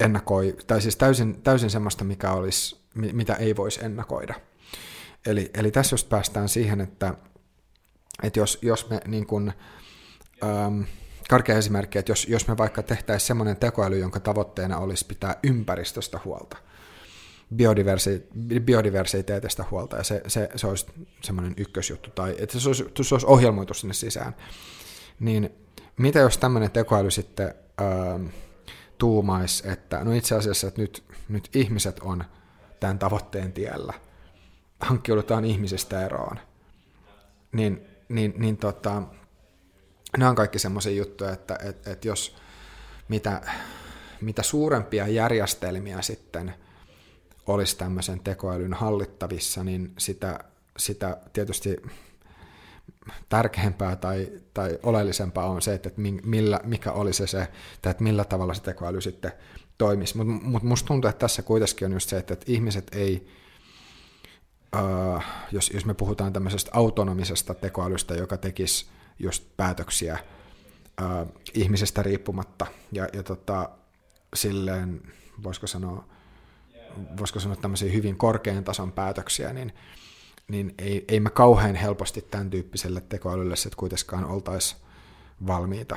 ennakoi, 0.00 0.56
tai 0.66 0.82
siis 0.82 0.96
täysin, 0.96 1.42
täysin 1.42 1.70
semmoista, 1.70 2.04
mikä 2.04 2.32
olisi, 2.32 2.80
mitä 2.94 3.34
ei 3.34 3.56
voisi 3.56 3.84
ennakoida. 3.84 4.34
Eli, 5.26 5.50
eli 5.54 5.70
tässä 5.70 5.94
just 5.94 6.08
päästään 6.08 6.48
siihen, 6.48 6.80
että, 6.80 7.14
että 8.22 8.40
jos, 8.40 8.58
jos 8.62 8.90
me 8.90 9.00
niin 9.06 9.26
kuin, 9.26 9.52
um, 10.66 10.84
karkea 11.28 11.58
esimerkki, 11.58 11.98
että 11.98 12.12
jos, 12.12 12.28
jos 12.28 12.48
me 12.48 12.56
vaikka 12.56 12.82
tehtäisiin 12.82 13.26
semmoinen 13.26 13.56
tekoäly, 13.56 13.98
jonka 13.98 14.20
tavoitteena 14.20 14.78
olisi 14.78 15.06
pitää 15.06 15.36
ympäristöstä 15.42 16.20
huolta, 16.24 16.56
biodiversi, 17.56 18.28
biodiversiteetistä 18.60 19.64
huolta, 19.70 19.96
ja 19.96 20.04
se, 20.04 20.22
se, 20.26 20.48
se 20.56 20.66
olisi 20.66 20.86
semmoinen 21.22 21.54
ykkösjuttu, 21.56 22.10
tai 22.10 22.34
että 22.38 22.60
se 22.60 22.68
olisi, 22.68 22.84
se 23.02 23.14
olisi 23.14 23.26
ohjelmoitu 23.26 23.74
sinne 23.74 23.94
sisään, 23.94 24.36
niin 25.20 25.50
mitä 25.96 26.18
jos 26.18 26.38
tämmöinen 26.38 26.70
tekoäly 26.70 27.10
sitten 27.10 27.54
äh, 27.80 28.32
tuumaisi, 28.98 29.68
että 29.68 30.04
no 30.04 30.12
itse 30.12 30.34
asiassa, 30.34 30.66
että 30.66 30.80
nyt, 30.80 31.04
nyt 31.28 31.48
ihmiset 31.54 32.00
on 32.00 32.24
tämän 32.80 32.98
tavoitteen 32.98 33.52
tiellä, 33.52 33.92
hankkiudutaan 34.80 35.44
ihmisistä 35.44 36.04
eroon, 36.04 36.38
niin, 37.52 37.95
niin, 38.08 38.34
niin 38.36 38.56
tota, 38.56 39.02
nämä 40.18 40.30
on 40.30 40.36
kaikki 40.36 40.58
semmoisia 40.58 40.92
juttuja, 40.92 41.32
että, 41.32 41.58
että, 41.64 41.92
että 41.92 42.08
jos 42.08 42.36
mitä, 43.08 43.42
mitä 44.20 44.42
suurempia 44.42 45.08
järjestelmiä 45.08 46.02
sitten 46.02 46.54
olisi 47.46 47.76
tämmöisen 47.78 48.20
tekoälyn 48.20 48.74
hallittavissa, 48.74 49.64
niin 49.64 49.92
sitä, 49.98 50.38
sitä 50.78 51.16
tietysti 51.32 51.76
tärkeämpää 53.28 53.96
tai, 53.96 54.28
tai 54.54 54.78
oleellisempaa 54.82 55.46
on 55.46 55.62
se, 55.62 55.74
että 55.74 55.90
millä, 56.24 56.60
mikä 56.64 56.92
olisi 56.92 57.26
se, 57.26 57.48
että 57.74 58.04
millä 58.04 58.24
tavalla 58.24 58.54
se 58.54 58.62
tekoäly 58.62 59.00
sitten 59.00 59.32
toimisi. 59.78 60.16
Mutta 60.16 60.32
mut 60.48 60.62
musta 60.62 60.86
tuntuu, 60.86 61.08
että 61.08 61.18
tässä 61.18 61.42
kuitenkin 61.42 61.86
on 61.86 61.92
just 61.92 62.08
se, 62.08 62.18
että, 62.18 62.34
että 62.34 62.52
ihmiset 62.52 62.86
ei, 62.94 63.28
uh, 64.74 65.22
jos, 65.52 65.70
jos 65.74 65.84
me 65.84 65.94
puhutaan 65.94 66.32
tämmöisestä 66.32 66.70
autonomisesta 66.74 67.54
tekoälystä, 67.54 68.14
joka 68.14 68.36
tekisi 68.36 68.86
just 69.18 69.44
päätöksiä 69.56 70.18
uh, 71.02 71.32
ihmisestä 71.54 72.02
riippumatta, 72.02 72.66
ja, 72.92 73.08
ja 73.12 73.22
tota, 73.22 73.68
silleen, 74.34 75.02
voisiko 75.42 75.66
sanoa, 75.66 76.04
voisiko 77.18 77.40
sanoa 77.40 77.56
tämmöisiä 77.56 77.92
hyvin 77.92 78.16
korkean 78.16 78.64
tason 78.64 78.92
päätöksiä, 78.92 79.52
niin 79.52 79.72
niin 80.48 80.74
ei, 80.78 81.04
ei 81.08 81.20
me 81.20 81.30
kauhean 81.30 81.74
helposti 81.74 82.22
tämän 82.22 82.50
tyyppiselle 82.50 83.00
tekoälylle 83.00 83.56
sitten 83.56 83.76
kuitenkaan 83.76 84.24
oltaisi 84.24 84.76
valmiita 85.46 85.96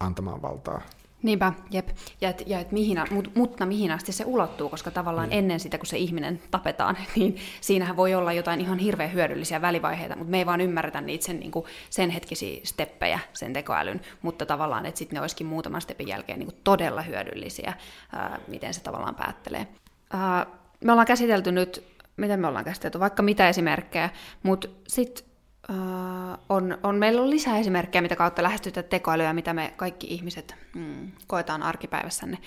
antamaan 0.00 0.42
valtaa. 0.42 0.82
Niinpä, 1.22 1.52
jep. 1.70 1.88
Ja, 2.20 2.28
et, 2.28 2.42
ja 2.46 2.60
et 2.60 2.72
mihin, 2.72 2.98
mut, 3.10 3.34
mutta 3.34 3.66
mihin 3.66 3.90
asti 3.90 4.12
se 4.12 4.24
ulottuu, 4.24 4.68
koska 4.68 4.90
tavallaan 4.90 5.28
niin. 5.28 5.38
ennen 5.38 5.60
sitä, 5.60 5.78
kun 5.78 5.86
se 5.86 5.98
ihminen 5.98 6.42
tapetaan, 6.50 6.96
niin 7.16 7.36
siinähän 7.60 7.96
voi 7.96 8.14
olla 8.14 8.32
jotain 8.32 8.60
ihan 8.60 8.78
hirveän 8.78 9.12
hyödyllisiä 9.12 9.62
välivaiheita, 9.62 10.16
mutta 10.16 10.30
me 10.30 10.38
ei 10.38 10.46
vaan 10.46 10.60
ymmärretä 10.60 11.00
niitä 11.00 11.24
sen, 11.24 11.40
niin 11.40 11.50
kuin, 11.50 11.64
sen 11.90 12.10
hetkisiä 12.10 12.60
steppejä, 12.64 13.18
sen 13.32 13.52
tekoälyn, 13.52 14.00
mutta 14.22 14.46
tavallaan, 14.46 14.86
että 14.86 14.98
sitten 14.98 15.16
ne 15.16 15.20
olisikin 15.20 15.46
muutaman 15.46 15.80
stepin 15.80 16.08
jälkeen 16.08 16.38
niin 16.38 16.50
kuin 16.50 16.60
todella 16.64 17.02
hyödyllisiä, 17.02 17.72
ää, 18.12 18.38
miten 18.48 18.74
se 18.74 18.80
tavallaan 18.80 19.14
päättelee. 19.14 19.66
Ää, 20.12 20.46
me 20.84 20.92
ollaan 20.92 21.06
käsitelty 21.06 21.52
nyt 21.52 21.84
miten 22.16 22.40
me 22.40 22.46
ollaan 22.46 22.64
käsitelty, 22.64 23.00
vaikka 23.00 23.22
mitä 23.22 23.48
esimerkkejä, 23.48 24.10
mutta 24.42 24.68
sitten 24.88 25.27
uh, 25.68 26.38
on, 26.48 26.78
on, 26.82 26.94
meillä 26.94 27.22
on 27.22 27.30
lisää 27.30 27.58
esimerkkejä, 27.58 28.02
mitä 28.02 28.16
kautta 28.16 28.42
lähestytään 28.42 28.86
tekoälyä, 28.86 29.32
mitä 29.32 29.54
me 29.54 29.74
kaikki 29.76 30.06
ihmiset 30.06 30.54
mm, 30.74 31.12
koetaan 31.26 31.62
arkipäivässämme. 31.62 32.38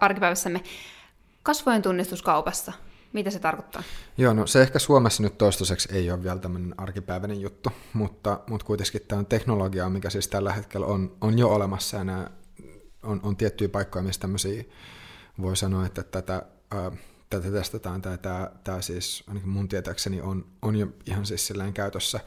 arkipäivässämme. 0.00 0.60
Kasvojen 1.42 1.82
tunnistuskaupassa, 1.82 2.72
mitä 3.12 3.30
se 3.30 3.38
tarkoittaa? 3.38 3.82
Joo, 4.18 4.32
no 4.32 4.46
se 4.46 4.62
ehkä 4.62 4.78
Suomessa 4.78 5.22
nyt 5.22 5.38
toistaiseksi 5.38 5.88
ei 5.92 6.10
ole 6.10 6.22
vielä 6.22 6.38
tämmöinen 6.38 6.74
arkipäiväinen 6.76 7.40
juttu, 7.40 7.70
mutta, 7.92 8.40
mutta 8.50 8.66
kuitenkin 8.66 9.00
tämä 9.08 9.18
on 9.18 9.26
teknologiaa, 9.26 9.90
mikä 9.90 10.10
siis 10.10 10.28
tällä 10.28 10.52
hetkellä 10.52 10.86
on, 10.86 11.16
on 11.20 11.38
jo 11.38 11.48
olemassa 11.48 11.96
ja 11.96 12.04
nämä 12.04 12.30
on, 13.02 13.20
on 13.22 13.36
tiettyjä 13.36 13.68
paikkoja, 13.68 14.02
missä 14.02 14.20
tämmöisiä 14.20 14.64
voi 15.42 15.56
sanoa, 15.56 15.86
että 15.86 16.02
tätä 16.02 16.42
äh, 16.74 16.98
tätä 17.40 17.52
testataan, 17.52 18.02
tai 18.02 18.18
tämä, 18.18 18.50
tämä 18.64 18.82
siis 18.82 19.24
ainakin 19.28 19.48
mun 19.48 19.68
tietääkseni 19.68 20.20
on, 20.20 20.46
on 20.62 20.76
jo 20.76 20.86
ihan 21.06 21.26
siis 21.26 21.46
silleen 21.46 21.72
käytössä. 21.72 22.20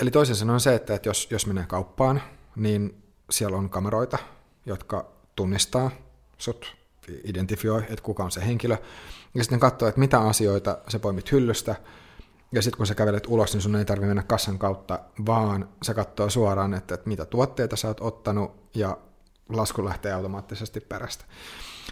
Eli 0.00 0.10
toisin 0.10 0.36
sanoen 0.36 0.60
se, 0.60 0.74
että, 0.74 0.94
että 0.94 1.08
jos, 1.08 1.28
jos 1.30 1.46
menee 1.46 1.66
kauppaan, 1.66 2.22
niin 2.56 3.02
siellä 3.30 3.56
on 3.56 3.70
kameroita, 3.70 4.18
jotka 4.66 5.12
tunnistaa 5.36 5.90
sut, 6.38 6.76
identifioi, 7.24 7.80
että 7.80 8.02
kuka 8.02 8.24
on 8.24 8.30
se 8.30 8.46
henkilö, 8.46 8.76
ja 9.34 9.42
sitten 9.42 9.60
katsoo, 9.60 9.88
että 9.88 10.00
mitä 10.00 10.20
asioita 10.20 10.78
sä 10.88 10.98
poimit 10.98 11.32
hyllystä, 11.32 11.76
ja 12.52 12.62
sitten 12.62 12.76
kun 12.76 12.86
sä 12.86 12.94
kävelet 12.94 13.26
ulos, 13.26 13.52
niin 13.52 13.62
sun 13.62 13.76
ei 13.76 13.84
tarvitse 13.84 14.06
mennä 14.06 14.22
kassan 14.22 14.58
kautta, 14.58 14.98
vaan 15.26 15.68
se 15.82 15.94
katsoo 15.94 16.30
suoraan, 16.30 16.74
että, 16.74 16.94
että 16.94 17.08
mitä 17.08 17.24
tuotteita 17.24 17.76
sä 17.76 17.88
oot 17.88 18.00
ottanut, 18.00 18.70
ja 18.74 18.98
lasku 19.48 19.84
lähtee 19.84 20.12
automaattisesti 20.12 20.80
perästä, 20.80 21.24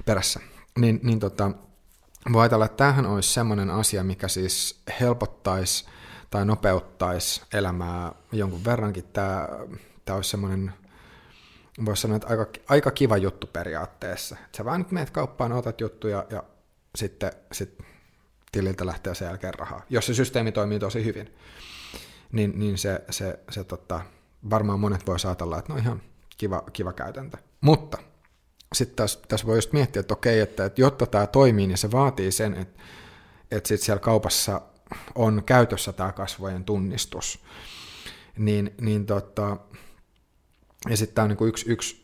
perässä. 0.04 0.40
Niin, 0.78 1.00
niin 1.02 1.20
tota, 1.20 1.50
voi 2.32 2.42
ajatella, 2.42 2.64
että 2.64 2.76
tämähän 2.76 3.06
olisi 3.06 3.32
sellainen 3.32 3.70
asia, 3.70 4.04
mikä 4.04 4.28
siis 4.28 4.82
helpottaisi 5.00 5.86
tai 6.30 6.44
nopeuttaisi 6.44 7.42
elämää 7.52 8.12
jonkun 8.32 8.64
verrankin. 8.64 9.04
Tämä, 9.04 9.48
tämä 10.04 10.16
olisi 10.16 10.30
semmoinen 10.30 10.72
voisi 11.84 12.02
sanoa, 12.02 12.16
että 12.16 12.28
aika, 12.28 12.46
aika 12.68 12.90
kiva 12.90 13.16
juttu 13.16 13.46
periaatteessa. 13.46 14.36
Sä 14.56 14.64
vaan 14.64 14.80
nyt 14.80 14.90
meet 14.90 15.10
kauppaan, 15.10 15.52
otat 15.52 15.80
juttuja 15.80 16.26
ja 16.30 16.42
sitten 16.94 17.32
sit 17.52 17.78
tililtä 18.52 18.86
lähtee 18.86 19.14
sen 19.14 19.26
jälkeen 19.26 19.54
rahaa. 19.54 19.82
Jos 19.90 20.06
se 20.06 20.14
systeemi 20.14 20.52
toimii 20.52 20.78
tosi 20.78 21.04
hyvin, 21.04 21.34
niin, 22.32 22.52
niin 22.58 22.78
se, 22.78 23.04
se, 23.10 23.38
se 23.50 23.64
tota, 23.64 24.00
varmaan 24.50 24.80
monet 24.80 25.06
voi 25.06 25.16
ajatella, 25.24 25.58
että 25.58 25.72
no 25.72 25.78
ihan 25.78 26.02
kiva, 26.38 26.62
kiva 26.72 26.92
käytäntö. 26.92 27.38
Mutta 27.60 27.98
sitten 28.74 28.96
tässä, 28.96 29.18
tässä 29.28 29.46
voi 29.46 29.56
just 29.56 29.72
miettiä, 29.72 30.00
että 30.00 30.14
okei, 30.14 30.40
että, 30.40 30.64
että 30.64 30.80
jotta 30.80 31.06
tämä 31.06 31.26
toimii, 31.26 31.66
niin 31.66 31.78
se 31.78 31.90
vaatii 31.90 32.32
sen, 32.32 32.54
että, 32.54 32.82
että 33.50 33.68
sitten 33.68 33.84
siellä 33.84 34.00
kaupassa 34.00 34.60
on 35.14 35.42
käytössä 35.46 35.92
tämä 35.92 36.12
kasvojen 36.12 36.64
tunnistus. 36.64 37.44
Niin, 38.38 38.74
niin 38.80 39.06
tota, 39.06 39.56
ja 40.88 40.96
sitten 40.96 41.14
tämä 41.14 41.24
on 41.24 41.28
niin 41.28 41.48
yksi, 41.48 41.70
yksi, 41.70 42.00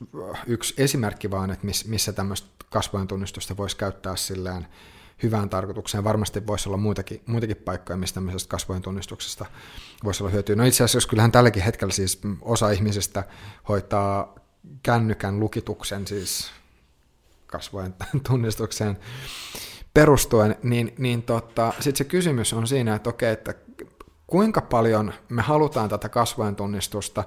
yksi 0.47 0.75
esimerkki 0.79 1.31
vaan, 1.31 1.51
että 1.51 1.67
missä 1.87 2.13
tämmöistä 2.13 2.49
kasvojen 2.71 3.09
tunnistusta 3.09 3.57
voisi 3.57 3.77
käyttää 3.77 4.17
silleen 4.17 4.67
hyvään 5.23 5.49
tarkoitukseen. 5.49 6.05
Varmasti 6.05 6.47
voisi 6.47 6.69
olla 6.69 6.77
muitakin, 6.77 7.23
muitakin 7.27 7.57
paikkoja, 7.57 7.97
mistä 7.97 8.15
tämmöisestä 8.15 8.51
kasvojen 8.51 8.83
tunnistuksesta 8.83 9.47
voisi 10.05 10.23
olla 10.23 10.33
hyötyä. 10.33 10.57
No 10.57 10.65
itse 10.65 10.85
asiassa 10.85 11.09
kyllähän 11.09 11.33
tälläkin 11.33 11.63
hetkellä 11.63 11.93
siis 11.93 12.21
osa 12.41 12.71
ihmisistä 12.71 13.25
hoitaa 13.69 14.35
kännykän 14.83 15.41
lukituksen 15.41 16.07
siis 16.07 16.51
kasvojen 17.47 17.95
tunnistukseen 18.29 18.99
perustuen, 19.95 20.57
niin, 20.63 20.95
niin 20.99 21.23
tota, 21.23 21.73
sitten 21.81 21.97
se 21.97 22.05
kysymys 22.05 22.53
on 22.53 22.67
siinä, 22.67 22.95
että 22.95 23.11
okei, 23.11 23.33
että 23.33 23.55
kuinka 24.27 24.61
paljon 24.61 25.13
me 25.29 25.43
halutaan 25.43 25.89
tätä 25.89 26.09
kasvojen 26.09 26.57
tunnistusta, 26.57 27.25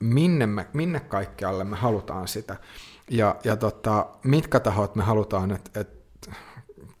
minne, 0.00 0.46
me, 0.46 0.66
minne 0.72 1.00
kaikkialle 1.00 1.64
me 1.64 1.76
halutaan 1.76 2.28
sitä, 2.28 2.56
ja, 3.10 3.36
ja 3.44 3.56
tota, 3.56 4.06
mitkä 4.24 4.60
tahot 4.60 4.94
me 4.94 5.02
halutaan, 5.02 5.50
että, 5.50 5.80
että 5.80 5.98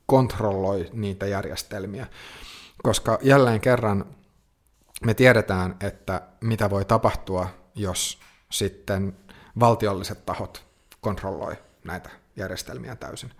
kontrolloi 0.06 0.90
niitä 0.92 1.26
järjestelmiä. 1.26 2.06
Koska 2.82 3.18
jälleen 3.22 3.60
kerran 3.60 4.04
me 5.04 5.14
tiedetään, 5.14 5.76
että 5.80 6.22
mitä 6.40 6.70
voi 6.70 6.84
tapahtua, 6.84 7.48
jos 7.74 8.18
sitten 8.50 9.16
valtiolliset 9.60 10.26
tahot 10.26 10.66
kontrolloi 11.00 11.56
näitä 11.84 12.10
järjestelmiä 12.36 12.96
täysin. 12.96 13.30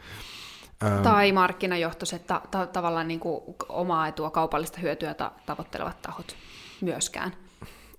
Tai 1.03 1.33
markkinajohtoiset 1.33 2.27
ta- 2.27 2.43
ta- 2.51 2.67
tavallaan 2.67 3.09
niin 3.09 3.21
kuin 3.21 3.45
omaa 3.69 4.09
etua 4.09 4.31
kaupallista 4.31 4.81
hyötyä 4.81 5.15
ta- 5.15 5.33
tavoittelevat 5.47 6.03
tahot 6.03 6.37
myöskään. 6.81 7.33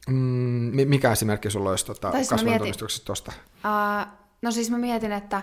Mm, 0.07 0.71
mikä 0.85 1.11
esimerkki 1.11 1.49
sulla 1.49 1.69
olisi 1.69 1.85
tuota, 1.85 2.11
kasvojentunnistuksesta 2.11 3.05
tuosta? 3.05 3.31
Uh, 3.55 4.07
no 4.41 4.51
siis 4.51 4.71
mä 4.71 4.77
mietin, 4.77 5.11
että 5.11 5.41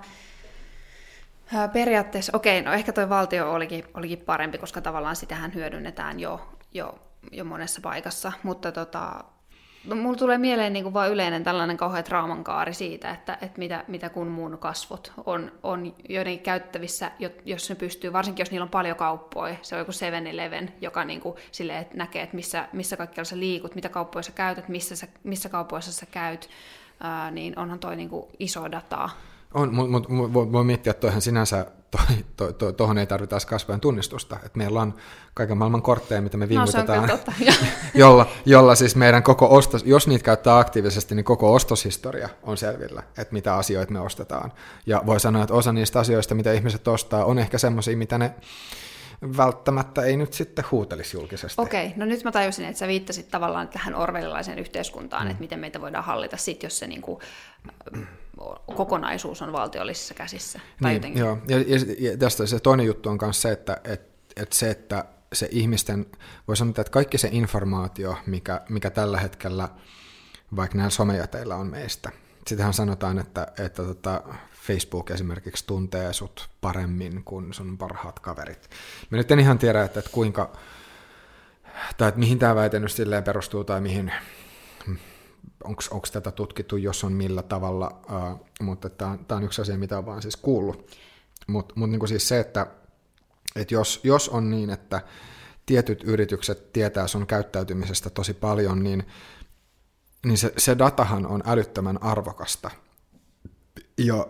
Periaatteessa, 1.72 2.32
okei, 2.36 2.62
no 2.62 2.72
ehkä 2.72 2.92
tuo 2.92 3.08
valtio 3.08 3.52
olikin, 3.52 3.84
olikin 3.94 4.18
parempi, 4.18 4.58
koska 4.58 4.80
tavallaan 4.80 5.16
sitähän 5.16 5.54
hyödynnetään 5.54 6.20
jo, 6.20 6.48
jo, 6.74 6.98
jo 7.32 7.44
monessa 7.44 7.80
paikassa, 7.80 8.32
mutta 8.42 8.72
tota, 8.72 9.24
no, 9.86 9.96
mulla 9.96 10.18
tulee 10.18 10.38
mieleen 10.38 10.72
niin 10.72 10.82
kuin 10.82 10.94
vaan 10.94 11.10
yleinen 11.10 11.44
tällainen 11.44 11.76
kauhean 11.76 12.04
traumankaari 12.04 12.74
siitä, 12.74 13.10
että, 13.10 13.38
että 13.40 13.58
mitä, 13.58 13.84
mitä 13.88 14.08
kun 14.08 14.26
mun 14.26 14.58
kasvot 14.58 15.12
on, 15.26 15.52
on 15.62 15.94
joidenkin 16.08 16.44
käyttävissä, 16.44 17.10
jos 17.44 17.68
ne 17.68 17.74
pystyy, 17.74 18.12
varsinkin 18.12 18.42
jos 18.42 18.50
niillä 18.50 18.64
on 18.64 18.70
paljon 18.70 18.96
kauppoja, 18.96 19.56
se 19.62 19.74
on 19.74 19.78
joku 19.78 19.92
7-Eleven, 19.92 20.72
joka 20.80 21.04
niin 21.04 21.20
kuin 21.20 21.36
silleen, 21.52 21.82
että 21.82 21.96
näkee, 21.96 22.22
että 22.22 22.36
missä, 22.36 22.68
missä 22.72 22.96
kaikkialla 22.96 23.28
sä 23.28 23.38
liikut, 23.38 23.74
mitä 23.74 23.88
kauppoja 23.88 24.22
sä 24.22 24.32
käytät, 24.32 24.68
missä, 24.68 24.96
sä, 24.96 25.06
missä 25.22 25.48
kaupoissa 25.48 25.92
sä 25.92 26.06
käyt, 26.06 26.48
ää, 27.00 27.30
niin 27.30 27.58
onhan 27.58 27.78
toi 27.78 27.96
niin 27.96 28.08
kuin 28.08 28.26
iso 28.38 28.70
dataa 28.70 29.10
on, 29.54 29.74
mutta 29.74 30.08
mut, 30.08 30.32
voi, 30.32 30.52
voi 30.52 30.64
miettiä, 30.64 30.90
että 30.90 31.00
toihan 31.00 31.22
sinänsä, 31.22 31.66
tuohon 31.90 32.24
to, 32.36 32.52
to, 32.52 32.72
to, 32.72 32.94
ei 33.00 33.06
tarvita 33.06 33.38
kasvojen 33.46 33.80
tunnistusta. 33.80 34.36
Että 34.36 34.58
meillä 34.58 34.80
on 34.80 34.94
kaiken 35.34 35.58
maailman 35.58 35.82
kortteja, 35.82 36.22
mitä 36.22 36.36
me 36.36 36.48
viimutetaan, 36.48 37.08
no, 37.08 37.18
jolla, 37.94 38.26
jolla 38.46 38.74
siis 38.74 38.96
meidän 38.96 39.22
koko 39.22 39.56
ostos, 39.56 39.84
jos 39.84 40.06
niitä 40.06 40.24
käyttää 40.24 40.58
aktiivisesti, 40.58 41.14
niin 41.14 41.24
koko 41.24 41.54
ostoshistoria 41.54 42.28
on 42.42 42.56
selvillä, 42.56 43.02
että 43.18 43.32
mitä 43.32 43.54
asioita 43.54 43.92
me 43.92 44.00
ostetaan. 44.00 44.52
Ja 44.86 45.02
voi 45.06 45.20
sanoa, 45.20 45.42
että 45.42 45.54
osa 45.54 45.72
niistä 45.72 46.00
asioista, 46.00 46.34
mitä 46.34 46.52
ihmiset 46.52 46.88
ostaa, 46.88 47.24
on 47.24 47.38
ehkä 47.38 47.58
semmoisia, 47.58 47.96
mitä 47.96 48.18
ne 48.18 48.34
välttämättä 49.36 50.02
ei 50.02 50.16
nyt 50.16 50.32
sitten 50.32 50.64
huutelisi 50.70 51.16
julkisesti. 51.16 51.62
Okei, 51.62 51.92
no 51.96 52.04
nyt 52.04 52.24
mä 52.24 52.32
tajusin, 52.32 52.64
että 52.64 52.78
sä 52.78 52.88
viittasit 52.88 53.28
tavallaan 53.28 53.68
tähän 53.68 53.94
orvelilaiseen 53.94 54.58
yhteiskuntaan, 54.58 55.24
mm. 55.24 55.30
että 55.30 55.40
miten 55.40 55.58
meitä 55.58 55.80
voidaan 55.80 56.04
hallita 56.04 56.36
sit, 56.36 56.62
jos 56.62 56.78
se 56.78 56.86
niinku, 56.86 57.20
kokonaisuus 58.76 59.42
on 59.42 59.52
valtiollisissa 59.52 60.14
käsissä. 60.14 60.58
Tai 60.58 60.90
niin, 60.90 60.94
jotenkin. 60.94 61.20
joo. 61.20 61.38
Ja, 61.48 61.58
ja, 61.58 62.10
ja 62.10 62.16
tästä 62.16 62.46
se 62.46 62.60
toinen 62.60 62.86
juttu 62.86 63.08
on 63.08 63.18
myös 63.22 63.42
se, 63.42 63.52
että 63.52 63.80
et, 63.84 64.00
et 64.36 64.52
se, 64.52 64.70
että 64.70 65.04
se 65.32 65.48
ihmisten, 65.50 66.06
voi 66.48 66.56
sanoa, 66.56 66.70
että 66.70 66.90
kaikki 66.90 67.18
se 67.18 67.28
informaatio, 67.32 68.16
mikä, 68.26 68.60
mikä 68.68 68.90
tällä 68.90 69.20
hetkellä 69.20 69.68
vaikka 70.56 70.76
näillä 70.76 70.90
somejäteillä 70.90 71.56
on 71.56 71.66
meistä, 71.66 72.10
sitähän 72.46 72.74
sanotaan, 72.74 73.18
että, 73.18 73.46
että 73.58 73.82
tota, 73.82 74.22
Facebook 74.66 75.10
esimerkiksi 75.10 75.66
tuntee 75.66 76.12
sut 76.12 76.50
paremmin 76.60 77.24
kuin 77.24 77.54
sun 77.54 77.78
parhaat 77.78 78.20
kaverit. 78.20 78.70
Mä 79.10 79.18
nyt 79.18 79.30
en 79.30 79.40
ihan 79.40 79.58
tiedä, 79.58 79.82
että, 79.82 79.98
että 79.98 80.10
kuinka, 80.10 80.52
tai 81.96 82.08
että 82.08 82.20
mihin 82.20 82.38
tämä 82.38 82.54
väite 82.54 82.80
nyt 82.80 82.92
silleen 82.92 83.24
perustuu, 83.24 83.64
tai 83.64 83.80
mihin, 83.80 84.12
onko 85.64 86.06
tätä 86.12 86.30
tutkittu, 86.30 86.76
jos 86.76 87.04
on 87.04 87.12
millä 87.12 87.42
tavalla, 87.42 88.00
uh, 88.04 88.46
mutta 88.60 88.90
tämä 88.90 89.16
on 89.30 89.42
yksi 89.42 89.62
asia, 89.62 89.78
mitä 89.78 89.98
on 89.98 90.06
vaan 90.06 90.22
siis 90.22 90.36
kuullut. 90.36 90.90
Mutta 91.46 91.74
mut 91.76 91.90
niinku 91.90 92.06
siis 92.06 92.28
se, 92.28 92.40
että 92.40 92.66
et 93.56 93.70
jos, 93.70 94.00
jos 94.04 94.28
on 94.28 94.50
niin, 94.50 94.70
että 94.70 95.00
tietyt 95.66 96.04
yritykset 96.04 96.72
tietää 96.72 97.06
sun 97.06 97.26
käyttäytymisestä 97.26 98.10
tosi 98.10 98.34
paljon, 98.34 98.82
niin, 98.82 99.06
niin 100.24 100.38
se, 100.38 100.52
se 100.58 100.78
datahan 100.78 101.26
on 101.26 101.42
älyttömän 101.46 102.02
arvokasta. 102.02 102.70
Ja 103.98 104.26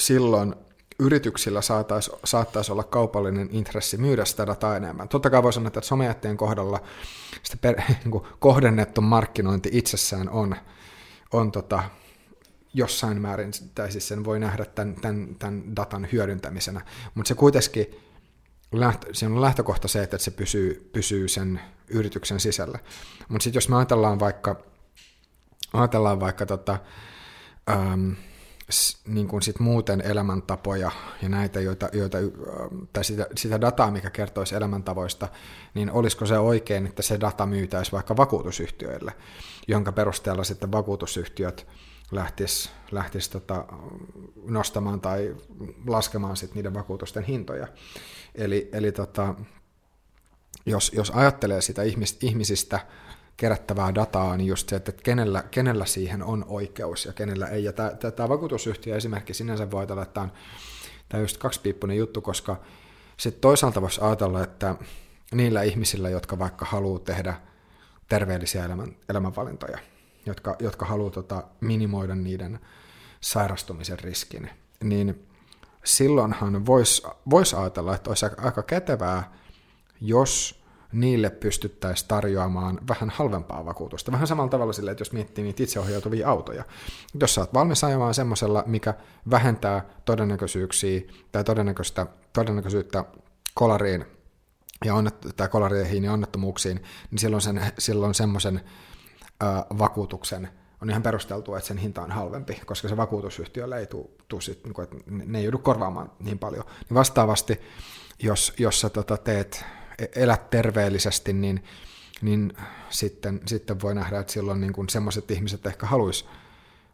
silloin 0.00 0.54
yrityksillä 1.00 1.62
saattaisi, 1.62 2.10
saattaisi 2.24 2.72
olla 2.72 2.84
kaupallinen 2.84 3.48
intressi 3.52 3.96
myydä 3.96 4.24
sitä 4.24 4.46
dataa 4.46 4.76
enemmän. 4.76 5.08
Totta 5.08 5.30
kai 5.30 5.42
voi 5.42 5.52
sanoa, 5.52 5.66
että 5.66 5.80
somejätteen 5.80 6.36
kohdalla 6.36 6.80
sitä 7.42 7.56
per, 7.60 7.76
niin 8.04 8.10
kuin 8.10 8.24
kohdennettu 8.38 9.00
markkinointi 9.00 9.68
itsessään 9.72 10.28
on, 10.28 10.56
on 11.32 11.52
tota, 11.52 11.82
jossain 12.74 13.20
määrin, 13.20 13.50
tai 13.74 13.92
siis 13.92 14.08
sen 14.08 14.24
voi 14.24 14.40
nähdä 14.40 14.64
tämän, 14.64 14.94
tämän, 14.94 15.36
tämän 15.38 15.76
datan 15.76 16.08
hyödyntämisenä, 16.12 16.80
mutta 17.14 17.28
se 17.28 17.34
kuitenkin 17.34 17.86
lähtö, 18.72 19.06
siinä 19.12 19.34
on 19.34 19.40
lähtökohta 19.40 19.88
se, 19.88 20.02
että 20.02 20.18
se 20.18 20.30
pysyy, 20.30 20.90
pysyy 20.92 21.28
sen 21.28 21.60
yrityksen 21.88 22.40
sisällä. 22.40 22.78
Mutta 23.28 23.44
sitten 23.44 23.56
jos 23.56 23.68
me 23.68 23.76
ajatellaan 23.76 24.20
vaikka, 24.20 24.56
ajatellaan 25.72 26.20
vaikka 26.20 26.46
tota, 26.46 26.78
ähm, 27.70 28.12
niin 29.06 29.28
kuin 29.28 29.42
sit 29.42 29.58
muuten 29.60 30.00
elämäntapoja 30.00 30.90
ja 31.22 31.28
näitä, 31.28 31.60
joita, 31.60 31.88
joita, 31.92 32.18
tai 32.92 33.04
sitä, 33.04 33.26
sitä 33.36 33.60
dataa, 33.60 33.90
mikä 33.90 34.10
kertoisi 34.10 34.54
elämäntavoista, 34.54 35.28
niin 35.74 35.90
olisiko 35.90 36.26
se 36.26 36.38
oikein, 36.38 36.86
että 36.86 37.02
se 37.02 37.20
data 37.20 37.46
myytäisi 37.46 37.92
vaikka 37.92 38.16
vakuutusyhtiöille, 38.16 39.12
jonka 39.68 39.92
perusteella 39.92 40.44
sitten 40.44 40.72
vakuutusyhtiöt 40.72 41.66
lähtis, 42.10 42.70
lähtis 42.90 43.28
tota, 43.28 43.64
nostamaan 44.44 45.00
tai 45.00 45.36
laskemaan 45.86 46.36
sit 46.36 46.54
niiden 46.54 46.74
vakuutusten 46.74 47.24
hintoja. 47.24 47.66
Eli, 48.34 48.68
eli 48.72 48.92
tota, 48.92 49.34
jos, 50.66 50.92
jos 50.94 51.10
ajattelee 51.10 51.60
sitä 51.60 51.82
ihmis, 51.82 52.18
ihmisistä 52.22 52.80
kerättävää 53.40 53.94
dataa, 53.94 54.36
niin 54.36 54.48
just 54.48 54.68
se, 54.68 54.76
että 54.76 54.92
kenellä, 54.92 55.42
kenellä 55.50 55.86
siihen 55.86 56.22
on 56.22 56.44
oikeus 56.48 57.04
ja 57.04 57.12
kenellä 57.12 57.46
ei. 57.46 57.64
Ja 57.64 57.72
tämä, 57.72 58.28
vakuutusyhtiö 58.28 58.96
esimerkki 58.96 59.34
sinänsä 59.34 59.70
voi 59.70 59.80
ajatella, 59.80 60.02
että 60.02 60.28
tämä 61.08 61.18
on 61.18 61.20
just 61.20 61.36
kaksipiippunen 61.36 61.96
juttu, 61.96 62.20
koska 62.20 62.60
sitten 63.16 63.40
toisaalta 63.40 63.82
voisi 63.82 64.00
ajatella, 64.00 64.42
että 64.42 64.74
niillä 65.32 65.62
ihmisillä, 65.62 66.10
jotka 66.10 66.38
vaikka 66.38 66.64
haluaa 66.64 66.98
tehdä 66.98 67.34
terveellisiä 68.08 68.64
elämän, 68.64 68.96
elämänvalintoja, 69.08 69.78
jotka, 70.26 70.56
jotka 70.58 70.86
haluaa 70.86 71.10
tota, 71.10 71.44
minimoida 71.60 72.14
niiden 72.14 72.60
sairastumisen 73.20 73.98
riskin, 73.98 74.50
niin 74.82 75.26
silloinhan 75.84 76.66
voisi 76.66 77.02
vois 77.30 77.54
ajatella, 77.54 77.94
että 77.94 78.10
olisi 78.10 78.26
aika 78.26 78.62
kätevää, 78.62 79.32
jos 80.00 80.59
niille 80.92 81.30
pystyttäisiin 81.30 82.08
tarjoamaan 82.08 82.78
vähän 82.88 83.10
halvempaa 83.10 83.64
vakuutusta. 83.64 84.12
Vähän 84.12 84.26
samalla 84.26 84.50
tavalla 84.50 84.72
sille, 84.72 84.90
että 84.90 85.00
jos 85.00 85.12
miettii 85.12 85.44
niitä 85.44 85.62
itseohjautuvia 85.62 86.28
autoja. 86.28 86.64
Jos 87.20 87.34
sä 87.34 87.40
oot 87.40 87.54
valmis 87.54 87.84
ajamaan 87.84 88.14
semmoisella, 88.14 88.64
mikä 88.66 88.94
vähentää 89.30 89.84
todennäköisyyksiä 90.04 91.00
tai 91.32 91.44
todennäköistä, 91.44 92.06
todennäköisyyttä 92.32 93.04
kolariin 93.54 94.04
ja 94.84 94.94
onnet, 94.94 95.14
tai 95.36 95.48
kolariin 95.48 96.04
ja 96.04 96.12
onnettomuuksiin, 96.12 96.82
niin 97.10 97.18
silloin, 97.18 97.42
sen, 97.42 97.60
silloin 97.78 98.14
semmoisen 98.14 98.60
äh, 99.42 99.64
vakuutuksen 99.78 100.48
on 100.82 100.90
ihan 100.90 101.02
perusteltua, 101.02 101.56
että 101.56 101.68
sen 101.68 101.78
hinta 101.78 102.02
on 102.02 102.10
halvempi, 102.10 102.60
koska 102.66 102.88
se 102.88 102.96
vakuutusyhtiölle 102.96 103.78
ei 103.78 103.86
tuu, 103.86 104.16
tuu 104.28 104.40
sit, 104.40 104.64
niin 104.64 104.74
kuin, 104.74 104.84
että 104.84 104.96
ne 105.06 105.38
ei 105.38 105.44
joudu 105.44 105.58
korvaamaan 105.58 106.12
niin 106.18 106.38
paljon. 106.38 106.64
Niin 106.66 106.94
vastaavasti, 106.94 107.60
jos, 108.22 108.52
jos 108.58 108.80
sä 108.80 108.90
tota, 108.90 109.16
teet, 109.16 109.64
e, 110.00 110.22
elät 110.22 110.50
terveellisesti, 110.50 111.32
niin, 111.32 111.64
niin 112.22 112.52
sitten, 112.90 113.40
sitten 113.46 113.80
voi 113.80 113.94
nähdä, 113.94 114.20
että 114.20 114.32
silloin 114.32 114.60
niin 114.60 114.88
semmoiset 114.88 115.30
ihmiset 115.30 115.66
ehkä 115.66 115.86
haluaisi 115.86 116.24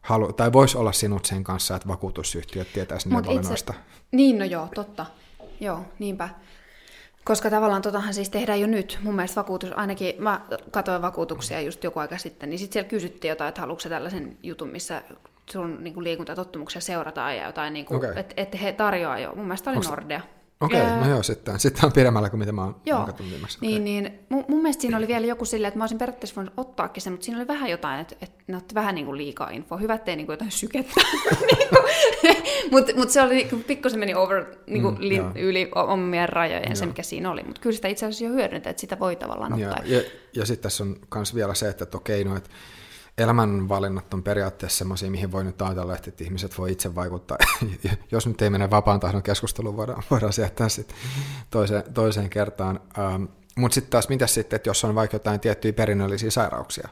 halu, 0.03 0.33
tai 0.33 0.53
voisi 0.53 0.79
olla 0.79 0.93
sinut 0.93 1.25
sen 1.25 1.45
kanssa, 1.45 1.77
että 1.77 1.89
vakuutusyhtiöt 1.89 2.73
tietäisi 2.73 3.09
niiden 3.09 3.27
valinnoista. 3.27 3.75
Niin, 4.13 4.39
no 4.39 4.45
joo, 4.45 4.69
totta. 4.75 5.07
Joo, 5.61 5.85
niinpä. 5.99 6.29
Koska 7.25 7.51
tavallaan 7.51 7.83
totahan 7.83 8.15
siis 8.15 8.31
tehdään 8.31 8.61
jo 8.61 8.67
nyt. 8.67 8.99
Mun 9.03 9.15
mielestä 9.15 9.41
vakuutus, 9.41 9.73
ainakin 9.73 10.15
mä 10.19 10.41
katsoin 10.71 11.03
vakuutuksia 11.03 11.61
just 11.61 11.85
joku 11.85 11.99
aika 11.99 12.19
sitten, 12.19 12.51
niin 12.51 12.59
sitten 12.59 12.73
siellä 12.73 12.89
kysyttiin 12.89 13.29
jotain, 13.29 13.49
että 13.49 13.61
haluatko 13.61 13.89
tällaisen 13.89 14.37
jutun, 14.43 14.69
missä 14.69 15.03
sun 15.51 15.85
niin 15.85 16.05
liikuntatottumuksia 16.05 16.81
seurataan 16.81 17.37
ja 17.37 17.47
jotain, 17.47 17.73
niin 17.73 17.87
kuin, 17.87 17.97
okay. 17.97 18.13
että 18.17 18.35
et 18.37 18.63
he 18.63 18.73
tarjoaa 18.73 19.19
jo. 19.19 19.33
Mun 19.35 19.45
mielestä 19.45 19.71
oli 19.71 19.77
Onks... 19.77 19.89
Nordea. 19.89 20.21
Okei, 20.61 20.83
okay, 20.83 21.01
no 21.01 21.09
joo, 21.09 21.23
sitten, 21.23 21.61
sitten 21.61 21.85
on 21.85 21.93
pidemmällä 21.93 22.31
kuin 22.31 22.39
mitä 22.39 22.53
mä 22.53 22.65
oon 22.65 22.77
joo. 22.87 23.09
viimeksi. 23.31 23.59
Okay. 23.59 23.69
Niin, 23.69 23.85
niin 23.85 24.19
mun, 24.29 24.45
mun 24.49 24.63
mielestä 24.63 24.81
siinä 24.81 24.97
oli 24.97 25.09
vielä 25.09 25.27
joku 25.27 25.45
silleen, 25.45 25.69
että 25.69 25.79
mä 25.79 25.83
olisin 25.83 25.99
periaatteessa 25.99 26.37
voinut 26.37 26.55
ottaakin 26.57 27.03
sen, 27.03 27.13
mutta 27.13 27.25
siinä 27.25 27.39
oli 27.39 27.49
vähän 27.49 27.71
jotain, 27.71 28.01
että, 28.01 28.17
että 28.21 28.45
ne 28.47 28.57
otti 28.57 28.75
vähän 28.75 28.95
niin 28.95 29.07
kuin 29.07 29.17
liikaa 29.17 29.51
infoa. 29.51 29.79
Hyvä, 29.79 29.95
ettei 29.95 30.17
niin 30.17 30.27
kuin 30.27 30.35
jotain 30.35 30.51
sykettä. 30.51 31.01
mutta 32.73 32.93
mut 32.97 33.11
se 33.11 33.23
oli, 33.23 33.49
pikkusen 33.67 34.01
meni 34.01 34.15
over 34.15 34.45
niin 34.67 34.83
kuin 34.83 34.95
mm, 34.95 35.01
li, 35.01 35.23
yli 35.35 35.71
omien 35.75 36.29
rajojen 36.29 36.69
joo. 36.69 36.75
se, 36.75 36.87
mikä 36.87 37.03
siinä 37.03 37.31
oli. 37.31 37.43
Mutta 37.43 37.61
kyllä 37.61 37.77
sitä 37.77 37.89
itse 37.89 38.07
asiassa 38.07 38.25
jo 38.25 38.31
hyödyntää, 38.31 38.71
että 38.71 38.81
sitä 38.81 38.99
voi 38.99 39.17
tavallaan 39.17 39.53
ottaa. 39.53 39.83
Ja, 39.85 39.97
ja, 39.97 40.03
ja 40.37 40.47
sitten 40.47 40.63
tässä 40.63 40.85
on 40.85 40.97
myös 41.15 41.35
vielä 41.35 41.55
se, 41.55 41.69
että, 41.69 41.85
että 41.85 41.97
okei, 41.97 42.25
no, 42.25 42.37
että 42.37 42.51
elämänvalinnat 43.19 44.15
on 44.15 44.23
periaatteessa 44.23 44.79
sellaisia, 44.79 45.11
mihin 45.11 45.33
voi 45.33 45.45
nyt 45.45 45.63
ajatella, 45.63 45.95
että 45.95 46.25
ihmiset 46.25 46.59
voi 46.59 46.73
itse 46.73 46.95
vaikuttaa. 46.95 47.39
Jos 48.13 48.27
nyt 48.27 48.43
ei 48.43 48.51
mene 48.51 48.71
vapaan 48.71 49.01
tahdon 49.01 49.23
keskusteluun, 49.23 49.77
voidaan, 49.77 50.03
voidaan 50.11 50.33
sieltä 50.33 50.69
sitten 50.69 50.97
toiseen, 51.51 51.83
toiseen 51.95 52.31
kertaan. 52.31 52.81
Ähm, 52.99 53.25
Mutta 53.59 53.75
sitten 53.75 53.91
taas, 53.91 54.09
mitä 54.09 54.27
sitten, 54.27 54.57
että 54.57 54.69
jos 54.69 54.85
on 54.85 54.95
vaikka 54.95 55.15
jotain 55.15 55.41
tiettyjä 55.41 55.73
perinnöllisiä 55.73 56.31
sairauksia. 56.31 56.89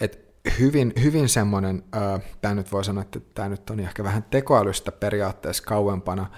Et 0.00 0.24
hyvin, 0.58 0.92
hyvin 1.02 1.28
semmoinen, 1.28 1.84
äh, 1.96 2.22
tämä 2.40 2.54
nyt 2.54 2.72
voi 2.72 2.84
sanoa, 2.84 3.02
että 3.02 3.20
tämä 3.34 3.48
nyt 3.48 3.70
on 3.70 3.80
ehkä 3.80 4.04
vähän 4.04 4.22
tekoälystä 4.22 4.92
periaatteessa 4.92 5.62
kauempana, 5.62 6.30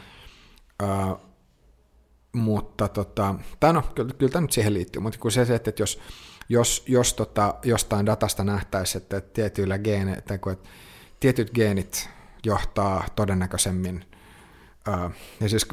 äh, 0.83 1.17
mutta 2.33 2.89
tota, 2.89 3.35
tai 3.61 3.73
no, 3.73 3.83
kyllä, 3.95 4.13
kyllä 4.19 4.33
tämä 4.33 4.41
nyt 4.41 4.53
siihen 4.53 4.75
liittyy, 4.75 5.03
mutta 5.03 5.19
kun 5.19 5.33
se, 5.33 5.55
että 5.55 5.73
jos 5.79 6.01
jos, 6.49 6.85
jos 6.89 7.15
tota, 7.15 7.55
jostain 7.63 8.07
datasta 8.07 8.45
nähtäisi, 8.45 8.99
että 8.99 9.21
tietyillä 9.21 9.79
geene, 9.79 10.13
että, 10.13 10.35
että 10.35 10.69
tietyt 11.21 11.51
geenit 11.55 12.09
johtaa 12.45 13.05
todennäköisemmin, 13.17 14.05
ää, 14.87 15.11
ja 15.41 15.49
siis 15.49 15.69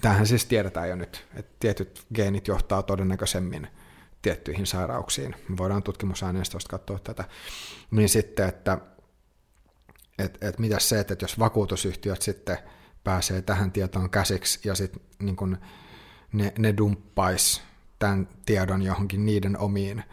tämähän 0.00 0.26
siis 0.26 0.46
tiedetään 0.46 0.88
jo 0.88 0.96
nyt, 0.96 1.26
että 1.34 1.56
tietyt 1.60 2.06
geenit 2.14 2.48
johtaa 2.48 2.82
todennäköisemmin 2.82 3.68
tiettyihin 4.22 4.66
sairauksiin. 4.66 5.36
Me 5.48 5.56
voidaan 5.56 5.82
tutkimusaineistosta 5.82 6.70
katsoa 6.70 6.98
tätä. 6.98 7.24
Niin 7.90 8.08
sitten, 8.08 8.48
että 8.48 8.78
et, 10.18 10.38
et 10.44 10.58
mitä 10.58 10.78
se, 10.78 11.00
että 11.00 11.16
jos 11.20 11.38
vakuutusyhtiöt 11.38 12.22
sitten 12.22 12.58
pääsee 13.04 13.42
tähän 13.42 13.72
tietoon 13.72 14.10
käsiksi 14.10 14.68
ja 14.68 14.74
sitten 14.74 15.02
niin 15.18 15.58
ne, 16.32 16.52
ne 16.58 16.76
dumppaisi 16.76 17.62
tämän 18.00 18.28
tiedon 18.46 18.82
johonkin 18.82 19.26
niiden 19.26 19.58
omiin 19.58 20.04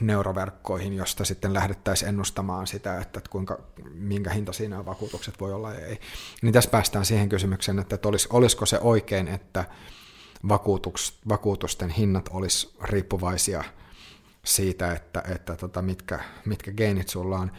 neuroverkkoihin, 0.00 0.92
josta 0.92 1.24
sitten 1.24 1.54
lähdettäisiin 1.54 2.08
ennustamaan 2.08 2.66
sitä, 2.66 3.00
että 3.00 3.20
kuinka, 3.30 3.58
minkä 3.94 4.30
hinta 4.30 4.52
siinä 4.52 4.86
vakuutukset 4.86 5.40
voi 5.40 5.52
olla 5.52 5.74
ja 5.74 5.86
ei. 5.86 6.00
Niin 6.42 6.52
tässä 6.52 6.70
päästään 6.70 7.04
siihen 7.04 7.28
kysymykseen, 7.28 7.78
että, 7.78 7.94
että 7.94 8.08
olis, 8.08 8.26
olisiko 8.26 8.66
se 8.66 8.78
oikein, 8.80 9.28
että 9.28 9.64
vakuutus, 10.48 11.18
vakuutusten 11.28 11.90
hinnat 11.90 12.28
olisi 12.32 12.76
riippuvaisia 12.82 13.64
siitä, 14.44 14.92
että, 14.92 15.22
että 15.34 15.56
tota, 15.56 15.82
mitkä, 15.82 16.20
mitkä 16.44 16.72
geenit 16.72 17.08
sulla 17.08 17.38
on. 17.38 17.52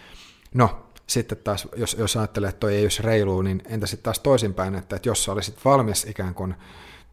No, 0.54 0.88
sitten 1.08 1.38
taas, 1.38 1.68
jos, 1.76 1.95
jos 1.99 2.18
ajattelee, 2.18 2.49
että 2.49 2.60
toi 2.60 2.76
ei 2.76 2.84
olisi 2.84 3.04
reilu, 3.04 3.41
niin 3.41 3.64
entä 3.66 3.88
sitten 3.88 4.04
taas 4.04 4.20
toisinpäin, 4.20 4.76
että, 4.76 4.95
että 4.95 5.10
jos 5.10 5.30
olisit 5.30 5.66
valmis 5.66 6.06
ikään 6.06 6.34
kuin 6.34 6.56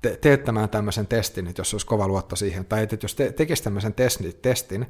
te- 0.08 0.16
teettämään 0.16 0.68
tämmöisen 0.68 1.06
testin, 1.06 1.46
että 1.46 1.60
jos 1.60 1.74
olisi 1.74 1.86
kova 1.86 2.08
luotto 2.08 2.36
siihen, 2.36 2.64
tai 2.64 2.82
että 2.82 2.96
jos 3.02 3.14
te- 3.14 3.32
tekisi 3.32 3.62
tämmöisen 3.62 3.94
testin, 3.94 4.34
testin 4.42 4.86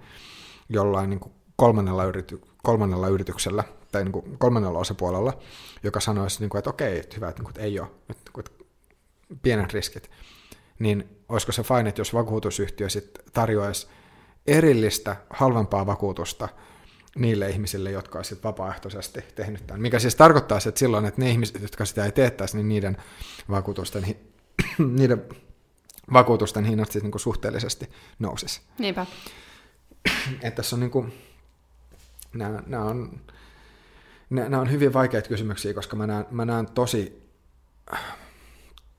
jollain 0.69 1.11
niin 1.11 1.21
kuin 1.21 1.33
kolmannella, 1.57 2.05
yrity, 2.05 2.41
kolmannella 2.63 3.09
yrityksellä 3.09 3.65
tai 3.93 4.05
niin 4.05 4.13
kuin 4.13 4.39
kolmannella 4.39 4.79
osapuolella, 4.79 5.39
joka 5.83 6.01
sanoisi, 6.01 6.41
niin 6.41 6.51
kuin, 6.51 6.59
että 6.59 6.71
okei, 6.71 6.99
että 6.99 7.17
hyvä, 7.17 7.29
että, 7.29 7.41
niin 7.43 7.45
kuin, 7.45 7.51
että 7.51 7.63
ei 7.63 7.81
ole, 7.81 7.89
että, 8.11 8.31
että 8.39 8.65
pienet 9.43 9.73
riskit, 9.73 10.11
niin 10.79 11.09
olisiko 11.29 11.53
se 11.53 11.63
fine, 11.63 11.89
että 11.89 12.01
jos 12.01 12.15
vakuutusyhtiö 12.15 12.89
sitten 12.89 13.25
tarjoaisi 13.33 13.87
erillistä, 14.47 15.17
halvempaa 15.31 15.87
vakuutusta 15.87 16.49
niille 17.17 17.51
ihmisille, 17.51 17.91
jotka 17.91 18.19
olisivat 18.19 18.45
vapaaehtoisesti 18.45 19.25
tehnyt 19.35 19.67
tämän. 19.67 19.81
Mikä 19.83 19.99
siis 19.99 20.15
tarkoittaa, 20.15 20.59
että 20.67 20.79
silloin, 20.79 21.05
että 21.05 21.21
ne 21.21 21.31
ihmiset, 21.31 21.63
jotka 21.63 21.85
sitä 21.85 22.05
ei 22.05 22.13
teettäisi, 22.13 22.57
niin 22.57 22.69
niiden 22.69 22.97
vakuutusten 23.51 24.17
niiden 24.99 25.25
vakuutusten 26.13 26.65
hinnat 26.65 26.93
siis 26.93 27.05
niin 27.05 27.13
kuin 27.13 27.21
suhteellisesti 27.21 27.91
nousisi. 28.19 28.61
Niinpä. 28.79 29.07
Että 30.43 30.51
tässä 30.51 30.77
on 30.77 30.81
niin 30.81 30.91
kuin, 30.91 31.13
nämä, 32.35 32.63
nämä, 32.67 32.85
on, 32.85 33.21
nämä 34.31 34.61
on 34.61 34.71
hyvin 34.71 34.93
vaikeita 34.93 35.29
kysymyksiä, 35.29 35.75
koska 35.75 35.97
mä 35.97 36.07
näen, 36.07 36.27
mä 36.31 36.45
näen 36.45 36.67
tosi, 36.67 37.31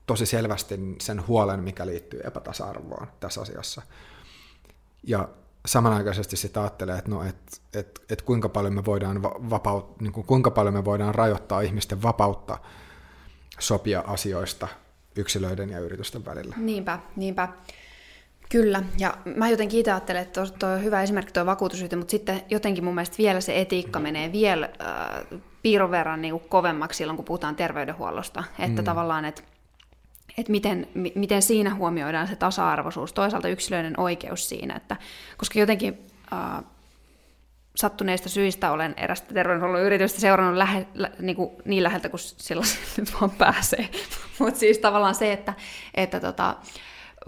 tosi 0.06 0.26
selvästi 0.26 0.78
sen 1.00 1.26
huolen, 1.26 1.62
mikä 1.62 1.86
liittyy 1.86 2.20
epätasa-arvoon 2.24 3.06
tässä 3.20 3.40
asiassa. 3.40 3.82
Ja 5.02 5.28
samanaikaisesti 5.66 6.36
sitä 6.36 6.60
ajattelee, 6.60 6.98
että, 6.98 7.10
no, 7.10 7.24
että, 7.24 7.56
että, 7.74 8.00
että 8.10 8.24
kuinka, 8.24 8.48
paljon 8.48 8.74
me 8.74 8.84
voidaan 8.84 9.22
vapaut, 9.22 10.00
niin 10.00 10.12
kuin, 10.12 10.26
kuinka 10.26 10.50
paljon 10.50 10.74
me 10.74 10.84
voidaan 10.84 11.14
rajoittaa 11.14 11.60
ihmisten 11.60 12.02
vapautta 12.02 12.58
sopia 13.58 14.04
asioista– 14.06 14.68
yksilöiden 15.16 15.70
ja 15.70 15.78
yritysten 15.78 16.24
välillä. 16.24 16.54
Niinpä, 16.58 16.98
niinpä. 17.16 17.48
Kyllä, 18.48 18.82
ja 18.98 19.16
mä 19.36 19.48
jotenkin 19.48 19.80
itse 19.80 19.92
ajattelen, 19.92 20.22
että 20.22 20.46
tuo 20.58 20.68
on 20.68 20.84
hyvä 20.84 21.02
esimerkki 21.02 21.32
tuo 21.32 21.46
vakuutusyhtiö, 21.46 21.98
mutta 21.98 22.10
sitten 22.10 22.42
jotenkin 22.50 22.84
mun 22.84 22.94
mielestä 22.94 23.18
vielä 23.18 23.40
se 23.40 23.60
etiikka 23.60 24.00
menee 24.00 24.32
vielä 24.32 24.68
äh, 24.80 25.40
piirun 25.62 25.90
verran 25.90 26.22
niin 26.22 26.32
kuin 26.32 26.48
kovemmaksi 26.48 26.96
silloin, 26.96 27.16
kun 27.16 27.24
puhutaan 27.24 27.56
terveydenhuollosta. 27.56 28.44
Että 28.58 28.82
mm. 28.82 28.84
tavallaan, 28.84 29.24
että 29.24 29.42
että 30.38 30.52
miten, 30.52 30.88
miten 31.14 31.42
siinä 31.42 31.74
huomioidaan 31.74 32.28
se 32.28 32.36
tasa-arvoisuus, 32.36 33.12
toisaalta 33.12 33.48
yksilöiden 33.48 34.00
oikeus 34.00 34.48
siinä, 34.48 34.74
että, 34.74 34.96
koska 35.36 35.58
jotenkin 35.58 36.06
äh, 36.32 36.64
sattuneista 37.76 38.28
syistä 38.28 38.72
olen 38.72 38.94
erästä 38.96 39.34
terveydenhuollon 39.34 39.82
yritystä 39.82 40.20
seurannut 40.20 40.56
lähe, 40.56 40.86
lä, 40.94 41.10
niin, 41.18 41.36
kuin 41.36 41.50
niin 41.64 41.82
läheltä 41.82 42.08
kuin 42.08 42.20
sellaisen 42.20 42.78
nyt 42.96 43.14
vaan 43.20 43.30
pääsee. 43.30 43.88
Mutta 44.38 44.60
siis 44.60 44.78
tavallaan 44.78 45.14
se, 45.14 45.32
että, 45.32 45.54
että 45.94 46.20
tota, 46.20 46.56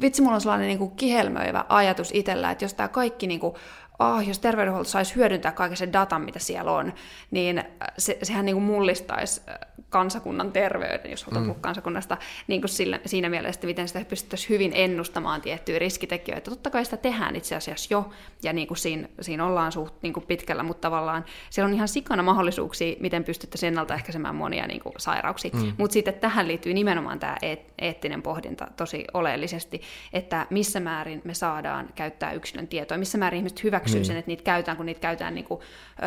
vitsi, 0.00 0.22
mulla 0.22 0.34
on 0.34 0.40
sellainen 0.40 0.68
niin 0.68 0.78
kuin 0.78 0.90
kihelmöivä 0.90 1.64
ajatus 1.68 2.10
itsellä, 2.14 2.50
että 2.50 2.64
jos 2.64 2.74
tämä 2.74 2.88
kaikki 2.88 3.26
niin 3.26 3.40
kuin, 3.40 3.54
oh, 3.98 4.28
jos 4.28 4.38
terveydenhuolto 4.38 4.88
saisi 4.88 5.16
hyödyntää 5.16 5.52
kaiken 5.52 5.76
sen 5.76 5.92
datan, 5.92 6.22
mitä 6.22 6.38
siellä 6.38 6.72
on, 6.72 6.92
niin 7.30 7.64
se, 7.98 8.18
sehän 8.22 8.44
niin 8.44 8.56
kuin 8.56 8.64
mullistaisi 8.64 9.40
kansakunnan 9.88 10.52
terveyden, 10.52 11.10
jos 11.10 11.24
halutaan 11.24 11.46
mm. 11.46 11.60
kansakunnasta, 11.60 12.16
niin 12.46 12.60
kuin 12.60 12.68
sillä, 12.68 13.00
siinä 13.06 13.28
mielessä, 13.28 13.66
miten 13.66 13.88
sitä 13.88 14.04
pystyttäisiin 14.04 14.48
hyvin 14.48 14.72
ennustamaan 14.74 15.40
tiettyjä 15.40 15.78
riskitekijöitä. 15.78 16.50
Totta 16.50 16.70
kai 16.70 16.84
sitä 16.84 16.96
tehdään 16.96 17.36
itse 17.36 17.56
asiassa 17.56 17.94
jo, 17.94 18.10
ja 18.42 18.52
niin 18.52 18.68
kuin 18.68 18.78
siinä, 18.78 19.08
siinä 19.20 19.46
ollaan 19.46 19.72
suht 19.72 19.94
niin 20.02 20.12
kuin 20.12 20.26
pitkällä, 20.26 20.62
mutta 20.62 20.80
tavallaan 20.80 21.24
siellä 21.50 21.68
on 21.68 21.74
ihan 21.74 21.88
sikana 21.88 22.22
mahdollisuuksia, 22.22 22.96
miten 23.00 23.24
pystyttäisiin 23.24 23.68
ennaltaehkäisemään 23.68 24.34
monia 24.34 24.66
niin 24.66 24.80
kuin 24.80 24.94
sairauksia. 24.98 25.50
Mm. 25.54 25.72
Mutta 25.78 25.92
sitten 25.92 26.14
tähän 26.14 26.48
liittyy 26.48 26.74
nimenomaan 26.74 27.18
tämä 27.18 27.36
eettinen 27.78 28.22
pohdinta 28.22 28.66
tosi 28.76 29.04
oleellisesti, 29.14 29.80
että 30.12 30.46
missä 30.50 30.80
määrin 30.80 31.20
me 31.24 31.34
saadaan 31.34 31.88
käyttää 31.94 32.32
yksilön 32.32 32.68
tietoa, 32.68 32.98
missä 32.98 33.18
määrin 33.18 33.38
ihmiset 33.38 33.64
hyväksyy 33.88 34.00
mm. 34.00 34.04
sen, 34.04 34.16
että 34.16 34.28
niitä 34.28 34.42
käytetään, 34.42 34.76
kun 34.76 34.86
niitä 34.86 35.00
käytetään 35.00 35.34
niin 35.34 35.44
kuin, 35.44 35.60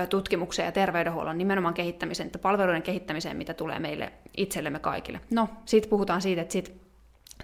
tutkimukseen 0.10 0.66
ja 0.66 0.72
terveydenhuollon 0.72 1.38
nimenomaan 1.38 1.74
kehittämiseen, 1.74 2.28
että 2.28 2.40
palveluiden 2.40 2.82
kehittämiseen, 2.82 3.38
mitä 3.38 3.53
tulee 3.53 3.80
meille 3.80 4.12
itsellemme 4.38 4.80
kaikille. 4.80 5.22
No, 5.32 5.49
sitten 5.66 5.90
puhutaan 5.90 6.22
siitä, 6.22 6.41
että 6.41 6.52
sit, 6.52 6.82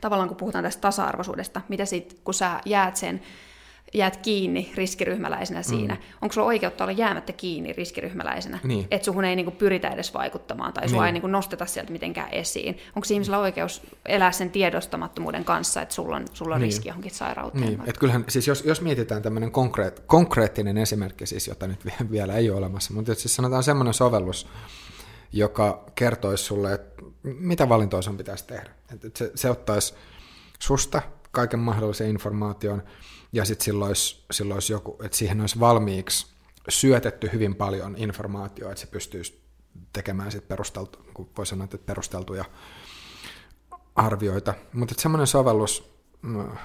tavallaan 0.02 0.30
kun 0.30 0.38
puhutaan 0.38 0.64
tästä 0.64 0.82
tasa-arvoisuudesta, 0.82 1.62
mitä 1.70 1.86
sitten, 1.86 2.18
kun 2.24 2.34
sä 2.34 2.62
jäät 2.66 2.96
sen 2.96 3.22
jäät 3.94 4.18
kiinni 4.18 4.72
riskiryhmäläisenä 4.76 5.64
siinä. 5.64 5.94
Mm. 5.94 6.02
Onko 6.22 6.34
sulla 6.34 6.48
oikeutta 6.48 6.84
olla 6.84 6.92
jäämättä 6.92 7.34
kiinni 7.34 7.74
riskiryhmäläisenä? 7.74 8.60
Niin. 8.64 8.88
Että 8.92 9.06
suhun 9.06 9.26
ei 9.26 9.36
niinku 9.36 9.52
pyritä 9.52 9.90
edes 9.90 10.14
vaikuttamaan 10.14 10.74
tai 10.74 10.90
sua 10.90 11.02
Niin. 11.02 11.06
ei 11.06 11.12
niinku 11.12 11.28
nosteta 11.28 11.66
sieltä 11.66 11.92
mitenkään 11.92 12.30
esiin. 12.32 12.78
Onko 12.96 13.08
ihmisellä 13.12 13.40
oikeus 13.40 13.82
elää 14.06 14.32
sen 14.32 14.50
tiedostamattomuuden 14.52 15.46
kanssa, 15.46 15.82
että 15.82 15.96
sulla 15.96 16.16
on, 16.16 16.26
sulla 16.34 16.56
on 16.56 16.62
Niin. 16.62 16.68
riski 16.68 16.90
johonkin 16.90 17.12
sairauteen? 17.12 17.64
Niin, 17.66 17.80
että 17.80 18.00
kyllähän, 18.00 18.26
siis 18.30 18.48
jos, 18.48 18.64
jos 18.66 18.82
mietitään 18.82 19.22
tämmöinen 19.22 19.52
konkreet, 19.52 20.00
konkreettinen 20.08 20.78
esimerkki, 20.78 21.26
siis, 21.26 21.48
jota 21.48 21.68
nyt 21.68 21.86
vi- 21.86 22.12
vielä 22.12 22.34
ei 22.36 22.50
ole 22.50 22.58
olemassa, 22.58 22.94
mutta 22.94 23.12
jos 23.12 23.22
siis 23.22 23.36
sanotaan 23.36 23.64
semmoinen 23.64 23.94
sovellus, 23.94 24.48
joka 25.34 25.84
kertoisi 25.96 26.44
sulle, 26.44 26.74
että 26.74 27.04
mitä 27.24 27.70
valintoja 27.70 28.02
sun 28.02 28.18
pitäisi 28.18 28.48
tehdä. 28.48 28.70
Että 28.94 29.08
se, 29.16 29.32
se 29.36 29.50
ottaisi 29.50 29.94
susta 30.60 31.02
kaiken 31.32 31.60
mahdollisen 31.60 32.10
informaation, 32.10 32.84
ja 33.34 33.46
sitten 33.46 33.66
silloin 33.66 33.88
olisi, 33.88 34.26
silloin 34.32 34.56
olisi 34.56 34.74
joku, 34.74 34.98
että 35.04 35.18
siihen 35.18 35.42
olisi 35.42 35.60
valmiiksi 35.60 36.28
syötetty 36.70 37.30
hyvin 37.34 37.56
paljon 37.56 37.96
informaatiota, 37.98 38.72
että 38.72 38.82
se 38.82 38.88
pystyisi 38.88 39.42
tekemään 39.94 40.32
sit 40.32 40.48
perusteltu, 40.48 41.00
kun 41.14 41.30
voi 41.38 41.46
sanoa, 41.46 41.64
että 41.64 41.78
perusteltuja 41.78 42.46
arvioita. 43.96 44.54
Mutta 44.74 44.96
semmoinen 44.98 45.28
sovellus, 45.28 45.92
no, 46.22 46.56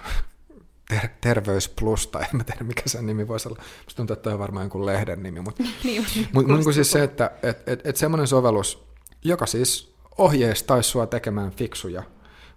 ter- 0.89 1.09
Terveys 1.21 1.69
Plus, 1.69 2.07
tai 2.07 2.23
en 2.23 2.37
mä 2.37 2.45
tiedä 2.45 2.65
mikä 2.65 2.83
sen 2.87 3.07
nimi 3.07 3.29
voisi 3.29 3.49
olla, 3.49 3.63
musta 3.85 3.97
tuntuu, 3.97 4.15
että 4.15 4.23
toi 4.23 4.33
on 4.33 4.39
varmaan 4.39 4.65
jonkun 4.65 4.87
lehden 4.87 5.23
nimi, 5.23 5.41
mutta 5.41 5.63
niin, 5.85 6.07
mut, 6.33 6.47
mut, 6.47 6.59
niin 6.59 6.75
siis 6.75 6.91
se, 6.91 7.03
että 7.03 7.31
et, 7.43 7.69
et, 7.69 7.87
et 7.87 7.97
semmoinen 7.97 8.27
sovellus, 8.27 8.85
joka 9.25 9.47
siis 9.47 9.95
ohjeistaisi 10.19 10.91
sua 10.91 11.07
tekemään 11.07 11.51
fiksuja 11.51 12.03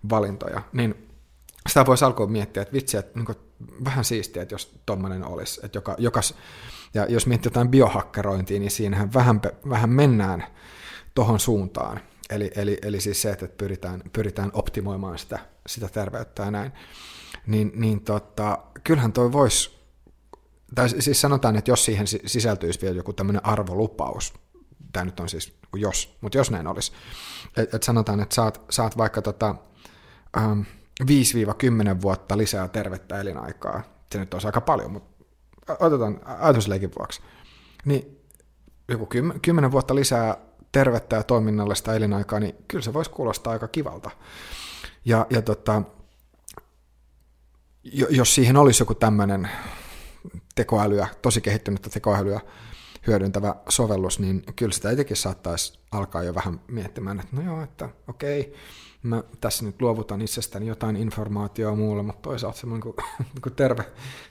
valintoja, 0.10 0.62
niin 0.74 1.08
sitä 1.68 1.86
voisi 1.86 2.06
alkaa 2.06 2.28
miettiä, 2.28 2.62
että 2.62 2.74
vitsi, 2.74 2.98
että 2.98 3.20
niin 3.20 3.36
vähän 3.86 4.06
siistiä, 4.06 4.42
että 4.42 4.54
jos 4.56 4.80
tommonen 4.86 5.26
olisi, 5.26 5.62
että 5.64 5.78
joka, 5.78 5.96
jokas, 5.98 6.36
ja 6.94 7.06
jos 7.10 7.28
miettii 7.28 7.48
jotain 7.48 7.70
biohakkerointia, 7.70 8.60
niin 8.60 8.72
siinähän 8.72 9.14
vähän, 9.14 9.42
vähän 9.70 9.90
mennään 9.90 10.44
tohon 11.16 11.40
suuntaan. 11.40 12.00
Eli, 12.30 12.52
eli, 12.56 12.78
eli 12.82 13.02
siis 13.02 13.22
se, 13.22 13.32
että 13.32 13.48
pyritään, 13.48 14.04
pyritään 14.14 14.52
optimoimaan 14.54 15.18
sitä, 15.18 15.40
sitä 15.68 15.88
terveyttä 15.88 16.44
ja 16.44 16.52
näin. 16.52 16.72
Niin, 17.48 17.72
niin 17.76 18.02
tota, 18.02 18.58
kyllähän 18.84 19.14
toi 19.14 19.32
voisi, 19.32 19.80
tai 20.76 20.90
siis 20.90 21.22
sanotaan, 21.22 21.56
että 21.56 21.72
jos 21.72 21.86
siihen 21.86 22.08
si- 22.08 22.22
sisältyisi 22.26 22.82
vielä 22.82 22.96
joku 22.98 23.14
tämmöinen 23.14 23.46
arvolupaus, 23.46 24.34
tämä 24.94 25.06
nyt 25.06 25.20
on 25.20 25.30
siis 25.30 25.58
jos, 25.76 26.18
mutta 26.22 26.38
jos 26.38 26.52
näin 26.52 26.68
olisi, 26.68 26.92
että 27.58 27.78
et 27.78 27.84
sanotaan, 27.84 28.20
että 28.20 28.36
saat, 28.36 28.62
saat 28.70 28.98
vaikka 28.98 29.22
tota, 29.22 29.56
ähm, 30.38 30.62
5-10 31.04 31.06
vuotta 32.02 32.38
lisää 32.38 32.68
tervettä 32.68 33.22
elinaikaa, 33.22 33.84
se 34.12 34.20
nyt 34.20 34.34
olisi 34.34 34.48
aika 34.48 34.62
paljon, 34.62 34.92
mutta 34.92 35.26
otetaan 35.80 36.22
ajatusleikin 36.26 36.92
vuoksi, 37.00 37.22
niin 37.86 38.22
joku 38.90 39.08
10 39.42 39.72
vuotta 39.72 39.96
lisää 39.96 40.38
tervettä 40.72 41.16
ja 41.16 41.24
toiminnallista 41.24 41.96
elinaikaa, 41.96 42.40
niin 42.40 42.56
kyllä 42.68 42.84
se 42.84 42.94
voisi 42.94 43.12
kuulostaa 43.12 43.54
aika 43.54 43.68
kivalta. 43.68 44.12
Ja, 45.06 45.28
ja 45.30 45.42
tota, 45.42 45.82
jo- 47.84 48.08
jos 48.10 48.36
siihen 48.36 48.58
olisi 48.58 48.82
joku 48.82 48.96
tämmöinen 48.96 49.50
tekoälyä, 50.56 51.08
tosi 51.22 51.42
kehittynyttä 51.42 51.90
tekoälyä 51.90 52.40
hyödyntävä 53.08 53.56
sovellus, 53.70 54.20
niin 54.20 54.44
kyllä 54.56 54.72
sitä 54.72 54.92
itsekin 54.92 55.18
saattaisi 55.18 55.80
alkaa 55.92 56.24
jo 56.24 56.36
vähän 56.36 56.62
miettimään, 56.68 57.20
että 57.20 57.36
no 57.36 57.42
joo, 57.42 57.64
että 57.64 57.90
okei, 58.08 58.54
mä 59.06 59.24
tässä 59.42 59.66
nyt 59.66 59.82
luovutan 59.82 60.22
itsestäni 60.22 60.68
jotain 60.68 60.96
informaatiota 60.96 61.76
muulle, 61.76 62.04
mutta 62.04 62.22
toisaalta 62.22 62.58
semmoinen 62.58 62.82
kuin, 62.82 62.96
kuin 63.44 63.56
terve, 63.56 63.86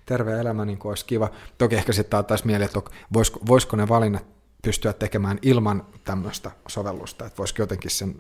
terve 0.06 0.40
elämä 0.40 0.64
niin 0.64 0.78
kuin 0.78 0.90
olisi 0.90 1.05
kiva. 1.05 1.30
Toki 1.59 1.74
ehkä 1.74 1.92
sitten 1.92 2.24
taas 2.24 2.44
mieleen, 2.44 2.66
että 2.66 2.90
voisiko, 3.12 3.40
voisiko 3.46 3.76
ne 3.76 3.88
valinnat 3.88 4.24
pystyä 4.62 4.92
tekemään 4.92 5.38
ilman 5.42 5.86
tämmöistä 6.05 6.51
sovellusta, 6.68 7.26
että 7.26 7.38
voisiko 7.38 7.62
jotenkin 7.62 7.90
sen, 7.90 8.14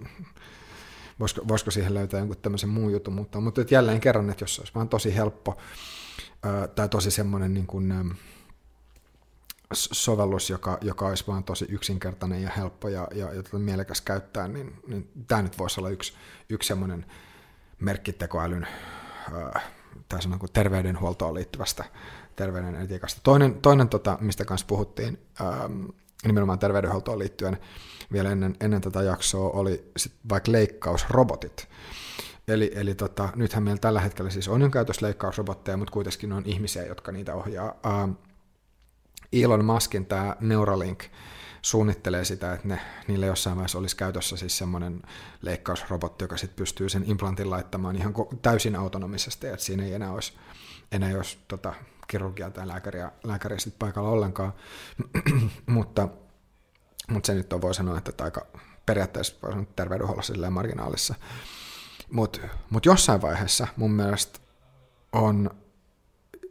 voisiko, 1.20 1.48
voisiko 1.48 1.70
siihen 1.70 1.94
löytää 1.94 2.18
jonkun 2.18 2.36
tämmöisen 2.36 2.68
muun 2.68 2.92
jutun, 2.92 3.14
mutta, 3.14 3.40
mutta 3.40 3.60
jälleen 3.70 4.00
kerran, 4.00 4.30
että 4.30 4.42
jos 4.42 4.54
se 4.54 4.60
olisi 4.60 4.74
vaan 4.74 4.88
tosi 4.88 5.14
helppo 5.14 5.56
tai 6.74 6.88
tosi 6.88 7.10
semmoinen 7.10 7.54
niin 7.54 7.66
kuin, 7.66 8.16
sovellus, 9.72 10.50
joka, 10.50 10.78
joka 10.80 11.06
olisi 11.06 11.24
vaan 11.26 11.44
tosi 11.44 11.66
yksinkertainen 11.68 12.42
ja 12.42 12.50
helppo 12.56 12.88
ja, 12.88 13.08
ja, 13.14 13.32
ja 13.32 13.42
tota 13.42 13.58
mielekäs 13.58 14.00
käyttää, 14.00 14.48
niin, 14.48 14.76
niin 14.86 15.10
tämä 15.28 15.42
nyt 15.42 15.58
voisi 15.58 15.80
olla 15.80 15.90
yksi, 15.90 16.12
yksi 16.48 16.66
semmoinen 16.66 17.06
merkki 17.80 18.12
tekoälyn 18.12 18.66
ää, 19.32 19.60
tai 20.08 20.22
sanon 20.22 20.38
terveydenhuoltoon 20.52 21.34
liittyvästä 21.34 21.84
terveyden 22.36 22.74
etiikasta. 22.74 23.20
Toinen, 23.22 23.54
toinen 23.54 23.88
tota, 23.88 24.18
mistä 24.20 24.44
kanssa 24.44 24.66
puhuttiin 24.66 25.18
ähm, 25.40 25.84
nimenomaan 26.24 26.58
terveydenhuoltoon 26.58 27.18
liittyen 27.18 27.58
vielä 28.12 28.30
ennen, 28.30 28.56
ennen 28.60 28.80
tätä 28.80 29.02
jaksoa, 29.02 29.50
oli 29.50 29.90
sit 29.96 30.12
vaikka 30.28 30.52
leikkausrobotit. 30.52 31.68
Eli, 32.48 32.70
eli 32.74 32.94
tota, 32.94 33.28
nythän 33.36 33.62
meillä 33.62 33.78
tällä 33.78 34.00
hetkellä 34.00 34.30
siis 34.30 34.48
on 34.48 34.60
jo 34.60 34.70
käytössä 34.70 35.06
leikkausrobotteja, 35.06 35.76
mutta 35.76 35.92
kuitenkin 35.92 36.32
on 36.32 36.42
ihmisiä, 36.46 36.86
jotka 36.86 37.12
niitä 37.12 37.34
ohjaa. 37.34 37.74
Ähm, 37.86 38.10
Elon 39.42 39.64
Muskin 39.64 40.06
tämä 40.06 40.36
Neuralink 40.40 41.04
suunnittelee 41.62 42.24
sitä, 42.24 42.52
että 42.52 42.68
ne, 42.68 42.80
niillä 43.08 43.26
jossain 43.26 43.56
vaiheessa 43.56 43.78
olisi 43.78 43.96
käytössä 43.96 44.36
siis 44.36 44.58
semmoinen 44.58 45.02
leikkausrobotti, 45.42 46.24
joka 46.24 46.36
sitten 46.36 46.56
pystyy 46.56 46.88
sen 46.88 47.04
implantin 47.06 47.50
laittamaan 47.50 47.96
ihan 47.96 48.14
täysin 48.42 48.76
autonomisesti, 48.76 49.46
että 49.46 49.64
siinä 49.64 49.84
ei 49.84 49.94
enää 49.94 50.12
olisi, 50.12 50.32
enää 50.92 51.16
olisi 51.16 51.38
tota, 51.48 51.74
kirurgia 52.06 52.50
tai 52.50 52.68
lääkäriä, 52.68 53.12
lääkäriä 53.24 53.58
sit 53.58 53.78
paikalla 53.78 54.10
ollenkaan, 54.10 54.54
mutta, 55.66 56.08
mutta 57.10 57.26
se 57.26 57.34
nyt 57.34 57.52
on, 57.52 57.62
voi 57.62 57.74
sanoa, 57.74 57.98
että 57.98 58.24
aika 58.24 58.46
periaatteessa 58.86 59.34
voi 59.42 59.50
sanoa 59.52 59.66
terveydenhuollossa 59.76 60.50
marginaalissa. 60.50 61.14
Mutta 62.10 62.38
mut 62.70 62.86
jossain 62.86 63.22
vaiheessa 63.22 63.66
mun 63.76 63.92
mielestä 63.92 64.38
on 65.12 65.50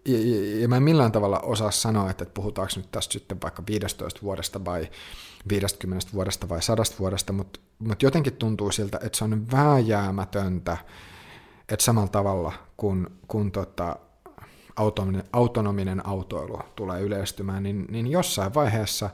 ja, 0.05 0.17
ja, 0.19 0.59
ja 0.59 0.67
mä 0.67 0.77
en 0.77 0.83
millään 0.83 1.11
tavalla 1.11 1.39
osaa 1.39 1.71
sanoa, 1.71 2.09
että 2.09 2.25
puhutaanko 2.25 2.73
nyt 2.75 2.91
tästä 2.91 3.13
sitten 3.13 3.41
vaikka 3.41 3.63
15 3.67 4.19
vuodesta 4.23 4.65
vai 4.65 4.89
50 5.49 6.05
vuodesta 6.13 6.49
vai 6.49 6.61
100 6.61 6.83
vuodesta, 6.99 7.33
mutta, 7.33 7.59
mutta 7.79 8.05
jotenkin 8.05 8.33
tuntuu 8.33 8.71
siltä, 8.71 8.99
että 9.03 9.17
se 9.17 9.23
on 9.23 9.51
vääjäämätöntä, 9.51 10.77
että 11.69 11.85
samalla 11.85 12.07
tavalla 12.07 12.53
kun, 12.77 13.11
kun 13.27 13.51
tota, 13.51 13.95
autonominen, 14.75 15.23
autonominen 15.33 16.07
autoilu 16.07 16.59
tulee 16.75 17.01
yleistymään, 17.01 17.63
niin, 17.63 17.85
niin 17.89 18.07
jossain 18.07 18.53
vaiheessa 18.53 19.09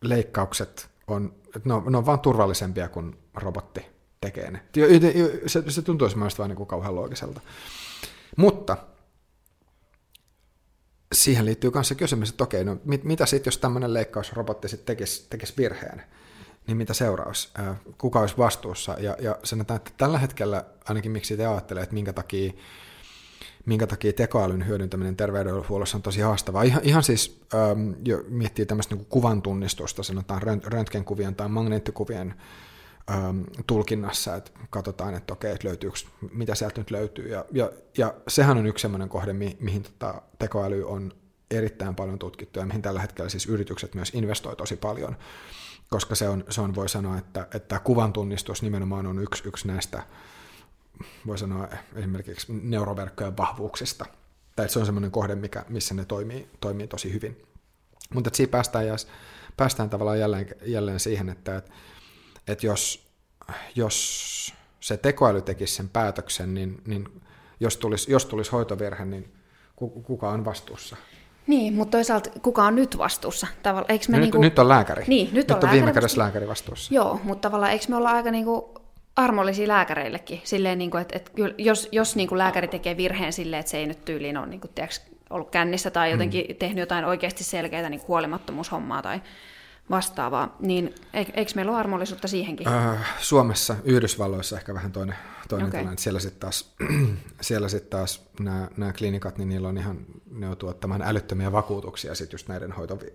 leikkaukset 0.00 0.90
on, 1.06 1.34
että 1.56 1.68
ne 1.68 1.74
on, 1.74 1.92
ne 1.92 1.98
on 1.98 2.06
vaan 2.06 2.20
turvallisempia 2.20 2.88
kuin 2.88 3.18
robotti 3.34 3.86
tekee 4.20 4.50
ne. 4.50 4.62
Se, 5.46 5.70
se 5.70 5.82
tuntuu 5.82 6.08
mielestäni 6.14 6.38
vaan 6.38 6.48
niin 6.50 6.56
kuin 6.56 6.66
kauhean 6.66 6.94
loogiselta. 6.94 7.40
Mutta 8.36 8.76
siihen 11.12 11.44
liittyy 11.44 11.70
myös 11.74 11.88
se 11.88 11.94
kysymys, 11.94 12.30
että 12.30 12.44
okei, 12.44 12.64
no 12.64 12.76
mit, 12.84 13.04
mitä 13.04 13.26
sitten, 13.26 13.48
jos 13.50 13.58
tämmöinen 13.58 13.94
leikkausrobotti 13.94 14.68
sitten 14.68 14.86
tekisi, 14.86 15.26
tekisi 15.30 15.54
virheen, 15.56 16.02
niin 16.66 16.76
mitä 16.76 16.94
seuraus? 16.94 17.52
Kuka 17.98 18.20
olisi 18.20 18.38
vastuussa? 18.38 18.96
Ja, 18.98 19.16
ja 19.20 19.38
sanotaan, 19.44 19.76
että 19.76 19.90
tällä 19.96 20.18
hetkellä, 20.18 20.64
ainakin 20.84 21.12
miksi 21.12 21.36
te 21.36 21.46
ajattelee, 21.46 21.82
että 21.82 21.94
minkä 21.94 22.12
takia, 22.12 22.52
minkä 23.66 23.86
takia 23.86 24.12
tekoälyn 24.12 24.66
hyödyntäminen 24.66 25.16
terveydenhuollossa 25.16 25.98
on 25.98 26.02
tosi 26.02 26.20
haastavaa. 26.20 26.62
Ihan, 26.62 26.82
ihan 26.84 27.02
siis 27.02 27.40
ähm, 27.54 27.92
jo 28.04 28.24
miettii 28.28 28.66
tämmöistä 28.66 28.94
niin 28.94 29.06
kuvan 29.06 29.42
tunnistusta, 29.42 30.02
sanotaan 30.02 30.42
röntgenkuvien 30.64 31.34
tai 31.34 31.48
magneettikuvien 31.48 32.34
ähm, 33.10 33.40
tulkinnassa, 33.66 34.36
että 34.36 34.50
katsotaan, 34.70 35.14
että 35.14 35.32
okei, 35.32 35.52
että 35.52 35.68
löytyykö, 35.68 35.98
mitä 36.32 36.54
sieltä 36.54 36.80
nyt 36.80 36.90
löytyy. 36.90 37.28
Ja, 37.28 37.44
ja, 37.52 37.70
ja 37.98 38.14
sehän 38.28 38.58
on 38.58 38.66
yksi 38.66 38.82
sellainen 38.82 39.08
kohde, 39.08 39.32
mi, 39.32 39.56
mihin 39.60 39.82
tota, 39.82 40.22
tekoäly 40.38 40.88
on 40.88 41.12
erittäin 41.50 41.94
paljon 41.94 42.18
tutkittu 42.18 42.58
ja 42.58 42.66
mihin 42.66 42.82
tällä 42.82 43.00
hetkellä 43.00 43.30
siis 43.30 43.46
yritykset 43.46 43.94
myös 43.94 44.14
investoi 44.14 44.56
tosi 44.56 44.76
paljon, 44.76 45.16
koska 45.90 46.14
se 46.14 46.28
on, 46.28 46.44
se 46.48 46.60
on 46.60 46.74
voi 46.74 46.88
sanoa, 46.88 47.18
että, 47.18 47.48
että 47.54 47.78
kuvan 47.78 48.12
tunnistus 48.12 48.62
nimenomaan 48.62 49.06
on 49.06 49.22
yksi, 49.22 49.48
yksi 49.48 49.68
näistä, 49.68 50.02
voi 51.26 51.38
sanoa 51.38 51.68
esimerkiksi 51.94 52.52
neuroverkkojen 52.62 53.36
vahvuuksista. 53.36 54.06
Tai 54.56 54.68
se 54.68 54.78
on 54.78 54.86
semmoinen 54.86 55.10
kohde, 55.10 55.34
mikä, 55.34 55.64
missä 55.68 55.94
ne 55.94 56.04
toimii, 56.04 56.48
toimii 56.60 56.86
tosi 56.86 57.12
hyvin. 57.12 57.42
Mutta 58.14 58.30
siinä 58.32 58.50
päästään, 58.50 58.84
päästään 59.56 59.90
tavallaan 59.90 60.18
jälleen, 60.18 60.46
jälleen 60.66 61.00
siihen, 61.00 61.28
että, 61.28 61.56
että 61.56 61.70
että 62.50 62.66
jos, 62.66 63.06
jos 63.74 64.54
se 64.80 64.96
tekoäly 64.96 65.42
tekisi 65.42 65.74
sen 65.74 65.88
päätöksen, 65.88 66.54
niin, 66.54 66.82
niin 66.86 67.20
jos, 67.60 67.76
tulisi, 67.76 68.12
jos 68.12 68.26
tulisi 68.26 68.50
hoitovirhe, 68.50 69.04
niin 69.04 69.32
kuka 70.02 70.30
on 70.30 70.44
vastuussa? 70.44 70.96
Niin, 71.46 71.74
mutta 71.74 71.96
toisaalta 71.98 72.30
kuka 72.42 72.64
on 72.64 72.74
nyt 72.74 72.98
vastuussa? 72.98 73.46
Tavalla, 73.62 73.86
eikö 73.88 74.04
me 74.08 74.16
no 74.16 74.20
niinku... 74.20 74.38
nyt, 74.38 74.52
nyt 74.52 74.58
on 74.58 74.68
lääkäri. 74.68 75.04
Niin, 75.06 75.26
nyt, 75.26 75.34
nyt 75.34 75.50
on, 75.50 75.56
on, 75.56 75.64
on 75.64 75.70
viime 75.70 75.92
kädessä 75.92 76.18
lääkäri 76.18 76.48
vastuussa. 76.48 76.94
Joo, 76.94 77.20
mutta 77.24 77.48
tavallaan 77.48 77.72
eikö 77.72 77.84
me 77.88 77.96
olla 77.96 78.10
aika 78.10 78.30
niinku 78.30 78.74
armollisia 79.16 79.68
lääkäreillekin. 79.68 80.40
Silleen, 80.44 80.78
niin 80.78 80.90
kuin, 80.90 81.02
että, 81.02 81.16
että 81.16 81.30
jos, 81.58 81.88
jos 81.92 82.16
niin 82.16 82.28
kuin 82.28 82.38
lääkäri 82.38 82.68
tekee 82.68 82.96
virheen 82.96 83.32
silleen, 83.32 83.60
että 83.60 83.70
se 83.70 83.78
ei 83.78 83.86
nyt 83.86 84.04
tyyliin 84.04 84.36
ole 84.36 84.46
niin 84.46 84.60
kuin, 84.60 84.70
tiedätkö, 84.74 85.10
ollut 85.30 85.50
kännissä 85.50 85.90
tai 85.90 86.10
jotenkin 86.10 86.44
mm. 86.48 86.56
tehnyt 86.56 86.78
jotain 86.78 87.04
oikeasti 87.04 87.44
selkeää 87.44 87.88
niin 87.88 88.02
huolimattomuushommaa 88.08 89.02
tai 89.02 89.20
vastaavaa, 89.90 90.56
niin 90.60 90.94
eikö 91.12 91.52
meillä 91.54 91.72
ole 91.72 91.78
armollisuutta 91.78 92.28
siihenkin? 92.28 92.68
Äh, 92.68 93.14
Suomessa, 93.20 93.76
Yhdysvalloissa 93.84 94.56
ehkä 94.56 94.74
vähän 94.74 94.92
toinen, 94.92 95.16
toinen 95.48 95.68
okay. 95.68 95.80
tilanne. 95.80 95.98
Siellä 95.98 96.20
sitten 96.20 96.40
taas, 96.40 96.74
siellä 97.40 97.68
sit 97.68 97.90
taas 97.90 98.28
nämä, 98.40 98.68
nämä 98.76 98.92
klinikat, 98.92 99.38
niin 99.38 99.48
niillä 99.48 99.68
on 99.68 99.78
ihan, 99.78 99.98
ne 100.30 100.46
joutuu 100.46 100.68
ottamaan 100.68 101.02
älyttömiä 101.02 101.52
vakuutuksia 101.52 102.14
sit 102.14 102.32
just 102.32 102.48
näiden 102.48 102.72
hoitovi, 102.72 103.06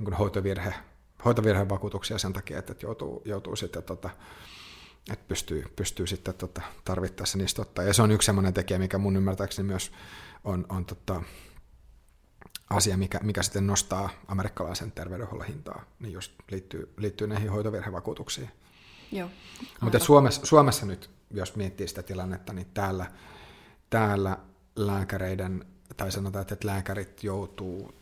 niin 0.00 0.12
hoitovirhe, 0.12 0.74
hoitovirhevakuutuksia 1.24 2.18
sen 2.18 2.32
takia, 2.32 2.58
että 2.58 2.74
joutuu, 2.82 3.22
joutuu 3.24 3.56
sitten 3.56 3.82
tota, 3.82 4.10
että 5.12 5.24
pystyy, 5.28 5.64
pystyy 5.76 6.06
sitten 6.06 6.34
tota, 6.34 6.62
tarvittaessa 6.84 7.38
niistä 7.38 7.62
ottaa. 7.62 7.84
Ja 7.84 7.94
se 7.94 8.02
on 8.02 8.10
yksi 8.10 8.26
sellainen 8.26 8.54
tekijä, 8.54 8.78
mikä 8.78 8.98
mun 8.98 9.16
ymmärtääkseni 9.16 9.66
myös 9.66 9.92
on, 10.44 10.66
on 10.68 10.84
tota, 10.84 11.22
asia, 12.70 12.96
mikä, 12.96 13.20
mikä 13.22 13.42
sitten 13.42 13.66
nostaa 13.66 14.10
amerikkalaisen 14.28 14.92
terveydenhuollon 14.92 15.46
hintaa, 15.46 15.84
niin 16.00 16.12
just 16.12 16.32
liittyy, 16.50 16.94
liittyy 16.96 17.26
näihin 17.26 17.50
hoitovirhevakuutuksiin. 17.50 18.50
Joo. 19.12 19.28
Mutta 19.80 19.98
Suomessa, 19.98 20.46
Suomessa 20.46 20.86
nyt, 20.86 21.10
jos 21.30 21.56
miettii 21.56 21.88
sitä 21.88 22.02
tilannetta, 22.02 22.52
niin 22.52 22.66
täällä, 22.74 23.06
täällä 23.90 24.38
lääkäreiden, 24.76 25.64
tai 25.96 26.12
sanotaan, 26.12 26.42
että 26.42 26.66
lääkärit 26.66 27.24
joutuu, 27.24 27.94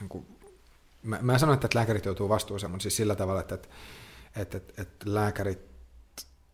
niin 0.00 0.08
kuin, 0.08 0.26
mä, 1.02 1.18
mä 1.22 1.38
sanon, 1.38 1.54
että 1.54 1.68
lääkärit 1.74 2.04
joutuu 2.04 2.28
vastuuseen, 2.28 2.70
mutta 2.70 2.82
siis 2.82 2.96
sillä 2.96 3.14
tavalla, 3.14 3.40
että, 3.40 3.54
että, 3.54 3.70
että, 4.36 4.82
että 4.82 5.14
lääkärit 5.14 5.60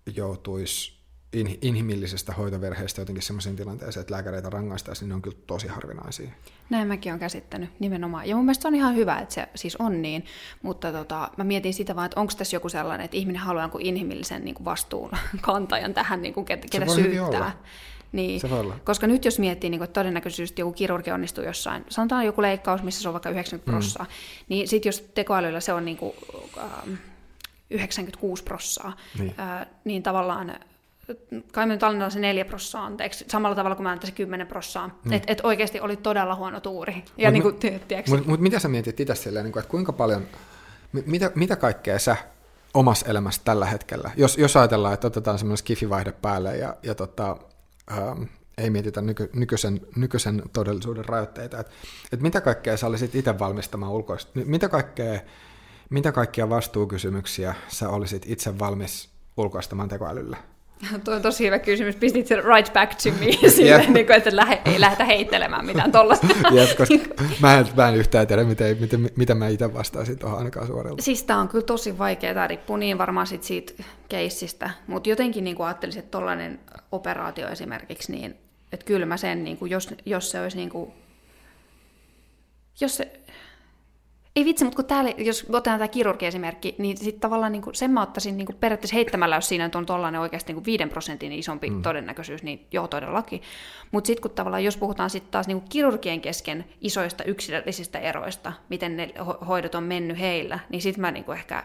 joutuisi 0.07 0.98
in, 1.33 1.59
inhimillisestä 1.63 2.33
hoitoverheestä 2.33 3.01
jotenkin 3.01 3.23
sellaiseen 3.23 3.57
tilanteeseen, 3.57 4.01
että 4.01 4.15
lääkäreitä 4.15 4.51
rangaistaisiin, 4.51 5.07
niin 5.07 5.09
ne 5.09 5.15
on 5.15 5.23
kyllä 5.23 5.37
tosi 5.47 5.67
harvinaisia. 5.67 6.31
Näin 6.71 6.89
mäkin 6.89 7.13
olen 7.13 7.21
käsittänyt 7.21 7.71
nimenomaan. 7.81 8.29
Ja 8.29 8.37
mun 8.37 8.45
mielestä 8.45 8.69
on 8.69 8.75
ihan 8.75 8.97
hyvä, 8.97 9.19
että 9.19 9.35
se 9.35 9.49
siis 9.55 9.77
on 9.77 10.03
niin, 10.03 10.25
mutta 10.63 10.93
tota, 10.93 11.31
mä 11.37 11.45
mietin 11.45 11.75
sitä 11.75 11.97
vaan, 11.97 12.07
että 12.07 12.21
onko 12.21 12.33
tässä 12.39 12.57
joku 12.57 12.69
sellainen, 12.69 13.05
että 13.05 13.17
ihminen 13.17 13.43
haluaa 13.43 13.65
jonkun 13.65 13.81
inhimillisen 13.81 14.45
niin 14.45 14.55
kuin 14.55 14.65
vastuun 14.65 15.11
kantajan 15.41 15.95
tähän, 15.95 16.23
niin 16.23 16.35
kuin, 16.35 16.47
ketä, 16.47 16.67
ketä 16.71 16.95
syyttää. 16.95 17.53
Niin, 18.13 18.41
se 18.41 18.51
voi 18.51 18.61
olla. 18.61 18.77
koska 18.85 19.07
nyt 19.07 19.25
jos 19.25 19.39
miettii, 19.39 19.71
niin 19.71 19.79
kuin, 19.79 19.85
että 19.85 20.01
todennäköisesti 20.01 20.63
joku 20.63 20.73
kirurgi 20.73 21.11
onnistuu 21.11 21.45
jossain, 21.45 21.85
sanotaan 21.89 22.27
joku 22.27 22.43
leikkaus, 22.43 22.83
missä 22.83 23.03
se 23.03 23.09
on 23.09 23.13
vaikka 23.13 23.31
90 23.31 23.71
prossaa, 23.71 24.05
mm. 24.05 24.11
niin 24.49 24.69
sitten 24.69 24.89
jos 24.89 25.09
tekoälyllä 25.15 25.61
se 25.61 25.73
on 25.73 25.85
niin 25.85 25.97
kuin, 25.97 26.13
äh, 26.59 26.99
96 27.71 28.45
prossaa, 28.45 28.97
niin. 29.19 29.35
Äh, 29.41 29.67
niin 29.85 30.03
tavallaan 30.03 30.55
kai 31.53 31.67
me 31.67 31.73
nyt 31.73 31.83
annetaan 31.83 32.11
se 32.11 32.21
neljä 32.21 32.45
prossaa 32.45 32.85
anteeksi, 32.85 33.25
samalla 33.29 33.57
tavalla 33.57 33.77
kuin 33.77 33.85
mä 33.85 33.91
antaisin 33.91 34.17
kymmenen 34.17 34.47
prossaa. 34.47 34.99
Mm. 35.05 35.13
Että 35.13 35.33
et 35.33 35.41
oikeasti 35.43 35.81
oli 35.81 35.97
todella 35.97 36.35
huono 36.35 36.61
tuuri. 36.61 37.05
Ja 37.17 37.31
niin 37.31 37.43
kuin, 37.43 37.57
Mutta 38.09 38.31
mut 38.31 38.41
mitä 38.41 38.59
sä 38.59 38.69
mietit 38.69 39.01
itse 39.01 39.15
silleen, 39.15 39.45
niin 39.45 39.53
kuin, 39.53 39.61
että 39.61 39.71
kuinka 39.71 39.93
paljon, 39.93 40.23
mitä, 41.07 41.31
mitä 41.35 41.57
kaikkea 41.57 41.99
sä 41.99 42.17
omassa 42.75 43.07
elämässä 43.07 43.43
tällä 43.45 43.67
hetkellä, 43.67 44.11
jos, 44.17 44.39
jos 44.39 44.57
ajatellaan, 44.57 44.95
että 44.95 45.07
otetaan 45.07 45.39
semmoinen 45.39 45.59
skifivaihde 45.59 46.13
päälle 46.13 46.57
ja, 46.57 46.77
ja 46.83 46.95
tota, 46.95 47.37
ähm, 47.93 48.23
ei 48.59 48.71
mietitä 48.71 49.01
nyky, 49.01 49.31
nykyisen, 49.35 49.81
nykyisen 49.97 50.43
todellisuuden 50.53 51.05
rajoitteita, 51.05 51.61
että 51.61 51.73
et 52.13 52.21
mitä 52.21 52.41
kaikkea 52.41 52.77
sä 52.77 52.87
olisit 52.87 53.15
itse 53.15 53.39
valmistamaan 53.39 53.93
ulkoista, 53.93 54.33
mitä 54.35 54.69
kaikkea, 54.69 55.21
mitä 55.91 56.13
kaikkia 56.13 56.49
vastuukysymyksiä 56.49 57.55
sä 57.69 57.89
olisit 57.89 58.23
itse 58.27 58.59
valmis 58.59 59.11
ulkoistamaan 59.37 59.89
tekoälylle? 59.89 60.37
Tuo 61.05 61.15
on 61.15 61.23
tosi 61.23 61.47
hyvä 61.47 61.59
kysymys. 61.59 61.97
Pistit 61.97 62.27
sen 62.27 62.45
right 62.45 62.73
back 62.73 62.95
to 63.03 63.11
me, 63.11 63.33
silleen, 63.51 63.93
niin 63.93 64.07
kuin, 64.07 64.17
että 64.17 64.37
lähe, 64.37 64.61
ei 64.65 64.81
lähdetä 64.81 65.05
heittelemään 65.05 65.67
mitään 65.67 65.93
tollasta. 65.93 66.27
Jep, 66.55 66.77
koska 66.77 66.95
mä 67.41 67.59
en, 67.59 67.67
mä 67.77 67.89
en 67.89 67.95
yhtään 67.95 68.27
tiedä, 68.27 68.45
miten, 68.45 68.77
miten, 68.81 69.11
mitä 69.17 69.35
mä 69.35 69.49
itse 69.49 69.75
vastaisin 69.75 70.19
tuohon 70.19 70.39
ainakaan 70.39 70.67
suorilta. 70.67 71.03
Siis 71.03 71.23
tämä 71.23 71.41
on 71.41 71.49
kyllä 71.49 71.65
tosi 71.65 71.99
vaikeaa. 71.99 72.35
Tämä 72.35 72.47
riippuu 72.47 72.77
niin 72.77 72.99
varmaan 72.99 73.27
sit 73.27 73.43
siitä 73.43 73.73
keissistä. 74.09 74.71
Mutta 74.87 75.09
jotenkin 75.09 75.45
niin 75.45 75.57
ajattelisin, 75.61 75.99
että 75.99 76.11
tuollainen 76.11 76.61
operaatio 76.93 77.49
esimerkiksi, 77.49 78.13
niin 78.13 78.37
että 78.73 78.87
kyllä 78.87 79.07
mä 79.07 79.17
sen, 79.17 79.45
niin 79.45 79.57
kuin, 79.57 79.71
jos, 79.71 79.95
jos 80.07 80.31
se 80.31 80.41
olisi 80.41 80.57
niin 80.57 80.71
kuin, 80.71 80.93
jos 82.81 82.97
se, 82.97 83.21
ei 84.39 84.45
vitsi, 84.45 84.65
mutta 84.65 84.77
kun 84.77 84.85
täällä, 84.85 85.13
jos 85.19 85.47
otetaan 85.49 85.79
tämä 85.79 85.89
kirurgi-esimerkki, 85.89 86.75
niin 86.79 86.97
sitten 86.97 87.21
tavallaan 87.21 87.53
niin 87.53 87.63
kuin, 87.63 87.75
sen 87.75 87.91
mä 87.91 88.03
ottaisin 88.03 88.37
niin 88.37 88.47
kuin 88.47 88.57
periaatteessa 88.57 88.95
heittämällä, 88.95 89.37
jos 89.37 89.49
siinä 89.49 89.71
on 89.75 89.87
tuollainen 89.87 90.21
oikeasti 90.21 90.53
niin 90.53 90.63
kuin 90.63 90.79
5 90.79 90.87
prosentin 90.87 91.33
isompi 91.33 91.71
mm. 91.71 91.83
todennäköisyys, 91.83 92.43
niin 92.43 92.67
joo 92.73 92.89
todellakin. 92.89 93.43
Mutta 93.93 94.07
sitten 94.07 94.23
kun 94.23 94.31
tavallaan, 94.31 94.65
jos 94.65 94.77
puhutaan 94.77 95.11
sitten 95.11 95.31
taas 95.31 95.47
niin 95.47 95.61
kuin 95.61 95.69
kirurgien 95.69 96.21
kesken 96.21 96.65
isoista 96.81 97.25
yksilöllisistä 97.25 97.99
eroista, 97.99 98.53
miten 98.69 98.97
ne 98.97 99.15
hoidot 99.49 99.75
on 99.75 99.83
mennyt 99.83 100.19
heillä, 100.19 100.59
niin 100.69 100.83
sitten 100.83 101.01
mä 101.01 101.11
niin 101.11 101.25
kuin 101.25 101.39
ehkä 101.39 101.65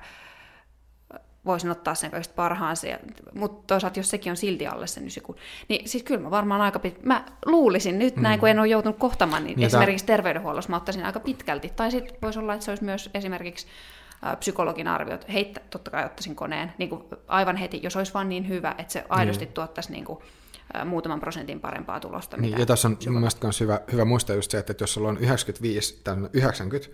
voisin 1.46 1.72
ottaa 1.72 1.96
sen 1.96 2.12
kaikista 2.12 2.34
parhaan 2.36 2.78
se, 2.78 3.00
mutta 3.34 3.64
toisaalta 3.68 4.00
jos 4.00 4.10
sekin 4.10 4.32
on 4.32 4.38
silti 4.38 4.68
alle 4.68 4.88
sen 4.88 5.08
ysikun, 5.08 5.36
niin 5.70 5.90
siis 5.90 6.04
kyllä 6.04 6.22
mä 6.22 6.32
varmaan 6.32 6.62
aika 6.62 6.80
pit... 6.80 7.04
mä 7.04 7.26
luulisin 7.46 8.00
nyt 8.00 8.16
mm. 8.16 8.22
näin, 8.22 8.40
kun 8.40 8.50
en 8.50 8.60
ole 8.60 8.68
joutunut 8.68 8.98
kohtamaan, 8.98 9.44
niin, 9.44 9.58
niin 9.58 9.68
esimerkiksi 9.68 10.06
tämä... 10.06 10.18
terveydenhuollossa 10.18 10.70
mä 10.70 10.78
ottaisin 10.78 11.06
aika 11.06 11.20
pitkälti, 11.20 11.70
tai 11.76 11.92
sitten 11.92 12.18
voisi 12.22 12.40
olla, 12.40 12.54
että 12.54 12.66
se 12.66 12.72
olisi 12.72 12.84
myös 12.84 13.10
esimerkiksi 13.14 13.68
psykologin 14.40 14.88
arviot, 14.88 15.26
heittä, 15.34 15.62
totta 15.70 15.92
kai 15.92 16.06
ottaisin 16.06 16.36
koneen, 16.36 16.74
niin 16.78 16.90
kuin 16.90 17.04
aivan 17.28 17.58
heti, 17.58 17.80
jos 17.84 17.96
olisi 17.96 18.14
vaan 18.14 18.30
niin 18.30 18.48
hyvä, 18.50 18.76
että 18.78 18.94
se 18.94 19.06
aidosti 19.10 19.46
mm. 19.46 19.52
tuottaisi 19.52 19.92
niin 19.92 20.06
kuin, 20.06 20.20
muutaman 20.86 21.20
prosentin 21.20 21.60
parempaa 21.60 22.00
tulosta. 22.00 22.38
Niin, 22.38 22.60
ja 22.60 22.66
tässä 22.66 22.88
on 22.88 22.98
mielestäni 23.08 23.54
hyvä, 23.60 23.80
hyvä 23.92 24.06
muistaa 24.06 24.36
just 24.36 24.52
se, 24.52 24.58
että 24.58 24.76
jos 24.80 24.94
sulla 24.94 25.10
on 25.10 25.18
95, 25.18 26.02
tai 26.04 26.16
90 26.34 26.90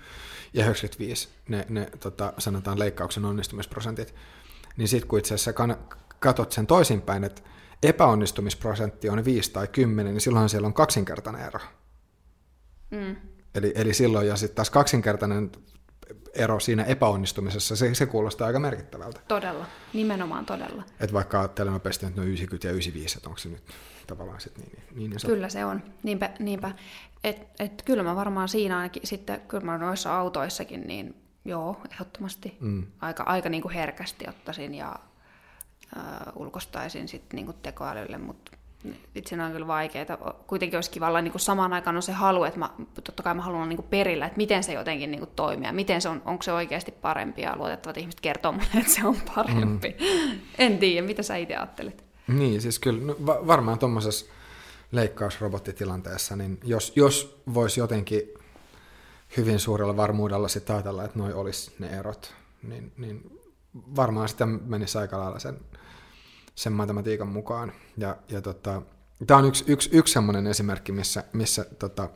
ja 0.53 0.63
95, 0.63 1.29
ne, 1.47 1.65
ne 1.69 1.89
tota, 1.99 2.33
sanotaan 2.37 2.79
leikkauksen 2.79 3.25
onnistumisprosentit, 3.25 4.15
niin 4.77 4.87
sitten 4.87 5.07
kun 5.07 5.19
itse 5.19 5.33
asiassa 5.33 5.77
katsot 6.19 6.51
sen 6.51 6.67
toisinpäin, 6.67 7.23
että 7.23 7.41
epäonnistumisprosentti 7.83 9.09
on 9.09 9.25
5 9.25 9.51
tai 9.51 9.67
10, 9.67 10.13
niin 10.13 10.21
silloin 10.21 10.49
siellä 10.49 10.65
on 10.65 10.73
kaksinkertainen 10.73 11.41
ero. 11.41 11.59
Mm. 12.91 13.15
Eli, 13.55 13.71
eli 13.75 13.93
silloin, 13.93 14.27
ja 14.27 14.35
sitten 14.35 14.55
taas 14.55 14.69
kaksinkertainen 14.69 15.51
ero 16.33 16.59
siinä 16.59 16.83
epäonnistumisessa, 16.83 17.75
se, 17.75 17.93
se 17.95 18.05
kuulostaa 18.05 18.47
aika 18.47 18.59
merkittävältä. 18.59 19.19
Todella, 19.27 19.65
nimenomaan 19.93 20.45
todella. 20.45 20.83
Että 20.99 21.13
vaikka 21.13 21.39
ajattelen 21.39 21.73
nopeasti, 21.73 22.05
että 22.05 22.21
no 22.21 22.27
90 22.27 22.67
ja 22.67 22.71
95, 22.71 23.17
että 23.17 23.29
onko 23.29 23.39
se 23.39 23.49
nyt 23.49 23.63
tavallaan 24.07 24.41
sitten 24.41 24.63
niin, 24.63 24.83
niin, 24.95 25.09
niin 25.09 25.19
Kyllä 25.25 25.49
se 25.49 25.65
on, 25.65 25.83
niinpä. 26.03 26.29
niinpä. 26.39 26.71
Et, 27.23 27.47
et, 27.59 27.81
kyllä 27.81 28.03
mä 28.03 28.15
varmaan 28.15 28.49
siinä 28.49 28.77
ainakin 28.77 29.07
sitten, 29.07 29.41
kyllä 29.47 29.65
mä 29.65 29.77
noissa 29.77 30.19
autoissakin, 30.19 30.81
niin 30.87 31.15
Joo, 31.45 31.77
ehdottomasti. 31.93 32.57
Mm. 32.59 32.85
Aika, 33.01 33.23
aika 33.23 33.49
niin 33.49 33.61
kuin 33.61 33.73
herkästi 33.73 34.25
ottaisin 34.29 34.75
ja 34.75 34.95
äh, 35.97 36.03
ulkostaisin 36.35 37.07
sitten 37.07 37.35
niin 37.35 37.45
kuin 37.45 37.57
tekoälylle, 37.61 38.17
mutta 38.17 38.51
itse 39.15 39.43
on 39.43 39.51
kyllä 39.51 39.67
vaikeaa. 39.67 40.33
Kuitenkin 40.47 40.77
olisi 40.77 40.91
kiva 40.91 41.07
olla 41.07 41.21
niin 41.21 41.31
kuin 41.31 41.41
samaan 41.41 41.73
aikaan 41.73 41.95
on 41.95 42.01
se 42.01 42.11
halu, 42.11 42.43
että 42.43 42.59
mä, 42.59 42.69
totta 43.03 43.23
kai 43.23 43.33
mä 43.33 43.41
haluan 43.41 43.61
olla 43.61 43.69
niin 43.69 43.77
kuin 43.77 43.87
perillä, 43.89 44.25
että 44.25 44.37
miten 44.37 44.63
se 44.63 44.73
jotenkin 44.73 45.11
niin 45.11 45.19
kuin 45.19 45.31
toimii 45.35 45.67
ja 45.67 45.73
miten 45.73 46.01
se 46.01 46.09
on, 46.09 46.21
onko 46.25 46.43
se 46.43 46.53
oikeasti 46.53 46.91
parempi 46.91 47.41
ja 47.41 47.57
luotettavat 47.57 47.97
ihmiset 47.97 48.21
kertoo 48.21 48.51
mulle, 48.51 48.67
että 48.73 48.91
se 48.91 49.07
on 49.07 49.17
parempi. 49.35 49.95
Mm. 49.99 50.39
En 50.57 50.77
tiedä, 50.77 51.07
mitä 51.07 51.23
sä 51.23 51.35
itse 51.35 51.55
ajattelet? 51.55 52.03
Niin, 52.27 52.61
siis 52.61 52.79
kyllä 52.79 53.05
no, 53.05 53.15
va- 53.25 53.47
varmaan 53.47 53.79
tuommoisessa 53.79 54.25
leikkausrobottitilanteessa, 54.91 56.35
niin 56.35 56.59
jos, 56.63 56.93
jos 56.95 57.41
voisi 57.53 57.79
jotenkin 57.79 58.21
hyvin 59.37 59.59
suurella 59.59 59.97
varmuudella 59.97 60.47
sitten 60.47 60.75
ajatella, 60.75 61.03
että 61.03 61.19
noi 61.19 61.33
olisi 61.33 61.71
ne 61.79 61.87
erot, 61.87 62.33
niin, 62.63 62.91
niin 62.97 63.39
varmaan 63.95 64.29
sitä 64.29 64.45
menisi 64.45 64.97
aika 64.97 65.19
lailla 65.19 65.39
sen, 65.39 65.59
sen 66.55 66.73
matematiikan 66.73 67.27
mukaan. 67.27 67.71
Ja, 67.97 68.17
ja 68.29 68.41
tota, 68.41 68.81
tämä 69.27 69.37
on 69.37 69.45
yksi, 69.45 69.63
yksi, 69.67 69.89
yksi 69.93 70.13
sellainen 70.13 70.47
esimerkki, 70.47 70.91
missä, 70.91 71.23
missä 71.33 71.65
tota, 71.79 72.09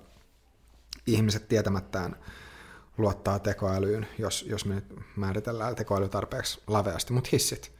ihmiset 1.07 1.47
tietämättään 1.47 2.15
luottaa 2.97 3.39
tekoälyyn, 3.39 4.07
jos, 4.17 4.45
jos 4.49 4.65
me 4.65 4.75
nyt 4.75 4.95
määritellään 5.15 5.75
tekoäly 5.75 6.09
tarpeeksi 6.09 6.61
laveasti, 6.67 7.13
mutta 7.13 7.29
hissit. 7.31 7.71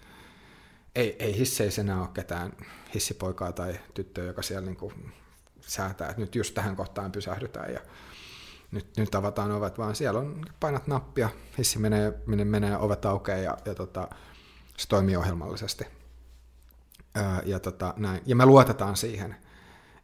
Ei, 0.95 1.15
ei 1.20 1.38
hisseissä 1.38 1.82
enää 1.82 1.99
ole 1.99 2.10
ketään 2.14 2.53
hissipoikaa 2.94 3.52
tai 3.52 3.80
tyttöä, 3.94 4.24
joka 4.24 4.41
siellä 4.41 4.65
niin 4.65 4.78
kuin 4.78 5.14
säätää, 5.61 6.10
että 6.10 6.22
nyt 6.22 6.36
just 6.36 6.53
tähän 6.53 6.76
kohtaan 6.76 7.11
pysähdytään 7.11 7.74
ja 7.74 7.80
nyt, 8.72 8.88
nyt 8.98 9.15
avataan 9.15 9.52
ovet, 9.52 9.78
vaan 9.78 9.95
siellä 9.95 10.20
on, 10.20 10.45
painat 10.60 10.88
nappia, 10.88 11.30
hissi 11.57 11.80
menee, 11.80 12.14
menee, 12.26 12.45
menee 12.45 12.78
ovet 12.78 13.06
aukeaa 13.06 13.38
ja, 13.38 13.57
ja 13.65 13.76
tota, 13.76 14.07
se 14.78 14.88
toimii 14.88 15.15
ohjelmallisesti. 15.15 15.86
Öö, 17.18 17.24
ja, 17.45 17.60
tota, 17.60 17.94
näin. 17.98 18.22
ja 18.26 18.36
me 18.36 18.45
luotetaan 18.45 18.98
siihen, 18.98 19.36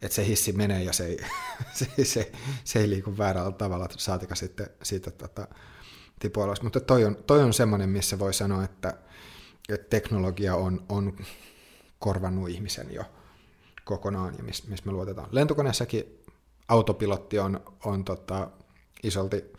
että 0.01 0.15
se 0.15 0.25
hissi 0.25 0.51
menee 0.51 0.83
ja 0.83 0.93
se 0.93 1.05
ei, 1.05 1.19
se, 1.73 2.05
se, 2.05 2.31
se 2.63 2.79
ei 2.79 2.89
liiku 2.89 3.17
väärällä 3.17 3.51
tavalla, 3.51 3.87
saatika 3.91 4.35
sitten 4.35 4.69
siitä 4.83 5.11
tota, 5.11 5.47
tipuoloista. 6.19 6.63
Mutta 6.63 6.79
toi 6.79 7.05
on, 7.05 7.15
toi 7.15 7.43
on 7.43 7.53
semmoinen, 7.53 7.89
missä 7.89 8.19
voi 8.19 8.33
sanoa, 8.33 8.63
että, 8.63 8.93
että 9.75 9.89
teknologia 9.89 10.55
on, 10.55 10.85
on 10.89 11.17
korvannut 11.99 12.49
ihmisen 12.49 12.93
jo 12.93 13.03
kokonaan 13.83 14.35
ja 14.37 14.43
missä 14.43 14.69
mis 14.69 14.85
me 14.85 14.91
luotetaan. 14.91 15.29
Lentokoneessakin 15.31 16.23
autopilotti 16.67 17.39
on, 17.39 17.63
on 17.85 18.05
tota, 18.05 18.49
isolti 19.03 19.53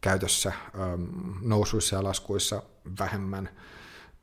käytössä 0.00 0.48
ähm, 0.48 1.02
nousuissa 1.42 1.96
ja 1.96 2.04
laskuissa 2.04 2.62
vähemmän. 2.98 3.48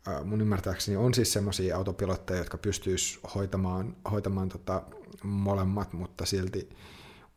Äh, 0.07 0.23
mun 0.23 0.41
ymmärtääkseni 0.41 0.97
on 0.97 1.13
siis 1.13 1.33
semmoisia 1.33 1.77
autopilotteja, 1.77 2.37
jotka 2.39 2.57
pystyisivät 2.57 3.35
hoitamaan, 3.35 3.95
hoitamaan 4.11 4.49
tota 4.49 4.83
molemmat, 5.23 5.93
mutta 5.93 6.25
silti 6.25 6.69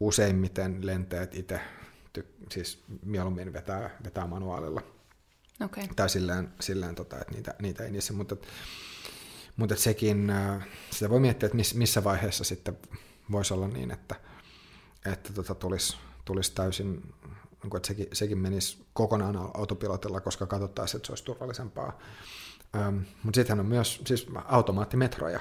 useimmiten 0.00 0.86
lentäjät 0.86 1.34
itse 1.34 1.60
siis 2.52 2.84
mieluummin 3.04 3.52
vetää, 3.52 3.90
vetää 4.04 4.26
manuaalilla. 4.26 4.82
Okay. 5.64 5.84
Tai 5.96 6.10
silleen, 6.10 6.52
silleen 6.60 6.94
tota, 6.94 7.18
että 7.20 7.32
niitä, 7.34 7.54
niitä 7.62 7.84
ei 7.84 7.90
niissä, 7.90 8.12
mutta, 8.12 8.36
mutta 9.56 9.76
sekin, 9.76 10.30
äh, 10.30 10.66
sitä 10.90 11.10
voi 11.10 11.20
miettiä, 11.20 11.46
että 11.46 11.56
miss, 11.56 11.74
missä 11.74 12.04
vaiheessa 12.04 12.44
sitten 12.44 12.78
voisi 13.32 13.54
olla 13.54 13.68
niin, 13.68 13.90
että, 13.90 14.14
että 15.12 15.32
tota 15.32 15.54
tulisi, 15.54 15.96
tulisi 16.24 16.54
täysin, 16.54 17.14
niin 17.62 17.76
että 17.76 17.86
sekin, 17.86 18.06
sekin 18.12 18.38
menisi 18.38 18.86
kokonaan 18.92 19.36
autopilotilla, 19.54 20.20
koska 20.20 20.46
katsottaisiin, 20.46 20.98
että 20.98 21.06
se 21.06 21.12
olisi 21.12 21.24
turvallisempaa. 21.24 21.98
Ähm, 22.76 22.98
mutta 23.22 23.38
sittenhän 23.38 23.60
on 23.60 23.66
myös 23.66 24.00
siis 24.06 24.26
automaattimetroja 24.44 25.40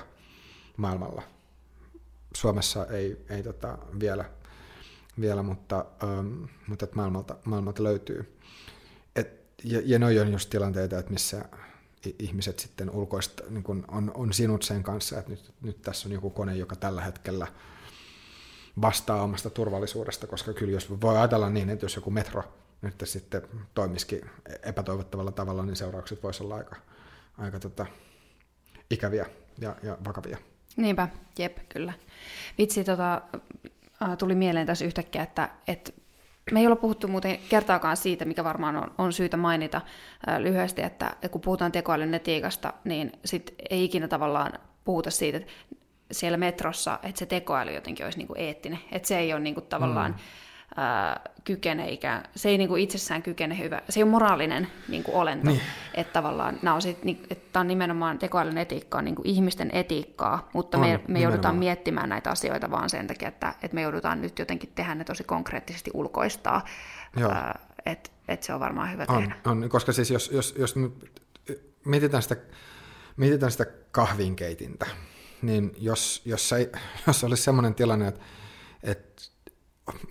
maailmalla. 0.77 1.21
Suomessa 2.35 2.85
ei, 2.85 3.25
ei 3.29 3.43
tota 3.43 3.77
vielä, 3.99 4.25
vielä, 5.21 5.43
mutta, 5.43 5.85
ähm, 6.03 6.43
mutta 6.67 6.85
että 6.85 6.95
maailmalta, 6.95 7.35
maailmalta 7.45 7.83
löytyy. 7.83 8.39
Ja, 9.63 9.81
ja 9.85 9.99
noi 9.99 10.19
on 10.19 10.31
just 10.31 10.49
tilanteita, 10.49 10.99
että 10.99 11.11
missä 11.11 11.45
ihmiset 12.19 12.59
sitten 12.59 12.89
ulkoista 12.91 13.43
niin 13.49 13.63
kun 13.63 13.85
on, 13.87 14.11
on 14.15 14.33
sinut 14.33 14.63
sen 14.63 14.83
kanssa, 14.83 15.19
että 15.19 15.31
nyt, 15.31 15.53
nyt 15.61 15.81
tässä 15.81 16.07
on 16.07 16.13
joku 16.13 16.29
kone, 16.29 16.55
joka 16.55 16.75
tällä 16.75 17.01
hetkellä 17.01 17.47
vastaa 18.81 19.21
omasta 19.21 19.49
turvallisuudesta, 19.49 20.27
koska 20.27 20.53
kyllä 20.53 20.71
jos 20.71 21.01
voi 21.01 21.17
ajatella 21.17 21.49
niin, 21.49 21.69
että 21.69 21.85
jos 21.85 21.95
joku 21.95 22.11
metro 22.11 22.43
nyt 22.81 22.95
sitten 23.03 23.41
toimisikin 23.73 24.21
epätoivottavalla 24.63 25.31
tavalla, 25.31 25.65
niin 25.65 25.75
seuraukset 25.75 26.23
voisivat 26.23 26.45
olla 26.45 26.55
aika, 26.55 26.75
aika 27.37 27.59
tota, 27.59 27.85
ikäviä 28.89 29.25
ja, 29.59 29.75
ja 29.83 29.97
vakavia. 30.07 30.37
Niinpä, 30.77 31.07
jep, 31.37 31.57
kyllä. 31.69 31.93
Vitsi, 32.57 32.83
tota, 32.83 33.21
tuli 34.17 34.35
mieleen 34.35 34.67
tässä 34.67 34.85
yhtäkkiä, 34.85 35.23
että, 35.23 35.49
että 35.67 35.91
me 36.51 36.59
ei 36.59 36.65
olla 36.65 36.75
puhuttu 36.75 37.07
muuten 37.07 37.39
kertaakaan 37.49 37.97
siitä, 37.97 38.25
mikä 38.25 38.43
varmaan 38.43 38.75
on, 38.75 38.91
on 38.97 39.13
syytä 39.13 39.37
mainita 39.37 39.81
ää, 40.27 40.43
lyhyesti, 40.43 40.81
että 40.81 41.13
kun 41.31 41.41
puhutaan 41.41 41.71
tekoälyn 41.71 42.13
etiikasta, 42.13 42.73
niin 42.83 43.11
sit 43.25 43.55
ei 43.69 43.83
ikinä 43.83 44.07
tavallaan 44.07 44.53
puhuta 44.85 45.11
siitä, 45.11 45.37
että 45.37 45.51
siellä 46.11 46.37
metrossa, 46.37 46.99
että 47.03 47.19
se 47.19 47.25
tekoäly 47.25 47.71
jotenkin 47.71 48.05
olisi 48.05 48.17
niinku 48.17 48.35
eettinen, 48.37 48.79
että 48.91 49.07
se 49.07 49.19
ei 49.19 49.33
ole 49.33 49.41
niinku 49.41 49.61
tavallaan... 49.61 50.11
Mm 50.11 50.17
ää, 50.75 51.21
kykene 51.43 51.89
ikään, 51.89 52.23
se 52.35 52.49
ei 52.49 52.57
niinku 52.57 52.75
itsessään 52.75 53.23
kykene 53.23 53.57
hyvä, 53.57 53.81
se 53.89 53.99
ei 53.99 54.03
ole 54.03 54.11
moraalinen 54.11 54.67
niinku 54.87 55.19
olento, 55.19 55.49
niin. 55.49 55.61
että 55.93 56.13
tavallaan 56.13 56.59
nämä 56.61 56.75
on 56.75 56.81
sit, 56.81 56.97
että 57.29 57.59
on 57.59 57.67
nimenomaan 57.67 58.19
tekoälyn 58.19 58.57
etiikkaa, 58.57 59.01
niinku 59.01 59.21
ihmisten 59.25 59.69
etiikkaa, 59.73 60.49
mutta 60.53 60.77
on, 60.77 60.87
me, 60.87 60.99
me 61.07 61.19
joudutaan 61.19 61.55
miettimään 61.55 62.09
näitä 62.09 62.29
asioita 62.31 62.71
vaan 62.71 62.89
sen 62.89 63.07
takia, 63.07 63.27
että, 63.27 63.53
että 63.61 63.75
me 63.75 63.81
joudutaan 63.81 64.21
nyt 64.21 64.39
jotenkin 64.39 64.71
tehdä 64.75 64.95
ne 64.95 65.03
tosi 65.03 65.23
konkreettisesti 65.23 65.91
ulkoistaa, 65.93 66.65
että 67.85 68.09
et 68.27 68.43
se 68.43 68.53
on 68.53 68.59
varmaan 68.59 68.91
hyvä 68.91 69.05
on, 69.07 69.17
tehdä. 69.21 69.35
On, 69.45 69.69
koska 69.69 69.91
siis 69.91 70.11
jos, 70.11 70.31
jos, 70.33 70.55
jos 70.57 70.75
mietitään 71.85 72.23
sitä, 72.23 72.35
mietitään 73.17 73.51
sitä 73.51 73.65
kahvinkeitintä, 73.91 74.85
niin 75.41 75.71
jos, 75.77 76.21
jos, 76.25 76.53
ei, 76.53 76.71
jos 77.07 77.23
olisi 77.23 77.43
sellainen 77.43 77.75
tilanne, 77.75 78.07
että, 78.07 78.21
että 78.83 79.23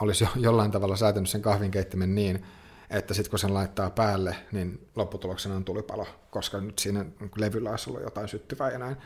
olisi 0.01 0.25
jo, 0.25 0.31
jollain 0.37 0.71
tavalla 0.71 0.97
säätänyt 0.97 1.31
sen 1.31 1.43
kahvinkeittimen 1.43 2.15
niin, 2.15 2.45
että 2.91 3.15
sitten 3.15 3.31
kun 3.31 3.39
sen 3.39 3.55
laittaa 3.55 3.91
päälle, 3.91 4.37
niin 4.53 4.89
lopputuloksena 4.97 5.57
on 5.57 5.65
tulipalo, 5.65 6.07
koska 6.31 6.61
nyt 6.61 6.79
siinä 6.79 7.05
levyllä 7.37 7.71
olisi 7.71 7.91
ollut 7.91 8.03
jotain 8.03 8.29
syttyvää 8.29 8.71
ja 8.71 8.79
näin. 8.79 8.97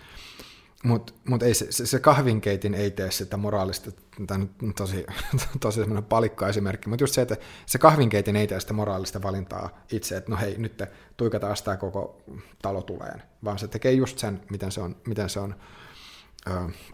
Mutta 0.82 1.12
mut 1.28 1.42
ei 1.42 1.54
se, 1.54 1.72
se, 1.72 1.86
se 1.86 1.98
kahvinkeitin 1.98 2.74
ei 2.74 2.90
tee 2.90 3.10
sitä 3.10 3.36
moraalista, 3.36 3.90
tämä 4.26 4.44
on 4.62 4.74
tosi, 4.74 5.06
tosi 5.60 5.80
semmoinen 5.80 6.04
palikka-esimerkki, 6.04 6.88
mutta 6.88 7.02
just 7.02 7.14
se, 7.14 7.22
että 7.22 7.36
se 7.66 7.78
kahvinkeitin 7.78 8.36
ei 8.36 8.46
tee 8.46 8.60
sitä 8.60 8.72
moraalista 8.72 9.22
valintaa 9.22 9.84
itse, 9.92 10.16
että 10.16 10.30
no 10.30 10.36
hei, 10.36 10.58
nyt 10.58 10.82
tuikataan 11.16 11.56
sitä 11.56 11.76
koko 11.76 12.22
talo 12.62 12.82
tuleen, 12.82 13.22
vaan 13.44 13.58
se 13.58 13.68
tekee 13.68 13.92
just 13.92 14.18
sen, 14.18 14.40
miten 14.50 14.72
se 14.72 14.80
on, 14.80 14.96
miten 15.06 15.28
se 15.28 15.40
on 15.40 15.54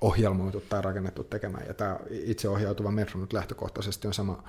ohjelmoitu 0.01 0.61
tai 0.61 0.83
rakennettu 0.83 1.25
tekemään. 1.25 1.66
Ja 1.66 1.75
tämä 1.75 1.99
itseohjautuva 2.11 2.91
metro 2.91 3.20
nyt 3.20 3.33
lähtökohtaisesti 3.33 4.07
on 4.07 4.15
sama, 4.15 4.45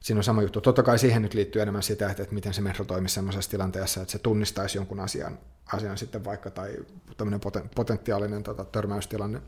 siinä 0.00 0.18
on 0.18 0.24
sama 0.24 0.42
juttu. 0.42 0.60
Totta 0.60 0.82
kai 0.82 0.98
siihen 0.98 1.22
nyt 1.22 1.34
liittyy 1.34 1.62
enemmän 1.62 1.82
sitä, 1.82 2.10
että, 2.10 2.22
että 2.22 2.34
miten 2.34 2.54
se 2.54 2.60
metro 2.60 2.84
toimisi 2.84 3.14
sellaisessa 3.14 3.50
tilanteessa, 3.50 4.00
että 4.02 4.12
se 4.12 4.18
tunnistaisi 4.18 4.78
jonkun 4.78 5.00
asian, 5.00 5.38
asian 5.72 5.98
sitten 5.98 6.24
vaikka, 6.24 6.50
tai 6.50 6.76
tämmöinen 7.16 7.40
poten, 7.40 7.70
potentiaalinen 7.74 8.42
tota, 8.42 8.64
törmäystilanne. 8.64 9.42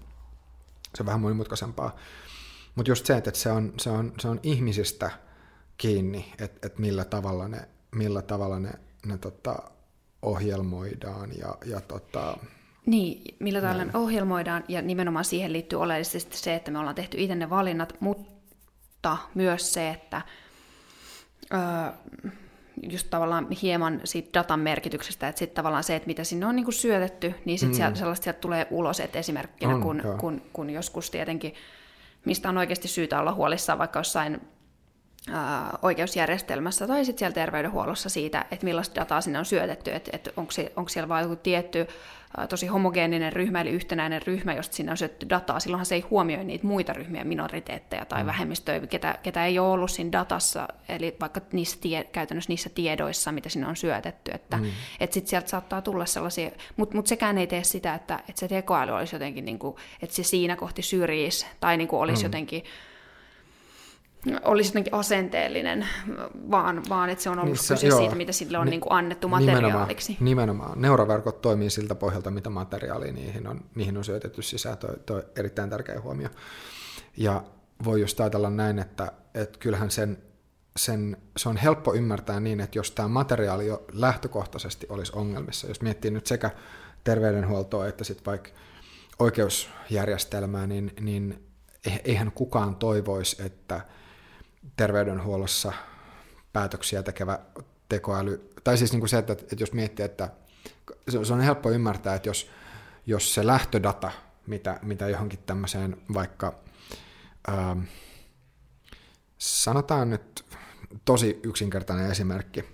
Se 0.94 1.02
on 1.02 1.06
vähän 1.06 1.20
monimutkaisempaa. 1.20 1.96
Mutta 2.74 2.90
just 2.90 3.06
se, 3.06 3.16
että 3.16 3.30
se 3.34 3.50
on, 3.50 3.72
se 3.80 3.90
on, 3.90 4.12
se 4.20 4.28
on 4.28 4.40
ihmisistä 4.42 5.10
kiinni, 5.76 6.32
että, 6.38 6.66
että 6.66 6.80
millä 6.80 7.04
tavalla 7.04 7.48
ne, 7.48 7.68
millä 7.90 8.22
tavalla 8.22 8.58
ne, 8.58 8.70
ne 9.06 9.18
tota, 9.18 9.58
ohjelmoidaan 10.22 11.30
ja, 11.38 11.58
ja 11.64 11.80
tota, 11.80 12.36
niin, 12.86 13.34
millä 13.38 13.60
tavalla 13.60 13.84
ohjelmoidaan, 13.94 14.64
ja 14.68 14.82
nimenomaan 14.82 15.24
siihen 15.24 15.52
liittyy 15.52 15.80
oleellisesti 15.80 16.36
se, 16.36 16.54
että 16.54 16.70
me 16.70 16.78
ollaan 16.78 16.94
tehty 16.94 17.16
itse 17.20 17.34
ne 17.34 17.50
valinnat, 17.50 18.00
mutta 18.00 19.16
myös 19.34 19.72
se, 19.72 19.90
että 19.90 20.22
öö, 21.52 21.60
just 22.82 23.10
tavallaan 23.10 23.50
hieman 23.50 24.00
siitä 24.04 24.38
datan 24.38 24.60
merkityksestä, 24.60 25.28
että 25.28 25.38
sitten 25.38 25.56
tavallaan 25.56 25.84
se, 25.84 25.96
että 25.96 26.06
mitä 26.06 26.24
sinne 26.24 26.46
on 26.46 26.56
niin 26.56 26.64
kuin 26.64 26.74
syötetty, 26.74 27.34
niin 27.44 27.58
sitten 27.58 27.74
mm. 27.74 27.76
sieltä, 27.76 27.98
sellaista 27.98 28.24
sieltä 28.24 28.40
tulee 28.40 28.66
ulos, 28.70 29.00
että 29.00 29.18
esimerkkinä 29.18 29.74
on, 29.74 29.82
kun, 29.82 30.02
kun, 30.20 30.42
kun 30.52 30.70
joskus 30.70 31.10
tietenkin, 31.10 31.54
mistä 32.24 32.48
on 32.48 32.58
oikeasti 32.58 32.88
syytä 32.88 33.20
olla 33.20 33.34
huolissaan 33.34 33.78
vaikka 33.78 33.98
jossain 33.98 34.40
oikeusjärjestelmässä 35.82 36.86
tai 36.86 37.04
sitten 37.04 37.18
siellä 37.18 37.34
terveydenhuollossa 37.34 38.08
siitä, 38.08 38.44
että 38.50 38.64
millaista 38.64 39.00
dataa 39.00 39.20
sinne 39.20 39.38
on 39.38 39.44
syötetty, 39.44 39.92
että, 39.92 40.10
että 40.14 40.30
onko, 40.36 40.52
se, 40.52 40.72
onko 40.76 40.88
siellä 40.88 41.08
vain 41.08 41.22
joku 41.22 41.36
tietty 41.36 41.86
tosi 42.48 42.66
homogeeninen 42.66 43.32
ryhmä, 43.32 43.60
eli 43.60 43.70
yhtenäinen 43.70 44.22
ryhmä, 44.26 44.54
josta 44.54 44.76
sinne 44.76 44.92
on 44.92 44.96
syötetty 44.96 45.28
dataa, 45.28 45.60
silloinhan 45.60 45.86
se 45.86 45.94
ei 45.94 46.00
huomioi 46.00 46.44
niitä 46.44 46.66
muita 46.66 46.92
ryhmiä, 46.92 47.24
minoriteetteja 47.24 48.04
tai 48.04 48.22
mm. 48.22 48.26
vähemmistöjä, 48.26 48.86
ketä, 48.86 49.18
ketä 49.22 49.46
ei 49.46 49.58
ole 49.58 49.68
ollut 49.68 49.90
siinä 49.90 50.12
datassa, 50.12 50.68
eli 50.88 51.16
vaikka 51.20 51.40
niissä 51.52 51.78
tie, 51.80 52.04
käytännössä 52.04 52.48
niissä 52.48 52.70
tiedoissa, 52.74 53.32
mitä 53.32 53.48
sinne 53.48 53.66
on 53.66 53.76
syötetty, 53.76 54.30
että 54.34 54.56
mm. 54.56 54.70
et 55.00 55.12
sitten 55.12 55.30
sieltä 55.30 55.48
saattaa 55.48 55.82
tulla 55.82 56.06
sellaisia, 56.06 56.50
mutta 56.76 56.96
mut 56.96 57.06
sekään 57.06 57.38
ei 57.38 57.46
tee 57.46 57.64
sitä, 57.64 57.94
että, 57.94 58.18
että 58.28 58.40
se 58.40 58.48
tekoäly 58.48 58.92
olisi 58.92 59.14
jotenkin, 59.14 59.44
niin 59.44 59.58
kuin, 59.58 59.76
että 60.02 60.16
se 60.16 60.22
siinä 60.22 60.56
kohti 60.56 60.82
syrjisi, 60.82 61.46
tai 61.60 61.76
niin 61.76 61.88
kuin 61.88 62.00
olisi 62.00 62.22
mm. 62.22 62.26
jotenkin 62.26 62.64
olisi 64.44 64.70
jotenkin 64.70 64.94
asenteellinen, 64.94 65.86
vaan, 66.50 66.82
vaan 66.88 67.10
että 67.10 67.24
se 67.24 67.30
on 67.30 67.38
ollut 67.38 67.52
Niissä, 67.52 67.74
kyse 67.74 67.86
joo, 67.86 67.98
siitä, 67.98 68.14
mitä 68.14 68.32
sille 68.32 68.58
on 68.58 68.64
ni, 68.64 68.70
niin 68.70 68.80
kuin 68.80 68.92
annettu 68.92 69.28
materiaaliksi. 69.28 70.16
Nimenomaan, 70.20 70.24
nimenomaan. 70.24 70.82
Neuroverkot 70.82 71.40
toimii 71.40 71.70
siltä 71.70 71.94
pohjalta, 71.94 72.30
mitä 72.30 72.50
materiaalia 72.50 73.12
niihin 73.12 73.46
on, 73.46 73.60
niihin 73.74 73.96
on 73.96 74.04
syötetty 74.04 74.42
sisään. 74.42 74.78
Tuo, 74.78 74.90
tuo 75.06 75.22
erittäin 75.36 75.70
tärkeä 75.70 76.00
huomio. 76.00 76.28
Ja 77.16 77.42
voi 77.84 78.00
just 78.00 78.20
ajatella 78.20 78.50
näin, 78.50 78.78
että, 78.78 79.12
että 79.34 79.58
kyllähän 79.58 79.90
sen, 79.90 80.18
sen, 80.76 81.16
se 81.36 81.48
on 81.48 81.56
helppo 81.56 81.94
ymmärtää 81.94 82.40
niin, 82.40 82.60
että 82.60 82.78
jos 82.78 82.90
tämä 82.90 83.08
materiaali 83.08 83.66
jo 83.66 83.84
lähtökohtaisesti 83.92 84.86
olisi 84.88 85.12
ongelmissa, 85.16 85.66
jos 85.66 85.82
miettii 85.82 86.10
nyt 86.10 86.26
sekä 86.26 86.50
terveydenhuoltoa 87.04 87.86
että 87.86 88.04
sitten 88.04 88.24
vaikka 88.26 88.50
oikeusjärjestelmää, 89.18 90.66
niin, 90.66 90.92
niin 91.00 91.48
eihän 92.04 92.32
kukaan 92.32 92.76
toivoisi, 92.76 93.42
että– 93.42 93.80
terveydenhuollossa 94.76 95.72
päätöksiä 96.52 97.02
tekevä 97.02 97.38
tekoäly, 97.88 98.50
tai 98.64 98.78
siis 98.78 98.92
niin 98.92 99.00
kuin 99.00 99.08
se, 99.08 99.18
että, 99.18 99.32
että 99.32 99.56
jos 99.60 99.72
miettii, 99.72 100.04
että 100.04 100.30
se 101.08 101.32
on 101.32 101.40
helppo 101.40 101.70
ymmärtää, 101.70 102.14
että 102.14 102.28
jos, 102.28 102.50
jos 103.06 103.34
se 103.34 103.46
lähtödata, 103.46 104.10
mitä, 104.46 104.78
mitä 104.82 105.08
johonkin 105.08 105.38
tämmöiseen 105.46 105.96
vaikka, 106.14 106.58
ähm, 107.48 107.80
sanotaan 109.38 110.10
nyt 110.10 110.44
tosi 111.04 111.40
yksinkertainen 111.42 112.10
esimerkki, 112.10 112.64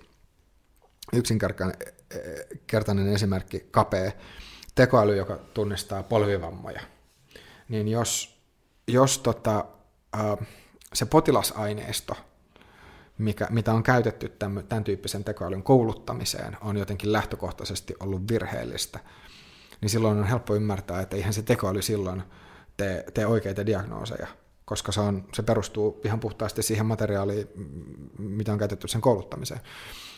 yksinkertainen 1.12 3.08
esimerkki, 3.14 3.68
kapea 3.70 4.12
tekoäly, 4.74 5.16
joka 5.16 5.36
tunnistaa 5.36 6.02
polvivammoja, 6.02 6.80
niin 7.68 7.88
jos, 7.88 8.40
jos 8.86 9.18
tota, 9.18 9.64
äh, 10.14 10.46
se 10.94 11.06
potilasaineisto, 11.06 12.16
mikä, 13.18 13.46
mitä 13.50 13.74
on 13.74 13.82
käytetty 13.82 14.28
tämän, 14.28 14.66
tämän 14.66 14.84
tyyppisen 14.84 15.24
tekoälyn 15.24 15.62
kouluttamiseen, 15.62 16.56
on 16.60 16.76
jotenkin 16.76 17.12
lähtökohtaisesti 17.12 17.94
ollut 18.00 18.22
virheellistä, 18.30 19.00
niin 19.80 19.90
silloin 19.90 20.18
on 20.18 20.26
helppo 20.26 20.54
ymmärtää, 20.54 21.00
että 21.00 21.16
eihän 21.16 21.32
se 21.32 21.42
tekoäly 21.42 21.82
silloin 21.82 22.22
tee, 22.76 23.04
tee 23.14 23.26
oikeita 23.26 23.66
diagnooseja, 23.66 24.26
koska 24.64 24.92
se, 24.92 25.00
on, 25.00 25.24
se 25.34 25.42
perustuu 25.42 26.00
ihan 26.04 26.20
puhtaasti 26.20 26.62
siihen 26.62 26.86
materiaaliin, 26.86 27.48
mitä 28.18 28.52
on 28.52 28.58
käytetty 28.58 28.88
sen 28.88 29.00
kouluttamiseen. 29.00 29.60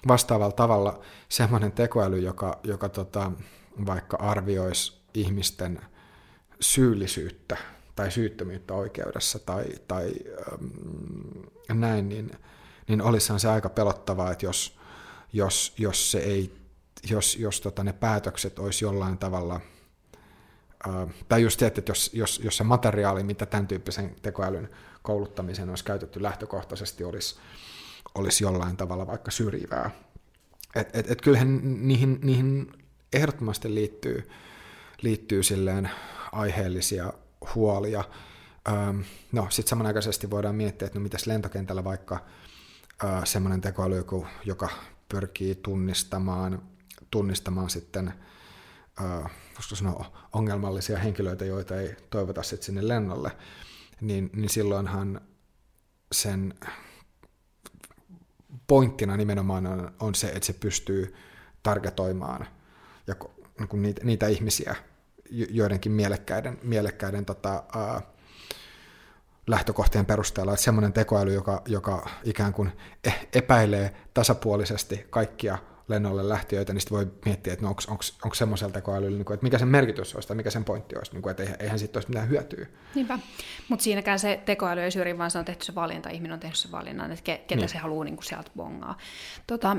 Vastaavalla 0.09 0.53
tavalla 0.53 1.01
semmoinen 1.29 1.73
tekoäly, 1.73 2.19
joka, 2.19 2.61
joka 2.65 2.89
tota, 2.89 3.33
vaikka 3.87 4.17
arvioisi 4.17 5.03
ihmisten 5.15 5.81
syyllisyyttä 6.61 7.57
tai 7.95 8.11
syyttömyyttä 8.11 8.75
oikeudessa 8.75 9.39
tai, 9.39 9.65
tai 9.89 10.13
ähm, 10.53 11.81
näin, 11.81 12.09
niin, 12.09 12.31
niin 12.89 13.03
olisihan 13.03 13.41
se 13.41 13.49
aika 13.49 13.69
pelottavaa, 13.69 14.33
että 14.33 14.47
jos, 14.47 14.79
jos, 15.33 15.75
jos, 15.79 16.11
se 16.11 16.19
ei, 16.19 16.55
jos, 17.11 17.37
jos 17.37 17.61
tota 17.61 17.85
ne 17.85 17.93
päätökset 17.93 18.59
olisi 18.59 18.85
jollain 18.85 19.19
tavalla, 19.19 19.61
äh, 20.89 21.15
tai 21.29 21.43
just 21.43 21.61
se, 21.61 21.67
että 21.67 21.83
jos, 21.89 22.11
jos, 22.15 22.41
jos 22.45 22.57
se 22.57 22.65
materiaali, 22.65 23.23
mitä 23.23 23.47
tämän 23.47 23.67
tyyppisen 23.67 24.17
tekoälyn 24.23 24.69
kouluttamiseen 25.03 25.71
olisi 25.71 25.85
käytetty 25.85 26.23
lähtökohtaisesti, 26.23 27.05
olisi, 27.05 27.37
olisi 28.15 28.45
jollain 28.45 28.77
tavalla 28.77 29.07
vaikka 29.07 29.31
syrjivää. 29.31 29.91
Et, 30.77 30.97
et, 30.97 31.11
et 31.11 31.21
kyllähän 31.21 31.61
niihin, 31.89 32.19
niihin 32.23 32.73
ehdottomasti 33.13 33.75
liittyy, 33.75 34.31
liittyy 35.03 35.43
silleen 35.43 35.91
aiheellisia 36.33 37.13
huolia. 37.55 38.05
No, 39.33 39.47
sitten 39.51 39.71
samanaikaisesti 39.71 40.31
voidaan 40.31 40.55
miettiä, 40.55 40.87
että 40.87 40.99
no 40.99 41.03
mitäs 41.03 41.27
lentokentällä 41.27 41.85
vaikka 41.85 42.19
semmoinen 43.25 43.61
tekoäly, 43.61 44.05
joka 44.45 44.69
pyrkii 45.09 45.55
tunnistamaan, 45.55 46.63
tunnistamaan 47.11 47.71
sitten 47.71 48.13
ö, 49.01 49.29
sanoa, 49.75 50.29
ongelmallisia 50.33 50.99
henkilöitä, 50.99 51.45
joita 51.45 51.81
ei 51.81 51.97
toivota 52.11 52.43
sitten 52.43 52.67
sinne 52.67 52.89
lennolle, 52.89 53.31
niin, 54.01 54.31
niin 54.37 54.51
silloinhan 54.51 55.21
sen 56.13 56.55
pointtina 58.67 59.17
nimenomaan 59.17 59.67
on, 59.67 59.93
on 60.01 60.15
se, 60.15 60.29
että 60.29 60.47
se 60.47 60.53
pystyy 60.53 61.15
targetoimaan 61.63 62.47
ja, 63.07 63.15
niin 63.59 63.83
niitä, 63.83 64.05
niitä 64.05 64.27
ihmisiä, 64.27 64.77
joidenkin 65.51 65.93
mielekkäiden, 65.93 66.59
mielekkäiden 66.63 67.25
tota, 67.25 67.63
ää, 67.77 68.03
lähtökohtien 69.47 70.07
perusteella, 70.07 70.53
että 70.53 70.65
semmoinen 70.65 70.93
tekoäly, 70.93 71.35
joka, 71.35 71.63
joka 71.67 72.09
ikään 72.25 72.53
kuin 72.53 72.73
e, 73.05 73.11
epäilee 73.33 73.95
tasapuolisesti 74.15 75.07
kaikkia 75.11 75.59
lennolle 75.89 76.29
lähtiöitä, 76.29 76.73
niin 76.73 76.81
sitten 76.81 76.97
voi 76.97 77.13
miettiä, 77.25 77.53
että 77.53 77.65
no 77.65 77.69
onko 78.25 78.35
semmoisella 78.35 78.73
tekoälyllä, 78.73 79.17
niin 79.17 79.25
kuin, 79.25 79.35
että 79.35 79.45
mikä 79.45 79.59
sen 79.59 79.69
merkitys 79.69 80.15
olisi 80.15 80.29
tai 80.29 80.37
mikä 80.37 80.51
sen 80.51 80.65
pointti 80.65 80.97
olisi, 80.97 81.13
niin 81.13 81.23
kuin, 81.23 81.31
että 81.31 81.43
eihän, 81.43 81.57
eihän 81.61 81.79
siitä 81.79 81.97
olisi 81.97 82.09
mitään 82.09 82.29
hyötyä. 82.29 82.67
Niinpä, 82.95 83.19
mutta 83.69 83.83
siinäkään 83.83 84.19
se 84.19 84.43
tekoäly 84.45 84.81
ei 84.81 84.91
syrji, 84.91 85.19
vaan 85.19 85.31
se 85.31 85.39
on 85.39 85.45
tehty 85.45 85.65
se 85.65 85.75
valinta, 85.75 86.11
ihminen 86.11 86.33
on 86.33 86.41
tehnyt 86.41 86.59
se 86.59 86.71
valinnan, 86.71 87.13
että 87.13 87.23
ketä 87.23 87.55
niin. 87.57 87.69
se 87.69 87.79
haluaa 87.79 88.05
niin 88.05 88.17
kuin 88.17 88.25
sieltä 88.25 88.51
bongaa. 88.57 88.99
Tota, 89.47 89.77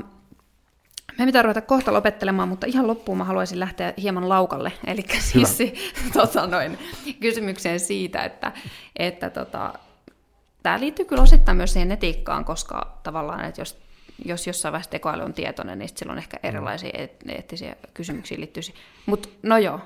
me 1.18 1.26
pitää 1.26 1.42
ruveta 1.42 1.60
kohta 1.60 1.92
lopettelemaan, 1.92 2.48
mutta 2.48 2.66
ihan 2.66 2.86
loppuun 2.86 3.18
mä 3.18 3.24
haluaisin 3.24 3.60
lähteä 3.60 3.94
hieman 4.02 4.28
laukalle, 4.28 4.72
eli 4.86 5.04
siis 5.18 5.58
tota 6.12 6.46
noin, 6.46 6.78
kysymykseen 7.20 7.80
siitä, 7.80 8.24
että, 8.24 8.52
että 8.96 9.30
tota, 9.30 9.74
tämä 10.62 10.80
liittyy 10.80 11.04
kyllä 11.04 11.22
osittain 11.22 11.56
myös 11.56 11.72
siihen 11.72 11.92
etiikkaan, 11.92 12.44
koska 12.44 12.98
tavallaan, 13.02 13.44
että 13.44 13.60
jos, 13.60 13.78
jos 14.24 14.46
jossain 14.46 14.72
vaiheessa 14.72 14.90
tekoäly 14.90 15.22
on 15.22 15.34
tietoinen, 15.34 15.78
niin 15.78 15.90
silloin 15.94 16.18
ehkä 16.18 16.36
mm. 16.36 16.48
erilaisia 16.48 16.90
eettisiä 17.28 17.76
kysymyksiä 17.94 18.38
liittyisi. 18.40 18.74
Mutta 19.06 19.28
no 19.42 19.58
joo, 19.58 19.80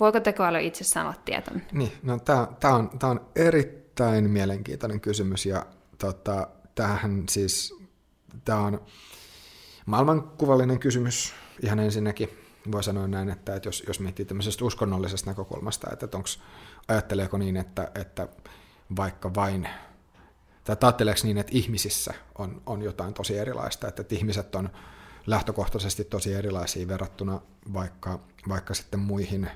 voiko 0.00 0.20
tekoäly 0.20 0.60
itsessään 0.60 1.06
olla 1.06 1.16
tietoinen? 1.24 1.66
Niin, 1.72 1.92
no 2.02 2.18
tämä 2.18 2.74
on, 2.74 2.90
tää 2.98 3.10
on 3.10 3.26
erittäin 3.36 4.30
mielenkiintoinen 4.30 5.00
kysymys, 5.00 5.46
ja 5.46 5.66
tota, 5.98 6.48
tämähän 6.74 7.22
siis, 7.28 7.74
tämä 8.44 8.58
on 8.58 8.80
maailmankuvallinen 9.86 10.78
kysymys 10.78 11.34
ihan 11.62 11.78
ensinnäkin. 11.78 12.28
Voi 12.72 12.84
sanoa 12.84 13.08
näin, 13.08 13.30
että, 13.30 13.56
että 13.56 13.68
jos, 13.68 13.82
jos 13.86 14.00
miettii 14.00 14.24
tämmöisestä 14.24 14.64
uskonnollisesta 14.64 15.30
näkökulmasta, 15.30 15.90
että, 15.92 16.06
että 16.06 16.16
onks, 16.16 16.40
ajatteleeko 16.88 17.38
niin, 17.38 17.56
että, 17.56 17.90
että 17.94 18.28
vaikka 18.96 19.34
vain, 19.34 19.68
tai 20.64 20.76
ajatteleeko 20.80 21.20
niin, 21.24 21.38
että 21.38 21.52
ihmisissä 21.54 22.14
on, 22.38 22.62
on 22.66 22.82
jotain 22.82 23.14
tosi 23.14 23.38
erilaista, 23.38 23.88
että, 23.88 24.02
että 24.02 24.14
ihmiset 24.14 24.54
on 24.54 24.70
lähtökohtaisesti 25.26 26.04
tosi 26.04 26.34
erilaisia 26.34 26.88
verrattuna 26.88 27.40
vaikka, 27.72 28.20
vaikka 28.48 28.74
sitten 28.74 29.00
muihin 29.00 29.50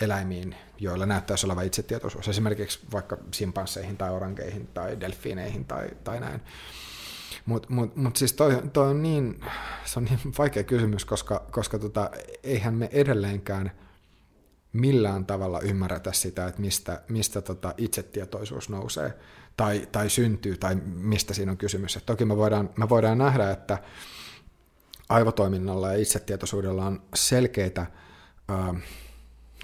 eläimiin, 0.00 0.56
joilla 0.78 1.06
näyttäisi 1.06 1.46
olevan 1.46 1.66
itsetietoisuus, 1.66 2.28
esimerkiksi 2.28 2.80
vaikka 2.92 3.16
simpansseihin 3.30 3.96
tai 3.96 4.10
orankeihin 4.10 4.66
tai 4.66 5.00
delfiineihin 5.00 5.64
tai, 5.64 5.88
tai 6.04 6.20
näin. 6.20 6.40
Mutta 7.46 7.68
mut, 7.70 7.96
mut 7.96 8.16
siis 8.16 8.32
toi, 8.32 8.62
toi 8.72 8.88
on 8.88 9.02
niin, 9.02 9.40
se 9.84 9.98
on 9.98 10.04
niin 10.04 10.20
vaikea 10.38 10.62
kysymys, 10.62 11.04
koska, 11.04 11.46
koska 11.50 11.78
tota, 11.78 12.10
eihän 12.42 12.74
me 12.74 12.88
edelleenkään 12.92 13.70
millään 14.72 15.26
tavalla 15.26 15.60
ymmärretä 15.60 16.12
sitä, 16.12 16.46
että 16.46 16.60
mistä, 16.60 17.02
mistä 17.08 17.40
tota 17.40 17.74
itsetietoisuus 17.76 18.68
nousee 18.68 19.18
tai, 19.56 19.88
tai 19.92 20.10
syntyy 20.10 20.56
tai 20.56 20.74
mistä 20.94 21.34
siinä 21.34 21.52
on 21.52 21.58
kysymys. 21.58 21.96
Et 21.96 22.06
toki 22.06 22.24
me 22.24 22.36
voidaan, 22.36 22.70
me 22.76 22.88
voidaan 22.88 23.18
nähdä, 23.18 23.50
että 23.50 23.78
aivotoiminnalla 25.08 25.92
ja 25.92 25.98
itsetietoisuudella 25.98 26.86
on 26.86 27.02
selkeitä 27.14 27.86
ö, 28.50 28.74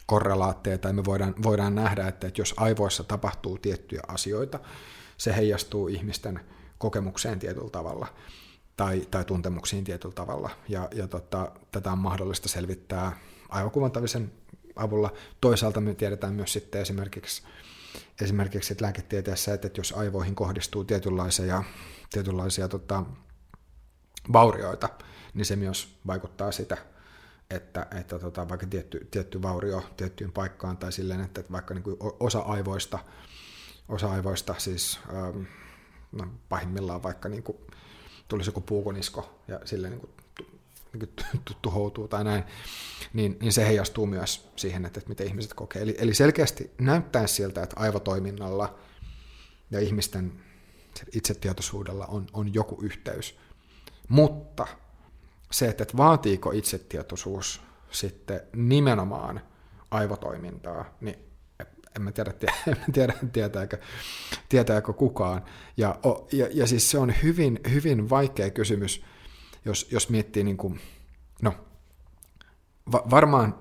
korrelaatteja, 0.07 0.79
tai 0.79 0.93
me 0.93 1.05
voidaan, 1.05 1.35
voidaan 1.43 1.75
nähdä, 1.75 2.09
että, 2.09 2.27
että 2.27 2.41
jos 2.41 2.55
aivoissa 2.57 3.05
tapahtuu 3.05 3.59
tiettyjä 3.59 4.01
asioita, 4.09 4.61
se 5.17 5.37
heijastuu 5.37 5.89
ihmisten 5.89 6.41
kokemukseen 6.81 7.39
tietyllä 7.39 7.71
tavalla 7.71 8.07
tai, 8.77 9.07
tai 9.11 9.25
tuntemuksiin 9.25 9.85
tietyllä 9.85 10.15
tavalla. 10.15 10.51
Ja, 10.69 10.89
ja 10.93 11.09
tota, 11.09 11.53
tätä 11.73 11.93
on 11.93 11.99
mahdollista 11.99 12.49
selvittää 12.49 13.17
aivokuvantavisen 13.49 14.33
avulla. 14.77 15.13
Toisaalta 15.41 15.81
me 15.81 15.95
tiedetään 15.95 16.35
myös 16.35 16.53
sitten 16.53 16.81
esimerkiksi, 16.81 17.43
esimerkiksi 18.21 18.73
että 18.73 18.85
lääketieteessä, 18.85 19.55
että, 19.55 19.71
jos 19.77 19.93
aivoihin 19.93 20.35
kohdistuu 20.35 20.85
tietynlaisia, 20.85 21.65
tietynlaisia 22.13 22.69
tota, 22.69 23.05
vaurioita, 24.33 24.89
niin 25.35 25.47
se 25.47 25.57
myös 25.57 25.99
vaikuttaa 26.07 26.53
sitä, 26.53 26.77
että, 27.51 27.87
että 28.01 28.19
tota, 28.19 28.49
vaikka 28.49 28.67
tietty, 28.67 29.09
tietty 29.11 29.43
vaurio 29.43 29.83
tiettyyn 29.97 30.33
paikkaan 30.33 30.77
tai 30.77 30.93
silleen, 30.93 31.21
että, 31.21 31.41
että 31.41 31.53
vaikka 31.53 31.75
niin 31.75 31.83
kuin 31.83 31.97
osa 32.21 32.39
aivoista, 32.41 32.99
osa 33.89 34.11
aivoista 34.11 34.55
siis 34.59 35.01
ähm, 35.15 35.43
no, 36.13 36.27
pahimmillaan 36.49 37.03
vaikka 37.03 37.29
niin 37.29 37.43
kuin, 37.43 37.59
tulisi 38.29 38.49
joku 38.49 38.61
puukonisko 38.61 39.41
ja 39.49 39.61
silleen 39.65 39.93
niin 39.93 40.01
kuin, 40.01 40.11
niin 40.93 41.09
kuin 41.47 41.57
tuhoutuu 41.63 42.09
tai 42.09 42.25
näin, 42.25 42.45
niin, 43.13 43.37
niin 43.41 43.53
se 43.53 43.67
heijastuu 43.67 44.07
myös 44.07 44.49
siihen, 44.57 44.85
että, 44.85 45.01
että 45.01 45.09
miten 45.09 45.27
ihmiset 45.27 45.55
kokee. 45.55 45.83
Eli, 45.83 45.95
eli 45.99 46.15
selkeästi 46.15 46.71
näyttää 46.79 47.27
siltä, 47.27 47.63
että 47.63 47.81
aivotoiminnalla 47.81 48.79
ja 49.71 49.81
ihmisten 49.81 50.33
itsetietoisuudella 51.13 52.07
on, 52.07 52.27
on 52.33 52.55
joku 52.55 52.79
yhteys. 52.83 53.39
Mutta 54.09 54.67
se, 55.51 55.69
että, 55.69 55.83
että 55.83 55.97
vaatiiko 55.97 56.51
itsetietoisuus 56.51 57.61
sitten 57.91 58.41
nimenomaan 58.57 59.41
aivotoimintaa, 59.91 60.85
niin 61.01 61.30
en 61.97 62.03
mä 62.03 62.13
tiedä, 62.13 62.33
en 62.67 62.77
mä 62.79 62.85
tiedä 62.93 63.15
tietääkö, 63.33 63.79
tietääkö 64.49 64.93
kukaan. 64.93 65.45
Ja, 65.77 65.99
ja, 66.33 66.49
ja 66.53 66.67
siis 66.67 66.91
se 66.91 66.99
on 66.99 67.15
hyvin, 67.23 67.61
hyvin 67.71 68.11
vaikea 68.11 68.51
kysymys, 68.51 69.05
jos, 69.65 69.89
jos 69.91 70.09
miettii, 70.09 70.45
niin 70.45 70.57
kuin, 70.57 70.81
no 71.43 71.55
va, 72.93 73.03
varmaan, 73.11 73.55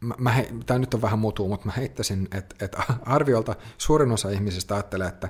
mä, 0.00 0.14
mä 0.18 0.34
tämä 0.66 0.78
nyt 0.78 0.94
on 0.94 1.02
vähän 1.02 1.18
mutu, 1.18 1.48
mutta 1.48 1.66
mä 1.66 1.72
heittäisin, 1.72 2.28
että, 2.34 2.64
että 2.64 2.82
arviolta 3.02 3.54
suurin 3.78 4.12
osa 4.12 4.30
ihmisistä 4.30 4.74
ajattelee, 4.74 5.08
että, 5.08 5.28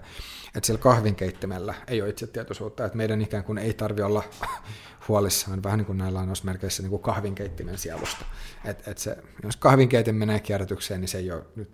että 0.54 0.66
sillä 0.66 0.78
kahvinkeittimellä 0.78 1.74
ei 1.86 2.02
ole 2.02 2.10
itsetietoisuutta, 2.10 2.84
että 2.84 2.96
meidän 2.96 3.22
ikään 3.22 3.44
kuin 3.44 3.58
ei 3.58 3.74
tarvi 3.74 4.02
olla 4.02 4.22
huolissaan, 5.08 5.62
vähän 5.62 5.78
niin 5.78 5.86
kuin 5.86 5.98
näillä 5.98 6.18
lainausmerkeissä 6.18 6.82
niin 6.82 6.90
kuin 6.90 7.02
kahvinkeittimen 7.02 7.78
sielusta. 7.78 8.24
Et, 8.64 8.88
et 8.88 8.98
se, 8.98 9.16
jos 9.42 9.56
kahvinkeitin 9.56 10.14
menee 10.14 10.40
kierrätykseen, 10.40 11.00
niin 11.00 11.08
se 11.08 11.18
ei 11.18 11.32
ole 11.32 11.42
nyt 11.56 11.70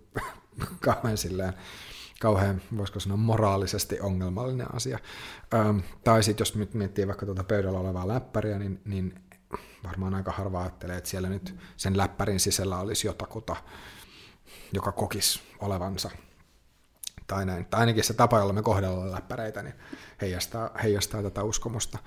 kauhean 0.85 1.19
silleen, 1.19 1.53
kauhean, 2.21 2.63
voisiko 2.77 3.01
sanoa, 3.01 3.17
moraalisesti 3.17 4.01
ongelmallinen 4.01 4.75
asia. 4.75 4.99
Ähm, 5.55 5.79
tai 6.05 6.23
sitten 6.23 6.43
jos 6.43 6.75
miettii 6.75 7.07
vaikka 7.07 7.27
tuota 7.27 7.45
pöydällä 7.45 7.79
olevaa 7.79 8.09
läppäriä, 8.09 8.59
niin, 8.59 8.81
niin 8.85 9.15
varmaan 9.85 10.15
aika 10.15 10.33
harva 10.33 10.61
ajattelee, 10.61 10.97
että 10.97 11.11
siellä 11.11 11.29
nyt 11.29 11.55
sen 11.77 11.97
läppärin 11.97 12.41
sisällä 12.41 12.79
olisi 12.79 13.07
jotakuta, 13.07 13.57
joka 14.73 14.93
kokisi 14.93 15.41
olevansa 15.59 16.11
tai 17.27 17.47
näin. 17.47 17.67
Tai 17.67 17.81
ainakin 17.81 18.05
se 18.05 18.15
tapa, 18.15 18.39
jolla 18.39 18.53
me 18.53 18.63
kohdellaan 18.63 19.13
läppäreitä, 19.13 19.63
niin 19.63 19.75
heijastaa, 20.21 20.71
heijastaa 20.83 21.23
tätä 21.23 21.43
uskomusta. 21.43 21.99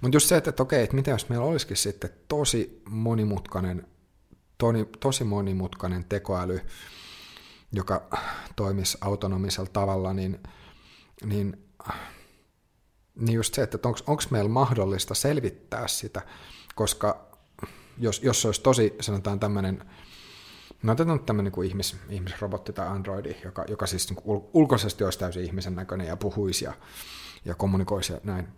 Mutta 0.00 0.16
just 0.16 0.28
se, 0.28 0.36
että, 0.36 0.50
että 0.50 0.62
okei, 0.62 0.82
että 0.82 0.96
mitä 0.96 1.10
jos 1.10 1.28
meillä 1.28 1.46
olisikin 1.46 1.76
sitten 1.76 2.10
tosi 2.28 2.82
monimutkainen, 2.88 3.86
toni, 4.58 4.88
tosi 5.00 5.24
monimutkainen 5.24 6.04
tekoäly, 6.04 6.60
joka 7.74 8.08
toimisi 8.56 8.98
autonomisella 9.00 9.70
tavalla, 9.72 10.14
niin, 10.14 10.42
niin, 11.24 11.64
niin 13.14 13.34
just 13.34 13.54
se, 13.54 13.62
että 13.62 13.88
onko 13.88 14.22
meillä 14.30 14.50
mahdollista 14.50 15.14
selvittää 15.14 15.88
sitä, 15.88 16.22
koska 16.74 17.34
jos, 17.98 18.22
jos 18.22 18.46
olisi 18.46 18.60
tosi, 18.60 18.94
sanotaan 19.00 19.40
tämmöinen, 19.40 19.84
no 20.82 20.92
otetaan 20.92 21.20
tämmöinen 21.20 21.52
kuin 21.52 21.68
ihmis, 21.68 21.96
ihmisrobotti 22.08 22.72
tai 22.72 22.86
androidi, 22.86 23.36
joka, 23.44 23.64
joka 23.68 23.86
siis 23.86 24.10
niin 24.10 24.22
ul, 24.24 24.40
ulkoisesti 24.52 25.04
olisi 25.04 25.18
täysin 25.18 25.44
ihmisen 25.44 25.74
näköinen 25.74 26.06
ja 26.06 26.16
puhuisi 26.16 26.64
ja, 26.64 26.72
ja 27.44 27.54
kommunikoisi 27.54 28.12
ja 28.12 28.20
näin. 28.24 28.48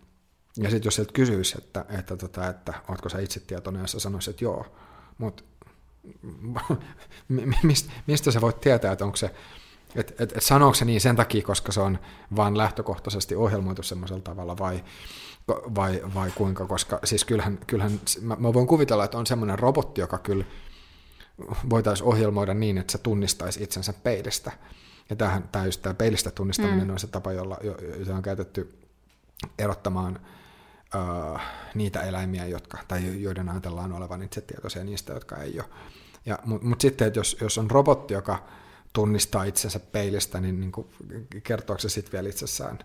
Ja 0.57 0.69
sitten 0.69 0.87
jos 0.87 0.95
sieltä 0.95 1.13
kysyisi, 1.13 1.55
että, 1.57 1.85
että, 1.89 2.17
tota, 2.17 2.47
että 2.47 2.73
oletko 2.87 3.09
sä 3.09 3.19
itse 3.19 3.39
tietoinen, 3.39 3.81
ja 3.81 3.87
sä 3.87 3.99
sanoisit, 3.99 4.29
että 4.31 4.43
joo, 4.43 4.65
mutta 5.17 5.43
mistä, 7.63 7.91
mistä 8.07 8.31
sä 8.31 8.41
voit 8.41 8.61
tietää, 8.61 8.91
että 8.91 9.05
onko 9.05 9.17
se, 9.17 9.31
että 9.95 10.13
et, 10.19 10.37
et 10.37 10.43
sanooko 10.43 10.73
se 10.73 10.85
niin 10.85 11.01
sen 11.01 11.15
takia, 11.15 11.43
koska 11.43 11.71
se 11.71 11.81
on 11.81 11.99
vain 12.35 12.57
lähtökohtaisesti 12.57 13.35
ohjelmoitu 13.35 13.83
semmoisella 13.83 14.21
tavalla, 14.21 14.57
vai, 14.57 14.83
vai, 15.47 16.01
vai 16.13 16.31
kuinka, 16.35 16.65
koska 16.65 16.99
siis 17.03 17.25
kyllähän, 17.25 17.59
kyllähän 17.67 17.99
mä, 18.21 18.37
mä 18.39 18.53
voin 18.53 18.67
kuvitella, 18.67 19.03
että 19.03 19.17
on 19.17 19.27
semmoinen 19.27 19.59
robotti, 19.59 20.01
joka 20.01 20.17
kyllä 20.17 20.45
voitaisiin 21.69 22.07
ohjelmoida 22.07 22.53
niin, 22.53 22.77
että 22.77 22.91
se 22.91 22.97
tunnistaisi 22.97 23.63
itsensä 23.63 23.93
peilistä. 23.93 24.51
Ja 25.09 25.15
tämähän, 25.15 25.49
tämä, 25.51 25.65
just 25.65 25.81
tämä 25.81 25.93
peilistä 25.93 26.31
tunnistaminen 26.31 26.87
mm. 26.87 26.93
on 26.93 26.99
se 26.99 27.07
tapa, 27.07 27.31
jolla, 27.31 27.57
jota 27.99 28.15
on 28.15 28.21
käytetty 28.21 28.79
erottamaan 29.59 30.19
uh, 30.95 31.39
niitä 31.75 32.01
eläimiä, 32.01 32.45
jotka, 32.45 32.77
tai 32.87 33.21
joiden 33.21 33.49
ajatellaan 33.49 33.93
olevan 33.93 34.23
itse 34.23 34.41
tietoisia 34.41 34.83
niistä, 34.83 35.13
jotka 35.13 35.37
ei 35.37 35.59
ole. 35.59 35.69
Ja, 36.25 36.39
Mutta 36.45 36.67
mut 36.67 36.81
sitten, 36.81 37.07
että 37.07 37.19
jos, 37.19 37.37
jos 37.41 37.57
on 37.57 37.71
robotti, 37.71 38.13
joka 38.13 38.47
tunnistaa 38.93 39.43
itsensä 39.43 39.79
peilistä, 39.79 40.41
niin, 40.41 40.59
niin 40.59 40.71
kuin, 40.71 40.87
kertooko 41.43 41.79
se 41.79 41.89
sitten 41.89 42.11
vielä 42.11 42.29
itsessään, 42.29 42.79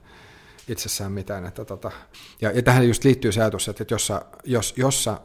itsessään 0.68 1.12
mitään. 1.12 1.46
Että 1.46 1.64
tota, 1.64 1.90
ja, 2.40 2.50
ja 2.50 2.62
tähän 2.62 2.88
just 2.88 3.04
liittyy 3.04 3.32
se 3.32 3.40
ajatus, 3.40 3.68
että, 3.68 3.82
että 3.82 3.94
jos, 3.94 4.12
jos, 4.44 4.74
jos 4.76 5.04
sä, 5.04 5.20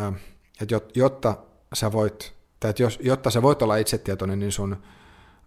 äh, 0.00 0.14
että 0.60 0.80
jotta 0.94 1.36
sä 1.74 1.92
voit, 1.92 2.34
tai 2.60 2.70
että 2.70 2.82
jos, 2.82 2.98
jotta 3.02 3.30
sä 3.30 3.42
voit 3.42 3.62
olla 3.62 3.76
itsetietoinen, 3.76 4.38
niin 4.38 4.52
sun, 4.52 4.82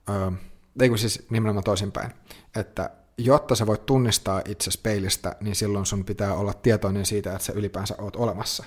äh, 0.09 0.33
ei 0.81 0.89
kun 0.89 0.97
siis 0.97 1.25
nimenomaan 1.29 1.63
toisinpäin, 1.63 2.11
että 2.55 2.89
jotta 3.17 3.55
sä 3.55 3.67
voit 3.67 3.85
tunnistaa 3.85 4.41
itse 4.45 4.71
peilistä, 4.83 5.35
niin 5.41 5.55
silloin 5.55 5.85
sun 5.85 6.05
pitää 6.05 6.33
olla 6.33 6.53
tietoinen 6.53 7.05
siitä, 7.05 7.31
että 7.31 7.43
sä 7.43 7.53
ylipäänsä 7.53 7.95
oot 7.97 8.15
olemassa, 8.15 8.63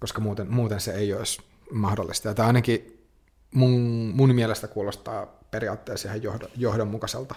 koska 0.00 0.20
muuten, 0.20 0.52
muuten 0.52 0.80
se 0.80 0.92
ei 0.92 1.14
olisi 1.14 1.42
mahdollista. 1.72 2.28
Ja 2.28 2.34
tämä 2.34 2.46
ainakin 2.46 3.06
mun, 3.54 3.80
mun 4.14 4.34
mielestä 4.34 4.68
kuulostaa 4.68 5.26
periaatteessa 5.50 6.08
ihan 6.08 6.40
johdonmukaiselta 6.56 7.34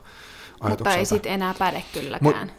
ajatukselta. 0.59 0.69
Mutta 0.69 0.95
ei 0.95 1.05
sitten 1.05 1.31
enää 1.31 1.53
päde 1.59 1.83
kylläkään. 1.93 2.51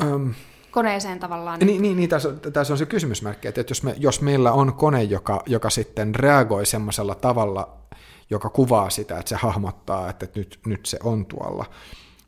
Mut, 0.00 0.10
um, 0.12 0.34
Koneeseen 0.70 1.20
tavallaan. 1.20 1.60
Niin, 1.60 1.82
niin, 1.82 1.96
niin 1.96 2.08
tässä, 2.08 2.32
tässä 2.52 2.74
on 2.74 2.78
se 2.78 2.86
kysymysmerkki, 2.86 3.48
että 3.48 3.64
jos, 3.68 3.82
me, 3.82 3.94
jos 3.98 4.20
meillä 4.20 4.52
on 4.52 4.74
kone, 4.74 5.02
joka, 5.02 5.42
joka 5.46 5.70
sitten 5.70 6.14
reagoi 6.14 6.66
semmoisella 6.66 7.14
tavalla, 7.14 7.76
joka 8.30 8.50
kuvaa 8.50 8.90
sitä, 8.90 9.18
että 9.18 9.28
se 9.28 9.36
hahmottaa, 9.36 10.10
että 10.10 10.26
nyt, 10.34 10.60
nyt 10.66 10.86
se 10.86 10.98
on 11.02 11.26
tuolla, 11.26 11.64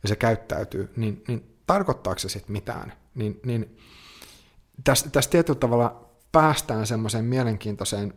ja 0.03 0.09
se 0.09 0.17
käyttäytyy, 0.17 0.93
niin, 0.97 1.25
niin 1.29 1.57
tarkoittaako 1.67 2.19
se 2.19 2.29
sitten 2.29 2.53
mitään? 2.53 2.93
Niin, 3.15 3.41
niin 3.45 3.79
tässä, 4.85 5.11
tässä 5.11 5.31
tietyllä 5.31 5.59
tavalla 5.59 6.11
päästään 6.33 6.87
semmoiseen 6.87 7.25
mielenkiintoiseen 7.25 8.15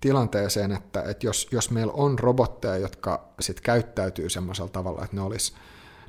tilanteeseen, 0.00 0.72
että, 0.72 1.02
että 1.02 1.26
jos, 1.26 1.48
jos 1.52 1.70
meillä 1.70 1.92
on 1.92 2.18
robotteja, 2.18 2.76
jotka 2.76 3.28
sit 3.40 3.60
käyttäytyy 3.60 4.30
semmoisella 4.30 4.70
tavalla, 4.70 5.04
että 5.04 5.16
ne 5.16 5.22
olisi 5.22 5.54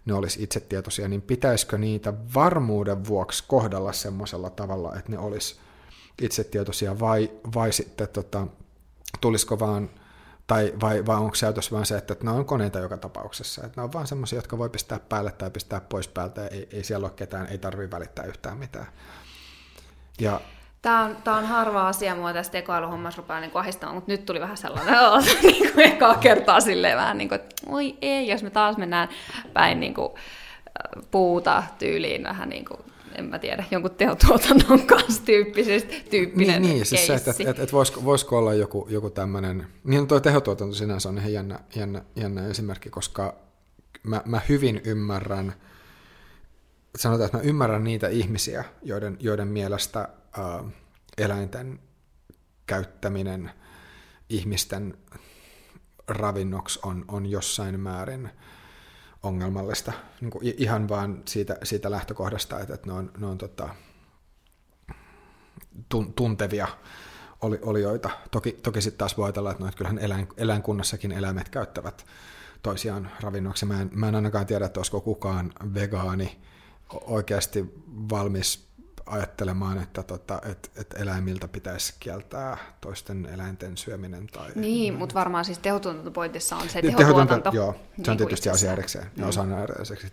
ne 0.07 0.13
olisi 0.13 0.43
itsetietoisia, 0.43 1.07
niin 1.07 1.21
pitäisikö 1.21 1.77
niitä 1.77 2.13
varmuuden 2.33 3.05
vuoksi 3.05 3.43
kohdella 3.47 3.93
semmoisella 3.93 4.49
tavalla, 4.49 4.95
että 4.95 5.11
ne 5.11 5.19
olisi 5.19 5.55
itsetietoisia, 6.21 6.99
vai, 6.99 7.31
vai 7.55 7.71
sitten 7.71 8.07
tota, 8.07 8.47
tulisiko 9.21 9.59
vaan, 9.59 9.89
tai 10.47 10.73
vai, 10.81 11.05
vai 11.05 11.15
onko 11.15 11.35
se 11.35 11.47
vaan 11.71 11.85
se, 11.85 11.97
että, 11.97 12.13
että 12.13 12.31
on 12.31 12.45
koneita 12.45 12.79
joka 12.79 12.97
tapauksessa, 12.97 13.65
että 13.65 13.81
ne 13.81 13.83
on 13.83 13.93
vaan 13.93 14.07
semmoisia, 14.07 14.37
jotka 14.37 14.57
voi 14.57 14.69
pistää 14.69 14.99
päälle 14.99 15.31
tai 15.31 15.49
pistää 15.49 15.81
pois 15.81 16.07
päältä, 16.07 16.47
ei, 16.47 16.69
ei 16.71 16.83
siellä 16.83 17.05
ole 17.05 17.13
ketään, 17.15 17.47
ei 17.47 17.57
tarvitse 17.57 17.95
välittää 17.95 18.25
yhtään 18.25 18.57
mitään. 18.57 18.87
Ja 20.19 20.41
Tämä 20.81 21.03
on, 21.03 21.17
tämä 21.23 21.37
on 21.37 21.45
harva 21.45 21.87
asia 21.87 22.15
mua 22.15 22.33
tässä 22.33 22.51
tekoälyhommassa 22.51 23.21
rupeaa 23.21 23.39
niin 23.39 23.51
ahistamaan, 23.53 23.95
mutta 23.95 24.11
nyt 24.11 24.25
tuli 24.25 24.39
vähän 24.39 24.57
sellainen 24.57 24.99
olo, 24.99 25.21
niin 25.43 25.73
kuin 25.73 25.85
ekaa 25.85 26.15
kertaa 26.15 26.59
silleen 26.59 26.97
vähän 26.97 27.17
niin 27.17 27.29
kuin, 27.29 27.41
että 27.41 27.55
oi 27.69 27.97
ei, 28.01 28.27
jos 28.27 28.43
me 28.43 28.49
taas 28.49 28.77
mennään 28.77 29.09
päin 29.53 29.79
niin 29.79 29.93
kuin, 29.93 30.13
puuta 31.11 31.63
tyyliin 31.79 32.23
vähän 32.23 32.49
niin 32.49 32.65
kuin, 32.65 32.79
en 33.15 33.25
mä 33.25 33.39
tiedä, 33.39 33.63
jonkun 33.71 33.91
teotuotannon 33.91 34.87
kanssa 34.95 35.21
tyyppisesti, 35.25 36.05
tyyppinen 36.09 36.61
Niin, 36.61 36.73
niin 36.73 36.85
siis 36.85 37.07
se, 37.07 37.15
että, 37.15 37.31
että, 37.31 37.49
että, 37.49 37.63
että 37.63 37.73
voisiko, 37.73 38.05
voisiko 38.05 38.37
olla 38.37 38.53
joku, 38.53 38.87
joku 38.89 39.09
tämmöinen, 39.09 39.67
niin 39.83 40.07
tuo 40.07 40.19
tehotuotanto 40.19 40.75
sinänsä 40.75 41.09
on 41.09 41.17
ihan 41.17 41.33
jännä, 41.33 41.59
jännä, 41.75 42.01
jännä 42.15 42.47
esimerkki, 42.47 42.89
koska 42.89 43.35
mä, 44.03 44.21
mä 44.25 44.41
hyvin 44.49 44.81
ymmärrän, 44.85 45.53
sanotaan, 46.97 47.25
että 47.25 47.37
mä 47.37 47.43
ymmärrän 47.43 47.83
niitä 47.83 48.07
ihmisiä, 48.07 48.65
joiden, 48.83 49.17
joiden 49.19 49.47
mielestä 49.47 50.09
äh, 50.39 50.71
eläinten 51.17 51.79
käyttäminen 52.65 53.51
ihmisten 54.29 54.97
ravinnoksi 56.07 56.79
on, 56.83 57.05
on 57.07 57.25
jossain 57.25 57.79
määrin 57.79 58.29
ongelmallista. 59.27 59.93
Niin 60.21 60.31
kuin 60.31 60.53
ihan 60.57 60.89
vaan 60.89 61.23
siitä, 61.25 61.57
siitä 61.63 61.91
lähtökohdasta, 61.91 62.59
että, 62.59 62.73
että 62.73 62.87
ne 62.87 62.93
on, 62.93 63.11
ne 63.17 63.27
on 63.27 63.37
tota, 63.37 63.69
tuntevia 66.15 66.67
oli, 67.41 67.59
olioita. 67.61 68.09
Toki, 68.31 68.51
toki 68.51 68.81
sitten 68.81 68.97
taas 68.97 69.17
voi 69.17 69.25
ajatella, 69.25 69.51
että, 69.51 69.63
no, 69.63 69.67
että 69.67 69.77
kyllähän 69.77 69.99
eläin, 69.99 70.27
eläinkunnassakin 70.37 71.11
eläimet 71.11 71.49
käyttävät 71.49 72.05
toisiaan 72.63 73.11
ravinnoksi. 73.21 73.65
Mä 73.65 73.81
en, 73.81 73.89
mä 73.93 74.07
en 74.07 74.15
ainakaan 74.15 74.45
tiedä, 74.45 74.65
että 74.65 74.79
olisiko 74.79 75.01
kukaan 75.01 75.53
vegaani 75.73 76.41
oikeasti 76.89 77.73
valmis 78.09 78.66
ajattelemaan, 79.07 79.77
että, 79.77 80.03
tota, 80.03 80.41
että, 80.45 80.69
että 80.75 80.97
eläimiltä 80.97 81.47
pitäisi 81.47 81.93
kieltää 81.99 82.57
toisten 82.81 83.25
eläinten 83.33 83.77
syöminen. 83.77 84.27
Tai, 84.27 84.51
niin, 84.55 84.93
mutta 84.93 85.15
varmaan 85.15 85.45
siis 85.45 85.59
tehotuotantopointissa 85.59 86.55
on 86.55 86.69
se 86.69 86.81
tehotuotanto. 86.81 87.49
Joo, 87.53 87.73
se 87.73 87.79
niin 87.97 88.09
on 88.09 88.17
tietysti 88.17 88.49
asia 88.49 88.71
erikseen. 88.71 89.11
Mm. 89.17 89.23
Osa 89.23 89.45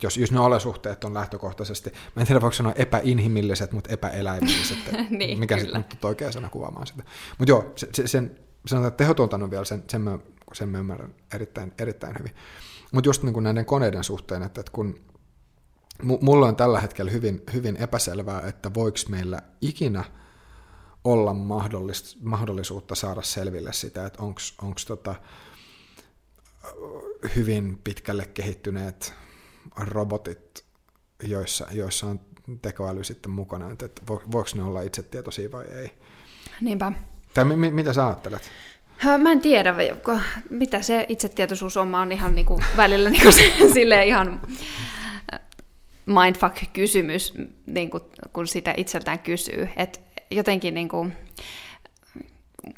Jos, 0.03 0.16
jos 0.16 0.33
ne 0.33 0.41
olosuhteet 0.41 1.05
on 1.05 1.15
lähtökohtaisesti, 1.15 1.91
mä 1.91 2.21
en 2.21 2.27
tiedä 2.27 2.41
voiko 2.41 2.55
sanoa 2.55 2.73
epäinhimilliset, 2.77 3.73
mutta 3.73 3.93
epäeläimelliset, 3.93 4.79
niin, 5.11 5.39
mikä 5.39 5.59
sitten 5.59 5.77
on 5.77 5.85
oikea 6.03 6.33
sana 6.33 6.49
kuvaamaan 6.49 6.87
sitä. 6.87 7.03
Mutta 7.39 7.51
joo, 7.51 7.73
se, 7.77 7.89
se, 7.95 8.07
sen, 8.07 8.39
sanotaan, 8.66 8.89
että 8.89 9.05
tehotuotannon 9.05 9.51
vielä, 9.51 9.65
sen, 9.65 9.85
sen, 9.91 10.01
mä, 10.01 10.19
sen 10.53 10.69
mä 10.69 10.79
ymmärrän 10.79 11.15
erittäin, 11.35 11.73
erittäin 11.79 12.16
hyvin. 12.19 12.35
Mutta 12.93 13.09
just 13.09 13.23
niin 13.23 13.33
kuin 13.35 13.45
näiden 13.45 13.65
koneiden 13.65 14.05
suhteen, 14.05 14.43
että, 14.43 14.61
että 14.61 14.73
kun 14.73 15.01
mulla 16.03 16.47
on 16.47 16.57
tällä 16.57 16.81
hetkellä 16.81 17.11
hyvin, 17.11 17.43
hyvin 17.53 17.77
epäselvää, 17.77 18.43
että 18.49 18.75
voiko 18.75 18.99
meillä 19.09 19.43
ikinä 19.61 20.05
olla 21.05 21.35
mahdollisuutta 22.21 22.95
saada 22.95 23.23
selville 23.23 23.73
sitä, 23.73 24.07
että 24.07 24.23
onko 24.23 24.75
tota 24.87 25.15
hyvin 27.37 27.79
pitkälle 27.85 28.27
kehittyneet 28.27 29.15
robotit, 29.77 30.65
joissa, 31.23 31.66
joissa 31.73 32.07
on 32.07 32.21
tekoäly 32.62 33.05
sitten 33.05 33.33
mukana, 33.33 33.71
että 33.71 34.03
voiko 34.09 34.49
ne 34.55 34.62
olla 34.62 34.83
itsetietoisia 34.83 35.53
vai 35.53 35.65
ei. 35.65 35.91
Niinpä. 36.61 36.93
Tai 37.35 37.45
mi- 37.45 37.71
mitä 37.71 37.93
sä 37.93 38.07
ajattelet? 38.07 38.51
Mä 39.19 39.33
en 39.33 39.41
tiedä, 39.41 39.75
mitä 40.51 40.83
se 40.83 41.07
itsetietoisuus 41.09 41.77
on. 41.77 41.89
Mä 41.89 41.99
oon 41.99 42.12
ihan 42.12 42.35
niin 42.35 42.47
kuin 42.47 42.65
välillä 42.77 43.11
niin 43.11 43.23
kuin 43.23 43.73
sille 43.73 44.07
ihan 44.07 44.41
mindfuck-kysymys, 46.06 47.35
niin 47.66 47.90
kun 48.32 48.47
sitä 48.47 48.74
itseltään 48.76 49.18
kysyy. 49.18 49.68
Et 49.76 50.01
jotenkin 50.31 50.74
niin 50.74 50.89
kuin, 50.89 51.12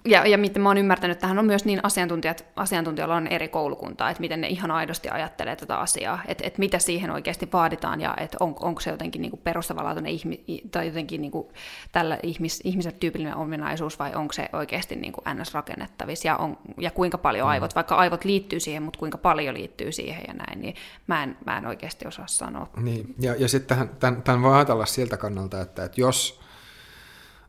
ja, 0.05 0.27
ja 0.27 0.39
miten 0.39 0.63
mä 0.63 0.69
oon 0.69 0.79
ymmärtänyt, 0.79 1.15
että 1.15 1.21
tähän 1.21 1.39
on 1.39 1.47
myös 1.47 1.65
niin 1.65 1.81
asiantuntijat, 1.83 2.45
asiantuntijoilla 2.57 3.17
on 3.17 3.27
eri 3.27 3.49
koulukuntaa, 3.49 4.11
että 4.11 4.21
miten 4.21 4.41
ne 4.41 4.49
ihan 4.49 4.71
aidosti 4.71 5.09
ajattelee 5.09 5.57
tätä 5.57 5.79
asiaa, 5.79 6.19
että, 6.27 6.47
että 6.47 6.59
mitä 6.59 6.79
siihen 6.79 7.11
oikeasti 7.11 7.49
vaaditaan 7.53 8.01
ja 8.01 8.15
että 8.21 8.37
on, 8.41 8.55
onko 8.61 8.81
se 8.81 8.91
jotenkin 8.91 9.23
niin 9.23 9.41
perustavanlaatuinen 9.45 10.13
ihmi, 10.13 10.45
tai 10.71 10.87
jotenkin 10.87 11.21
niin 11.21 11.31
kuin 11.31 11.49
tällä 11.93 12.19
ihmis, 12.23 12.61
ihmiselle 12.65 12.97
tyypillinen 13.01 13.37
ominaisuus 13.37 13.99
vai 13.99 14.15
onko 14.15 14.33
se 14.33 14.49
oikeasti 14.53 14.97
niin 14.97 15.13
kuin 15.13 15.25
ns-rakennettavissa 15.35 16.27
ja, 16.27 16.37
on, 16.37 16.59
ja 16.79 16.91
kuinka 16.91 17.19
paljon 17.19 17.47
mm. 17.47 17.51
aivot, 17.51 17.75
vaikka 17.75 17.95
aivot 17.95 18.25
liittyy 18.25 18.61
siihen, 18.61 18.83
mutta 18.83 18.99
kuinka 18.99 19.19
paljon 19.19 19.55
liittyy 19.55 19.93
siihen 19.93 20.25
ja 20.29 20.35
näin, 20.35 20.61
niin 20.61 20.75
mä 21.07 21.23
en, 21.23 21.37
mä 21.47 21.59
en 21.59 21.67
oikeasti 21.67 22.09
osaa 22.09 22.27
sanoa. 22.27 22.69
Niin, 22.77 23.15
ja, 23.21 23.35
ja 23.39 23.49
sitten 23.49 23.89
tämän, 24.01 24.23
tämän 24.23 24.43
voi 24.43 24.55
ajatella 24.55 24.87
siltä 24.87 25.17
kannalta, 25.17 25.61
että, 25.61 25.85
että 25.85 26.01
jos, 26.01 26.41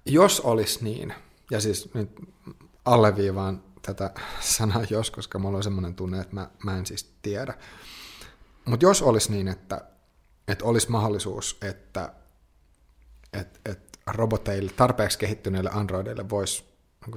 jos 0.05 0.39
olisi 0.39 0.83
niin, 0.83 1.13
ja 1.51 1.61
siis 1.61 1.93
nyt 1.93 2.09
alleviivaan 2.85 3.63
tätä 3.81 4.11
sanaa 4.39 4.83
jos, 4.89 5.11
koska 5.11 5.39
mulla 5.39 5.57
on 5.57 5.63
semmoinen 5.63 5.95
tunne, 5.95 6.21
että 6.21 6.35
mä, 6.35 6.49
mä 6.63 6.77
en 6.77 6.85
siis 6.85 7.13
tiedä. 7.21 7.53
Mutta 8.65 8.85
jos 8.85 9.01
olisi 9.01 9.31
niin, 9.31 9.47
että, 9.47 9.81
että 10.47 10.65
olisi 10.65 10.91
mahdollisuus, 10.91 11.57
että, 11.61 12.13
että, 13.33 13.59
että 13.65 13.99
roboteille, 14.07 14.71
tarpeeksi 14.71 15.19
kehittyneille 15.19 15.69
androideille 15.73 16.29
voisi, 16.29 16.63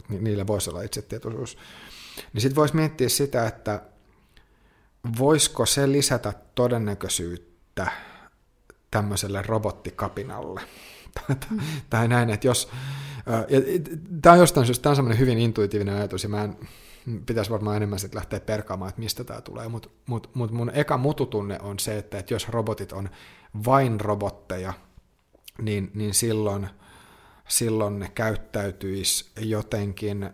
niille 0.09 0.47
voisi 0.47 0.71
olla 0.71 0.83
itsetietoisuus, 0.83 1.59
niin 2.33 2.41
sitten 2.41 2.57
voisi 2.57 2.77
miettiä 2.77 3.09
sitä, 3.09 3.47
että 3.47 3.83
voisiko 5.19 5.67
se 5.67 5.93
lisätä 5.93 6.33
todennäköisyyttä 6.55 7.93
tämmöiselle 8.91 9.43
robottikapinalle. 9.43 10.61
tai 11.91 12.09
näin, 12.09 12.31
että 12.31 12.47
jos, 12.47 12.69
Tämä 14.23 14.33
on 14.33 14.39
jostain 14.39 14.67
syystä, 14.67 14.83
tämä 14.83 15.09
on 15.09 15.19
hyvin 15.19 15.39
intuitiivinen 15.39 15.95
ajatus, 15.95 16.23
ja 16.23 16.29
mä 16.29 16.45
en, 16.45 16.57
pitäisi 17.27 17.51
varmaan 17.51 17.77
enemmän 17.77 17.99
sitten 17.99 18.17
lähteä 18.17 18.41
perkaamaan, 18.41 18.89
että 18.89 19.01
mistä 19.01 19.25
tämä 19.25 19.41
tulee, 19.41 19.69
mutta 19.69 19.89
mut, 20.07 20.31
mut 20.35 20.51
mun 20.51 20.71
eka 20.75 20.99
mututunne 20.99 21.59
on 21.63 21.79
se, 21.79 21.99
että, 21.99 22.19
että 22.19 22.35
jos 22.35 22.49
robotit 22.49 22.93
on 22.93 23.11
vain 23.65 24.01
robotteja, 24.01 24.73
niin, 25.63 25.91
niin 25.95 26.15
silloin, 26.15 26.69
silloin 27.49 27.99
ne 27.99 28.09
käyttäytyisi 28.15 29.31
jotenkin, 29.41 30.31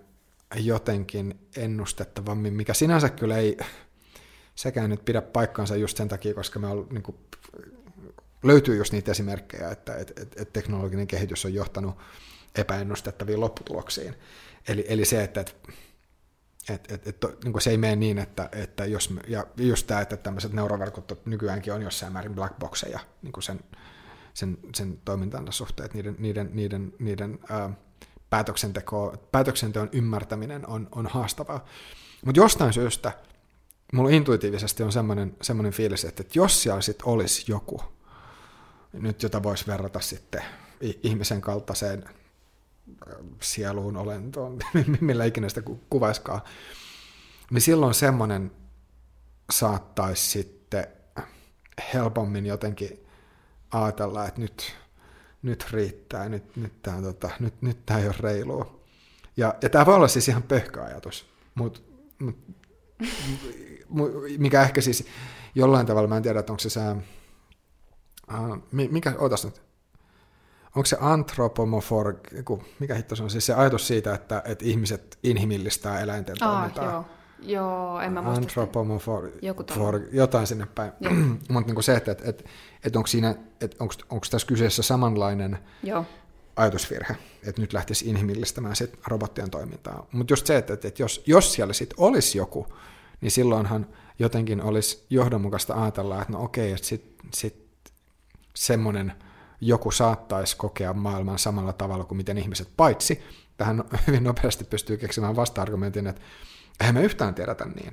jotenkin 0.57 1.41
ennustettavammin, 1.57 2.55
mikä 2.55 2.75
sinänsä 2.75 3.09
kyllä 3.09 3.39
ei 3.39 3.57
sekään 4.55 4.91
nyt 4.91 5.05
pidä 5.05 5.23
paikkaansa 5.23 5.77
just 5.77 5.97
sen 5.97 6.09
takia, 6.09 6.35
koska 6.35 6.59
me 6.59 6.67
on, 6.67 6.87
niin 6.91 7.03
kuin, 7.03 7.17
löytyy 8.43 8.77
just 8.77 8.93
niitä 8.93 9.11
esimerkkejä, 9.11 9.71
että 9.71 9.97
että 9.97 10.23
että 10.23 10.43
että 10.43 10.53
teknologinen 10.53 11.07
kehitys 11.07 11.45
on 11.45 11.55
johtanut 11.55 11.95
epäennustettaviin 12.57 13.41
lopputuloksiin. 13.41 14.15
Eli, 14.69 14.85
eli 14.89 15.05
se, 15.05 15.25
että 15.25 15.41
et, 15.41 15.57
et, 16.69 16.91
et, 16.93 17.07
et, 17.07 17.45
niin 17.45 17.61
se 17.61 17.71
ei 17.71 17.77
mene 17.77 17.97
niin, 17.97 18.19
että, 18.19 18.49
että 18.53 18.85
jos, 18.85 19.15
ja 19.29 19.47
just 19.57 19.87
tämä, 19.87 20.01
että 20.01 20.17
tämmöiset 20.17 20.53
neuroverkot 20.53 21.27
nykyäänkin 21.27 21.73
on 21.73 21.83
jossain 21.83 22.13
määrin 22.13 22.35
blackboxeja 22.35 23.01
niin 23.23 23.33
kuin 23.33 23.45
sen, 23.45 23.61
sen, 24.35 24.59
sen 24.75 24.99
toimintansa 25.05 25.53
suhteen, 25.53 25.85
että 25.85 25.97
niiden, 25.97 26.17
niiden, 26.19 26.51
niiden, 26.53 26.93
niiden 26.99 27.39
ää, 27.49 27.71
päätöksenteko, 28.31 29.15
päätöksenteon 29.33 29.89
ymmärtäminen 29.93 30.69
on, 30.69 30.89
on 30.93 31.07
haastavaa. 31.07 31.65
Mutta 32.25 32.41
jostain 32.41 32.73
syystä 32.73 33.13
mulla 33.93 34.11
intuitiivisesti 34.11 34.83
on 34.83 34.93
semmoinen, 34.93 35.37
semmoinen 35.43 35.73
fiilis, 35.73 36.05
että, 36.05 36.23
että 36.23 36.39
jos 36.39 36.63
siellä 36.63 36.81
sit 36.81 37.03
olisi 37.03 37.45
joku, 37.49 37.83
nyt 38.93 39.23
jota 39.23 39.43
voisi 39.43 39.67
verrata 39.67 40.01
sitten 40.01 40.43
ihmisen 40.81 41.41
kaltaiseen 41.41 42.05
sieluun, 43.43 43.97
olentoon, 43.97 44.59
millä 45.01 45.25
ikinä 45.25 45.49
sitä 45.49 45.63
kuvaiskaan, 45.91 46.41
niin 47.51 47.63
silloin 47.63 47.95
semmoinen 47.95 48.53
saattaisi 49.51 50.31
sitten 50.31 50.87
helpommin 51.95 52.47
jotenkin 52.47 53.07
ajatella, 53.71 54.27
että 54.27 54.41
nyt, 54.41 54.77
nyt 55.43 55.67
riittää, 55.71 56.29
nyt, 56.29 56.57
nyt 56.57 56.83
tämä 56.83 57.03
tota, 57.03 57.31
nyt, 57.41 57.63
nyt 57.63 57.91
ei 57.99 58.07
ole 58.07 58.15
reilua. 58.21 58.81
Ja, 59.37 59.55
ja 59.63 59.71
tämä 59.71 59.87
voi 59.87 59.95
olla 59.95 60.09
siis 60.09 60.29
ihan 60.29 60.43
pöhkö 60.43 60.85
ajatus, 60.85 61.27
mutta 61.55 61.81
mut, 63.89 64.13
mikä 64.39 64.63
ehkä 64.63 64.81
siis 64.81 65.07
jollain 65.55 65.87
tavalla, 65.87 66.09
mä 66.09 66.17
en 66.17 66.23
tiedä, 66.23 66.41
että 66.41 66.53
onko 66.53 66.61
se 66.61 66.81
uh, 68.33 68.59
mikä, 68.91 69.15
ootas 69.19 69.45
nyt, 69.45 69.63
onko 70.77 70.87
se 70.87 70.97
antropomorf, 71.01 71.91
mikä 72.79 72.95
hitto 72.95 73.17
se 73.17 73.23
on, 73.23 73.31
siis 73.31 73.47
se 73.47 73.55
ajatus 73.55 73.87
siitä, 73.87 74.15
että, 74.15 74.43
että 74.45 74.65
ihmiset 74.65 75.19
inhimillistää 75.23 76.01
eläinten 76.01 76.37
ah, 76.41 76.53
toimintaa. 76.53 76.93
Joo. 76.93 77.05
Joo, 77.43 78.01
en 78.01 78.13
mä 78.13 78.23
muista. 78.23 78.41
Antropomorfor, 78.41 79.31
jotain 80.13 80.47
sinne 80.47 80.67
päin. 80.67 80.93
Mutta 81.51 81.73
niin 81.73 81.83
se, 81.83 81.97
että, 81.97 82.13
että, 82.13 82.25
että, 82.31 82.45
että 82.85 82.99
onko, 82.99 83.07
siinä, 83.07 83.35
että 83.61 83.77
onko, 83.81 83.95
onko 84.11 84.27
tässä 84.31 84.47
kyseessä 84.47 84.83
samanlainen 84.83 85.59
Joo. 85.83 86.05
ajatusvirhe, 86.57 87.17
että 87.47 87.61
nyt 87.61 87.73
lähtisi 87.73 88.09
inhimillistämään 88.11 88.77
sit 88.77 88.99
robottien 89.07 89.51
toimintaa. 89.51 90.07
Mutta 90.13 90.33
just 90.33 90.47
se, 90.47 90.57
että, 90.57 90.73
että, 90.73 90.89
että 90.89 91.03
jos, 91.03 91.23
jos 91.27 91.53
siellä 91.53 91.73
sitten 91.73 92.01
olisi 92.01 92.39
joku, 92.39 92.67
niin 93.21 93.31
silloinhan 93.31 93.87
jotenkin 94.19 94.63
olisi 94.63 95.07
johdonmukaista 95.11 95.83
ajatella, 95.83 96.21
että 96.23 96.33
no 96.33 96.43
okei, 96.43 96.73
että 96.73 96.87
sitten 96.87 97.31
sit 97.35 97.67
semmoinen– 98.55 99.13
joku 99.61 99.91
saattaisi 99.91 100.57
kokea 100.57 100.93
maailman 100.93 101.39
samalla 101.39 101.73
tavalla 101.73 102.05
kuin 102.05 102.17
miten 102.17 102.39
ihmiset, 102.39 102.69
paitsi 102.77 103.23
tähän 103.57 103.85
hyvin 104.07 104.25
nopeasti 104.25 104.65
pystyy 104.65 104.97
keksimään 104.97 105.37
vasta-argumentin, 105.37 106.07
että 106.07 106.23
eihän 106.81 106.95
me 106.95 107.03
yhtään 107.03 107.35
tiedetä 107.35 107.65
niin. 107.65 107.93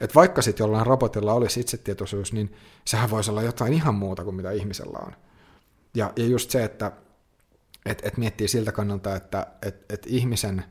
Että 0.00 0.14
vaikka 0.14 0.42
sitten 0.42 0.64
jollain 0.64 0.86
robotilla 0.86 1.32
olisi 1.32 1.60
itsetietoisuus, 1.60 2.32
niin 2.32 2.56
sehän 2.84 3.10
voisi 3.10 3.30
olla 3.30 3.42
jotain 3.42 3.72
ihan 3.72 3.94
muuta 3.94 4.24
kuin 4.24 4.36
mitä 4.36 4.50
ihmisellä 4.50 4.98
on. 5.06 5.12
Ja, 5.94 6.12
ja 6.16 6.24
just 6.24 6.50
se, 6.50 6.64
että 6.64 6.92
et, 7.86 8.00
et 8.04 8.16
miettii 8.16 8.48
siltä 8.48 8.72
kannalta, 8.72 9.16
että 9.16 9.46
et, 9.62 9.92
et 9.92 10.06
ihmisen, 10.06 10.64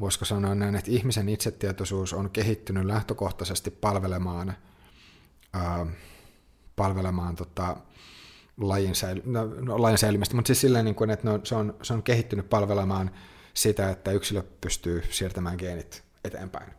voisiko 0.00 0.24
sanoa 0.24 0.54
näin, 0.54 0.74
että 0.74 0.90
ihmisen 0.90 1.28
itsetietoisuus 1.28 2.12
on 2.12 2.30
kehittynyt 2.30 2.84
lähtökohtaisesti 2.84 3.70
palvelemaan, 3.70 4.54
ää, 5.52 5.86
palvelemaan 6.76 7.36
tota, 7.36 7.76
lajin, 8.60 8.94
säily, 8.94 9.22
no, 9.24 9.44
no, 9.44 9.96
säilymistä, 9.96 10.36
mutta 10.36 10.46
siis 10.46 10.60
silleen, 10.60 10.84
niin 10.84 10.94
kuin, 10.94 11.10
että 11.10 11.30
no, 11.30 11.40
se, 11.44 11.54
on, 11.54 11.76
se 11.82 11.92
on 11.92 12.02
kehittynyt 12.02 12.50
palvelemaan 12.50 13.10
sitä, 13.54 13.90
että 13.90 14.10
yksilö 14.10 14.42
pystyy 14.60 15.02
siirtämään 15.10 15.56
geenit 15.58 16.04
eteenpäin, 16.24 16.72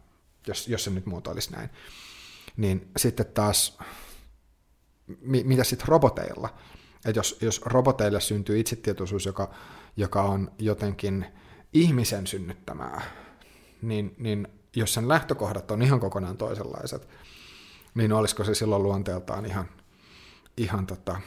jos, 0.47 0.67
jos 0.67 0.83
se 0.83 0.89
nyt 0.89 1.05
muotoilisi 1.05 1.51
näin. 1.51 1.69
Niin 2.57 2.91
sitten 2.97 3.25
taas, 3.25 3.77
mi, 5.21 5.43
mitä 5.43 5.63
sitten 5.63 5.87
roboteilla? 5.87 6.49
Että 7.05 7.19
jos, 7.19 7.37
jos 7.41 7.61
roboteille 7.65 8.21
syntyy 8.21 8.59
itsetietoisuus, 8.59 9.25
joka, 9.25 9.53
joka 9.97 10.23
on 10.23 10.51
jotenkin 10.59 11.25
ihmisen 11.73 12.27
synnyttämää, 12.27 13.01
niin, 13.81 14.15
niin 14.17 14.47
jos 14.75 14.93
sen 14.93 15.07
lähtökohdat 15.07 15.71
on 15.71 15.81
ihan 15.81 15.99
kokonaan 15.99 16.37
toisenlaiset, 16.37 17.07
niin 17.95 18.13
olisiko 18.13 18.43
se 18.43 18.55
silloin 18.55 18.83
luonteeltaan 18.83 19.45
ihan, 19.45 19.69
ihan 20.57 20.87
tota, 20.87 21.21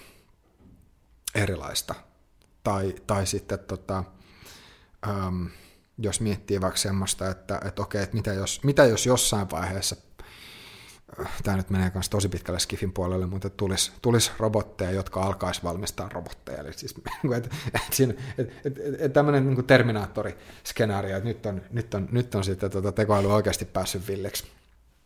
erilaista. 1.35 1.95
Tai, 2.65 2.95
tai 3.07 3.27
sitten 3.27 3.59
tota, 3.59 4.05
äm, 5.09 5.49
jos 5.99 6.21
miettii 6.21 6.61
vaikka 6.61 6.79
semmoista, 6.79 7.31
että, 7.31 7.61
että 7.65 7.83
okei, 7.83 8.03
että 8.03 8.17
mitä 8.17 8.33
jos, 8.33 8.61
mitä 8.65 8.85
jos 8.85 9.07
jossain 9.07 9.51
vaiheessa, 9.51 9.97
äh, 11.21 11.33
tämä 11.43 11.57
nyt 11.57 11.71
menee 11.71 11.91
myös 11.95 12.09
tosi 12.09 12.29
pitkälle 12.29 12.59
Skifin 12.59 12.93
puolelle, 12.93 13.27
mutta 13.27 13.51
tulisi, 13.51 13.93
tulisi 14.03 14.31
robotteja, 14.39 14.91
jotka 14.91 15.23
alkaisi 15.23 15.63
valmistaa 15.63 16.09
robotteja. 16.09 16.59
Eli 16.59 16.73
siis, 16.73 16.95
että, 17.37 17.57
että, 17.67 17.81
siinä, 17.91 18.15
että, 18.39 18.55
että, 18.65 18.81
että 18.93 19.09
tämmöinen 19.09 19.47
niin 19.47 19.65
Terminaattori-skenaario, 19.65 21.17
että 21.17 21.29
nyt 21.29 21.47
on, 21.47 21.63
nyt 21.71 21.95
on, 21.95 22.09
nyt 22.13 22.35
on 22.35 22.45
sitten 22.45 22.71
tuota 22.71 22.93
tekoäly 22.93 23.33
oikeasti 23.33 23.65
päässyt 23.65 24.09
villeksi 24.09 24.47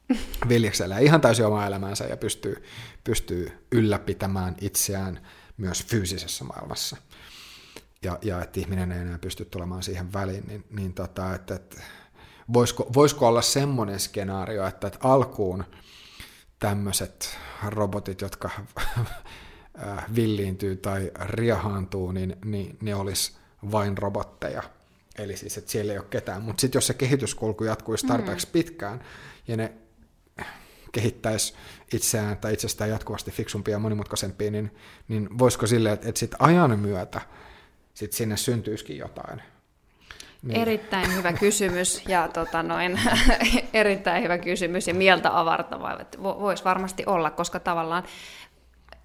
viljeksellä 0.49 0.99
ihan 0.99 1.21
täysin 1.21 1.47
omaa 1.47 1.67
elämäänsä 1.67 2.05
ja 2.05 2.17
pystyy, 2.17 2.65
pystyy 3.05 3.67
ylläpitämään 3.73 4.57
itseään 4.61 5.21
myös 5.57 5.85
fyysisessä 5.87 6.45
maailmassa. 6.45 6.97
Ja, 8.03 8.19
ja 8.23 8.43
että 8.43 8.61
ihminen 8.61 8.93
ei 8.93 9.01
enää 9.01 9.19
pysty 9.19 9.45
tulemaan 9.45 9.83
siihen 9.83 10.13
väliin, 10.13 10.47
niin, 10.47 10.65
niin 10.71 10.93
tota, 10.93 11.35
että, 11.35 11.55
että 11.55 11.83
voisiko, 12.53 12.91
voisiko 12.95 13.29
olla 13.29 13.43
semmoinen 13.43 14.01
skenaario, 14.01 14.67
että, 14.67 14.87
että 14.87 14.99
alkuun 15.03 15.65
tämmöiset 16.59 17.39
robotit, 17.67 18.21
jotka 18.21 18.51
villiintyy 20.17 20.77
tai 20.77 21.11
riahaantuu, 21.21 22.13
niin, 22.13 22.37
niin 22.45 22.79
ne 22.83 22.95
olisi 22.95 23.33
vain 23.73 23.99
robotteja. 23.99 24.63
Eli 25.19 25.37
siis, 25.37 25.59
että 25.59 25.71
siellä 25.71 25.93
ei 25.93 25.99
ole 25.99 26.07
ketään. 26.11 26.43
Mutta 26.43 26.61
sitten 26.61 26.77
jos 26.77 26.87
se 26.87 26.95
kehityskulku 26.95 27.65
jatkuisi 27.65 28.07
tarpeeksi 28.07 28.47
mm. 28.47 28.53
pitkään, 28.53 29.01
ja 29.49 29.57
ne 29.57 29.73
kehittäisi 30.95 31.55
itseään 31.93 32.37
tai 32.37 32.53
itsestään 32.53 32.91
jatkuvasti 32.91 33.31
fiksumpia 33.31 33.75
ja 33.75 33.79
monimutkaisempia, 33.79 34.51
niin, 34.51 34.77
niin 35.09 35.39
voisiko 35.39 35.67
sille, 35.67 35.93
että, 35.93 36.09
että 36.09 36.19
sitten 36.19 36.43
ajan 36.43 36.79
myötä 36.79 37.21
sit 37.95 38.13
sinne 38.13 38.37
syntyisikin 38.37 38.99
jotain. 38.99 39.43
Niin. 40.43 40.61
Erittäin 40.61 41.15
hyvä 41.15 41.33
kysymys 41.33 42.03
ja 42.09 42.29
tota 42.29 42.63
noin, 42.63 43.01
erittäin 43.73 44.23
hyvä 44.23 44.39
kysymys 44.39 44.89
ja 44.89 44.95
mieltä 44.95 45.41
avartava. 45.41 45.99
Voisi 46.23 46.65
varmasti 46.65 47.03
olla, 47.07 47.31
koska 47.31 47.61
tavallaan 47.61 48.05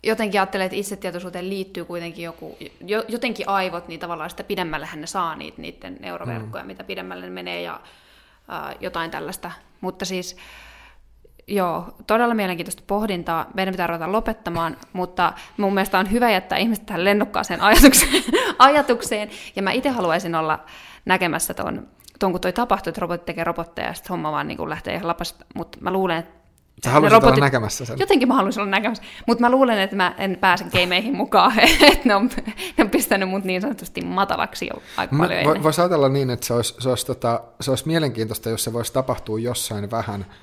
jotenkin 0.04 0.42
ajattelen, 0.42 0.66
että 0.66 0.76
itsetietoisuuteen 0.76 1.50
liittyy 1.50 1.86
kuitenkin 1.86 2.26
joku, 2.26 2.58
jotenkin 3.08 3.50
aivot, 3.50 3.88
niin 3.88 4.00
tavallaan 4.00 4.30
sitä 4.30 4.44
pidemmällehän 4.44 5.02
ne 5.02 5.08
saa 5.08 5.36
niitä, 5.36 5.62
niiden 5.62 5.98
neuroverkkoja, 6.00 6.64
mm. 6.64 6.68
mitä 6.68 6.84
pidemmälle 6.84 7.26
ne 7.26 7.32
menee 7.32 7.62
ja 7.62 7.82
jotain 8.80 9.12
tällaista. 9.12 9.52
Mutta 9.82 10.06
siis 10.06 10.38
Joo, 11.50 11.86
todella 12.08 12.34
mielenkiintoista 12.34 12.84
pohdintaa. 12.88 13.46
Meidän 13.54 13.72
pitää 13.72 13.88
ruveta 13.88 14.12
lopettamaan, 14.12 14.78
mutta 14.94 15.34
mun 15.58 15.74
mielestä 15.74 16.00
on 16.00 16.12
hyvä 16.12 16.32
jättää 16.32 16.58
ihmiset 16.58 16.86
tähän 16.86 17.04
lennokkaaseen 17.04 17.62
ajatukseen. 17.62 18.24
ajatukseen. 18.60 19.30
Ja 19.56 19.62
mä 19.62 19.72
itse 19.72 19.90
haluaisin 19.90 20.36
olla 20.36 20.60
näkemässä 21.06 21.54
tuon, 21.54 21.88
tuon 22.20 22.32
kun 22.32 22.42
toi 22.42 22.54
tapahtuu, 22.54 22.90
että 22.92 23.02
robotti 23.02 23.26
tekee 23.26 23.44
robotteja 23.44 23.88
ja 23.88 23.94
sitten 23.94 24.10
homma 24.10 24.32
vaan 24.32 24.48
niin 24.48 24.58
kuin 24.58 24.70
lähtee 24.70 24.94
ihan 24.94 25.08
lapasta. 25.08 25.46
Mutta 25.56 25.78
mä 25.82 25.92
luulen, 25.92 26.18
että 26.18 26.40
Sä 26.84 26.92
haluaisit 26.92 27.14
robotit, 27.14 27.36
olla 27.36 27.46
näkemässä 27.46 27.86
sen. 27.86 28.00
Jotenkin 28.00 28.28
mä 28.28 28.34
haluaisin 28.34 28.62
olla 28.62 28.72
näkemässä. 28.72 29.04
Mutta 29.28 29.42
mä 29.42 29.52
luulen, 29.52 29.80
että 29.80 29.96
mä 29.96 30.16
en 30.18 30.38
pääse 30.42 30.66
gameihin 30.80 31.18
mukaan. 31.18 31.60
että 31.92 32.02
ne 32.04 32.16
on, 32.16 32.30
ne 32.78 32.84
on 32.84 32.90
pistänyt 32.90 33.30
mut 33.30 33.44
niin 33.44 33.62
sanotusti 33.62 34.02
matalaksi 34.02 34.68
jo 34.68 34.82
aika 34.98 35.16
mä, 35.16 35.24
paljon 35.24 35.40
ennen. 35.40 35.64
Voisi 35.64 35.82
ajatella 35.82 36.10
niin, 36.10 36.30
että 36.30 36.46
se 36.46 36.54
olisi, 36.54 36.76
se, 36.80 36.90
olisi, 36.90 37.06
tota, 37.06 37.42
se 37.62 37.72
olisi 37.72 37.88
mielenkiintoista, 37.88 38.50
jos 38.50 38.64
se 38.64 38.74
voisi 38.74 38.94
tapahtua 38.94 39.40
jossain 39.40 39.92
vähän– 39.92 40.26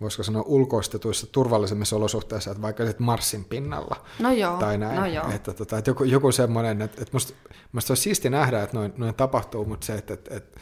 voisiko 0.00 0.22
sanoa 0.22 0.42
ulkoistetuissa 0.46 1.26
turvallisemmissa 1.26 1.96
olosuhteissa, 1.96 2.50
että 2.50 2.62
vaikka 2.62 2.84
Marsin 2.98 3.44
pinnalla. 3.44 4.04
No 4.18 4.32
joo, 4.32 4.56
tai 4.56 4.78
näin. 4.78 4.96
no 5.00 5.06
joo. 5.06 5.30
Että, 5.34 5.52
tota, 5.52 5.78
että 5.78 5.90
joku, 5.90 6.04
joku 6.04 6.32
semmoinen, 6.32 6.82
että, 6.82 7.02
että 7.02 7.12
musta, 7.12 7.32
musta 7.72 7.90
olisi 7.90 8.02
siisti 8.02 8.30
nähdä, 8.30 8.62
että 8.62 8.76
noin, 8.76 8.92
noin 8.96 9.14
tapahtuu, 9.14 9.64
mutta 9.64 9.86
se, 9.86 9.94
että, 9.94 10.14
että, 10.14 10.36
että, 10.36 10.60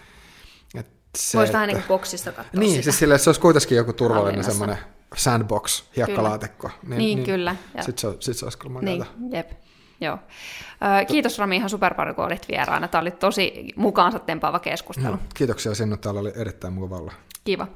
että 0.74 0.92
se, 1.18 1.38
Voisi 1.38 1.52
vähän 1.52 1.68
niin 1.68 1.76
kuin 1.76 1.88
boksista 1.88 2.32
katsoa 2.32 2.60
Niin, 2.60 2.70
sitä. 2.70 2.82
siis 2.82 2.98
sille, 2.98 3.18
se 3.18 3.28
olisi 3.30 3.40
kuitenkin 3.40 3.76
joku 3.76 3.92
turvallinen 3.92 4.44
semmoinen 4.44 4.78
sandbox, 5.16 5.84
hiekkalaatekko. 5.96 6.70
Niin, 6.82 6.98
niin, 6.98 7.16
niin 7.16 7.26
kyllä. 7.26 7.56
Sitten 7.80 8.12
se, 8.12 8.16
sit 8.20 8.36
se 8.36 8.46
olisi 8.46 8.58
kyllä 8.58 8.80
Niin, 8.80 9.04
jep. 9.30 9.50
Joo. 10.00 10.18
Kiitos 11.08 11.38
Rami 11.38 11.56
ihan 11.56 11.70
super 11.70 11.94
paljon, 11.94 12.16
kun 12.16 12.24
olit 12.24 12.48
vieraana. 12.48 12.88
Tämä 12.88 13.02
oli 13.02 13.10
tosi 13.10 13.72
mukaansa 13.76 14.18
tempaava 14.18 14.58
keskustelu. 14.58 15.12
No, 15.12 15.18
kiitoksia 15.34 15.74
sinne, 15.74 15.96
täällä 15.96 16.20
oli 16.20 16.32
erittäin 16.36 16.72
mukava 16.72 16.96
olla. 16.96 17.12
Kiva. 17.44 17.66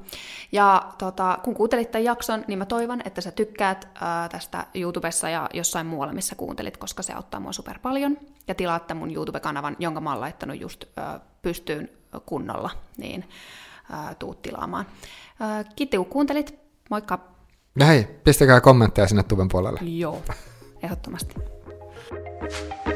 Ja 0.51 0.93
tota, 0.97 1.37
kun 1.43 1.53
kuuntelit 1.53 1.91
tämän 1.91 2.03
jakson, 2.03 2.45
niin 2.47 2.59
mä 2.59 2.65
toivon, 2.65 3.01
että 3.05 3.21
sä 3.21 3.31
tykkäät 3.31 3.87
ää, 4.01 4.29
tästä 4.29 4.65
YouTubessa 4.75 5.29
ja 5.29 5.49
jossain 5.53 5.87
muualla, 5.87 6.13
missä 6.13 6.35
kuuntelit, 6.35 6.77
koska 6.77 7.03
se 7.03 7.13
auttaa 7.13 7.39
mua 7.39 7.51
super 7.51 7.79
paljon. 7.79 8.17
Ja 8.47 8.55
tilaatte 8.55 8.93
mun 8.93 9.11
YouTube-kanavan, 9.15 9.75
jonka 9.79 10.01
mä 10.01 10.11
oon 10.11 10.21
laittanut 10.21 10.61
just 10.61 10.85
ää, 10.97 11.19
pystyyn 11.41 11.89
kunnolla, 12.25 12.69
niin 12.97 13.29
ää, 13.91 14.15
tuut 14.15 14.41
tilaamaan. 14.41 14.85
Ää, 15.39 15.63
kiitti 15.75 15.97
kun 15.97 16.05
kuuntelit. 16.05 16.59
Moikka! 16.89 17.19
Ja 17.79 17.85
hei, 17.85 18.03
pistäkää 18.23 18.61
kommentteja 18.61 19.07
sinne 19.07 19.23
tuben 19.23 19.47
puolelle. 19.47 19.79
Joo, 19.83 20.21
ehdottomasti. 20.83 21.35
Thank 22.13 22.87
you. 22.87 22.92